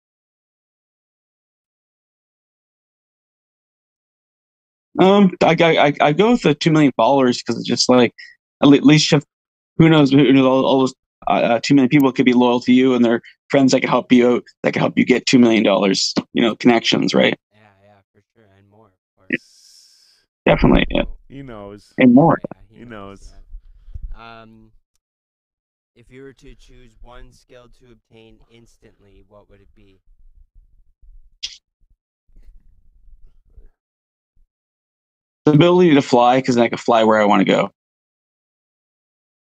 Um, 4.99 5.33
I 5.43 5.57
I 5.61 5.87
I, 5.89 5.93
I 6.01 6.13
go 6.13 6.33
with 6.33 6.43
the 6.43 6.55
two 6.55 6.71
million 6.73 6.93
followers 6.97 7.39
because 7.39 7.59
it's 7.59 7.69
just 7.69 7.89
like 7.89 8.13
at 8.63 8.69
le- 8.69 8.77
least 8.79 9.13
if, 9.13 9.25
who 9.79 9.89
knows 9.89 10.11
who 10.11 10.33
knows 10.33 10.45
all, 10.47 10.65
all 10.67 10.81
those 10.81 10.95
uh, 11.29 11.33
uh, 11.33 11.61
two 11.63 11.75
million 11.75 11.89
people 11.89 12.13
could 12.13 12.25
be 12.25 12.33
loyal 12.33 12.61
to 12.61 12.73
you 12.73 12.95
and 12.95 13.05
they're 13.05 13.23
friends 13.51 13.73
that 13.73 13.81
could 13.81 13.91
help 13.91 14.11
you 14.13 14.29
out 14.29 14.45
that 14.63 14.73
could 14.73 14.81
help 14.81 14.99
you 14.99 15.05
get 15.05 15.27
two 15.27 15.39
million 15.39 15.63
dollars. 15.63 16.15
You 16.33 16.43
know, 16.43 16.57
connections, 16.57 17.15
right? 17.15 17.39
Yeah, 17.53 17.59
yeah, 17.83 17.95
for 18.13 18.23
sure, 18.35 18.49
and 18.59 18.69
more, 18.69 18.87
of 18.89 19.17
course. 19.17 20.25
Definitely, 20.47 20.87
yeah, 20.91 21.03
So- 21.03 21.19
He 21.29 21.43
knows. 21.43 21.93
and 21.99 22.15
more. 22.15 22.39
Yeah, 22.71 22.79
He 22.79 22.85
knows. 22.85 23.33
yeah. 24.17 24.41
Um, 24.43 24.73
if 25.95 26.11
you 26.11 26.23
were 26.23 26.33
to 26.33 26.55
choose 26.55 26.93
one 27.03 27.33
skill 27.33 27.69
to 27.81 27.93
obtain 27.93 28.39
instantly, 28.51 29.25
what 29.29 29.49
would 29.51 29.61
it 29.61 29.75
be? 29.75 30.01
The 35.45 35.53
ability 35.53 35.95
to 35.95 36.03
fly 36.03 36.37
because 36.41 36.59
I 36.59 36.69
can 36.69 36.79
fly 36.79 37.05
where 37.05 37.21
I 37.21 37.25
want 37.25 37.41
to 37.41 37.45
go. 37.45 37.71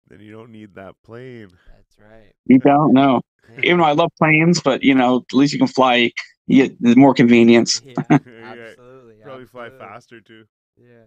Then 0.07 0.19
you 0.19 0.31
don't 0.31 0.51
need 0.51 0.75
that 0.75 0.95
plane. 1.03 1.49
That's 1.97 2.11
right. 2.11 2.33
You 2.45 2.59
don't 2.59 2.93
know. 2.93 3.21
Even 3.63 3.79
though 3.79 3.85
I 3.85 3.93
love 3.93 4.09
planes, 4.17 4.61
but 4.61 4.83
you 4.83 4.93
know, 4.95 5.17
at 5.17 5.35
least 5.35 5.53
you 5.53 5.59
can 5.59 5.67
fly. 5.67 6.11
You 6.47 6.67
get 6.67 6.97
more 6.97 7.13
convenience. 7.13 7.81
yeah, 7.83 7.93
Yeah, 8.09 8.19
absolutely. 8.51 9.15
Probably 9.23 9.45
fly 9.45 9.69
faster 9.79 10.21
too. 10.21 10.45
Yeah. 10.77 11.05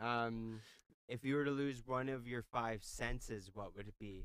Um, 0.00 0.60
if 1.08 1.24
you 1.24 1.34
were 1.36 1.44
to 1.44 1.50
lose 1.50 1.82
one 1.86 2.08
of 2.08 2.26
your 2.26 2.42
five 2.42 2.82
senses, 2.82 3.50
what 3.52 3.76
would 3.76 3.86
it 3.86 3.94
be? 4.00 4.24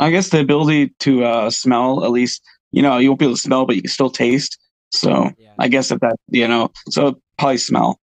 I 0.00 0.10
guess 0.10 0.30
the 0.30 0.40
ability 0.40 0.92
to 1.00 1.24
uh, 1.24 1.50
smell, 1.50 2.04
at 2.04 2.10
least, 2.10 2.42
you 2.72 2.82
know, 2.82 2.98
you 2.98 3.10
won't 3.10 3.20
be 3.20 3.26
able 3.26 3.36
to 3.36 3.40
smell, 3.40 3.64
but 3.64 3.76
you 3.76 3.82
can 3.82 3.90
still 3.90 4.10
taste. 4.10 4.58
So 4.90 5.30
Yeah. 5.38 5.52
I 5.58 5.68
guess 5.68 5.90
if 5.90 6.00
that, 6.00 6.16
you 6.28 6.48
know, 6.48 6.70
so 6.90 7.20
probably 7.38 7.58
smell. 7.58 7.98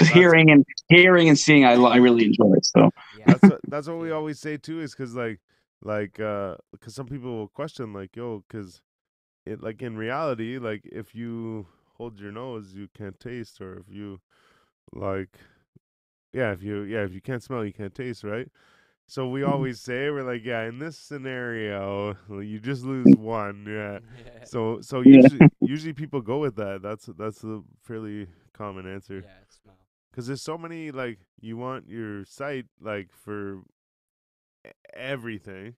Yeah. 0.00 0.04
No, 0.08 0.08
Because 0.08 0.08
hearing 0.12 0.50
and 0.50 0.64
hearing 0.88 1.28
and 1.28 1.38
seeing, 1.38 1.64
I, 1.64 1.74
I 1.74 1.96
really 1.96 2.26
enjoy 2.26 2.52
it. 2.56 2.64
So 2.66 2.90
yeah. 3.10 3.24
That's 3.26 3.48
what, 3.48 3.60
that's 3.68 3.88
what 3.88 3.98
we 3.98 4.10
always 4.10 4.38
say 4.40 4.56
too. 4.56 4.80
Is 4.80 4.92
because 4.94 5.14
like 5.14 5.40
like 5.82 6.20
uh 6.20 6.56
because 6.72 6.94
some 6.94 7.06
people 7.06 7.32
will 7.36 7.48
question 7.48 7.92
like 7.92 8.16
yo 8.16 8.44
because 8.48 8.80
it 9.46 9.62
like 9.62 9.82
in 9.82 9.96
reality 9.96 10.58
like 10.58 10.82
if 10.92 11.14
you 11.14 11.66
hold 11.96 12.20
your 12.20 12.32
nose 12.32 12.74
you 12.74 12.88
can't 12.96 13.18
taste 13.20 13.60
or 13.60 13.78
if 13.78 13.94
you 13.94 14.20
like 14.92 15.38
yeah 16.32 16.52
if 16.52 16.62
you 16.62 16.82
yeah 16.82 17.02
if 17.04 17.12
you 17.12 17.20
can't 17.20 17.42
smell 17.42 17.64
you 17.64 17.72
can't 17.72 17.94
taste 17.94 18.24
right 18.24 18.48
so 19.06 19.28
we 19.28 19.42
Mhm. 19.42 19.48
always 19.48 19.80
say 19.80 20.10
we're 20.10 20.22
like 20.22 20.44
yeah 20.44 20.62
in 20.64 20.78
this 20.78 20.96
scenario 20.98 22.16
you 22.30 22.58
just 22.60 22.84
lose 22.84 23.14
one 23.16 23.64
yeah 23.68 23.98
yeah. 24.24 24.44
so 24.44 24.80
so 24.80 25.00
Yeah. 25.02 25.28
usually 25.28 25.42
usually 25.64 25.92
people 25.92 26.20
go 26.20 26.38
with 26.38 26.56
that 26.56 26.82
that's 26.82 27.06
that's 27.18 27.44
a 27.44 27.62
fairly 27.82 28.26
common 28.52 28.86
answer 28.86 29.24
yeah, 29.24 29.44
smell. 29.48 29.76
Because 30.12 30.28
there's 30.28 30.42
so 30.42 30.58
many 30.58 30.92
like 30.92 31.20
you 31.40 31.58
want 31.58 31.88
your 31.88 32.26
site 32.26 32.66
like 32.80 33.10
for 33.12 33.62
everything 34.94 35.76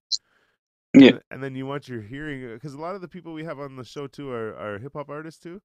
Yeah. 0.95 1.12
and, 1.12 1.20
and 1.30 1.43
then 1.43 1.57
you 1.57 1.66
want 1.66 1.89
your 1.89 2.03
hearing 2.03 2.53
because 2.55 2.74
a 2.74 2.80
lot 2.80 2.97
of 2.97 3.03
the 3.03 3.09
people 3.09 3.35
we 3.35 3.45
have 3.45 3.61
on 3.61 3.76
the 3.76 3.85
show 3.85 4.09
too 4.09 4.30
are, 4.30 4.55
are 4.57 4.78
hip-hop 4.78 5.11
artists 5.11 5.41
too 5.43 5.62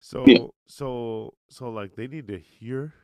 so 0.00 0.24
Yeah. 0.26 0.38
so 0.68 1.34
so 1.50 1.70
like 1.70 1.96
they 1.96 2.08
need 2.08 2.28
to 2.28 2.38
hear 2.38 2.94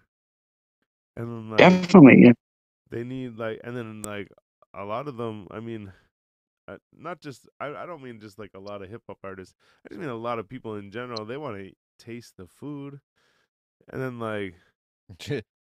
and 1.17 1.27
then 1.29 1.51
like 1.51 1.71
definitely, 1.71 2.23
yeah. 2.25 2.33
they 2.91 3.05
need 3.05 3.37
like 3.39 3.61
and 3.65 3.77
then 3.77 4.03
like 4.03 4.29
a 4.75 4.85
lot 4.85 5.09
of 5.09 5.17
them 5.17 5.47
i 5.51 5.61
mean 5.61 5.93
uh, 6.69 6.79
not 6.97 7.21
just 7.21 7.49
I, 7.61 7.69
I 7.75 7.87
don't 7.87 8.03
mean 8.03 8.21
just 8.21 8.39
like 8.39 8.53
a 8.55 8.61
lot 8.61 8.83
of 8.83 8.91
hip 8.91 9.03
hop 9.09 9.19
artists 9.25 9.55
i 9.85 9.89
just 9.91 10.01
mean 10.01 10.11
a 10.11 10.17
lot 10.17 10.39
of 10.39 10.49
people 10.49 10.77
in 10.77 10.91
general 10.91 11.25
they 11.27 11.39
want 11.39 11.59
to 11.59 11.73
taste 12.05 12.37
the 12.39 12.47
food 12.47 13.01
and 13.93 14.03
then 14.03 14.19
like 14.21 14.55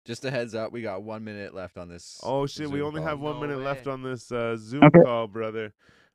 Just 0.06 0.26
a 0.26 0.32
heads 0.32 0.56
up, 0.56 0.72
we 0.72 0.82
got 0.82 1.04
one 1.04 1.24
minute 1.24 1.54
left 1.54 1.78
on 1.78 1.88
this. 1.90 2.20
Oh 2.24 2.46
shit, 2.48 2.70
we 2.72 2.82
only 2.82 3.00
call. 3.00 3.10
have 3.10 3.20
one 3.20 3.36
No 3.36 3.42
minute 3.42 3.64
left 3.64 3.86
on 3.88 4.02
this 4.02 4.32
uh, 4.32 4.58
Zoom 4.58 4.86
Okay. 4.86 5.02
call, 5.04 5.28
brother. 5.28 5.74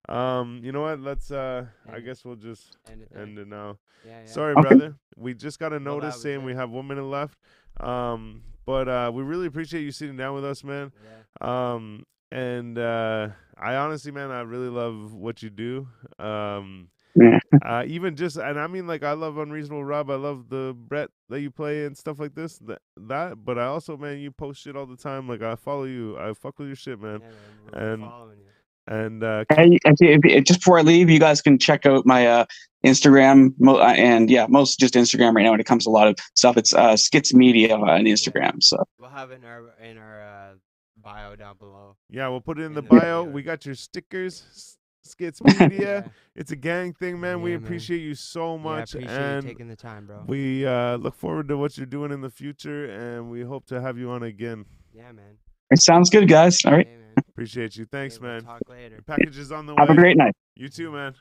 Um, 0.09 0.61
you 0.63 0.73
know 0.73 0.83
what? 0.83 1.01
Let's 1.01 1.31
uh 1.31 1.67
I 1.87 1.95
End 1.95 2.03
it. 2.03 2.07
guess 2.07 2.25
we'll 2.25 2.37
just 2.37 2.77
End 2.91 3.03
it 3.03 3.09
end 3.17 3.39
it 3.39 3.49
now. 3.49 3.79
Yeah, 4.07 4.21
yeah. 4.21 4.27
Sorry, 4.27 4.53
Okay. 4.55 4.63
brother. 4.63 4.97
We 5.17 5.35
just 5.35 5.59
got 5.59 5.73
a 5.73 5.81
notice 5.81 6.15
was 6.15 6.23
saying 6.23 6.41
it. 6.41 6.45
we 6.45 6.55
have 6.55 6.71
one 6.71 6.87
minute 6.87 7.05
left. 7.05 7.39
Um, 7.81 8.43
but 8.67 8.89
uh 8.89 9.11
we 9.15 9.23
really 9.23 9.47
appreciate 9.47 9.83
you 9.83 9.93
sitting 9.93 10.17
down 10.17 10.35
with 10.35 10.45
us, 10.45 10.65
man. 10.65 10.93
Yeah. 11.41 11.73
Um 11.75 12.05
and 12.33 12.79
uh 12.79 13.29
I 13.57 13.77
honestly 13.77 14.11
man, 14.13 14.31
I 14.31 14.41
really 14.41 14.69
love 14.69 15.15
what 15.15 15.43
you 15.43 15.51
do. 15.51 15.89
Um 16.19 16.89
Yeah. 17.17 17.39
uh 17.65 17.85
even 17.87 18.17
just 18.17 18.37
and 18.37 18.59
I 18.59 18.67
mean 18.67 18.87
like 18.87 19.03
I 19.03 19.13
love 19.13 19.39
Unreasonable 19.39 19.85
Rob, 19.85 20.11
I 20.11 20.17
love 20.17 20.49
the 20.49 20.75
Brett 20.77 21.11
that 21.29 21.41
you 21.41 21.51
play 21.51 21.85
and 21.87 21.97
stuff 21.97 22.19
like 22.19 22.35
this. 22.35 22.59
That 22.59 22.79
that 22.97 23.45
but 23.45 23.59
I 23.59 23.67
also 23.67 23.97
man 23.97 24.19
you 24.19 24.31
post 24.33 24.63
shit 24.63 24.77
all 24.77 24.87
the 24.87 24.97
time. 24.97 25.29
Like 25.29 25.43
I 25.43 25.55
follow 25.55 25.85
you. 25.85 26.19
I 26.19 26.33
fuck 26.33 26.59
with 26.59 26.69
your 26.69 26.77
shit, 26.77 27.01
man. 27.01 27.21
yeah, 27.23 27.79
man, 27.81 27.93
and- 27.93 28.03
following 28.05 28.39
you. 28.39 28.45
And 28.87 29.25
uh 29.25 29.45
Hey, 29.51 29.79
if 29.85 30.01
you- 30.01 30.09
if 30.11 30.21
you- 30.25 30.41
just 30.43 30.61
before 30.61 30.79
I 30.79 30.83
leave, 30.83 31.09
you 31.09 31.19
guys 31.19 31.41
can 31.41 31.59
check 31.59 31.87
out 31.87 32.05
my 32.05 32.27
uh, 32.27 32.45
Instagram 32.85 33.55
mo- 33.59 33.79
uh, 33.79 33.95
and 33.97 34.29
yeah, 34.29 34.47
most 34.47 34.79
just 34.79 34.93
Instagram 34.93 35.35
right 35.35 35.43
now 35.43 35.53
when 35.53 35.61
it 35.61 35.65
comes 35.65 35.85
to 35.85 35.91
a 35.91 35.93
lot 35.93 36.07
of 36.07 36.17
stuff. 36.35 36.59
It's 36.59 36.75
uh, 36.75 36.95
Skits 36.95 37.33
Media 37.33 37.75
on 37.75 38.05
Instagram. 38.05 38.63
So 38.63 38.77
We'll 39.01 39.09
have 39.09 39.31
it 39.31 39.37
in 39.43 39.45
our 39.47 39.63
in 39.83 39.97
our 39.97 40.21
uh, 40.23 40.55
bio 41.03 41.35
down 41.35 41.57
below. 41.59 41.97
Yeah, 42.11 42.29
we'll 42.29 42.43
put 42.43 42.59
it 42.59 42.63
in 42.63 42.67
In 42.69 42.75
the 42.75 42.83
the 42.83 42.89
bio. 42.89 43.23
video. 43.23 43.25
We 43.35 43.43
got 43.43 43.65
your 43.65 43.75
stickers, 43.75 44.45
S- 44.51 44.77
Skits 45.05 45.43
Media. 45.43 45.69
Yeah. 45.71 46.09
It's 46.35 46.51
a 46.51 46.57
gang 46.57 46.93
thing, 46.95 47.21
man. 47.21 47.43
we 47.43 47.53
Yeah, 47.53 47.59
man. 47.59 47.65
appreciate 47.67 47.99
you 48.01 48.15
so 48.15 48.57
Yeah, 48.57 48.63
much, 48.63 48.95
appreciate 48.95 49.17
and 49.17 49.43
you 49.45 49.49
taking 49.51 49.69
the 49.69 49.77
time, 49.77 50.07
bro. 50.07 50.25
we 50.27 50.67
uh, 50.67 50.97
look 50.97 51.15
forward 51.15 51.49
to 51.49 51.57
what 51.57 51.77
you're 51.77 51.87
doing 51.87 52.11
in 52.11 52.21
the 52.23 52.31
future, 52.31 52.87
and 52.87 53.31
we 53.31 53.43
hope 53.43 53.67
to 53.67 53.81
have 53.81 53.99
you 53.99 54.11
on 54.11 54.23
again. 54.23 54.65
yeah, 54.93 55.13
man. 55.13 55.39
it 55.71 55.81
sounds 55.83 56.11
good, 56.11 56.29
guys. 56.29 56.65
All 56.65 56.73
right, 56.73 56.87
Hey. 56.87 56.99
Appreciate 57.29 57.77
you. 57.77 57.85
Thanks, 57.85 58.17
Hey, 58.17 58.23
we'll 58.23 58.31
man. 58.33 58.45
Talk 58.45 58.63
later. 58.69 58.95
Your 58.97 59.03
package 59.03 59.39
is 59.39 59.53
on 59.53 59.67
the 59.67 59.73
have 59.75 59.89
way. 59.89 59.93
Have 59.93 59.99
a 59.99 60.01
great 60.01 60.17
night. 60.17 60.35
You 60.57 60.69
too, 60.69 60.91
man. 60.91 61.15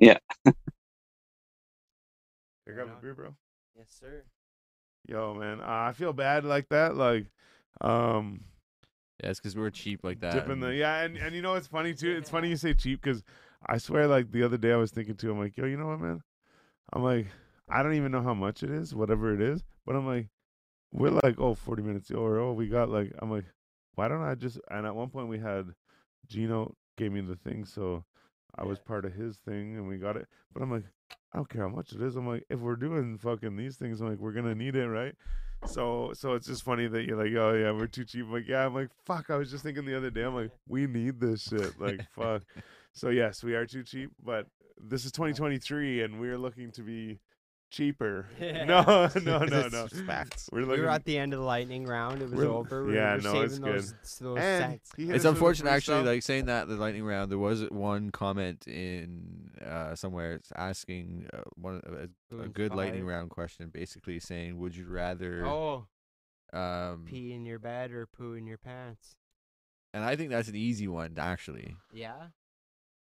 Yeah. 0.00 0.18
Here, 0.44 0.54
grab 2.74 2.88
Right 2.88 2.96
a 2.98 3.02
beer, 3.02 3.14
bro. 3.14 3.34
Yes, 3.76 3.86
sir. 4.00 4.22
Yo, 5.06 5.34
man, 5.34 5.60
uh, 5.60 5.64
I 5.88 5.92
feel 5.92 6.12
bad 6.12 6.44
like 6.44 6.68
that. 6.70 6.96
Like, 6.96 7.26
um, 7.80 8.40
Yeah, 9.22 9.30
it's 9.30 9.40
because 9.40 9.56
we're 9.56 9.70
cheap 9.70 10.04
like 10.04 10.20
that. 10.20 10.32
dipping 10.32 10.60
the 10.60 10.74
yeah, 10.74 11.02
and 11.02 11.16
and 11.16 11.34
you 11.34 11.42
know 11.42 11.54
it's 11.54 11.66
funny 11.66 11.94
too. 11.94 12.10
It's 12.10 12.30
funny 12.30 12.48
you 12.48 12.56
say 12.56 12.74
cheap 12.74 13.02
because 13.02 13.22
I 13.66 13.78
swear, 13.78 14.06
like 14.06 14.30
the 14.30 14.42
other 14.42 14.58
day 14.58 14.72
I 14.72 14.76
was 14.76 14.90
thinking 14.90 15.16
too. 15.16 15.30
I'm 15.30 15.38
like, 15.38 15.56
yo, 15.56 15.64
you 15.64 15.76
know 15.76 15.86
what, 15.86 16.00
man? 16.00 16.22
I'm 16.92 17.02
like, 17.02 17.26
I 17.68 17.82
don't 17.82 17.94
even 17.94 18.12
know 18.12 18.22
how 18.22 18.34
much 18.34 18.62
it 18.62 18.70
is, 18.70 18.94
whatever 18.94 19.34
it 19.34 19.40
is, 19.40 19.64
but 19.84 19.96
I'm 19.96 20.06
like, 20.06 20.28
we're 20.92 21.18
like, 21.22 21.38
oh, 21.38 21.54
40 21.54 21.82
minutes 21.82 22.10
or 22.10 22.38
oh, 22.38 22.52
we 22.52 22.68
got 22.68 22.88
like, 22.88 23.12
I'm 23.20 23.30
like, 23.30 23.44
why 23.94 24.08
don't 24.08 24.22
I 24.22 24.34
just? 24.34 24.60
And 24.70 24.86
at 24.86 24.94
one 24.94 25.08
point 25.08 25.28
we 25.28 25.38
had 25.38 25.66
Gino 26.28 26.74
gave 26.96 27.12
me 27.12 27.22
the 27.22 27.36
thing, 27.36 27.64
so 27.64 28.04
I 28.54 28.64
was 28.64 28.78
part 28.78 29.04
of 29.04 29.14
his 29.14 29.38
thing, 29.38 29.76
and 29.76 29.88
we 29.88 29.96
got 29.96 30.16
it. 30.16 30.28
But 30.52 30.62
I'm 30.62 30.70
like, 30.70 30.84
I 31.32 31.38
don't 31.38 31.48
care 31.48 31.62
how 31.62 31.74
much 31.74 31.92
it 31.92 32.02
is. 32.02 32.16
I'm 32.16 32.28
like, 32.28 32.44
if 32.48 32.60
we're 32.60 32.76
doing 32.76 33.18
fucking 33.18 33.56
these 33.56 33.76
things, 33.76 34.00
I'm 34.00 34.08
like, 34.08 34.18
we're 34.18 34.32
gonna 34.32 34.54
need 34.54 34.76
it, 34.76 34.88
right? 34.88 35.14
So 35.64 36.12
so 36.14 36.34
it's 36.34 36.46
just 36.46 36.62
funny 36.62 36.86
that 36.86 37.04
you're 37.04 37.16
like, 37.16 37.34
oh 37.34 37.54
yeah, 37.54 37.72
we're 37.72 37.86
too 37.86 38.04
cheap. 38.04 38.26
I'm 38.26 38.32
like, 38.32 38.48
yeah, 38.48 38.66
I'm 38.66 38.74
like, 38.74 38.90
fuck. 39.04 39.30
I 39.30 39.36
was 39.36 39.50
just 39.50 39.64
thinking 39.64 39.84
the 39.84 39.96
other 39.96 40.10
day, 40.10 40.22
I'm 40.22 40.34
like, 40.34 40.50
we 40.68 40.86
need 40.86 41.20
this 41.20 41.42
shit. 41.44 41.80
Like, 41.80 42.00
fuck. 42.14 42.42
So 42.92 43.10
yes, 43.10 43.44
we 43.44 43.54
are 43.54 43.66
too 43.66 43.82
cheap, 43.82 44.10
but 44.24 44.46
this 44.82 45.04
is 45.04 45.12
2023, 45.12 46.00
and 46.02 46.18
we're 46.18 46.38
looking 46.38 46.70
to 46.72 46.80
be 46.80 47.18
cheaper. 47.70 48.28
Yeah. 48.40 48.64
No, 48.64 48.82
no, 49.22 49.44
no, 49.44 49.68
no. 49.68 49.86
facts. 50.06 50.48
We're 50.52 50.66
We 50.66 50.80
were 50.80 50.88
at 50.88 51.04
the 51.04 51.18
end 51.18 51.32
of 51.32 51.40
the 51.40 51.44
lightning 51.46 51.84
round. 51.86 52.22
It 52.22 52.30
was 52.30 52.34
We're- 52.34 52.48
over. 52.48 52.84
We 52.84 52.94
yeah, 52.96 53.16
were 53.16 53.20
no, 53.22 53.32
saving 53.32 53.44
it's 53.44 53.58
good. 53.58 53.74
those, 53.74 53.94
those 54.20 54.38
and 54.38 54.70
cents. 54.72 54.90
It's 54.96 55.10
us 55.10 55.12
with 55.14 55.24
a 55.24 55.28
unfortunate, 55.30 55.70
actually, 55.70 56.02
like 56.04 56.22
saying 56.22 56.46
that 56.46 56.68
the 56.68 56.76
lightning 56.76 57.04
round. 57.04 57.30
There 57.30 57.38
was 57.38 57.62
one 57.70 58.10
comment 58.10 58.66
in 58.66 59.50
uh, 59.64 59.94
somewhere 59.94 60.34
it's 60.34 60.52
asking 60.54 61.28
uh, 61.32 61.42
one 61.56 61.80
a, 61.86 62.42
a 62.42 62.48
good 62.48 62.74
lightning 62.74 63.04
round 63.06 63.30
question, 63.30 63.70
basically 63.72 64.20
saying, 64.20 64.58
"Would 64.58 64.76
you 64.76 64.86
rather?" 64.88 65.44
Oh, 65.46 65.86
um, 66.52 67.04
pee 67.06 67.32
in 67.32 67.44
your 67.44 67.58
bed 67.58 67.90
or 67.92 68.06
poo 68.06 68.34
in 68.34 68.46
your 68.46 68.58
pants? 68.58 69.16
and 69.94 70.04
I 70.04 70.14
think 70.14 70.28
that's 70.30 70.48
an 70.48 70.56
easy 70.56 70.86
one, 70.88 71.14
actually. 71.16 71.74
Yeah. 71.92 72.26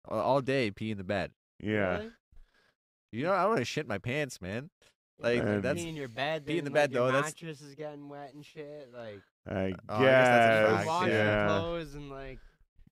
All, 0.07 0.19
all 0.19 0.41
day, 0.41 0.69
pee 0.71 0.91
in 0.91 0.97
the 0.99 1.03
bed. 1.03 1.31
yeah. 1.59 1.97
Really? 1.97 2.11
You 3.11 3.23
know, 3.23 3.31
I 3.31 3.45
want 3.45 3.59
to 3.59 3.65
shit 3.65 3.87
my 3.87 3.97
pants, 3.97 4.41
man. 4.41 4.69
Like 5.19 5.39
And- 5.41 5.63
that's 5.63 5.81
Pee 5.81 5.89
in 5.89 5.95
your 5.95 6.09
bed. 6.09 6.45
pee 6.45 6.59
in 6.59 6.65
the 6.65 6.69
like, 6.69 6.75
bed, 6.75 6.91
your 6.93 7.07
though, 7.07 7.11
that's- 7.13 7.33
Mattress 7.41 7.61
is 7.61 7.73
getting 7.75 8.07
wet 8.09 8.33
and 8.33 8.45
shit. 8.45 8.91
Like 8.93 9.21
I 9.47 9.73
Oh, 9.89 9.95
I 9.95 9.99
guess 10.01 10.27
that's 10.27 10.45
a 10.45 10.69
guess, 10.69 10.75
fact, 10.75 10.87
wash 10.87 11.07
yeah. 11.07 11.37
your 11.49 11.59
clothes 11.59 11.95
and 11.95 12.09
like. 12.09 12.39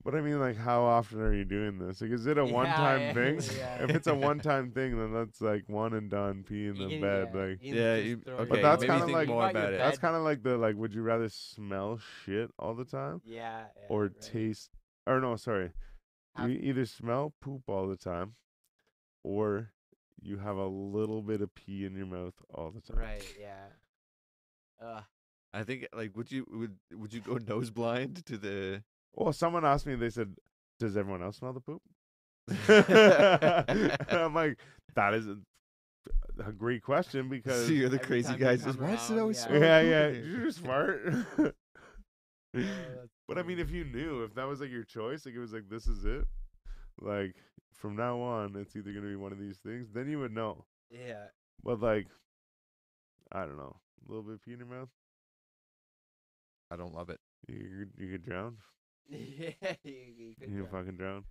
But 0.03 0.13
I 0.13 0.21
mean, 0.21 0.39
like, 0.39 0.55
how 0.55 0.83
often 0.83 1.19
are 1.19 1.33
you 1.33 1.45
doing 1.45 1.79
this? 1.79 1.99
Like, 1.99 2.11
is 2.11 2.27
it 2.27 2.37
a 2.37 2.45
Yeah, 2.45 2.51
one-time 2.53 3.01
yeah, 3.01 3.13
thing? 3.13 3.35
yeah. 3.57 3.83
If 3.83 3.89
it's 3.89 4.05
a 4.05 4.13
one-time 4.13 4.71
thing, 4.71 4.97
then 4.99 5.11
that's 5.13 5.41
like 5.41 5.63
one 5.67 5.93
and 5.93 6.11
done. 6.11 6.43
Pee 6.43 6.67
in 6.67 6.77
the 6.77 6.87
can- 6.89 7.01
bed, 7.01 7.29
yeah, 7.33 7.41
like. 7.41 7.57
Yeah, 7.61 7.95
you- 7.95 8.21
okay, 8.27 8.45
But 8.49 8.61
that's 8.61 8.83
kinda 8.85 9.07
like- 9.07 9.27
more 9.27 9.49
about 9.49 9.73
it. 9.73 9.77
That's 9.77 9.97
kind 9.97 10.15
of 10.15 10.21
like 10.21 10.43
the 10.43 10.57
like. 10.57 10.75
Would 10.75 10.93
you 10.93 11.01
rather 11.01 11.27
smell 11.29 11.97
shit 12.23 12.51
all 12.59 12.75
the 12.75 12.85
time 12.85 13.21
Yeah. 13.25 13.65
yeah, 13.75 13.85
or 13.89 14.03
right. 14.03 14.21
taste? 14.21 14.69
Or 15.07 15.19
no, 15.19 15.35
sorry. 15.37 15.71
You 16.39 16.47
either 16.49 16.85
smell 16.85 17.33
poop 17.41 17.63
all 17.67 17.87
the 17.87 17.97
time, 17.97 18.35
or 19.23 19.71
you 20.25 20.37
have 20.39 20.57
a 20.57 20.65
little 20.65 21.21
bit 21.21 21.41
of 21.41 21.53
pee 21.53 21.85
in 21.85 21.95
your 21.95 22.07
mouth 22.07 22.33
all 22.53 22.71
the 22.71 22.81
time. 22.81 23.01
Right. 23.01 23.23
Yeah. 23.39 23.67
Ugh. 24.81 25.03
I 25.53 25.63
think 25.63 25.87
like 25.93 26.15
would 26.17 26.31
you 26.31 26.45
would 26.51 26.75
would 26.93 27.13
you 27.13 27.21
go 27.21 27.37
nose 27.47 27.69
blind 27.69 28.25
to 28.25 28.37
the 28.37 28.83
Well, 29.13 29.31
someone 29.33 29.65
asked 29.65 29.85
me. 29.85 29.95
They 29.95 30.09
said, 30.09 30.35
"Does 30.79 30.97
everyone 30.97 31.21
else 31.23 31.37
smell 31.37 31.53
the 31.53 31.61
poop?" 31.61 31.81
I'm 34.09 34.33
like, 34.33 34.59
"That 34.95 35.13
is 35.13 35.27
a, 35.27 35.37
a 36.45 36.51
great 36.51 36.81
question 36.83 37.29
because 37.29 37.67
so 37.67 37.71
you're 37.73 37.89
the 37.89 37.99
crazy 37.99 38.29
time 38.29 38.39
you 38.39 38.45
guy 38.45 38.57
come 38.57 38.65
just 38.65 38.79
why 38.79 38.91
does 38.91 39.11
it 39.11 39.19
always 39.19 39.37
yeah. 39.37 39.45
smell 39.47 39.61
yeah, 39.61 39.81
poop 39.81 39.89
yeah, 39.89 40.09
here?" 40.11 40.25
you're 40.25 40.51
smart." 40.51 41.01
Oh, 41.39 42.61
But 43.27 43.37
I 43.37 43.43
mean, 43.43 43.59
if 43.59 43.71
you 43.71 43.83
knew, 43.85 44.23
if 44.23 44.35
that 44.35 44.47
was 44.47 44.61
like 44.61 44.71
your 44.71 44.83
choice, 44.83 45.25
like 45.25 45.35
it 45.35 45.39
was 45.39 45.53
like 45.53 45.69
this 45.69 45.87
is 45.87 46.05
it, 46.05 46.25
like 46.99 47.35
from 47.75 47.95
now 47.95 48.19
on, 48.21 48.55
it's 48.55 48.75
either 48.75 48.91
gonna 48.91 49.07
be 49.07 49.15
one 49.15 49.31
of 49.31 49.39
these 49.39 49.57
things, 49.57 49.89
then 49.93 50.09
you 50.09 50.19
would 50.19 50.33
know. 50.33 50.65
Yeah. 50.89 51.25
But 51.63 51.81
like, 51.81 52.07
I 53.31 53.41
don't 53.41 53.57
know, 53.57 53.75
a 54.07 54.11
little 54.11 54.23
bit 54.23 54.35
of 54.35 54.41
pee 54.43 54.53
in 54.53 54.59
your 54.59 54.67
mouth, 54.67 54.89
I 56.71 56.75
don't 56.75 56.93
love 56.93 57.09
it. 57.09 57.19
you 57.47 57.55
could, 57.95 58.03
you 58.03 58.11
could 58.11 58.23
drown. 58.23 58.57
yeah. 59.09 59.49
You, 59.83 59.93
you 60.17 60.35
could 60.39 60.49
You 60.49 60.57
drown. 60.63 60.69
fucking 60.71 60.97
drown. 60.97 61.23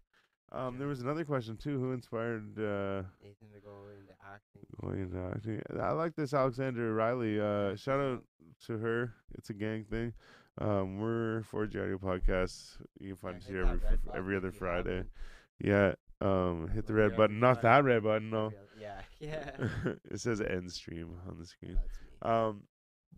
Um, 0.52 0.78
there 0.78 0.86
was 0.86 1.00
another 1.00 1.24
question 1.24 1.56
too. 1.56 1.80
Who 1.80 1.92
inspired 1.92 2.56
uh 2.58 3.02
Nathan 3.22 3.48
to 3.54 3.60
go 3.64 3.72
into 3.98 4.12
acting. 4.24 4.62
going 4.80 5.00
into 5.00 5.18
acting? 5.34 5.62
I 5.82 5.92
like 5.92 6.14
this 6.14 6.34
Alexandra 6.34 6.92
Riley. 6.92 7.40
Uh, 7.40 7.74
shout 7.74 7.98
out 7.98 8.22
to 8.66 8.78
her. 8.78 9.14
It's 9.36 9.50
a 9.50 9.54
gang 9.54 9.84
thing. 9.84 10.12
Um, 10.60 11.00
we're 11.00 11.42
4G 11.50 11.82
Audio 11.82 11.98
Podcast. 11.98 12.76
You 13.00 13.08
can 13.08 13.16
find 13.16 13.34
Yeah, 13.34 13.38
us 13.40 13.46
here 13.46 13.62
every 13.62 13.78
red 13.78 13.92
f- 13.94 14.04
button 14.04 14.18
every 14.18 14.36
other 14.36 14.52
Friday. 14.52 14.90
haven't. 14.98 15.10
Yeah. 15.58 15.94
Um, 16.20 16.68
hit 16.72 16.86
the 16.86 16.94
red 16.94 17.16
button. 17.16 17.40
Not 17.40 17.62
that 17.62 17.84
red 17.84 18.02
button. 18.02 18.30
No. 18.30 18.52
Yeah. 18.78 19.00
Yeah. 19.20 19.50
it 20.10 20.20
says 20.20 20.40
end 20.42 20.70
stream 20.70 21.16
on 21.28 21.38
the 21.38 21.46
screen. 21.46 21.78
Um, 22.22 22.64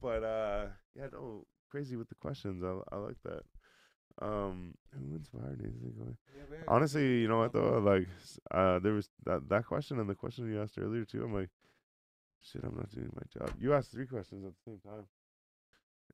but 0.01 0.23
uh, 0.23 0.67
yeah, 0.95 1.07
no, 1.13 1.45
crazy 1.71 1.97
with 1.97 2.09
the 2.09 2.15
questions. 2.15 2.63
I 2.63 2.79
I 2.95 2.99
like 2.99 3.17
that. 3.25 3.43
Um, 4.23 4.75
who 4.93 5.17
inspired? 5.17 5.61
Yeah, 5.63 6.43
we're- 6.49 6.63
Honestly, 6.69 7.21
you 7.21 7.29
know 7.29 7.39
what 7.39 7.53
though? 7.53 7.79
Like, 7.79 8.09
uh, 8.53 8.79
there 8.79 8.93
was 8.93 9.09
that 9.25 9.49
that 9.49 9.67
question 9.67 9.99
and 9.99 10.09
the 10.09 10.15
question 10.15 10.47
you 10.53 10.61
asked 10.63 10.79
earlier 10.79 11.05
too. 11.05 11.25
I'm 11.25 11.35
like, 11.35 11.51
shit, 12.41 12.63
I'm 12.65 12.77
not 12.77 12.91
doing 12.91 13.11
my 13.15 13.23
job. 13.41 13.55
You 13.59 13.75
asked 13.75 13.91
three 13.91 14.07
questions 14.07 14.45
at 14.47 14.53
the 14.55 14.63
same 14.71 14.79
time, 14.79 15.07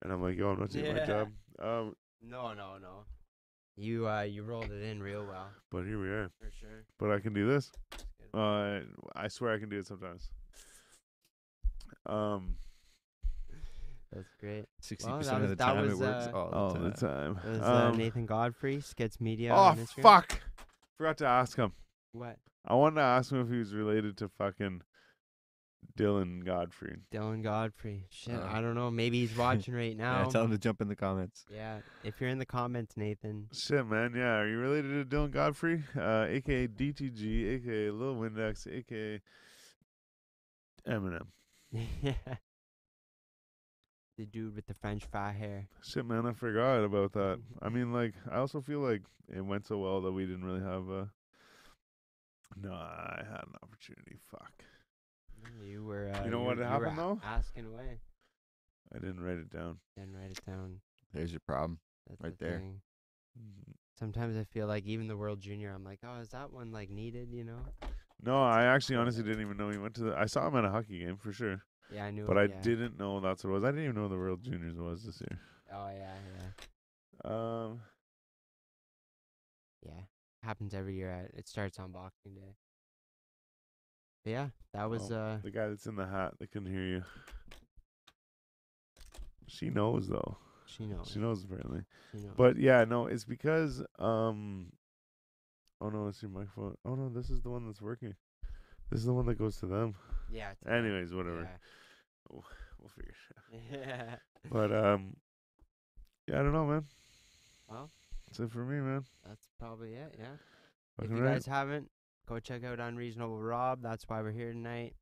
and 0.03 0.13
I'm 0.13 0.23
like, 0.23 0.37
yo, 0.39 0.51
I'm 0.51 0.61
not 0.61 0.71
doing 0.71 0.95
my 0.95 1.05
job. 1.07 1.29
Um, 1.59 1.97
No, 2.23 2.55
no, 2.55 2.79
no. 2.79 3.05
You 3.77 4.07
uh, 4.09 4.23
you 4.23 4.43
rolled 4.43 4.71
it 4.71 4.83
in 4.83 5.03
real 5.03 5.25
well 5.25 5.49
but 5.71 5.85
here 5.85 6.01
we 6.01 6.09
are. 6.09 6.31
for 6.39 6.51
sure. 6.61 6.85
But 6.99 7.11
I 7.11 7.21
can 7.21 7.33
do 7.33 7.47
this. 7.49 7.71
Uh, 8.35 8.81
I 9.17 9.29
swear 9.29 9.55
I 9.55 9.59
can 9.59 9.69
do 9.71 9.79
it 9.79 9.87
sometimes. 9.87 10.31
Um, 12.07 12.57
That's 14.13 14.29
great. 14.41 14.65
Sixty 14.81 15.09
Well, 15.09 15.19
that 15.19 15.25
percent 15.25 15.43
was- 15.43 15.51
of 15.53 15.59
the 15.59 15.65
that 15.65 15.73
time 15.73 15.83
was, 15.85 15.93
it 15.93 15.97
works 15.99 16.27
uh, 16.27 16.37
all, 16.37 16.49
all 16.51 16.73
the 16.75 16.79
the 16.81 16.91
time. 16.91 17.35
time. 17.37 17.41
It 17.47 17.51
was 17.51 17.61
uh, 17.61 17.89
Um, 17.93 17.97
Nathan 17.99 18.27
Godfrey, 18.27 18.81
Skits 18.81 19.21
Media. 19.21 19.53
Oh 19.53 19.57
on 19.57 19.79
Instagram. 19.79 20.03
fuck! 20.03 20.41
Forgot 20.99 21.19
to 21.19 21.27
ask 21.27 21.57
him. 21.57 21.73
What? 22.13 22.37
I 22.67 22.75
wanted 22.75 22.97
to 22.97 23.03
ask 23.03 23.33
him 23.33 23.41
if 23.41 23.49
he 23.51 23.57
was 23.59 23.75
related 23.75 24.17
to 24.19 24.29
fucking 24.29 24.83
Dylan 25.99 26.45
Godfrey. 26.45 26.97
Dylan 27.13 27.43
Godfrey. 27.43 28.07
Shit, 28.11 28.35
Uh, 28.35 28.47
I 28.51 28.61
don't 28.61 28.75
know. 28.75 28.91
Maybe 28.91 29.21
he's 29.27 29.37
watching 29.37 29.75
right 29.75 29.97
now. 29.97 30.23
Yeah, 30.25 30.29
tell 30.31 30.45
him 30.45 30.51
to 30.53 30.59
jump 30.59 30.81
in 30.81 30.89
the 30.89 30.97
comments. 30.97 31.45
Yeah, 31.53 31.79
if 32.05 32.21
you're 32.21 32.31
in 32.31 32.39
the 32.39 32.47
comments, 32.47 32.97
Nathan. 32.97 33.49
Shit, 33.53 33.87
man. 33.87 34.15
Yeah, 34.17 34.37
are 34.39 34.49
you 34.49 34.59
related 34.59 35.11
to 35.11 35.17
Dylan 35.17 35.31
Godfrey? 35.31 35.83
Uh, 35.97 36.27
aka 36.29 36.67
DTG, 36.69 37.55
aka 37.57 37.91
Lil 37.91 38.17
Windex, 38.17 38.67
aka 38.67 39.21
Eminem. 40.89 41.27
yeah. 41.71 42.15
The 44.19 44.27
dude 44.27 44.55
with 44.55 44.67
the 44.67 44.75
French 44.75 45.07
fry 45.07 45.33
hair. 45.33 45.69
Shit, 45.83 46.05
man. 46.05 46.27
I 46.27 46.33
forgot 46.35 46.85
about 46.85 47.15
that. 47.15 47.41
I 47.63 47.71
mean, 47.71 47.93
like, 47.95 48.13
I 48.31 48.37
also 48.37 48.61
feel 48.61 48.81
like 48.81 49.01
it 49.35 49.41
went 49.41 49.67
so 49.67 49.79
well 49.79 50.03
that 50.03 50.13
we 50.13 50.27
didn't 50.27 50.45
really 50.45 50.61
have 50.61 50.87
a. 50.91 51.11
No, 52.61 52.73
I 52.73 53.23
had 53.27 53.41
an 53.47 53.55
opportunity. 53.63 54.19
Fuck. 54.31 54.53
You 55.65 55.85
were. 55.85 56.11
Uh, 56.15 56.25
You 56.25 56.31
know 56.31 56.43
what 56.43 56.59
happened, 56.59 56.99
though? 56.99 57.21
Asking 57.25 57.67
away. 57.67 58.01
I 58.95 58.99
didn't 58.99 59.21
write 59.23 59.39
it 59.39 59.51
down. 59.51 59.79
Then 59.97 60.13
write 60.13 60.31
it 60.31 60.45
down. 60.47 60.81
There's 61.13 61.33
your 61.33 61.41
problem. 61.41 61.79
That's 62.09 62.21
Right 62.21 62.39
the 62.39 62.45
there. 62.45 62.63
Mhm. 63.39 63.75
Sometimes 63.99 64.37
I 64.37 64.45
feel 64.45 64.67
like 64.67 64.85
even 64.85 65.07
the 65.09 65.17
World 65.17 65.41
Junior, 65.41 65.71
I'm 65.73 65.85
like, 65.85 66.01
oh, 66.05 66.19
is 66.21 66.29
that 66.31 66.53
one 66.53 66.73
like 66.73 66.91
needed? 66.91 67.33
You 67.33 67.45
know? 67.45 67.61
No, 68.23 68.43
I 68.43 68.65
actually 68.65 68.97
honestly 68.97 69.23
didn't 69.23 69.41
even 69.41 69.57
know 69.57 69.71
he 69.71 69.79
went 69.79 69.95
to 69.95 70.03
the. 70.05 70.17
I 70.17 70.27
saw 70.27 70.47
him 70.47 70.57
at 70.57 70.65
a 70.65 70.71
hockey 70.71 70.99
game 70.99 71.17
for 71.17 71.33
sure. 71.33 71.63
Yeah, 71.91 72.05
I 72.07 72.11
knew. 72.11 72.27
But 72.27 72.39
I 72.39 72.45
yeah. 72.45 72.61
didn't 72.61 72.99
know 72.99 73.21
that's 73.21 73.45
what 73.45 73.51
it 73.51 73.55
was. 73.55 73.65
I 73.65 73.69
didn't 73.69 73.85
even 73.85 73.97
know 73.97 74.09
the 74.09 74.17
World 74.17 74.43
Juniors 74.43 74.77
was 74.77 75.05
this 75.05 75.21
year. 75.21 75.39
Oh 75.73 75.89
yeah, 75.91 76.15
yeah, 77.25 77.31
Um, 77.31 77.81
yeah. 79.85 80.03
Happens 80.43 80.75
every 80.75 80.97
year. 80.97 81.11
At, 81.11 81.31
it 81.35 81.49
starts 81.49 81.79
on 81.79 81.93
Boxing 81.93 82.35
Day. 82.35 82.57
Yeah, 84.25 84.49
that 84.75 84.89
was 84.89 85.11
Oh, 85.11 85.17
uh. 85.17 85.39
the 85.43 85.51
guy 85.51 85.69
that's 85.69 85.87
in 85.87 85.97
the 85.97 86.07
hat 86.07 86.35
that 86.39 86.51
couldn't 86.51 86.73
hear 86.73 86.85
you. 86.85 87.05
She 89.49 89.69
knows 89.71 90.09
though. 90.09 90.37
She 90.67 90.87
knows. 90.87 91.11
She 91.13 91.19
knows 91.19 91.45
apparently. 91.45 91.83
She 92.13 92.19
knows. 92.19 92.33
But 92.37 92.57
yeah, 92.59 92.85
no, 92.85 93.07
it's 93.07 93.25
because 93.25 93.83
um. 93.99 94.73
Oh 95.81 95.89
no, 95.91 96.07
it's 96.07 96.23
your 96.23 96.31
microphone. 96.31 96.77
Oh 96.85 96.95
no, 96.95 97.09
this 97.09 97.29
is 97.29 97.43
the 97.43 97.51
one 97.51 97.67
that's 97.67 97.83
working. 97.83 98.15
This 98.91 99.01
is 99.01 99.07
the 99.07 99.13
one 99.13 99.27
that 99.27 99.39
goes 99.39 99.57
to 99.59 99.67
them. 99.67 99.95
yeah. 100.33 100.53
Anyways, 100.69 101.13
whatever. 101.15 101.49
We'll 102.31 102.45
figure 102.97 103.13
it 103.31 103.37
out. 103.37 103.61
Yeah. 103.71 103.87
yeah. 103.87 104.15
But 104.51 104.73
um, 104.73 105.17
yeah, 106.29 106.41
I 106.41 106.43
don't 106.43 106.53
know, 106.53 106.67
man. 106.67 106.85
Well, 107.69 107.91
That's 108.27 108.41
it 108.41 108.51
for 108.53 108.65
me, 108.65 108.81
man. 108.81 109.05
that's 109.27 109.47
probably 109.59 109.95
it. 109.95 110.15
Yeah. 110.19 111.05
if 111.05 111.11
you 111.11 111.17
right. 111.17 111.35
guys 111.35 111.47
haven't, 111.47 111.89
go 112.29 112.39
check 112.39 112.65
out 112.65 112.81
Unreasonable 112.81 113.39
Rob. 113.41 113.81
That's 113.83 114.05
why 114.09 114.23
we're 114.23 114.33
here 114.33 114.53
tonight. 114.53 114.95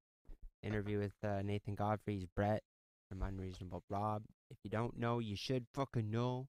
Interview 0.63 0.99
with 0.99 1.13
uh, 1.25 1.43
Nathan 1.43 1.75
Godfrey's 1.75 2.27
Brett 2.37 2.63
from 3.09 3.23
Unreasonable 3.23 3.83
Rob. 3.89 4.23
If 4.51 4.59
you 4.63 4.71
don't 4.71 4.99
know, 4.99 5.19
you 5.19 5.37
should 5.37 5.67
fucking 5.75 6.11
know. 6.11 6.49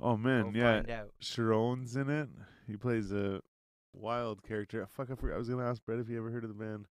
Oh 0.00 0.16
man, 0.16 0.52
Go 0.52 0.58
yeah. 0.58 0.74
Find 0.76 0.90
out. 0.90 1.10
Sharon's 1.20 1.96
in 1.96 2.08
it. 2.10 2.28
He 2.66 2.76
plays 2.76 3.12
a 3.12 3.40
wild 3.92 4.42
character. 4.42 4.86
Fuck, 4.86 5.10
I 5.10 5.14
forgot. 5.14 5.34
I 5.34 5.38
was 5.38 5.48
gonna 5.48 5.68
ask 5.68 5.84
Brett 5.84 5.98
if 5.98 6.08
he 6.08 6.16
ever 6.16 6.30
heard 6.30 6.44
of 6.44 6.48
the 6.50 6.54
band. 6.54 6.86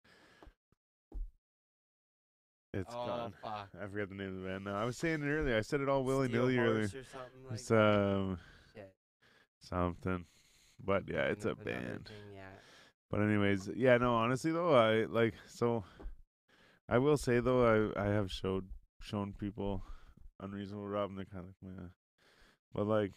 It's 2.74 2.92
oh 2.94 3.06
gone. 3.06 3.32
fuck. 3.42 3.68
I 3.82 3.86
forgot 3.86 4.08
the 4.10 4.14
name 4.16 4.36
of 4.36 4.42
the 4.42 4.48
band. 4.48 4.64
No, 4.64 4.74
I 4.74 4.84
was 4.84 4.96
saying 4.98 5.22
it 5.22 5.26
earlier. 5.26 5.56
I 5.56 5.62
said 5.62 5.80
it 5.80 5.88
all 5.88 6.04
willy 6.04 6.28
nilly 6.28 6.58
earlier. 6.58 6.82
Like 6.82 7.54
It's 7.54 7.70
um 7.70 8.38
shit. 8.74 8.92
something, 9.60 10.26
but 10.84 11.04
yeah, 11.08 11.22
it's 11.24 11.44
a 11.46 11.54
band. 11.54 12.06
thing, 12.08 12.34
yeah. 12.34 12.42
But 13.10 13.20
anyways, 13.20 13.70
yeah, 13.76 13.96
no, 13.98 14.14
honestly 14.14 14.52
though, 14.52 14.74
I 14.74 15.04
like 15.04 15.34
so. 15.46 15.84
I 16.88 16.98
will 16.98 17.16
say 17.16 17.40
though, 17.40 17.92
I 17.96 18.00
I 18.00 18.06
have 18.08 18.30
showed 18.30 18.66
shown 19.00 19.32
people 19.32 19.82
unreasonable 20.40 20.88
Rob, 20.88 21.10
and 21.10 21.18
they're 21.18 21.24
kind 21.24 21.44
of 21.44 21.54
like, 21.62 21.76
meh. 21.76 21.88
But 22.74 22.86
like, 22.86 23.12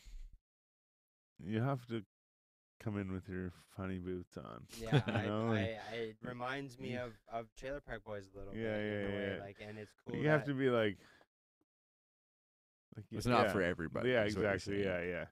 you 1.44 1.62
have 1.62 1.86
to 1.88 2.04
come 2.84 2.98
in 2.98 3.12
with 3.12 3.28
your 3.28 3.52
funny 3.76 3.98
boots 4.00 4.38
on. 4.38 4.64
Yeah, 4.82 5.02
I, 5.08 5.26
know, 5.26 5.48
I, 5.48 5.50
like- 5.50 5.78
I, 5.92 5.96
it 5.96 6.18
reminds 6.24 6.80
me 6.80 6.96
of, 6.96 7.12
of 7.32 7.48
Trailer 7.58 7.82
Park 7.82 8.04
Boys 8.06 8.24
a 8.34 8.38
little 8.38 8.54
Yeah, 8.56 8.78
bit. 8.78 8.84
in 8.86 9.02
yeah, 9.12 9.18
way, 9.18 9.36
yeah. 9.38 9.44
Like, 9.44 9.58
and 9.68 9.78
it's 9.78 9.92
cool. 10.08 10.16
you 10.16 10.30
have 10.30 10.46
to 10.46 10.54
be 10.54 10.70
like. 10.70 10.98
like 12.96 13.06
It's 13.12 13.26
yeah, 13.26 13.34
not 13.34 13.52
for 13.52 13.62
everybody. 13.62 14.10
Yeah, 14.12 14.24
is 14.26 14.36
what 14.36 14.44
you're 14.44 14.54
exactly. 14.54 14.84
Yeah, 14.84 15.02
yeah. 15.04 15.26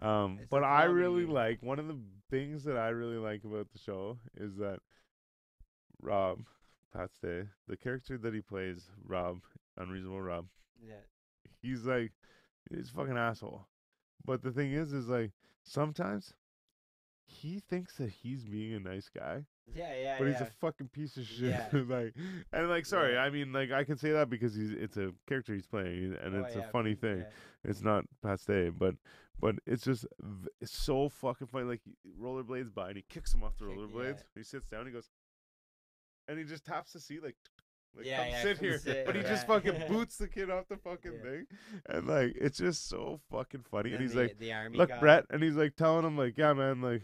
Um, 0.00 0.38
It's 0.40 0.48
but 0.50 0.64
I 0.64 0.84
really 0.84 1.24
comedy. 1.26 1.32
like 1.52 1.62
one 1.62 1.78
of 1.78 1.86
the 1.86 1.98
things 2.30 2.64
that 2.64 2.76
I 2.76 2.88
really 2.88 3.18
like 3.18 3.44
about 3.44 3.70
the 3.72 3.78
show 3.78 4.18
is 4.36 4.56
that 4.56 4.80
Rob 6.00 6.40
Pat 6.92 7.10
Stay, 7.14 7.44
the 7.68 7.76
character 7.76 8.18
that 8.18 8.34
he 8.34 8.40
plays, 8.40 8.90
Rob, 9.04 9.40
Unreasonable 9.76 10.20
Rob, 10.20 10.46
Yeah. 10.82 10.94
he's 11.60 11.84
like, 11.84 12.12
he's 12.70 12.90
a 12.90 12.92
fucking 12.92 13.16
asshole. 13.16 13.66
But 14.24 14.42
the 14.42 14.50
thing 14.52 14.72
is, 14.72 14.92
is 14.92 15.08
like 15.08 15.32
sometimes 15.62 16.32
he 17.24 17.60
thinks 17.60 17.96
that 17.96 18.10
he's 18.10 18.44
being 18.44 18.74
a 18.74 18.80
nice 18.80 19.08
guy, 19.08 19.44
Yeah, 19.74 19.94
yeah, 19.94 20.18
but 20.18 20.24
yeah. 20.26 20.32
he's 20.32 20.40
a 20.40 20.50
fucking 20.60 20.88
piece 20.88 21.16
of 21.16 21.24
shit. 21.24 21.50
Yeah. 21.50 21.68
like, 21.88 22.14
and 22.52 22.68
like, 22.68 22.84
sorry, 22.86 23.14
Yeah. 23.14 23.22
I 23.24 23.30
mean, 23.30 23.52
like, 23.52 23.70
I 23.72 23.84
can 23.84 23.96
say 23.96 24.10
that 24.12 24.28
because 24.28 24.54
he's 24.54 24.72
it's 24.72 24.96
a 24.96 25.12
character 25.28 25.54
he's 25.54 25.66
playing, 25.66 26.16
and 26.22 26.34
Oh, 26.34 26.44
it's 26.44 26.56
a 26.56 26.62
funny 26.62 26.94
thing. 26.94 27.24
It's 27.64 27.82
not 27.82 28.04
passe, 28.22 28.70
but 28.70 28.96
but 29.42 29.56
it's 29.66 29.84
just 29.84 30.06
it's 30.62 30.72
so 30.72 31.10
fucking 31.10 31.48
funny. 31.48 31.64
Like 31.66 31.82
rollerblades 32.18 32.72
by 32.72 32.88
and 32.88 32.96
he 32.96 33.04
kicks 33.10 33.34
him 33.34 33.42
off 33.44 33.58
the 33.58 33.66
Kick- 33.66 33.76
yeah. 33.76 33.82
rollerblades. 33.84 34.24
He 34.34 34.42
sits 34.42 34.68
down. 34.70 34.86
He 34.86 34.92
goes, 34.92 35.10
and 36.28 36.38
he 36.38 36.44
just 36.44 36.64
taps 36.64 36.94
the 36.94 37.00
seat 37.00 37.22
like. 37.22 37.36
Like, 37.94 38.06
Yeah, 38.06 38.26
yeah, 38.26 38.42
sit 38.42 38.56
here. 38.56 38.78
sit, 38.78 39.04
but 39.04 39.14
he 39.14 39.20
just 39.20 39.46
fucking 39.46 39.82
boots 39.88 40.16
the 40.16 40.26
kid 40.26 40.48
off 40.48 40.66
the 40.66 40.78
fucking 40.78 41.18
thing. 41.22 41.44
And 41.90 42.06
like 42.06 42.32
it's 42.40 42.56
just 42.56 42.88
so 42.88 43.20
fucking 43.30 43.64
funny. 43.70 43.90
And, 43.90 43.96
Then 43.96 44.00
he's 44.00 44.14
the, 44.14 44.22
like, 44.22 44.38
the 44.38 44.50
army 44.54 44.78
Look. 44.78 44.90
Brett, 44.98 45.26
and 45.28 45.42
he's 45.42 45.56
like 45.56 45.76
telling 45.76 46.06
him 46.06 46.16
like, 46.16 46.38
Yeah, 46.38 46.54
man, 46.54 46.80
like 46.80 47.02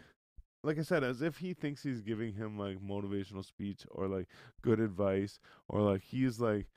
like 0.65 0.79
I 0.79 0.83
said, 0.83 1.05
as 1.05 1.21
if 1.21 1.37
he 1.37 1.53
thinks 1.53 1.83
he's 1.83 2.01
giving 2.01 2.33
him 2.33 2.59
like 2.59 2.79
motivational 2.79 3.45
speech 3.45 3.83
or 3.91 4.09
like 4.09 4.29
good 4.63 4.81
advice 4.81 5.39
or 5.69 5.83
like 5.83 6.01
he's 6.03 6.41
like 6.41 6.69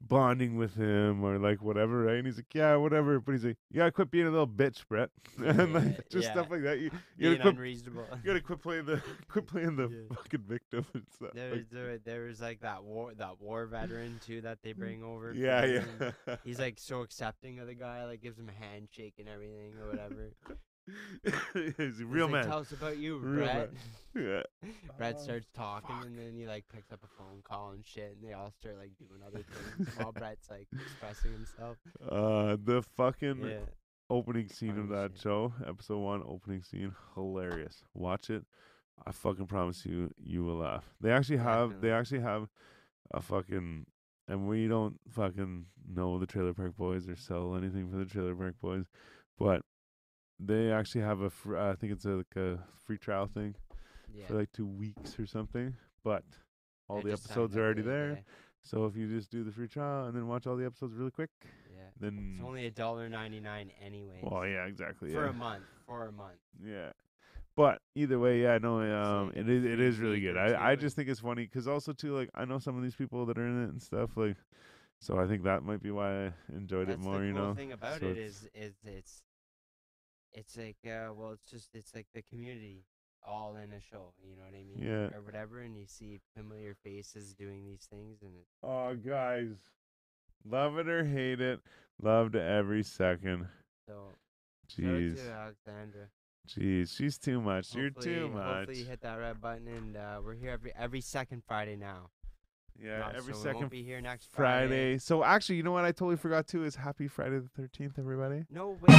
bonding 0.00 0.56
with 0.56 0.74
him 0.74 1.24
or 1.24 1.38
like 1.38 1.62
whatever, 1.62 2.04
right? 2.04 2.16
And 2.16 2.26
he's 2.26 2.36
like, 2.36 2.54
yeah, 2.54 2.76
whatever. 2.76 3.20
But 3.20 3.32
he's 3.32 3.44
like, 3.44 3.56
you 3.70 3.78
gotta 3.78 3.92
quit 3.92 4.10
being 4.10 4.26
a 4.26 4.30
little 4.30 4.46
bitch, 4.46 4.86
Brett, 4.88 5.10
and 5.38 5.72
like 5.72 6.08
just 6.08 6.26
yeah. 6.26 6.32
stuff 6.32 6.50
like 6.50 6.62
that. 6.62 6.78
You, 6.78 6.84
you 6.84 6.90
being 7.18 7.32
gotta 7.32 7.42
quit, 7.42 7.54
unreasonable. 7.54 8.04
you 8.12 8.26
gotta 8.26 8.40
quit 8.40 8.62
playing 8.62 8.86
the 8.86 9.02
quit 9.28 9.46
playing 9.46 9.76
the 9.76 9.88
Yeah. 9.88 10.16
fucking 10.16 10.44
victim 10.46 10.86
and 10.94 11.04
stuff. 11.14 11.30
there, 11.34 11.50
like- 11.50 11.58
was, 11.58 11.68
there, 11.70 11.98
there 11.98 12.24
was 12.24 12.40
like 12.40 12.60
that 12.60 12.84
war, 12.84 13.12
that 13.14 13.40
war 13.40 13.66
veteran 13.66 14.20
too 14.24 14.40
that 14.42 14.58
they 14.62 14.72
mm. 14.72 14.78
bring 14.78 15.02
over. 15.02 15.32
yeah, 15.34 15.64
yeah. 15.64 16.36
He's 16.44 16.58
like 16.58 16.78
so 16.78 17.02
accepting 17.02 17.58
of 17.58 17.66
the 17.66 17.74
guy, 17.74 18.04
like 18.04 18.20
gives 18.20 18.38
him 18.38 18.48
a 18.48 18.64
handshake 18.64 19.14
and 19.18 19.28
everything 19.28 19.74
or 19.80 19.88
whatever. 19.88 20.32
He's 21.24 21.78
a 21.78 21.82
He's 21.82 22.04
real 22.04 22.26
like, 22.26 22.32
man. 22.34 22.46
Tell 22.46 22.58
us 22.60 22.72
about 22.72 22.98
you, 22.98 23.18
Real 23.18 23.44
Brett. 23.44 23.70
Yeah. 24.14 24.42
Brett 24.96 25.16
Oh, 25.18 25.22
starts 25.22 25.46
talking 25.54 25.94
fuck. 25.94 26.06
and 26.06 26.18
then 26.18 26.32
he 26.34 26.46
like 26.46 26.64
picks 26.74 26.90
up 26.90 27.00
a 27.04 27.06
phone 27.18 27.42
call 27.44 27.72
and 27.72 27.84
shit, 27.84 28.16
and 28.18 28.26
they 28.26 28.32
all 28.32 28.50
start 28.50 28.78
like 28.78 28.92
doing 28.98 29.20
other 29.26 29.44
things 29.76 29.88
while 29.98 30.10
Brett's 30.12 30.48
like 30.48 30.68
expressing 30.72 31.32
himself. 31.32 31.76
Uh, 32.10 32.56
the 32.64 32.80
fucking 32.96 33.42
Yeah, 33.44 33.58
opening 34.08 34.48
scene 34.48 34.78
of 34.78 34.88
that 34.88 35.10
shit. 35.12 35.20
show, 35.22 35.52
episode 35.66 35.98
one, 35.98 36.22
opening 36.26 36.62
scene, 36.62 36.94
hilarious. 37.14 37.82
Watch 37.92 38.30
it. 38.30 38.44
I 39.06 39.12
fucking 39.12 39.48
promise 39.48 39.84
you, 39.84 40.10
you 40.16 40.42
will 40.44 40.56
laugh. 40.56 40.94
They 40.98 41.10
actually 41.12 41.36
have, 41.36 41.82
they 41.82 41.90
actually 41.90 42.20
have 42.20 42.48
a 43.10 43.20
fucking, 43.20 43.84
and 44.28 44.48
we 44.48 44.66
don't 44.66 44.98
fucking 45.10 45.66
know 45.86 46.18
the 46.18 46.26
Trailer 46.26 46.54
Park 46.54 46.74
Boys 46.74 47.06
or 47.06 47.16
sell 47.16 47.54
anything 47.54 47.90
for 47.90 47.98
the 47.98 48.06
Trailer 48.06 48.34
Park 48.34 48.54
Boys, 48.62 48.86
but 49.38 49.60
they 50.38 50.70
actually 50.70 51.00
have 51.02 51.20
a, 51.20 51.30
fr- 51.30 51.56
I 51.58 51.74
think 51.74 51.92
it's 51.92 52.04
a, 52.04 52.10
like 52.10 52.36
a 52.36 52.58
free 52.84 52.98
trial 52.98 53.26
thing 53.26 53.54
yeah. 54.12 54.26
for 54.26 54.34
like 54.34 54.52
two 54.52 54.66
weeks 54.66 55.18
or 55.18 55.26
something. 55.26 55.74
But 56.04 56.24
all 56.88 56.98
I 56.98 57.02
the 57.02 57.12
episodes 57.12 57.56
are 57.56 57.64
already 57.64 57.82
the 57.82 57.88
there. 57.90 58.14
day. 58.16 58.24
So 58.62 58.84
if 58.86 58.96
you 58.96 59.08
just 59.08 59.30
do 59.30 59.44
the 59.44 59.52
free 59.52 59.68
trial 59.68 60.06
and 60.06 60.16
then 60.16 60.26
watch 60.26 60.46
all 60.46 60.56
the 60.56 60.66
episodes 60.66 60.94
really 60.94 61.10
quick, 61.12 61.30
Yeah, 61.72 61.82
then 62.00 62.32
it's 62.34 62.44
only 62.44 62.66
a 62.66 62.70
dollar 62.70 63.08
ninety 63.08 63.38
nine 63.40 63.70
anyway. 63.80 64.20
well, 64.22 64.46
yeah, 64.46 64.66
exactly. 64.66 65.12
for 65.12 65.24
yeah. 65.24 65.30
a 65.30 65.32
month. 65.32 65.64
For 65.86 66.06
a 66.08 66.12
month. 66.12 66.38
Yeah. 66.64 66.90
But 67.56 67.80
either 67.94 68.18
way, 68.18 68.42
yeah, 68.42 68.58
no, 68.58 68.80
um, 68.80 69.32
it 69.34 69.48
is 69.48 69.64
it 69.64 69.80
is 69.80 69.98
really 69.98 70.20
good. 70.20 70.36
I 70.36 70.72
I 70.72 70.76
just 70.76 70.96
think 70.96 71.08
it's 71.08 71.20
funny 71.20 71.46
'cause 71.46 71.66
also 71.68 71.92
too 71.92 72.14
like 72.14 72.28
I 72.34 72.44
know 72.44 72.58
some 72.58 72.76
of 72.76 72.82
these 72.82 72.96
people 72.96 73.24
that 73.26 73.38
are 73.38 73.46
in 73.46 73.64
it 73.64 73.68
and 73.70 73.80
stuff 73.80 74.16
like, 74.16 74.36
so 74.98 75.16
I 75.18 75.26
think 75.26 75.44
that 75.44 75.62
might 75.62 75.80
be 75.82 75.90
why 75.92 76.26
I 76.26 76.32
enjoyed 76.52 76.88
That's 76.88 77.00
it 77.00 77.04
more. 77.04 77.20
the 77.20 77.26
you 77.26 77.32
cool 77.34 77.42
know, 77.44 77.54
thing 77.54 77.72
about 77.72 78.00
So 78.00 78.06
it's- 78.06 78.26
is 78.26 78.48
is 78.52 78.74
it's 78.84 79.22
it's 80.36 80.56
like 80.56 80.76
uh 80.86 81.12
well 81.12 81.32
it's 81.32 81.50
just 81.50 81.70
it's 81.74 81.94
like 81.94 82.06
the 82.14 82.22
community 82.22 82.84
all 83.26 83.56
in 83.56 83.72
a 83.72 83.80
show. 83.80 84.12
You 84.22 84.36
know 84.36 84.42
what 84.44 84.54
I 84.54 84.64
mean? 84.64 84.78
Yeah. 85.10 85.16
Or 85.16 85.22
whatever, 85.22 85.60
and 85.60 85.76
you 85.76 85.86
see 85.86 86.20
familiar 86.36 86.76
faces 86.84 87.34
doing 87.34 87.64
these 87.64 87.86
things, 87.90 88.22
and 88.22 88.32
it, 88.36 88.46
oh 88.62 88.94
guys, 88.94 89.56
love 90.48 90.78
it 90.78 90.88
or 90.88 91.04
hate 91.04 91.40
it, 91.40 91.60
loved 92.00 92.36
every 92.36 92.82
second. 92.82 93.48
so. 93.88 94.12
Jeez, 94.68 95.14
to 95.24 95.30
Alexandra. 95.30 96.08
jeez, 96.48 96.96
she's 96.96 97.18
too 97.18 97.40
much. 97.40 97.72
You're 97.72 97.90
too 97.90 98.28
much. 98.28 98.42
Hopefully, 98.42 98.78
you 98.78 98.84
hit 98.84 99.00
that 99.02 99.14
red 99.14 99.40
button, 99.40 99.68
and 99.68 99.96
uh, 99.96 100.20
we're 100.24 100.34
here 100.34 100.50
every 100.50 100.72
every 100.76 101.00
second 101.00 101.42
Friday 101.46 101.76
now. 101.76 102.10
Yeah, 102.82 103.06
Uh, 103.06 103.12
every 103.16 103.34
so 103.34 103.40
second 103.42 103.70
be 103.70 103.82
here 103.82 104.00
next 104.00 104.30
Friday. 104.30 104.66
Friday. 104.68 104.98
So 104.98 105.24
actually, 105.24 105.56
you 105.56 105.62
know 105.62 105.72
what 105.72 105.84
I 105.84 105.92
totally 105.92 106.16
forgot 106.16 106.46
too 106.46 106.64
is 106.64 106.76
Happy 106.76 107.08
Friday 107.08 107.38
the 107.38 107.48
Thirteenth, 107.48 107.98
everybody. 107.98 108.44
No 108.50 108.76
way. 108.80 108.94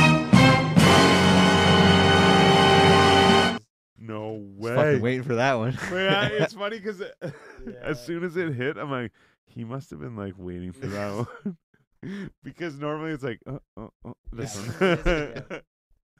No 4.00 4.44
way. 4.58 4.76
fucking 4.76 5.02
waiting 5.02 5.24
for 5.24 5.36
that 5.36 5.54
one. 5.56 5.78
But 5.90 5.96
yeah, 5.96 6.28
it's 6.32 6.54
funny 6.64 6.80
'cause 6.80 7.02
it 7.02 7.16
Yeah. 7.22 7.74
as 7.84 8.04
soon 8.06 8.24
as 8.24 8.38
it 8.38 8.54
hit, 8.54 8.78
I'm 8.78 8.92
like, 8.92 9.12
he 9.46 9.64
must 9.64 9.90
have 9.90 10.00
been 10.00 10.16
like 10.16 10.34
waiting 10.38 10.72
for 10.72 10.88
that 10.88 11.28
one. 11.44 12.30
because 12.44 12.78
normally 12.78 13.12
it's 13.12 13.24
like, 13.24 13.40
uh, 13.48 13.58
uh, 13.76 13.88
uh, 14.06 14.12
this 14.32 14.56
Yeah, 14.56 14.96
one. 14.96 15.02
yeah. 15.06 15.60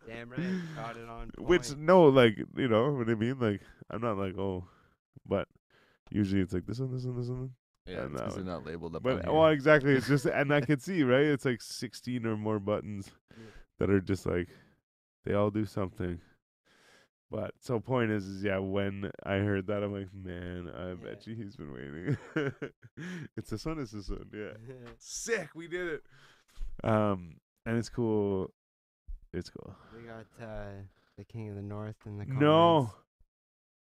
Damn 0.08 0.30
right, 0.30 0.40
got 0.76 0.98
it 0.98 1.08
on. 1.10 1.32
Which 1.38 1.76
no, 1.76 2.06
like 2.06 2.38
you 2.56 2.68
know 2.68 2.92
what 2.94 3.10
I 3.10 3.16
mean. 3.16 3.38
Like 3.40 3.62
I'm 3.92 4.02
not 4.02 4.18
like 4.18 4.38
oh, 4.38 4.66
but 5.26 5.48
usually 6.10 6.42
it's 6.42 6.54
like 6.54 6.66
this 6.66 6.80
one, 6.80 6.94
this 6.94 7.06
one, 7.06 7.18
this 7.20 7.30
one. 7.30 7.52
yeah, 7.86 8.04
And 8.04 8.20
it's 8.20 8.36
they're 8.36 8.44
not 8.44 8.66
labeled 8.66 8.96
up. 8.96 9.04
But 9.04 9.26
well, 9.32 9.48
exactly. 9.48 9.94
It's 9.94 10.08
just 10.08 10.26
and 10.26 10.54
I 10.54 10.62
can 10.70 10.80
see 10.80 11.04
right. 11.04 11.26
It's 11.26 11.46
like 11.46 11.62
16 11.62 12.26
or 12.26 12.36
more 12.38 12.60
buttons 12.60 13.10
Yeah. 13.32 13.44
that 13.80 13.90
are 13.90 14.02
just 14.02 14.26
like 14.26 14.48
they 15.26 15.34
all 15.34 15.50
do 15.52 15.66
something. 15.66 16.20
But 17.30 17.52
so 17.60 17.80
point 17.82 18.10
is, 18.12 18.26
is 18.26 18.44
yeah. 18.44 18.58
When 18.60 19.12
I 19.26 19.36
heard 19.40 19.68
that, 19.68 19.84
I'm 19.84 19.92
like, 19.92 20.08
man, 20.14 20.70
I 20.74 20.94
bet 20.94 21.28
you 21.28 21.36
he's 21.36 21.58
been 21.58 21.74
waiting. 21.74 22.18
it's 23.36 23.50
this 23.50 23.66
one. 23.66 23.80
It's 23.80 23.92
this 23.92 24.10
one. 24.10 24.28
Yeah. 24.34 24.54
Sick. 24.98 25.50
We 25.54 25.68
did 25.68 25.88
it. 25.90 26.04
Um, 26.86 27.36
and 27.66 27.78
it's 27.78 27.90
cool. 27.90 28.54
It's 29.34 29.50
cool. 29.50 29.76
we 29.94 30.04
got 30.08 30.26
uh, 30.42 30.70
the 31.18 31.26
King 31.26 31.50
of 31.50 31.56
the 31.58 31.62
North 31.62 31.98
in 32.06 32.18
the 32.18 32.26
No, 32.26 32.36
comments. 32.78 32.94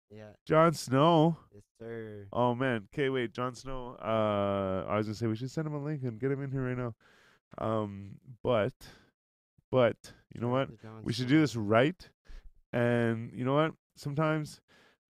Yeah, 0.10 0.32
Jon 0.46 0.74
Snow. 0.74 1.38
yes 1.54 1.64
sir. 1.80 2.28
Oh 2.34 2.56
man. 2.56 2.88
Okay, 2.94 3.10
wait. 3.10 3.32
Jon 3.34 3.54
Snow. 3.54 3.96
Uh, 4.02 4.90
I 4.90 4.98
was 4.98 5.06
gonna 5.06 5.16
say 5.16 5.28
we 5.28 5.36
should 5.36 5.52
send 5.52 5.68
him 5.68 5.76
a 5.76 5.84
link 5.84 6.04
and 6.04 6.20
get 6.20 6.32
him 6.32 6.42
in 6.44 6.52
here 6.52 6.68
right 6.68 6.78
now. 6.78 6.96
Um, 7.58 8.16
but, 8.44 8.74
but 9.72 9.96
you 10.34 10.42
know 10.42 10.50
what? 10.50 10.70
We 11.04 11.14
should 11.14 11.28
do 11.28 11.40
this 11.40 11.56
right. 11.56 12.10
And 12.74 13.32
you 13.34 13.46
know 13.46 13.56
what? 13.56 13.74
Sometimes 13.96 14.62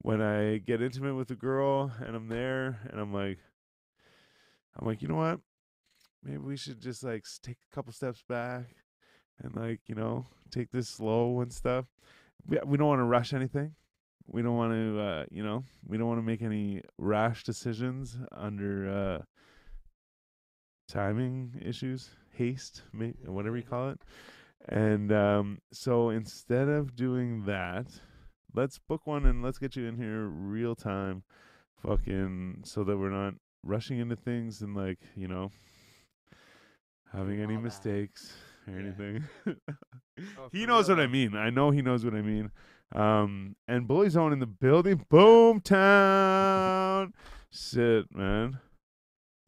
when 0.01 0.21
I 0.21 0.57
get 0.57 0.81
intimate 0.81 1.15
with 1.15 1.31
a 1.31 1.35
girl 1.35 1.91
and 2.05 2.15
I'm 2.15 2.27
there 2.27 2.79
and 2.89 2.99
I'm 2.99 3.13
like, 3.13 3.37
I'm 4.77 4.87
like, 4.87 5.01
you 5.01 5.07
know 5.07 5.15
what? 5.15 5.39
Maybe 6.23 6.37
we 6.37 6.57
should 6.57 6.81
just 6.81 7.03
like 7.03 7.25
take 7.41 7.57
a 7.71 7.75
couple 7.75 7.93
steps 7.93 8.23
back 8.27 8.65
and 9.41 9.55
like, 9.55 9.81
you 9.87 9.95
know, 9.95 10.25
take 10.51 10.71
this 10.71 10.89
slow 10.89 11.41
and 11.41 11.51
stuff. 11.51 11.85
We, 12.45 12.57
we 12.65 12.77
don't 12.77 12.87
want 12.87 12.99
to 12.99 13.05
rush 13.05 13.33
anything. 13.33 13.75
We 14.31 14.41
don't 14.41 14.55
want 14.55 14.73
to, 14.73 14.99
uh, 15.01 15.25
you 15.31 15.43
know, 15.43 15.63
we 15.87 15.97
don't 15.97 16.07
want 16.07 16.19
to 16.19 16.25
make 16.25 16.41
any 16.41 16.81
rash 16.97 17.43
decisions 17.43 18.17
under 18.31 18.89
uh, 18.89 19.23
timing 20.87 21.59
issues, 21.63 22.09
haste, 22.33 22.83
whatever 23.25 23.57
you 23.57 23.63
call 23.63 23.89
it. 23.89 24.01
And 24.67 25.11
um, 25.11 25.59
so 25.71 26.09
instead 26.09 26.67
of 26.67 26.95
doing 26.95 27.45
that, 27.45 27.87
let's 28.53 28.77
book 28.77 29.07
one 29.07 29.25
and 29.25 29.43
let's 29.43 29.57
get 29.57 29.75
you 29.75 29.85
in 29.87 29.97
here 29.97 30.25
real 30.25 30.75
time, 30.75 31.23
fucking, 31.81 32.61
so 32.65 32.83
that 32.83 32.97
we're 32.97 33.09
not 33.09 33.33
rushing 33.63 33.99
into 33.99 34.15
things 34.15 34.61
and 34.61 34.75
like 34.75 34.99
you 35.15 35.27
know 35.27 35.51
having 37.11 37.39
any 37.41 37.55
all 37.55 37.61
that. 37.61 37.63
mistakes 37.63 38.33
or 38.67 38.73
Yeah. 38.73 38.79
anything. 38.79 39.23
Oh, 40.37 40.49
he 40.51 40.65
knows 40.65 40.89
real 40.89 40.97
what 40.97 40.99
I 40.99 41.07
mean. 41.07 41.35
I 41.35 41.49
know 41.49 41.71
he 41.71 41.81
knows 41.81 42.03
what 42.03 42.13
I 42.13 42.21
mean. 42.21 42.51
Um, 42.95 43.55
and 43.67 43.87
Bully 43.87 44.09
Zone 44.09 44.33
in 44.33 44.39
the 44.39 44.47
building, 44.47 45.05
boom 45.09 45.61
town, 45.61 47.13
shit, 47.51 48.05
man. 48.15 48.59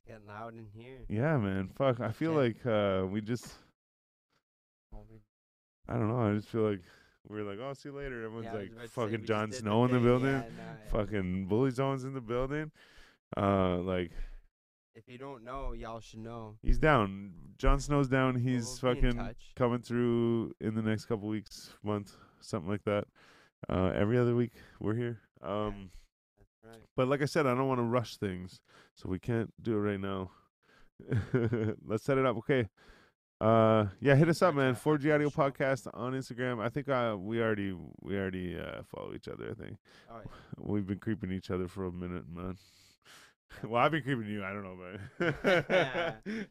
Getting 0.08 0.28
loud 0.28 0.54
in 0.54 0.68
here. 0.76 1.00
Yeah, 1.10 1.38
man. 1.38 1.70
Fuck. 1.76 2.00
I 2.02 2.12
feel 2.12 2.34
Shit. 2.34 2.66
like 2.66 2.66
uh, 2.66 3.06
we 3.08 3.22
just. 3.22 3.48
I 5.88 5.94
don't 5.94 6.10
know. 6.10 6.32
I 6.32 6.36
just 6.36 6.48
feel 6.48 6.70
like 6.70 6.82
we're 7.28 7.44
like, 7.44 7.60
oh, 7.60 7.74
see 7.74 7.90
you 7.90 7.96
later. 7.96 8.24
Everyone's 8.24 8.46
yeah, 8.46 8.80
like, 8.82 8.90
fucking 8.90 9.22
we 9.22 9.28
Jon 9.28 9.52
Snow 9.52 9.86
in 9.86 9.92
the 9.92 10.00
building, 10.00 10.32
yeah, 10.32 10.40
nah, 10.40 10.98
fucking 11.00 11.46
Bully 11.48 11.72
Zone's 11.72 12.04
in 12.04 12.14
the 12.14 12.22
building. 12.22 12.72
Uh, 13.38 13.78
like 13.78 14.12
If 14.96 15.08
you 15.08 15.18
don't 15.18 15.44
know, 15.44 15.74
y'all 15.74 16.00
should 16.00 16.20
know. 16.20 16.56
he's 16.62 16.78
down. 16.78 17.32
Jon 17.58 17.80
Snow's 17.80 18.08
down. 18.08 18.36
He's 18.36 18.82
We'll 18.82 18.96
fucking 18.96 19.36
coming 19.56 19.80
through 19.80 20.54
in 20.60 20.76
the 20.76 20.82
next 20.82 21.06
couple 21.06 21.28
weeks, 21.28 21.72
month, 21.84 22.16
something 22.42 22.70
like 22.70 22.84
that. 22.86 23.06
Uh, 23.70 23.92
every 23.96 24.18
other 24.18 24.36
week 24.36 24.54
we're 24.80 24.96
here. 24.96 25.20
Um, 25.42 25.92
right. 26.64 26.78
but 26.96 27.08
like 27.08 27.22
I 27.22 27.26
said, 27.26 27.46
I 27.46 27.56
don't 27.56 27.68
want 27.68 27.80
to 27.80 27.84
rush 27.84 28.18
things, 28.18 28.60
so 28.96 29.10
we 29.10 29.20
can't 29.20 29.52
do 29.62 29.74
it 29.76 29.80
right 29.80 30.00
now. 30.00 30.32
Let's 31.86 32.04
set 32.04 32.18
it 32.18 32.26
up. 32.26 32.38
Okay. 32.38 32.68
Uh, 33.40 33.88
yeah, 34.00 34.14
hit 34.16 34.30
us 34.30 34.44
up, 34.44 34.54
man. 34.54 34.76
4G 34.76 35.14
Audio. 35.16 35.30
Podcast 35.32 35.88
on 35.96 36.14
Instagram. 36.14 36.62
I 36.62 36.70
think 36.70 36.88
uh, 36.90 37.16
we 37.20 37.42
already 37.42 37.76
we 38.02 38.16
already 38.16 38.56
uh, 38.60 38.84
follow 38.84 39.14
each 39.16 39.28
other. 39.28 39.50
I 39.50 39.54
think 39.64 39.78
Oh, 40.12 40.22
we've 40.60 40.86
been 40.86 41.00
creeping 41.00 41.32
each 41.32 41.50
other 41.50 41.68
for 41.68 41.86
a 41.86 41.92
minute, 41.92 42.26
man. 42.32 42.56
well, 43.64 43.82
I've 43.82 43.92
been 43.92 44.04
creeping 44.04 44.28
you. 44.28 44.44
I 44.44 44.54
don't 44.54 44.64
know, 44.64 44.78
man. 46.20 46.48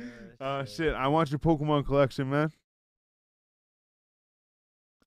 uh, 0.40 0.64
shit. 0.66 0.94
I 0.94 1.08
want 1.08 1.30
your 1.30 1.38
Pokemon 1.38 1.86
collection, 1.86 2.28
man. 2.28 2.52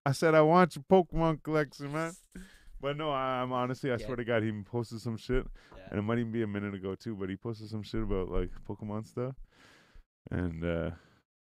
I 0.09 0.11
said 0.11 0.33
I 0.33 0.41
want 0.41 0.75
your 0.75 0.83
Pokemon 0.89 1.43
collection, 1.43 1.91
man. 1.93 2.13
But 2.81 2.95
no, 2.95 3.11
I, 3.11 3.41
I'm 3.41 3.51
honestly, 3.51 3.91
I 3.91 3.95
Yeah. 3.97 4.05
swear 4.05 4.15
to 4.15 4.23
God, 4.23 4.41
he 4.41 4.51
posted 4.63 5.01
some 5.01 5.17
shit, 5.17 5.45
Yeah. 5.75 5.83
and 5.91 5.99
it 5.99 6.01
might 6.01 6.17
even 6.17 6.31
be 6.31 6.43
a 6.43 6.47
minute 6.47 6.73
ago 6.73 6.95
too. 6.95 7.13
But 7.13 7.29
he 7.29 7.35
posted 7.35 7.67
some 7.69 7.83
shit 7.83 8.01
about 8.01 8.29
like 8.29 8.51
Pokemon 8.67 9.05
stuff, 9.05 9.35
and 10.31 10.63
uh 10.63 10.91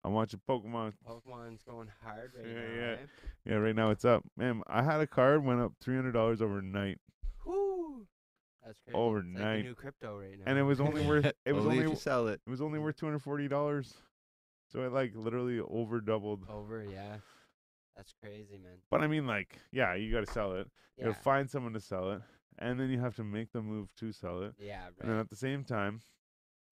I 0.05 0.09
want 0.09 0.33
your 0.33 0.41
Pokemon. 0.49 0.93
Pokemon's 1.07 1.63
going 1.63 1.91
hard 2.05 2.31
right 2.37 2.47
Yeah, 2.47 2.53
now. 2.55 2.75
yeah. 2.77 2.93
eh? 2.93 3.07
Yeah, 3.47 3.55
right 3.57 3.75
now 3.75 3.91
it's 3.91 4.05
up, 4.05 4.23
man. 4.37 4.63
I 4.69 4.83
had 4.83 5.01
a 5.01 5.07
card 5.09 5.45
went 5.45 5.61
up 5.61 5.73
three 5.81 5.97
hundred 5.97 6.13
dollars 6.13 6.41
overnight, 6.41 6.99
Whoo! 7.45 8.07
That's 8.65 8.79
crazy. 8.79 8.91
It's 8.91 8.95
like 8.95 8.95
Overnight. 8.95 9.65
new 9.65 9.75
crypto 9.75 10.17
right 10.21 10.39
now. 10.39 10.45
and 10.47 10.57
it 10.59 10.63
was 10.63 10.81
only 10.81 11.05
worth 11.09 11.27
it 11.27 11.53
was 11.53 11.65
Only 11.65 11.79
only 11.79 11.85
if 11.87 11.91
you 11.91 11.97
sell 11.97 12.29
it. 12.29 12.41
it 12.47 12.51
was 12.51 12.61
only 12.63 12.79
worth 12.79 12.97
two 12.97 13.07
hundred 13.07 13.23
forty 13.25 13.49
dollars. 13.49 13.93
So 14.71 14.83
it 14.85 14.93
like 14.93 15.17
literally 15.17 15.59
over 15.59 16.01
doubled. 16.01 16.45
over. 16.49 16.85
Yeah, 16.85 17.17
that's 17.97 18.13
crazy, 18.23 18.59
man. 18.59 18.79
But 18.91 19.03
I 19.03 19.07
mean, 19.07 19.27
like, 19.27 19.59
yeah, 19.73 19.95
you 19.95 20.13
got 20.13 20.27
to 20.27 20.33
sell 20.33 20.53
it. 20.55 20.69
You 20.97 21.05
Yeah, 21.05 21.05
got 21.07 21.17
to 21.17 21.23
find 21.23 21.51
someone 21.51 21.73
to 21.75 21.81
sell 21.81 22.13
it, 22.13 22.23
and 22.59 22.79
then 22.79 22.91
you 22.91 23.01
have 23.01 23.17
to 23.17 23.25
make 23.25 23.53
the 23.53 23.63
move 23.63 23.95
to 23.97 24.13
sell 24.13 24.43
it. 24.43 24.55
yeah, 24.59 24.87
And 25.01 25.11
then 25.11 25.19
at 25.19 25.29
the 25.31 25.37
same 25.37 25.65
time, 25.65 26.03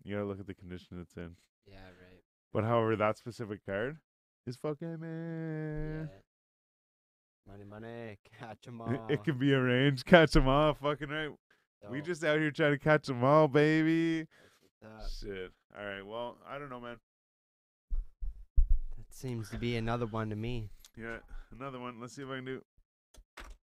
you 0.04 0.14
gotta 0.14 0.26
look 0.26 0.40
at 0.40 0.46
the 0.46 0.54
condition 0.54 1.00
it's 1.00 1.16
in. 1.16 1.36
Yeah, 1.66 1.76
right. 2.00 2.22
But 2.52 2.64
however, 2.64 2.96
that 2.96 3.18
specific 3.18 3.64
card 3.64 3.98
is 4.46 4.56
fucking 4.56 4.98
man. 5.00 6.08
Yeah. 6.12 7.52
Money, 7.52 7.64
money, 7.64 8.18
catch 8.38 8.66
'em 8.68 8.80
all. 8.80 9.06
It 9.08 9.22
can 9.24 9.38
be 9.38 9.52
arranged. 9.54 10.04
Catch 10.06 10.36
'em 10.36 10.48
all, 10.48 10.74
fucking 10.74 11.08
right. 11.08 11.30
We 11.90 12.00
just 12.00 12.22
out 12.24 12.38
here 12.38 12.50
trying 12.52 12.72
to 12.72 12.78
catch 12.78 13.08
'em 13.10 13.24
all, 13.24 13.48
baby. 13.48 14.20
that's 14.20 14.56
what's 14.60 15.04
up. 15.04 15.10
Shit. 15.28 15.52
All 15.76 15.84
right. 15.84 16.06
Well, 16.06 16.38
I 16.48 16.58
don't 16.58 16.68
know, 16.70 16.80
man. 16.80 16.96
That 18.96 19.12
seems 19.12 19.50
to 19.50 19.58
be 19.58 19.76
another 19.76 20.06
one 20.06 20.30
to 20.30 20.36
me. 20.36 20.70
Yeah, 20.96 21.16
another 21.58 21.78
one. 21.80 22.00
Let's 22.00 22.14
see 22.14 22.22
if 22.22 22.28
I 22.28 22.36
can 22.36 22.44
do. 22.44 22.62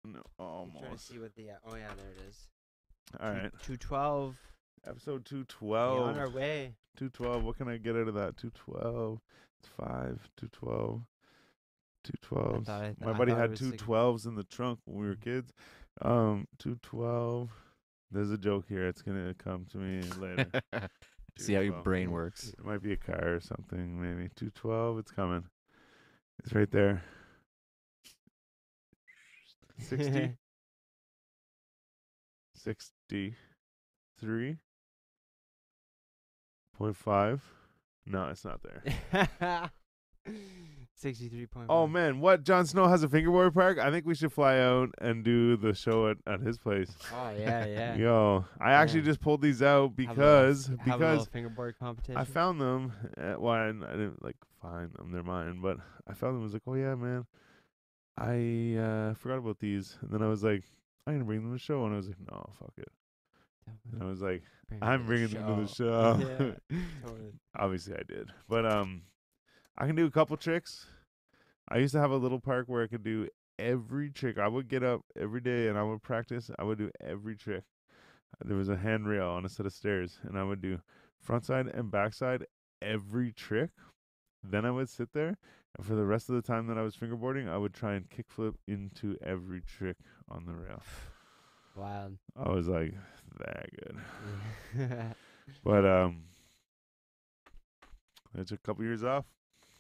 No, 0.06 0.20
I'm 0.40 0.72
trying 0.72 0.72
to 0.72 0.80
almost. 0.88 1.08
see 1.08 1.20
what 1.20 1.36
the. 1.36 1.52
Uh, 1.52 1.54
oh 1.72 1.76
yeah, 1.76 1.88
there 1.98 2.12
it 2.12 2.30
is. 2.30 2.48
All 3.20 3.32
right. 3.32 3.52
Two 3.64 3.78
twelve. 3.78 4.36
Episode 4.88 5.26
two 5.26 5.46
We 5.62 5.76
on 5.76 6.18
our 6.18 6.26
twelve. 6.26 6.34
way. 6.36 6.76
Two 6.98 7.10
twelve. 7.10 7.44
What 7.44 7.58
can 7.58 7.68
I 7.68 7.78
get 7.78 7.96
out 7.96 8.08
of 8.08 8.14
that? 8.16 8.38
Two 8.38 8.52
twelve. 8.52 9.20
It's 9.60 9.70
five. 9.78 10.20
Two 10.38 10.48
twelve. 10.52 11.02
Two 12.04 12.14
twelves. 12.22 12.66
thought 12.68 12.82
I- 12.82 12.96
My 13.02 13.12
I 13.12 13.18
buddy 13.18 13.32
thought 13.32 13.38
it 13.38 13.42
had 13.42 13.50
was 13.52 13.60
two 13.60 13.72
six- 13.72 13.84
twelves 13.84 14.26
in 14.26 14.36
the 14.36 14.44
trunk 14.46 14.80
when 14.86 15.02
we 15.02 15.08
were 15.08 15.16
kids. 15.16 15.52
Um, 16.02 16.48
two 16.58 16.80
twelve. 16.82 17.50
There's 18.12 18.32
a 18.32 18.38
joke 18.38 18.66
here. 18.70 18.88
It's 18.88 19.02
gonna 19.02 19.34
come 19.36 19.66
to 19.72 19.78
me 19.78 20.02
later. 20.20 20.50
See 21.38 21.54
how 21.54 21.60
your 21.62 21.74
212. 21.74 21.84
brain 21.84 22.12
works. 22.12 22.50
It 22.50 22.66
might 22.66 22.82
be 22.82 22.92
a 22.92 22.98
car 22.98 23.36
or 23.36 23.40
something, 23.40 24.02
maybe. 24.02 24.30
212, 24.36 24.98
it's 25.00 25.12
coming. 25.12 25.46
It's 26.44 26.54
right 26.54 26.70
there. 26.70 27.02
60, 29.80 30.34
63, 32.56 34.58
point 36.78 36.96
five. 36.96 37.44
No, 38.06 38.30
it's 38.30 38.46
not 38.46 38.62
there. 38.64 39.70
Sixty-three 40.96 41.46
point. 41.46 41.68
Oh 41.70 41.88
man, 41.88 42.20
what? 42.20 42.44
Jon 42.44 42.66
Snow 42.66 42.88
has 42.88 43.04
a 43.04 43.08
fingerboard 43.08 43.54
park? 43.54 43.80
I 43.80 43.90
think 43.90 44.06
we 44.06 44.16
should 44.16 44.34
fly 44.34 44.60
out 44.60 44.90
and 45.00 45.24
do 45.24 45.56
the 45.56 45.74
show 45.74 46.10
at, 46.10 46.18
at 46.28 46.42
his 46.42 46.58
place. 46.58 46.92
Oh 47.14 47.32
yeah, 47.40 47.66
yeah. 47.66 47.96
Yo, 47.96 48.44
I 48.60 48.74
actually 48.74 49.04
just 49.04 49.22
pulled 49.22 49.42
these 49.42 49.62
out 49.62 49.84
Have 49.84 49.92
a 49.92 49.96
because 49.96 50.68
have 50.68 50.76
a 50.76 50.84
because 50.84 51.00
little 51.00 51.26
fingerboard 51.26 51.76
competition. 51.80 52.18
I 52.18 52.26
found 52.26 52.60
them. 52.60 52.92
At, 53.18 53.40
well, 53.40 53.54
I 53.54 53.68
didn't, 53.68 53.84
I 53.86 53.92
didn't 53.92 54.22
like 54.22 54.36
find 54.62 54.92
them; 54.94 55.14
they're 55.14 55.24
mine. 55.24 55.62
But 55.62 55.78
I 56.06 56.14
found 56.14 56.36
them. 56.36 56.42
I 56.42 56.44
was 56.44 56.54
like, 56.54 56.64
oh 56.68 56.74
yeah, 56.74 56.96
man, 56.96 57.26
I 58.20 58.78
uh, 58.78 59.14
forgot 59.14 59.38
about 59.38 59.60
these. 59.60 59.98
And 60.02 60.12
then 60.12 60.22
I 60.22 60.28
was 60.28 60.44
like, 60.44 60.64
I'm 61.08 61.14
gonna 61.14 61.26
bring 61.26 61.42
them 61.42 61.50
to 61.50 61.54
the 61.54 61.60
show. 61.60 61.86
And 61.86 61.94
I 61.94 61.98
was 61.98 62.08
like, 62.08 62.18
no, 62.30 62.50
fuck 62.60 62.74
it. 62.78 62.92
And 63.92 64.04
I 64.04 64.06
was 64.06 64.22
like, 64.22 64.44
Bring 64.68 64.84
I'm 64.84 65.06
bringing 65.06 65.30
them 65.30 65.56
to 65.56 65.62
the 65.62 65.68
show. 65.68 66.18
Yeah, 66.20 66.78
totally. 67.04 67.32
Obviously, 67.58 67.94
I 67.96 68.04
did. 68.08 68.32
But 68.48 68.66
um, 68.66 69.04
I 69.78 69.88
can 69.88 69.96
do 69.96 70.06
a 70.06 70.12
couple 70.12 70.36
tricks. 70.38 70.88
I 71.70 71.78
used 71.78 71.94
to 71.94 72.00
have 72.00 72.12
a 72.12 72.18
little 72.18 72.40
park 72.40 72.68
where 72.68 72.84
I 72.84 72.88
could 72.88 73.04
do 73.04 73.28
every 73.58 74.10
trick. 74.10 74.38
I 74.38 74.48
would 74.48 74.68
get 74.68 74.84
up 74.84 75.02
every 75.20 75.42
day 75.42 75.68
and 75.68 75.78
I 75.78 75.84
would 75.84 76.02
practice. 76.02 76.50
I 76.58 76.64
would 76.64 76.78
do 76.78 76.90
every 77.00 77.36
trick. 77.36 77.64
There 78.44 78.58
was 78.58 78.70
a 78.70 78.78
handrail 78.78 79.28
on 79.30 79.46
a 79.46 79.50
set 79.50 79.66
of 79.66 79.74
stairs, 79.74 80.20
and 80.24 80.38
I 80.38 80.44
would 80.44 80.62
do 80.62 80.80
front 81.20 81.46
side 81.46 81.68
and 81.68 81.92
back 81.92 82.14
side 82.14 82.46
every 82.82 83.32
trick. 83.32 83.72
Then 84.44 84.66
I 84.66 84.72
would 84.72 84.90
sit 84.90 85.14
there, 85.14 85.38
and 85.78 85.86
for 85.86 85.96
the 85.96 86.06
rest 86.06 86.30
of 86.30 86.36
the 86.36 86.42
time 86.42 86.68
that 86.68 86.78
I 86.78 86.82
was 86.82 86.96
fingerboarding, 86.96 87.48
I 87.50 87.58
would 87.58 87.74
try 87.74 87.94
and 87.94 88.06
kickflip 88.10 88.56
into 88.68 89.16
every 89.24 89.62
trick 89.62 89.98
on 90.30 90.46
the 90.46 90.54
rail. 90.54 90.82
Wild. 91.76 92.18
I 92.36 92.50
was 92.50 92.68
like 92.68 92.94
that 93.40 93.70
good. 94.76 95.16
But 95.64 95.84
um, 95.86 96.24
I 98.38 98.44
took 98.44 98.60
a 98.60 98.62
couple 98.62 98.84
years 98.84 99.04
off, 99.04 99.26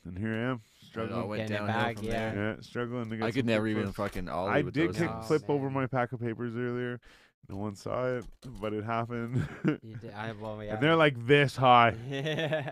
and 0.06 0.18
here 0.18 0.34
I 0.34 0.52
am 0.52 0.62
It 0.96 1.12
all 1.12 1.28
struggling. 1.28 1.28
went 1.28 1.48
Getting 1.48 1.68
downhill 1.68 1.84
back, 1.84 1.98
from 1.98 2.06
yeah. 2.08 2.34
there. 2.34 2.50
Yeah, 2.50 2.56
struggling 2.62 3.10
to 3.12 3.18
get. 3.18 3.26
I 3.26 3.32
could 3.32 3.42
some 3.42 3.46
never 3.48 3.68
kickflips. 3.68 3.72
even 3.72 3.92
fucking 3.94 4.30
ollie 4.30 4.50
I 4.52 4.62
with 4.62 4.74
did 4.74 4.90
those 4.90 4.98
kick 4.98 5.10
Oh, 5.10 5.14
things. 5.14 5.28
flip 5.28 5.50
over 5.50 5.70
my 5.70 5.86
pack 5.86 6.12
of 6.12 6.20
papers 6.22 6.56
earlier. 6.58 7.00
No 7.48 7.58
one 7.58 7.76
saw 7.76 8.06
it, 8.18 8.26
but 8.60 8.74
it 8.74 8.84
happened. 8.84 9.48
You 9.84 9.96
did, 9.96 10.14
I 10.14 10.32
well, 10.42 10.64
yeah. 10.64 10.74
and 10.74 10.82
they're 10.84 10.96
like 10.96 11.26
this 11.28 11.56
high. 11.56 11.96
yeah. 12.10 12.72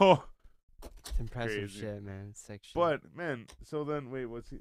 oh, 0.00 0.22
It's 0.82 1.18
impressive 1.18 1.58
crazy. 1.58 1.80
shit, 1.80 2.02
man. 2.02 2.28
It's 2.30 2.40
sick 2.40 2.60
shit. 2.62 2.74
but 2.74 3.00
man, 3.14 3.46
so 3.64 3.84
then 3.84 4.10
wait, 4.10 4.26
what's 4.26 4.50
he? 4.50 4.58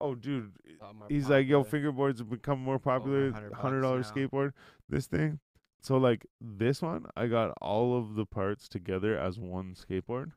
Oh, 0.00 0.14
dude, 0.14 0.52
oh, 0.80 0.92
more 0.92 1.08
he's 1.10 1.28
like, 1.28 1.48
yo, 1.48 1.64
fingerboards 1.64 2.18
have 2.18 2.30
become 2.30 2.60
more 2.60 2.78
popular. 2.78 3.32
Hundred 3.52 3.82
dollar 3.82 4.02
skateboard. 4.02 4.52
This 4.88 5.06
thing. 5.06 5.40
So 5.80 5.96
like 5.96 6.26
this 6.40 6.82
one, 6.82 7.06
I 7.16 7.26
got 7.26 7.52
all 7.60 7.96
of 7.98 8.14
the 8.14 8.26
parts 8.26 8.68
together 8.68 9.18
as 9.18 9.38
one 9.38 9.74
skateboard, 9.74 10.32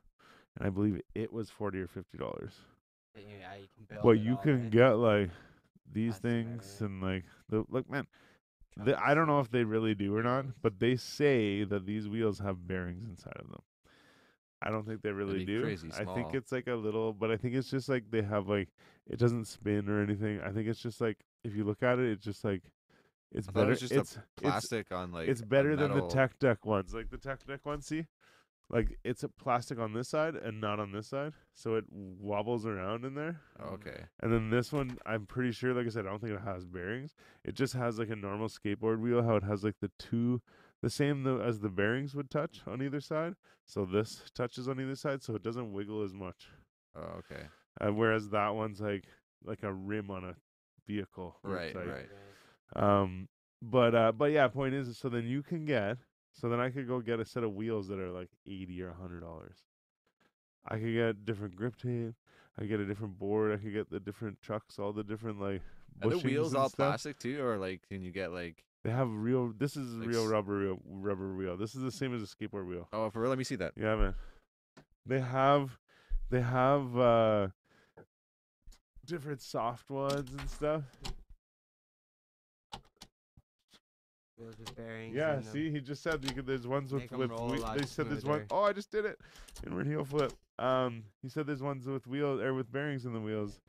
and 0.58 0.68
I 0.68 0.70
believe 0.70 1.02
it 1.14 1.32
was 1.32 1.50
forty 1.50 1.80
or 1.80 1.88
fifty 1.88 2.18
dollars. 2.18 2.54
Yeah, 3.16 3.56
you 3.60 3.68
can 3.88 3.98
But 4.04 4.20
you 4.20 4.38
can 4.42 4.70
get 4.70 4.94
like 4.94 5.30
these 5.92 6.20
That's 6.20 6.22
things 6.22 6.78
yeah. 6.80 6.86
and 6.88 7.02
like 7.02 7.26
the 7.50 7.66
look, 7.70 7.90
man. 7.90 8.08
The, 8.78 9.00
I 9.00 9.14
don't 9.14 9.28
know 9.28 9.40
if 9.40 9.52
they 9.52 9.64
really 9.64 9.94
do 9.96 10.16
or 10.16 10.24
not, 10.24 10.46
but 10.62 10.80
they 10.80 10.96
say 10.96 11.64
that 11.66 11.86
these 11.86 12.08
wheels 12.08 12.40
have 12.40 12.68
bearings 12.68 13.06
inside 13.06 13.36
of 13.38 13.50
them. 13.50 13.62
I 14.62 14.70
don't 14.70 14.86
think 14.86 15.02
they 15.02 15.12
really 15.12 15.44
do. 15.44 15.66
I 15.98 16.06
think 16.06 16.34
it's 16.34 16.52
like 16.52 16.68
a 16.68 16.76
little, 16.76 17.14
but 17.14 17.32
I 17.32 17.38
think 17.38 17.56
it's 17.56 17.70
just 17.70 17.90
like 17.90 18.12
they 18.12 18.22
have 18.22 18.48
like 18.48 18.70
it 19.10 19.18
doesn't 19.18 19.46
spin 19.46 19.90
or 19.90 20.02
anything. 20.02 20.40
I 20.42 20.52
think 20.52 20.68
it's 20.68 20.80
just 20.80 21.02
like 21.02 21.18
if 21.44 21.56
you 21.56 21.64
look 21.64 21.82
at 21.82 22.00
it, 22.00 22.12
it's 22.12 22.24
just 22.24 22.44
like 22.46 22.62
it's 23.32 23.48
thought 23.48 23.52
it 23.52 23.54
better. 23.62 23.70
was 23.72 23.80
just 23.80 23.92
it's 23.94 24.18
it's 24.18 24.20
Plastic 24.38 24.92
on 24.92 25.12
like. 25.12 25.28
it's 25.28 25.42
better 25.42 25.76
than 25.76 25.94
the 25.94 26.08
tech 26.08 26.38
deck 26.40 26.66
ones. 26.66 26.94
Like 26.94 27.10
the 27.10 27.18
tech 27.18 27.46
deck 27.46 27.66
ones, 27.66 27.88
see, 27.88 28.06
like 28.72 28.98
it's 29.04 29.22
a 29.24 29.30
plastic 29.30 29.78
on 29.80 29.94
this 29.94 30.08
side 30.10 30.36
and 30.36 30.60
not 30.62 30.80
on 30.80 30.92
this 30.94 31.08
side, 31.08 31.34
so 31.54 31.76
it 31.76 31.84
wobbles 31.92 32.66
around 32.66 33.04
in 33.06 33.14
there. 33.16 33.42
Oh, 33.60 33.74
okay. 33.74 34.06
And 34.22 34.32
then 34.32 34.50
this 34.50 34.72
one, 34.72 34.98
I'm 35.06 35.26
pretty 35.26 35.52
sure, 35.52 35.74
like 35.74 35.86
I 35.86 35.90
said, 35.90 36.06
I 36.08 36.10
don't 36.10 36.20
think 36.22 36.34
it 36.34 36.42
has 36.46 36.66
bearings. 36.66 37.14
It 37.44 37.54
just 37.56 37.74
has 37.74 38.00
like 38.00 38.10
a 38.10 38.16
normal 38.16 38.48
skateboard 38.48 39.00
wheel, 39.00 39.22
how 39.24 39.36
it 39.36 39.44
has 39.44 39.64
like 39.64 39.76
the 39.82 39.92
two, 40.00 40.42
the 40.82 40.90
same 40.90 41.24
though 41.24 41.42
as 41.42 41.60
the 41.60 41.70
bearings 41.70 42.16
would 42.16 42.32
touch 42.32 42.62
on 42.66 42.82
either 42.82 43.02
side. 43.02 43.36
So 43.66 43.86
this 43.86 44.24
touches 44.34 44.68
on 44.68 44.80
either 44.80 44.96
side, 44.96 45.22
so 45.22 45.36
it 45.36 45.44
doesn't 45.44 45.74
wiggle 45.74 46.02
as 46.04 46.14
much. 46.14 46.48
Oh, 46.96 47.20
okay. 47.20 47.44
Uh, 47.80 47.92
whereas 47.94 48.30
that 48.30 48.56
one's 48.56 48.80
like 48.82 49.06
like 49.44 49.64
a 49.64 49.74
rim 49.74 50.10
on 50.10 50.24
a 50.24 50.36
vehicle. 50.88 51.36
Right, 51.44 51.76
like- 51.76 51.88
right. 51.88 52.10
Um, 52.76 53.28
but 53.62 53.94
uh, 53.94 54.12
but 54.14 54.32
yeah, 54.32 54.48
point 54.48 54.74
is, 54.74 54.98
so 54.98 55.10
then 55.10 55.26
you 55.28 55.44
can 55.44 55.66
get, 55.66 55.98
so 56.34 56.50
then 56.50 56.60
I 56.60 56.70
could 56.70 56.88
go 56.88 57.00
get 57.00 57.20
a 57.20 57.26
set 57.26 57.44
of 57.44 57.54
wheels 57.54 57.88
that 57.90 58.00
are 58.00 58.12
like 58.12 58.30
eighty 58.48 58.82
or 58.82 58.90
a 58.90 58.94
hundred 58.94 59.22
dollars. 59.22 59.58
I 60.68 60.78
could 60.78 60.94
get 60.94 61.26
different 61.26 61.56
grip 61.56 61.76
tape. 61.78 62.14
I 62.58 62.62
could 62.62 62.70
get 62.70 62.80
a 62.80 62.86
different 62.86 63.18
board. 63.18 63.52
I 63.52 63.58
could 63.58 63.74
get 63.74 63.90
the 63.90 64.00
different 64.00 64.42
trucks, 64.42 64.78
all 64.78 64.94
the 64.94 65.04
different 65.04 65.40
like. 65.40 65.62
Are 66.02 66.10
the 66.10 66.18
wheels 66.20 66.56
all 66.56 66.70
stuff. 66.70 66.90
plastic 66.90 67.20
too, 67.20 67.44
or 67.44 67.58
like 67.58 67.82
can 67.88 68.02
you 68.02 68.12
get 68.12 68.32
like? 68.32 68.64
They 68.84 68.92
have 68.92 69.10
real. 69.12 69.54
This 69.58 69.78
is 69.78 69.94
Like 69.94 70.08
real 70.08 70.28
rubber 70.28 70.60
wheel, 70.60 70.80
rubber 70.90 71.36
wheel. 71.36 71.56
This 71.58 71.76
is 71.76 71.84
the 71.84 71.92
same 71.92 72.16
as 72.16 72.24
a 72.24 72.26
skateboard 72.26 72.68
wheel. 72.68 72.88
Oh, 72.92 73.10
for 73.10 73.22
real? 73.22 73.30
Let 73.30 73.38
me 73.38 73.44
see 73.44 73.56
that. 73.58 73.74
Yeah, 73.76 73.96
man. 73.96 74.16
They 75.06 75.20
have, 75.20 75.78
they 76.30 76.42
have 76.42 76.98
uh 76.98 77.48
different 79.06 79.42
soft 79.42 79.90
ones 79.90 80.32
and 80.32 80.50
stuff. 80.50 80.84
Wheels 84.42 84.56
with 84.60 84.76
bearings. 84.76 85.16
Yeah, 85.16 85.40
see, 85.42 85.70
he 85.72 85.80
just 85.80 86.02
said 86.04 86.24
you 86.28 86.34
could, 86.34 86.46
there's 86.48 86.68
ones 86.68 86.92
with 86.92 87.04
Make 87.04 87.14
'em 87.14 87.20
with 87.20 87.30
roll 87.32 87.54
a 87.54 87.58
whe- 87.58 87.78
they 87.80 87.86
said 87.86 88.10
there's 88.10 88.26
one 88.26 88.40
smoother. 88.40 88.46
oh 88.52 88.64
I 88.64 88.74
just 88.74 88.92
did 88.92 89.06
it 89.06 89.20
inward 89.66 89.86
heel 89.88 90.04
flip. 90.04 90.34
Um, 90.60 91.04
he 91.22 91.30
said 91.30 91.46
there's 91.48 91.62
ones 91.62 91.86
with 91.88 92.08
wheels 92.08 92.42
or 92.42 92.54
with 92.54 92.72
bearings 92.72 93.06
in 93.06 93.14
the 93.14 93.20
wheels, 93.20 93.60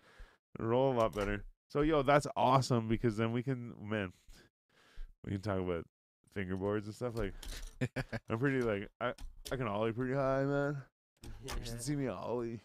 roll 0.59 0.93
a 0.93 0.97
lot 0.99 1.13
better. 1.15 1.45
So 1.69 1.81
yo, 1.83 2.03
that's 2.03 2.27
awesome 2.37 2.89
because 2.89 3.17
then 3.17 3.33
we 3.33 3.43
can 3.43 3.75
man, 3.83 4.13
we 5.25 5.33
can 5.33 5.41
talk 5.41 5.59
about 5.59 5.85
fingerboards 6.37 6.85
and 6.87 6.95
stuff. 6.95 7.17
Like 7.17 7.35
I'm 8.31 8.39
pretty 8.39 8.61
like 8.63 8.89
I 9.01 9.13
I 9.51 9.57
can 9.57 9.67
ollie 9.67 9.93
pretty 9.93 10.15
high, 10.15 10.45
man. 10.45 10.77
You 11.45 11.51
should 11.65 11.83
see 11.83 11.95
me 11.97 12.09
ollie. 12.09 12.61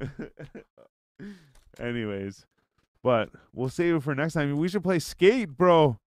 Anyways, 1.80 2.46
but 3.02 3.30
we'll 3.52 3.68
save 3.68 3.96
it 3.96 4.02
for 4.02 4.14
next 4.14 4.34
time. 4.34 4.56
We 4.56 4.68
should 4.68 4.82
play 4.82 4.98
skate, 4.98 5.48
bro. 5.56 5.98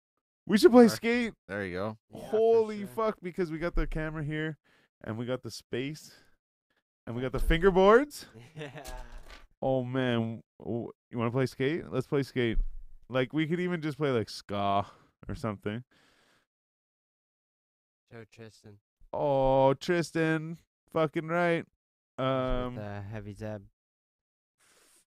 We 0.47 0.57
should 0.57 0.71
play 0.71 0.85
Alright. 0.85 0.95
skate. 0.95 1.33
There 1.47 1.65
you 1.65 1.73
go. 1.73 1.97
Yeah, 2.09 2.19
for 2.21 2.25
Holy 2.27 2.79
sure. 2.79 2.87
fuck! 2.87 3.17
Because 3.21 3.51
we 3.51 3.57
got 3.59 3.75
the 3.75 3.85
camera 3.85 4.23
here, 4.23 4.57
and 5.03 5.17
we 5.17 5.25
got 5.25 5.43
the 5.43 5.51
space, 5.51 6.11
and 7.05 7.15
we 7.15 7.21
got 7.21 7.31
the 7.33 7.39
fingerboards. 7.39 8.25
Yeah. 8.55 8.69
Oh 9.61 9.83
man, 9.83 10.41
w- 10.59 10.91
you 11.11 11.17
want 11.17 11.27
to 11.31 11.35
play 11.35 11.45
skate? 11.47 11.83
Let's 11.91 12.07
play 12.07 12.23
skate. 12.23 12.57
Like 13.09 13.33
we 13.33 13.45
could 13.47 13.59
even 13.59 13.81
just 13.81 13.97
play 13.97 14.11
like 14.11 14.29
ska 14.29 14.85
or 15.27 15.35
something. 15.35 15.83
Joe 18.11 18.23
Tristan. 18.31 18.77
Oh, 19.13 19.73
Tristan, 19.73 20.57
fucking 20.93 21.27
right. 21.27 21.65
Um, 22.17 22.75
with, 22.75 22.83
uh, 22.85 23.01
heavy 23.11 23.33
Zeb. 23.33 23.63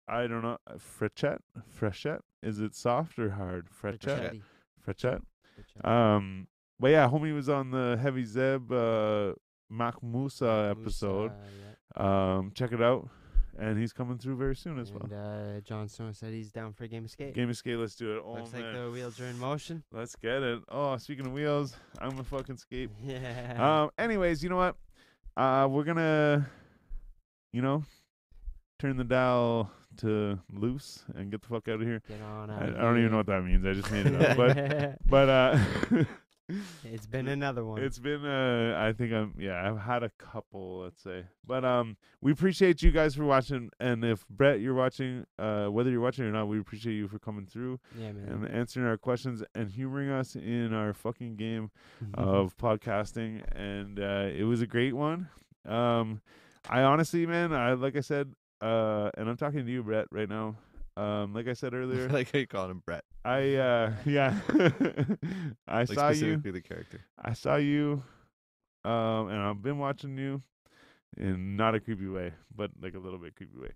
I 0.09 0.27
don't 0.27 0.43
know. 0.43 0.59
uh, 0.67 0.75
Frechet, 0.75 1.39
frechet. 1.81 2.21
Is 2.43 2.61
it 2.61 2.75
soft 2.75 3.19
or 3.19 3.31
hard? 3.31 3.69
Frechet, 3.71 4.43
Machete. 4.87 5.23
frechet. 5.57 5.87
Um, 5.89 6.47
but 6.79 6.91
yeah, 6.91 7.09
homie 7.09 7.35
was 7.35 7.49
on 7.49 7.71
the 7.71 7.99
Heavy 8.01 8.25
Zeb 8.25 8.71
uh 8.73 9.33
Mac 9.69 10.03
Musa 10.03 10.75
Musa, 10.75 10.77
episode. 10.81 11.33
yeah. 11.97 12.37
Um, 12.39 12.53
check 12.55 12.73
it 12.73 12.81
out, 12.83 13.09
and 13.59 13.79
he's 13.79 13.93
coming 13.93 14.17
through 14.19 14.37
very 14.37 14.57
soon 14.57 14.79
as 14.79 14.91
well. 14.93 15.03
And 15.05 15.13
uh, 15.59 15.61
Jon 15.61 15.89
Snow 15.89 16.11
said 16.13 16.33
he's 16.33 16.51
down 16.51 16.73
for 16.73 16.85
a 16.85 16.89
game 16.89 17.05
of 17.05 17.11
skate. 17.11 17.35
Game 17.35 17.51
of 17.51 17.57
skate, 17.57 17.77
let's 17.79 17.95
do 17.95 18.17
it. 18.17 18.23
Oh 18.25 18.35
Looks 18.35 18.53
man, 18.53 18.63
like 18.63 18.75
the 18.75 18.91
wheels 18.91 19.21
are 19.21 19.27
in 19.27 19.39
motion. 19.39 19.83
let's 19.93 20.17
get 20.17 20.43
it. 20.43 20.61
Oh, 20.69 20.97
speaking 20.97 21.27
of 21.27 21.33
wheels, 21.33 21.77
I'm 22.01 22.19
a 22.19 22.25
fucking 22.25 22.57
skate. 22.57 22.91
Yeah. 23.05 23.83
Um, 23.83 23.91
anyways, 23.99 24.43
you 24.43 24.49
know 24.49 24.57
what? 24.57 24.77
Uh, 25.37 25.69
we're 25.71 25.85
gonna, 25.85 26.49
you 27.53 27.63
know, 27.63 27.85
turn 28.79 28.97
the 28.97 29.05
dial 29.05 29.71
to 29.99 30.39
loose 30.53 31.05
and 31.15 31.31
get 31.31 31.43
the 31.43 31.49
fuck 31.49 31.69
out 31.69 31.81
of 31.81 31.83
here. 31.83 32.03
Get 32.09 32.23
on 32.23 32.51
I, 32.51 32.55
out. 32.55 32.77
I 32.77 32.83
don't 32.83 32.99
even 32.99 33.11
know 33.11 33.19
what 33.19 33.27
that 33.27 33.43
means. 33.45 33.65
I 33.67 33.73
just 33.73 33.91
made 33.91 34.07
it 34.07 34.21
up, 34.21 34.37
but 34.37 34.99
but 35.07 35.29
uh. 35.29 36.05
it's 36.85 37.07
been 37.07 37.29
another 37.29 37.65
one. 37.65 37.83
It's 37.83 37.99
been 37.99 38.25
uh 38.25 38.75
I 38.79 38.93
think 38.93 39.13
I'm 39.13 39.35
yeah, 39.39 39.69
I've 39.69 39.79
had 39.81 40.03
a 40.03 40.11
couple, 40.11 40.81
let's 40.81 41.03
say. 41.03 41.25
But 41.47 41.65
um 41.65 41.97
we 42.21 42.33
appreciate 42.33 42.83
you 42.83 42.91
guys 42.91 43.15
for 43.15 43.25
watching 43.25 43.71
and 43.79 44.05
if 44.05 44.27
Brett 44.29 44.61
you're 44.61 44.75
watching, 44.75 45.27
uh 45.39 45.67
whether 45.67 45.91
you're 45.91 46.01
watching 46.01 46.25
or 46.25 46.33
not, 46.33 46.49
we 46.49 46.59
appreciate 46.59 46.95
you 46.95 47.09
for 47.09 47.19
coming 47.19 47.47
through 47.47 47.79
yeah, 47.97 48.13
man. 48.13 48.29
and 48.29 48.49
answering 48.49 48.87
our 48.87 48.97
questions 48.97 49.43
and 49.55 49.71
humoring 49.71 50.11
us 50.11 50.35
in 50.35 50.73
our 50.73 50.93
fucking 50.93 51.37
game 51.37 51.71
of 52.15 52.57
podcasting 52.59 53.43
and 53.55 53.99
uh 54.01 54.29
it 54.35 54.45
was 54.45 54.61
a 54.61 54.67
great 54.67 54.95
one. 54.95 55.29
Um 55.67 56.21
I 56.69 56.83
honestly 56.83 57.27
man, 57.27 57.53
I 57.53 57.75
like 57.75 57.97
I 57.97 58.01
said, 58.01 58.35
uh 58.61 59.11
and 59.17 59.29
I'm 59.29 59.37
talking 59.37 59.65
to 59.65 59.73
you 59.73 59.83
Brett 59.83 60.07
right 60.11 60.29
now. 60.29 60.57
Um 60.97 61.35
like 61.35 61.49
I 61.49 61.55
said 61.55 61.75
earlier, 61.75 62.09
like 62.09 62.31
how 62.33 62.39
you 62.39 62.47
call 62.47 62.71
him 62.71 62.83
Brett. 62.85 63.05
I 63.25 63.55
uh 63.55 63.93
yeah. 64.07 64.41
I 65.69 65.85
Like 65.89 65.95
saw 65.95 66.11
you 66.11 66.43
the 66.53 66.61
character. 66.61 67.05
I 67.23 67.33
saw 67.35 67.57
you, 67.57 68.03
um, 68.85 69.29
and 69.29 69.39
I've 69.41 69.63
been 69.63 69.79
watching 69.79 70.17
you 70.19 70.43
in 71.17 71.57
not 71.57 71.75
a 71.75 71.81
creepy 71.81 72.09
way, 72.09 72.33
but 72.55 72.71
like 72.81 72.95
a 72.95 72.99
little 72.99 73.19
bit 73.19 73.37
creepy 73.37 73.59
way. 73.59 73.71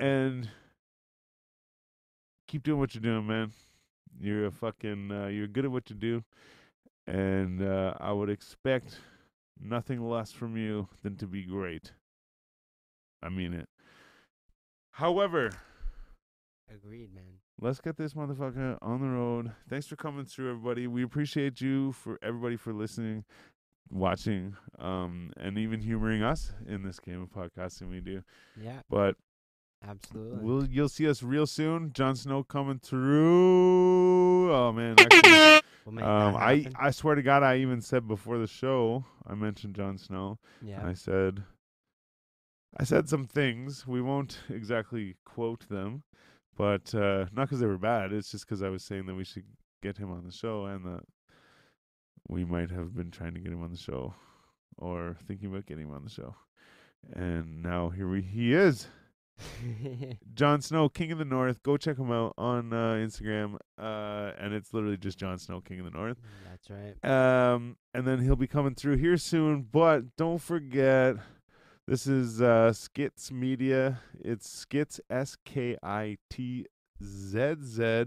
And 0.00 0.48
keep 2.46 2.62
doing 2.62 2.78
what 2.78 2.94
you're 2.94 3.02
doing, 3.02 3.26
man. 3.26 3.52
You're 4.20 4.46
a 4.46 4.50
fucking, 4.50 5.10
uh, 5.10 5.26
you're 5.28 5.46
good 5.48 5.64
at 5.64 5.70
what 5.70 5.90
you 5.90 5.96
do, 5.96 6.24
and 7.06 7.62
uh, 7.62 7.94
I 8.00 8.12
would 8.12 8.30
expect 8.30 8.98
nothing 9.60 10.00
less 10.08 10.32
from 10.32 10.56
you 10.56 10.88
than 11.02 11.16
to 11.16 11.26
be 11.26 11.44
great. 11.44 11.92
I 13.22 13.28
mean 13.28 13.54
it. 13.54 13.68
However, 15.00 15.50
Agreed, 16.70 17.14
man. 17.14 17.24
let's 17.58 17.80
get 17.80 17.96
this 17.96 18.12
motherfucker 18.12 18.76
on 18.82 19.00
the 19.00 19.08
road. 19.08 19.52
Thanks 19.68 19.86
for 19.86 19.96
coming 19.96 20.26
through, 20.26 20.50
everybody. 20.50 20.86
We 20.86 21.02
appreciate 21.02 21.60
you 21.62 21.92
for 21.92 22.18
everybody 22.22 22.56
for 22.56 22.74
listening, 22.74 23.24
watching, 23.90 24.56
um, 24.78 25.32
and 25.38 25.56
even 25.56 25.80
humoring 25.80 26.22
us 26.22 26.52
in 26.68 26.82
this 26.82 27.00
game 27.00 27.22
of 27.22 27.30
podcasting 27.30 27.88
we 27.88 28.00
do. 28.00 28.22
Yeah, 28.60 28.80
But 28.90 29.16
absolutely. 29.82 30.44
we'll 30.44 30.66
you'll 30.68 30.90
see 30.90 31.08
us 31.08 31.22
real 31.22 31.46
soon. 31.46 31.92
Jon 31.94 32.14
Snow 32.14 32.44
coming 32.44 32.78
through. 32.78 34.52
Oh 34.52 34.70
man, 34.72 34.96
actually, 34.98 35.60
We'll 35.86 36.04
um, 36.04 36.36
I. 36.36 36.66
I 36.78 36.90
swear 36.90 37.14
to 37.14 37.22
God, 37.22 37.42
I 37.42 37.56
even 37.56 37.80
said 37.80 38.06
before 38.06 38.36
the 38.36 38.46
show, 38.46 39.04
I 39.26 39.34
mentioned 39.34 39.74
Jon 39.76 39.96
Snow. 39.96 40.38
yeah. 40.60 40.86
I 40.86 40.92
said, 40.92 41.42
I 42.76 42.84
said 42.84 43.08
some 43.08 43.26
things. 43.26 43.86
We 43.86 44.00
won't 44.00 44.38
exactly 44.48 45.16
quote 45.24 45.68
them, 45.68 46.02
but 46.56 46.94
uh, 46.94 47.26
not 47.32 47.46
because 47.46 47.60
they 47.60 47.66
were 47.66 47.78
bad. 47.78 48.12
It's 48.12 48.30
just 48.30 48.46
because 48.46 48.62
I 48.62 48.68
was 48.68 48.84
saying 48.84 49.06
that 49.06 49.14
we 49.14 49.24
should 49.24 49.44
get 49.82 49.98
him 49.98 50.10
on 50.10 50.24
the 50.24 50.32
show, 50.32 50.66
and 50.66 50.84
that 50.84 51.02
we 52.28 52.44
might 52.44 52.70
have 52.70 52.94
been 52.94 53.10
trying 53.10 53.34
to 53.34 53.40
get 53.40 53.52
him 53.52 53.62
on 53.62 53.70
the 53.70 53.78
show, 53.78 54.14
or 54.78 55.16
thinking 55.26 55.48
about 55.48 55.66
getting 55.66 55.86
him 55.86 55.94
on 55.94 56.04
the 56.04 56.10
show. 56.10 56.34
And 57.12 57.62
now 57.62 57.88
here 57.88 58.08
we, 58.08 58.20
he 58.20 58.52
is, 58.52 58.88
Jon 60.34 60.60
Snow, 60.60 60.88
King 60.88 61.12
of 61.12 61.18
the 61.18 61.24
North. 61.24 61.62
Go 61.62 61.76
check 61.76 61.98
him 61.98 62.10
out 62.10 62.34
on 62.36 62.72
uh, 62.72 62.94
Instagram, 62.94 63.56
uh, 63.78 64.32
and 64.38 64.52
it's 64.54 64.72
literally 64.72 64.96
just 64.96 65.18
Jon 65.18 65.38
Snow, 65.38 65.60
King 65.60 65.80
of 65.80 65.86
the 65.86 65.90
North. 65.98 66.18
That's 66.48 66.68
right. 66.70 67.04
Um, 67.04 67.76
and 67.94 68.06
then 68.06 68.20
he'll 68.20 68.36
be 68.36 68.46
coming 68.46 68.74
through 68.74 68.96
here 68.96 69.16
soon. 69.16 69.66
But 69.70 70.16
don't 70.16 70.40
forget, 70.40 71.16
this 71.90 72.06
is 72.06 72.40
uh, 72.40 72.72
Skits 72.72 73.32
Media. 73.32 74.00
It's 74.20 74.48
Skits 74.48 75.00
S 75.10 75.36
K 75.44 75.76
I 75.82 76.18
T 76.30 76.66
Z 77.02 77.56
Z 77.64 78.04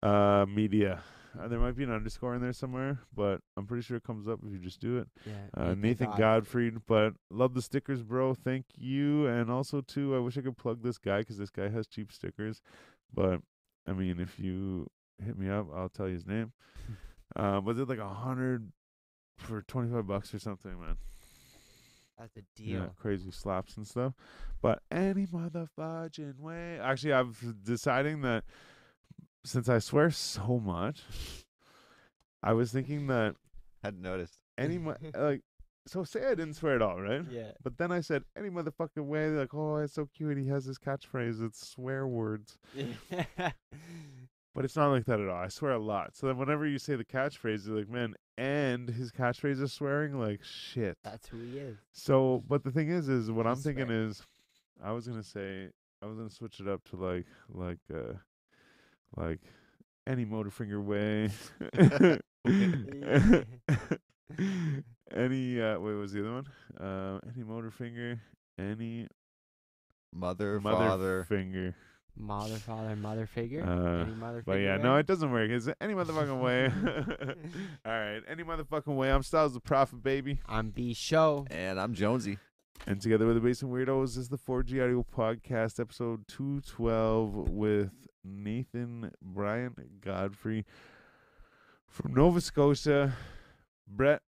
uh, 0.00 0.46
Media. 0.48 1.02
Uh, 1.36 1.48
there 1.48 1.58
might 1.58 1.76
be 1.76 1.82
an 1.82 1.90
underscore 1.90 2.36
in 2.36 2.40
there 2.40 2.52
somewhere, 2.52 3.00
but 3.12 3.40
I'm 3.56 3.66
pretty 3.66 3.82
sure 3.82 3.96
it 3.96 4.04
comes 4.04 4.28
up 4.28 4.38
if 4.46 4.52
you 4.52 4.60
just 4.60 4.78
do 4.78 4.98
it. 4.98 5.08
Yeah. 5.26 5.32
Uh, 5.60 5.74
Nathan 5.74 6.12
Godfrey, 6.16 6.70
but 6.86 7.14
love 7.32 7.54
the 7.54 7.62
stickers, 7.62 8.04
bro. 8.04 8.32
Thank 8.34 8.66
you. 8.76 9.26
And 9.26 9.50
also, 9.50 9.80
too, 9.80 10.14
I 10.14 10.20
wish 10.20 10.38
I 10.38 10.42
could 10.42 10.56
plug 10.56 10.84
this 10.84 10.98
guy 10.98 11.18
because 11.18 11.38
this 11.38 11.50
guy 11.50 11.68
has 11.68 11.88
cheap 11.88 12.12
stickers. 12.12 12.62
But 13.12 13.40
I 13.88 13.92
mean, 13.92 14.20
if 14.20 14.38
you 14.38 14.86
hit 15.20 15.36
me 15.36 15.50
up, 15.50 15.66
I'll 15.74 15.88
tell 15.88 16.06
you 16.06 16.14
his 16.14 16.26
name. 16.28 16.52
uh, 17.36 17.60
was 17.64 17.80
it 17.80 17.88
like 17.88 17.98
a 17.98 18.08
hundred 18.08 18.70
for 19.36 19.62
twenty 19.62 19.90
five 19.92 20.06
bucks 20.06 20.32
or 20.32 20.38
something, 20.38 20.78
man? 20.80 20.96
That's 22.18 22.36
a 22.36 22.40
Yeah, 22.56 22.86
crazy 22.96 23.30
slaps 23.30 23.76
and 23.76 23.86
stuff. 23.86 24.14
But 24.62 24.82
any 24.90 25.26
motherfucking 25.26 26.38
way. 26.38 26.78
Actually, 26.80 27.12
I'm 27.14 27.34
deciding 27.62 28.22
that 28.22 28.44
since 29.44 29.68
I 29.68 29.78
swear 29.80 30.10
so 30.10 30.58
much, 30.64 31.02
I 32.42 32.52
was 32.52 32.72
thinking 32.72 33.06
that 33.08 33.36
Hadn't 33.82 34.02
noticed. 34.02 34.38
any 34.56 34.78
mo- 34.78 34.96
like. 35.16 35.42
So 35.86 36.02
say 36.02 36.24
I 36.24 36.30
didn't 36.30 36.54
swear 36.54 36.76
at 36.76 36.80
all, 36.82 36.98
right? 36.98 37.22
Yeah. 37.30 37.50
But 37.62 37.76
then 37.76 37.92
I 37.92 38.00
said 38.00 38.22
any 38.38 38.48
motherfucking 38.48 39.04
way. 39.04 39.28
Like, 39.28 39.52
oh, 39.52 39.76
it's 39.76 39.92
so 39.92 40.08
cute. 40.16 40.38
He 40.38 40.48
has 40.48 40.64
this 40.64 40.78
catchphrase. 40.78 41.44
It's 41.44 41.68
swear 41.68 42.06
words, 42.06 42.56
but 44.54 44.64
it's 44.64 44.76
not 44.76 44.90
like 44.90 45.04
that 45.06 45.20
at 45.20 45.28
all. 45.28 45.36
I 45.36 45.48
swear 45.48 45.72
a 45.72 45.78
lot. 45.78 46.16
So 46.16 46.26
then 46.26 46.36
whenever 46.36 46.66
you 46.66 46.78
say 46.78 46.96
the 46.96 47.04
catchphrase, 47.04 47.66
you're 47.66 47.78
like, 47.78 47.88
man, 47.88 48.14
and 48.38 48.88
his 48.88 49.10
catchphrase 49.10 49.60
is 49.60 49.72
swearing. 49.72 50.18
Like 50.18 50.40
shit. 50.44 50.96
That's 51.02 51.26
who 51.28 51.38
he 51.38 51.58
is. 51.58 51.76
So, 51.92 52.42
but 52.48 52.62
the 52.64 52.70
thing 52.70 52.88
is, 52.90 53.08
is 53.08 53.30
what 53.30 53.46
I'm 53.46 53.56
thinking 53.56 53.86
swearing. 53.86 54.08
is, 54.10 54.22
I 54.82 54.92
was 54.92 55.06
gonna 55.08 55.22
say, 55.22 55.68
I 56.02 56.06
was 56.06 56.16
gonna 56.16 56.30
switch 56.30 56.60
it 56.60 56.68
up 56.68 56.84
to 56.90 56.96
like, 56.96 57.26
like, 57.52 57.78
uh, 57.92 58.14
like 59.16 59.40
any 60.06 60.24
Motorfinger 60.24 60.82
way. 60.82 61.30
any 65.14 65.60
uh, 65.60 65.78
wait, 65.78 65.80
what 65.80 66.00
was 66.00 66.12
the 66.12 66.20
other 66.20 66.32
one? 66.32 66.46
Uh, 66.80 67.18
any 67.34 67.44
Motorfinger, 67.44 68.20
any 68.58 69.08
Mother, 70.12 70.60
mother 70.60 70.76
father. 70.76 71.24
finger. 71.28 71.74
Mother, 72.16 72.56
father, 72.56 72.94
mother 72.96 73.26
figure. 73.26 73.62
Uh, 73.64 74.04
Any 74.04 74.14
mother 74.14 74.42
But 74.46 74.54
figure 74.54 74.66
yeah, 74.68 74.76
way? 74.76 74.82
no, 74.82 74.96
it 74.96 75.06
doesn't 75.06 75.30
work. 75.32 75.50
Is 75.50 75.66
it 75.66 75.76
any 75.80 75.94
motherfucking 75.94 76.40
way? 76.40 76.66
All 77.84 77.92
right, 77.92 78.20
any 78.28 78.44
motherfucking 78.44 78.94
way. 78.94 79.10
I'm 79.10 79.22
Styles 79.24 79.54
the 79.54 79.60
Prophet, 79.60 80.02
baby. 80.02 80.40
I'm 80.48 80.70
B 80.70 80.94
Show. 80.94 81.46
And 81.50 81.80
I'm 81.80 81.92
Jonesy. 81.94 82.38
And 82.86 83.00
together 83.00 83.26
with 83.26 83.34
the 83.36 83.40
Basement 83.40 83.74
Weirdos 83.74 84.16
is 84.16 84.28
the 84.28 84.38
4G 84.38 84.82
Audio 84.82 85.04
Podcast, 85.16 85.80
episode 85.80 86.26
212 86.28 87.48
with 87.48 87.92
Nathan 88.22 89.10
Bryant 89.22 90.00
Godfrey 90.00 90.64
from 91.88 92.14
Nova 92.14 92.40
Scotia, 92.40 93.14
Brett 93.88 94.22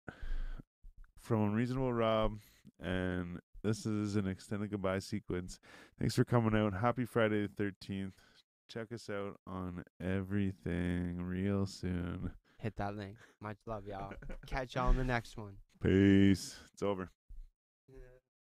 from 1.20 1.44
Unreasonable 1.44 1.92
Rob, 1.94 2.40
and 2.80 3.40
this 3.66 3.86
is 3.86 4.16
an 4.16 4.28
extended 4.28 4.70
goodbye 4.70 5.00
sequence. 5.00 5.60
Thanks 6.00 6.16
for 6.16 6.24
coming 6.24 6.56
out. 6.56 6.74
Happy 6.74 7.04
Friday 7.04 7.48
the 7.48 7.64
13th. 7.64 8.12
Check 8.70 8.92
us 8.92 9.10
out 9.10 9.40
on 9.48 9.84
everything 10.00 11.18
real 11.22 11.66
soon. 11.66 12.32
Hit 12.60 12.76
that 12.78 12.96
link. 12.96 13.16
Much 13.42 13.58
love, 13.66 13.88
y'all. 13.88 14.14
Catch 14.48 14.76
y'all 14.76 14.92
in 14.92 14.98
the 14.98 15.04
next 15.04 15.38
one. 15.38 15.54
Peace. 15.82 16.56
It's 16.74 16.84
over. 16.84 17.10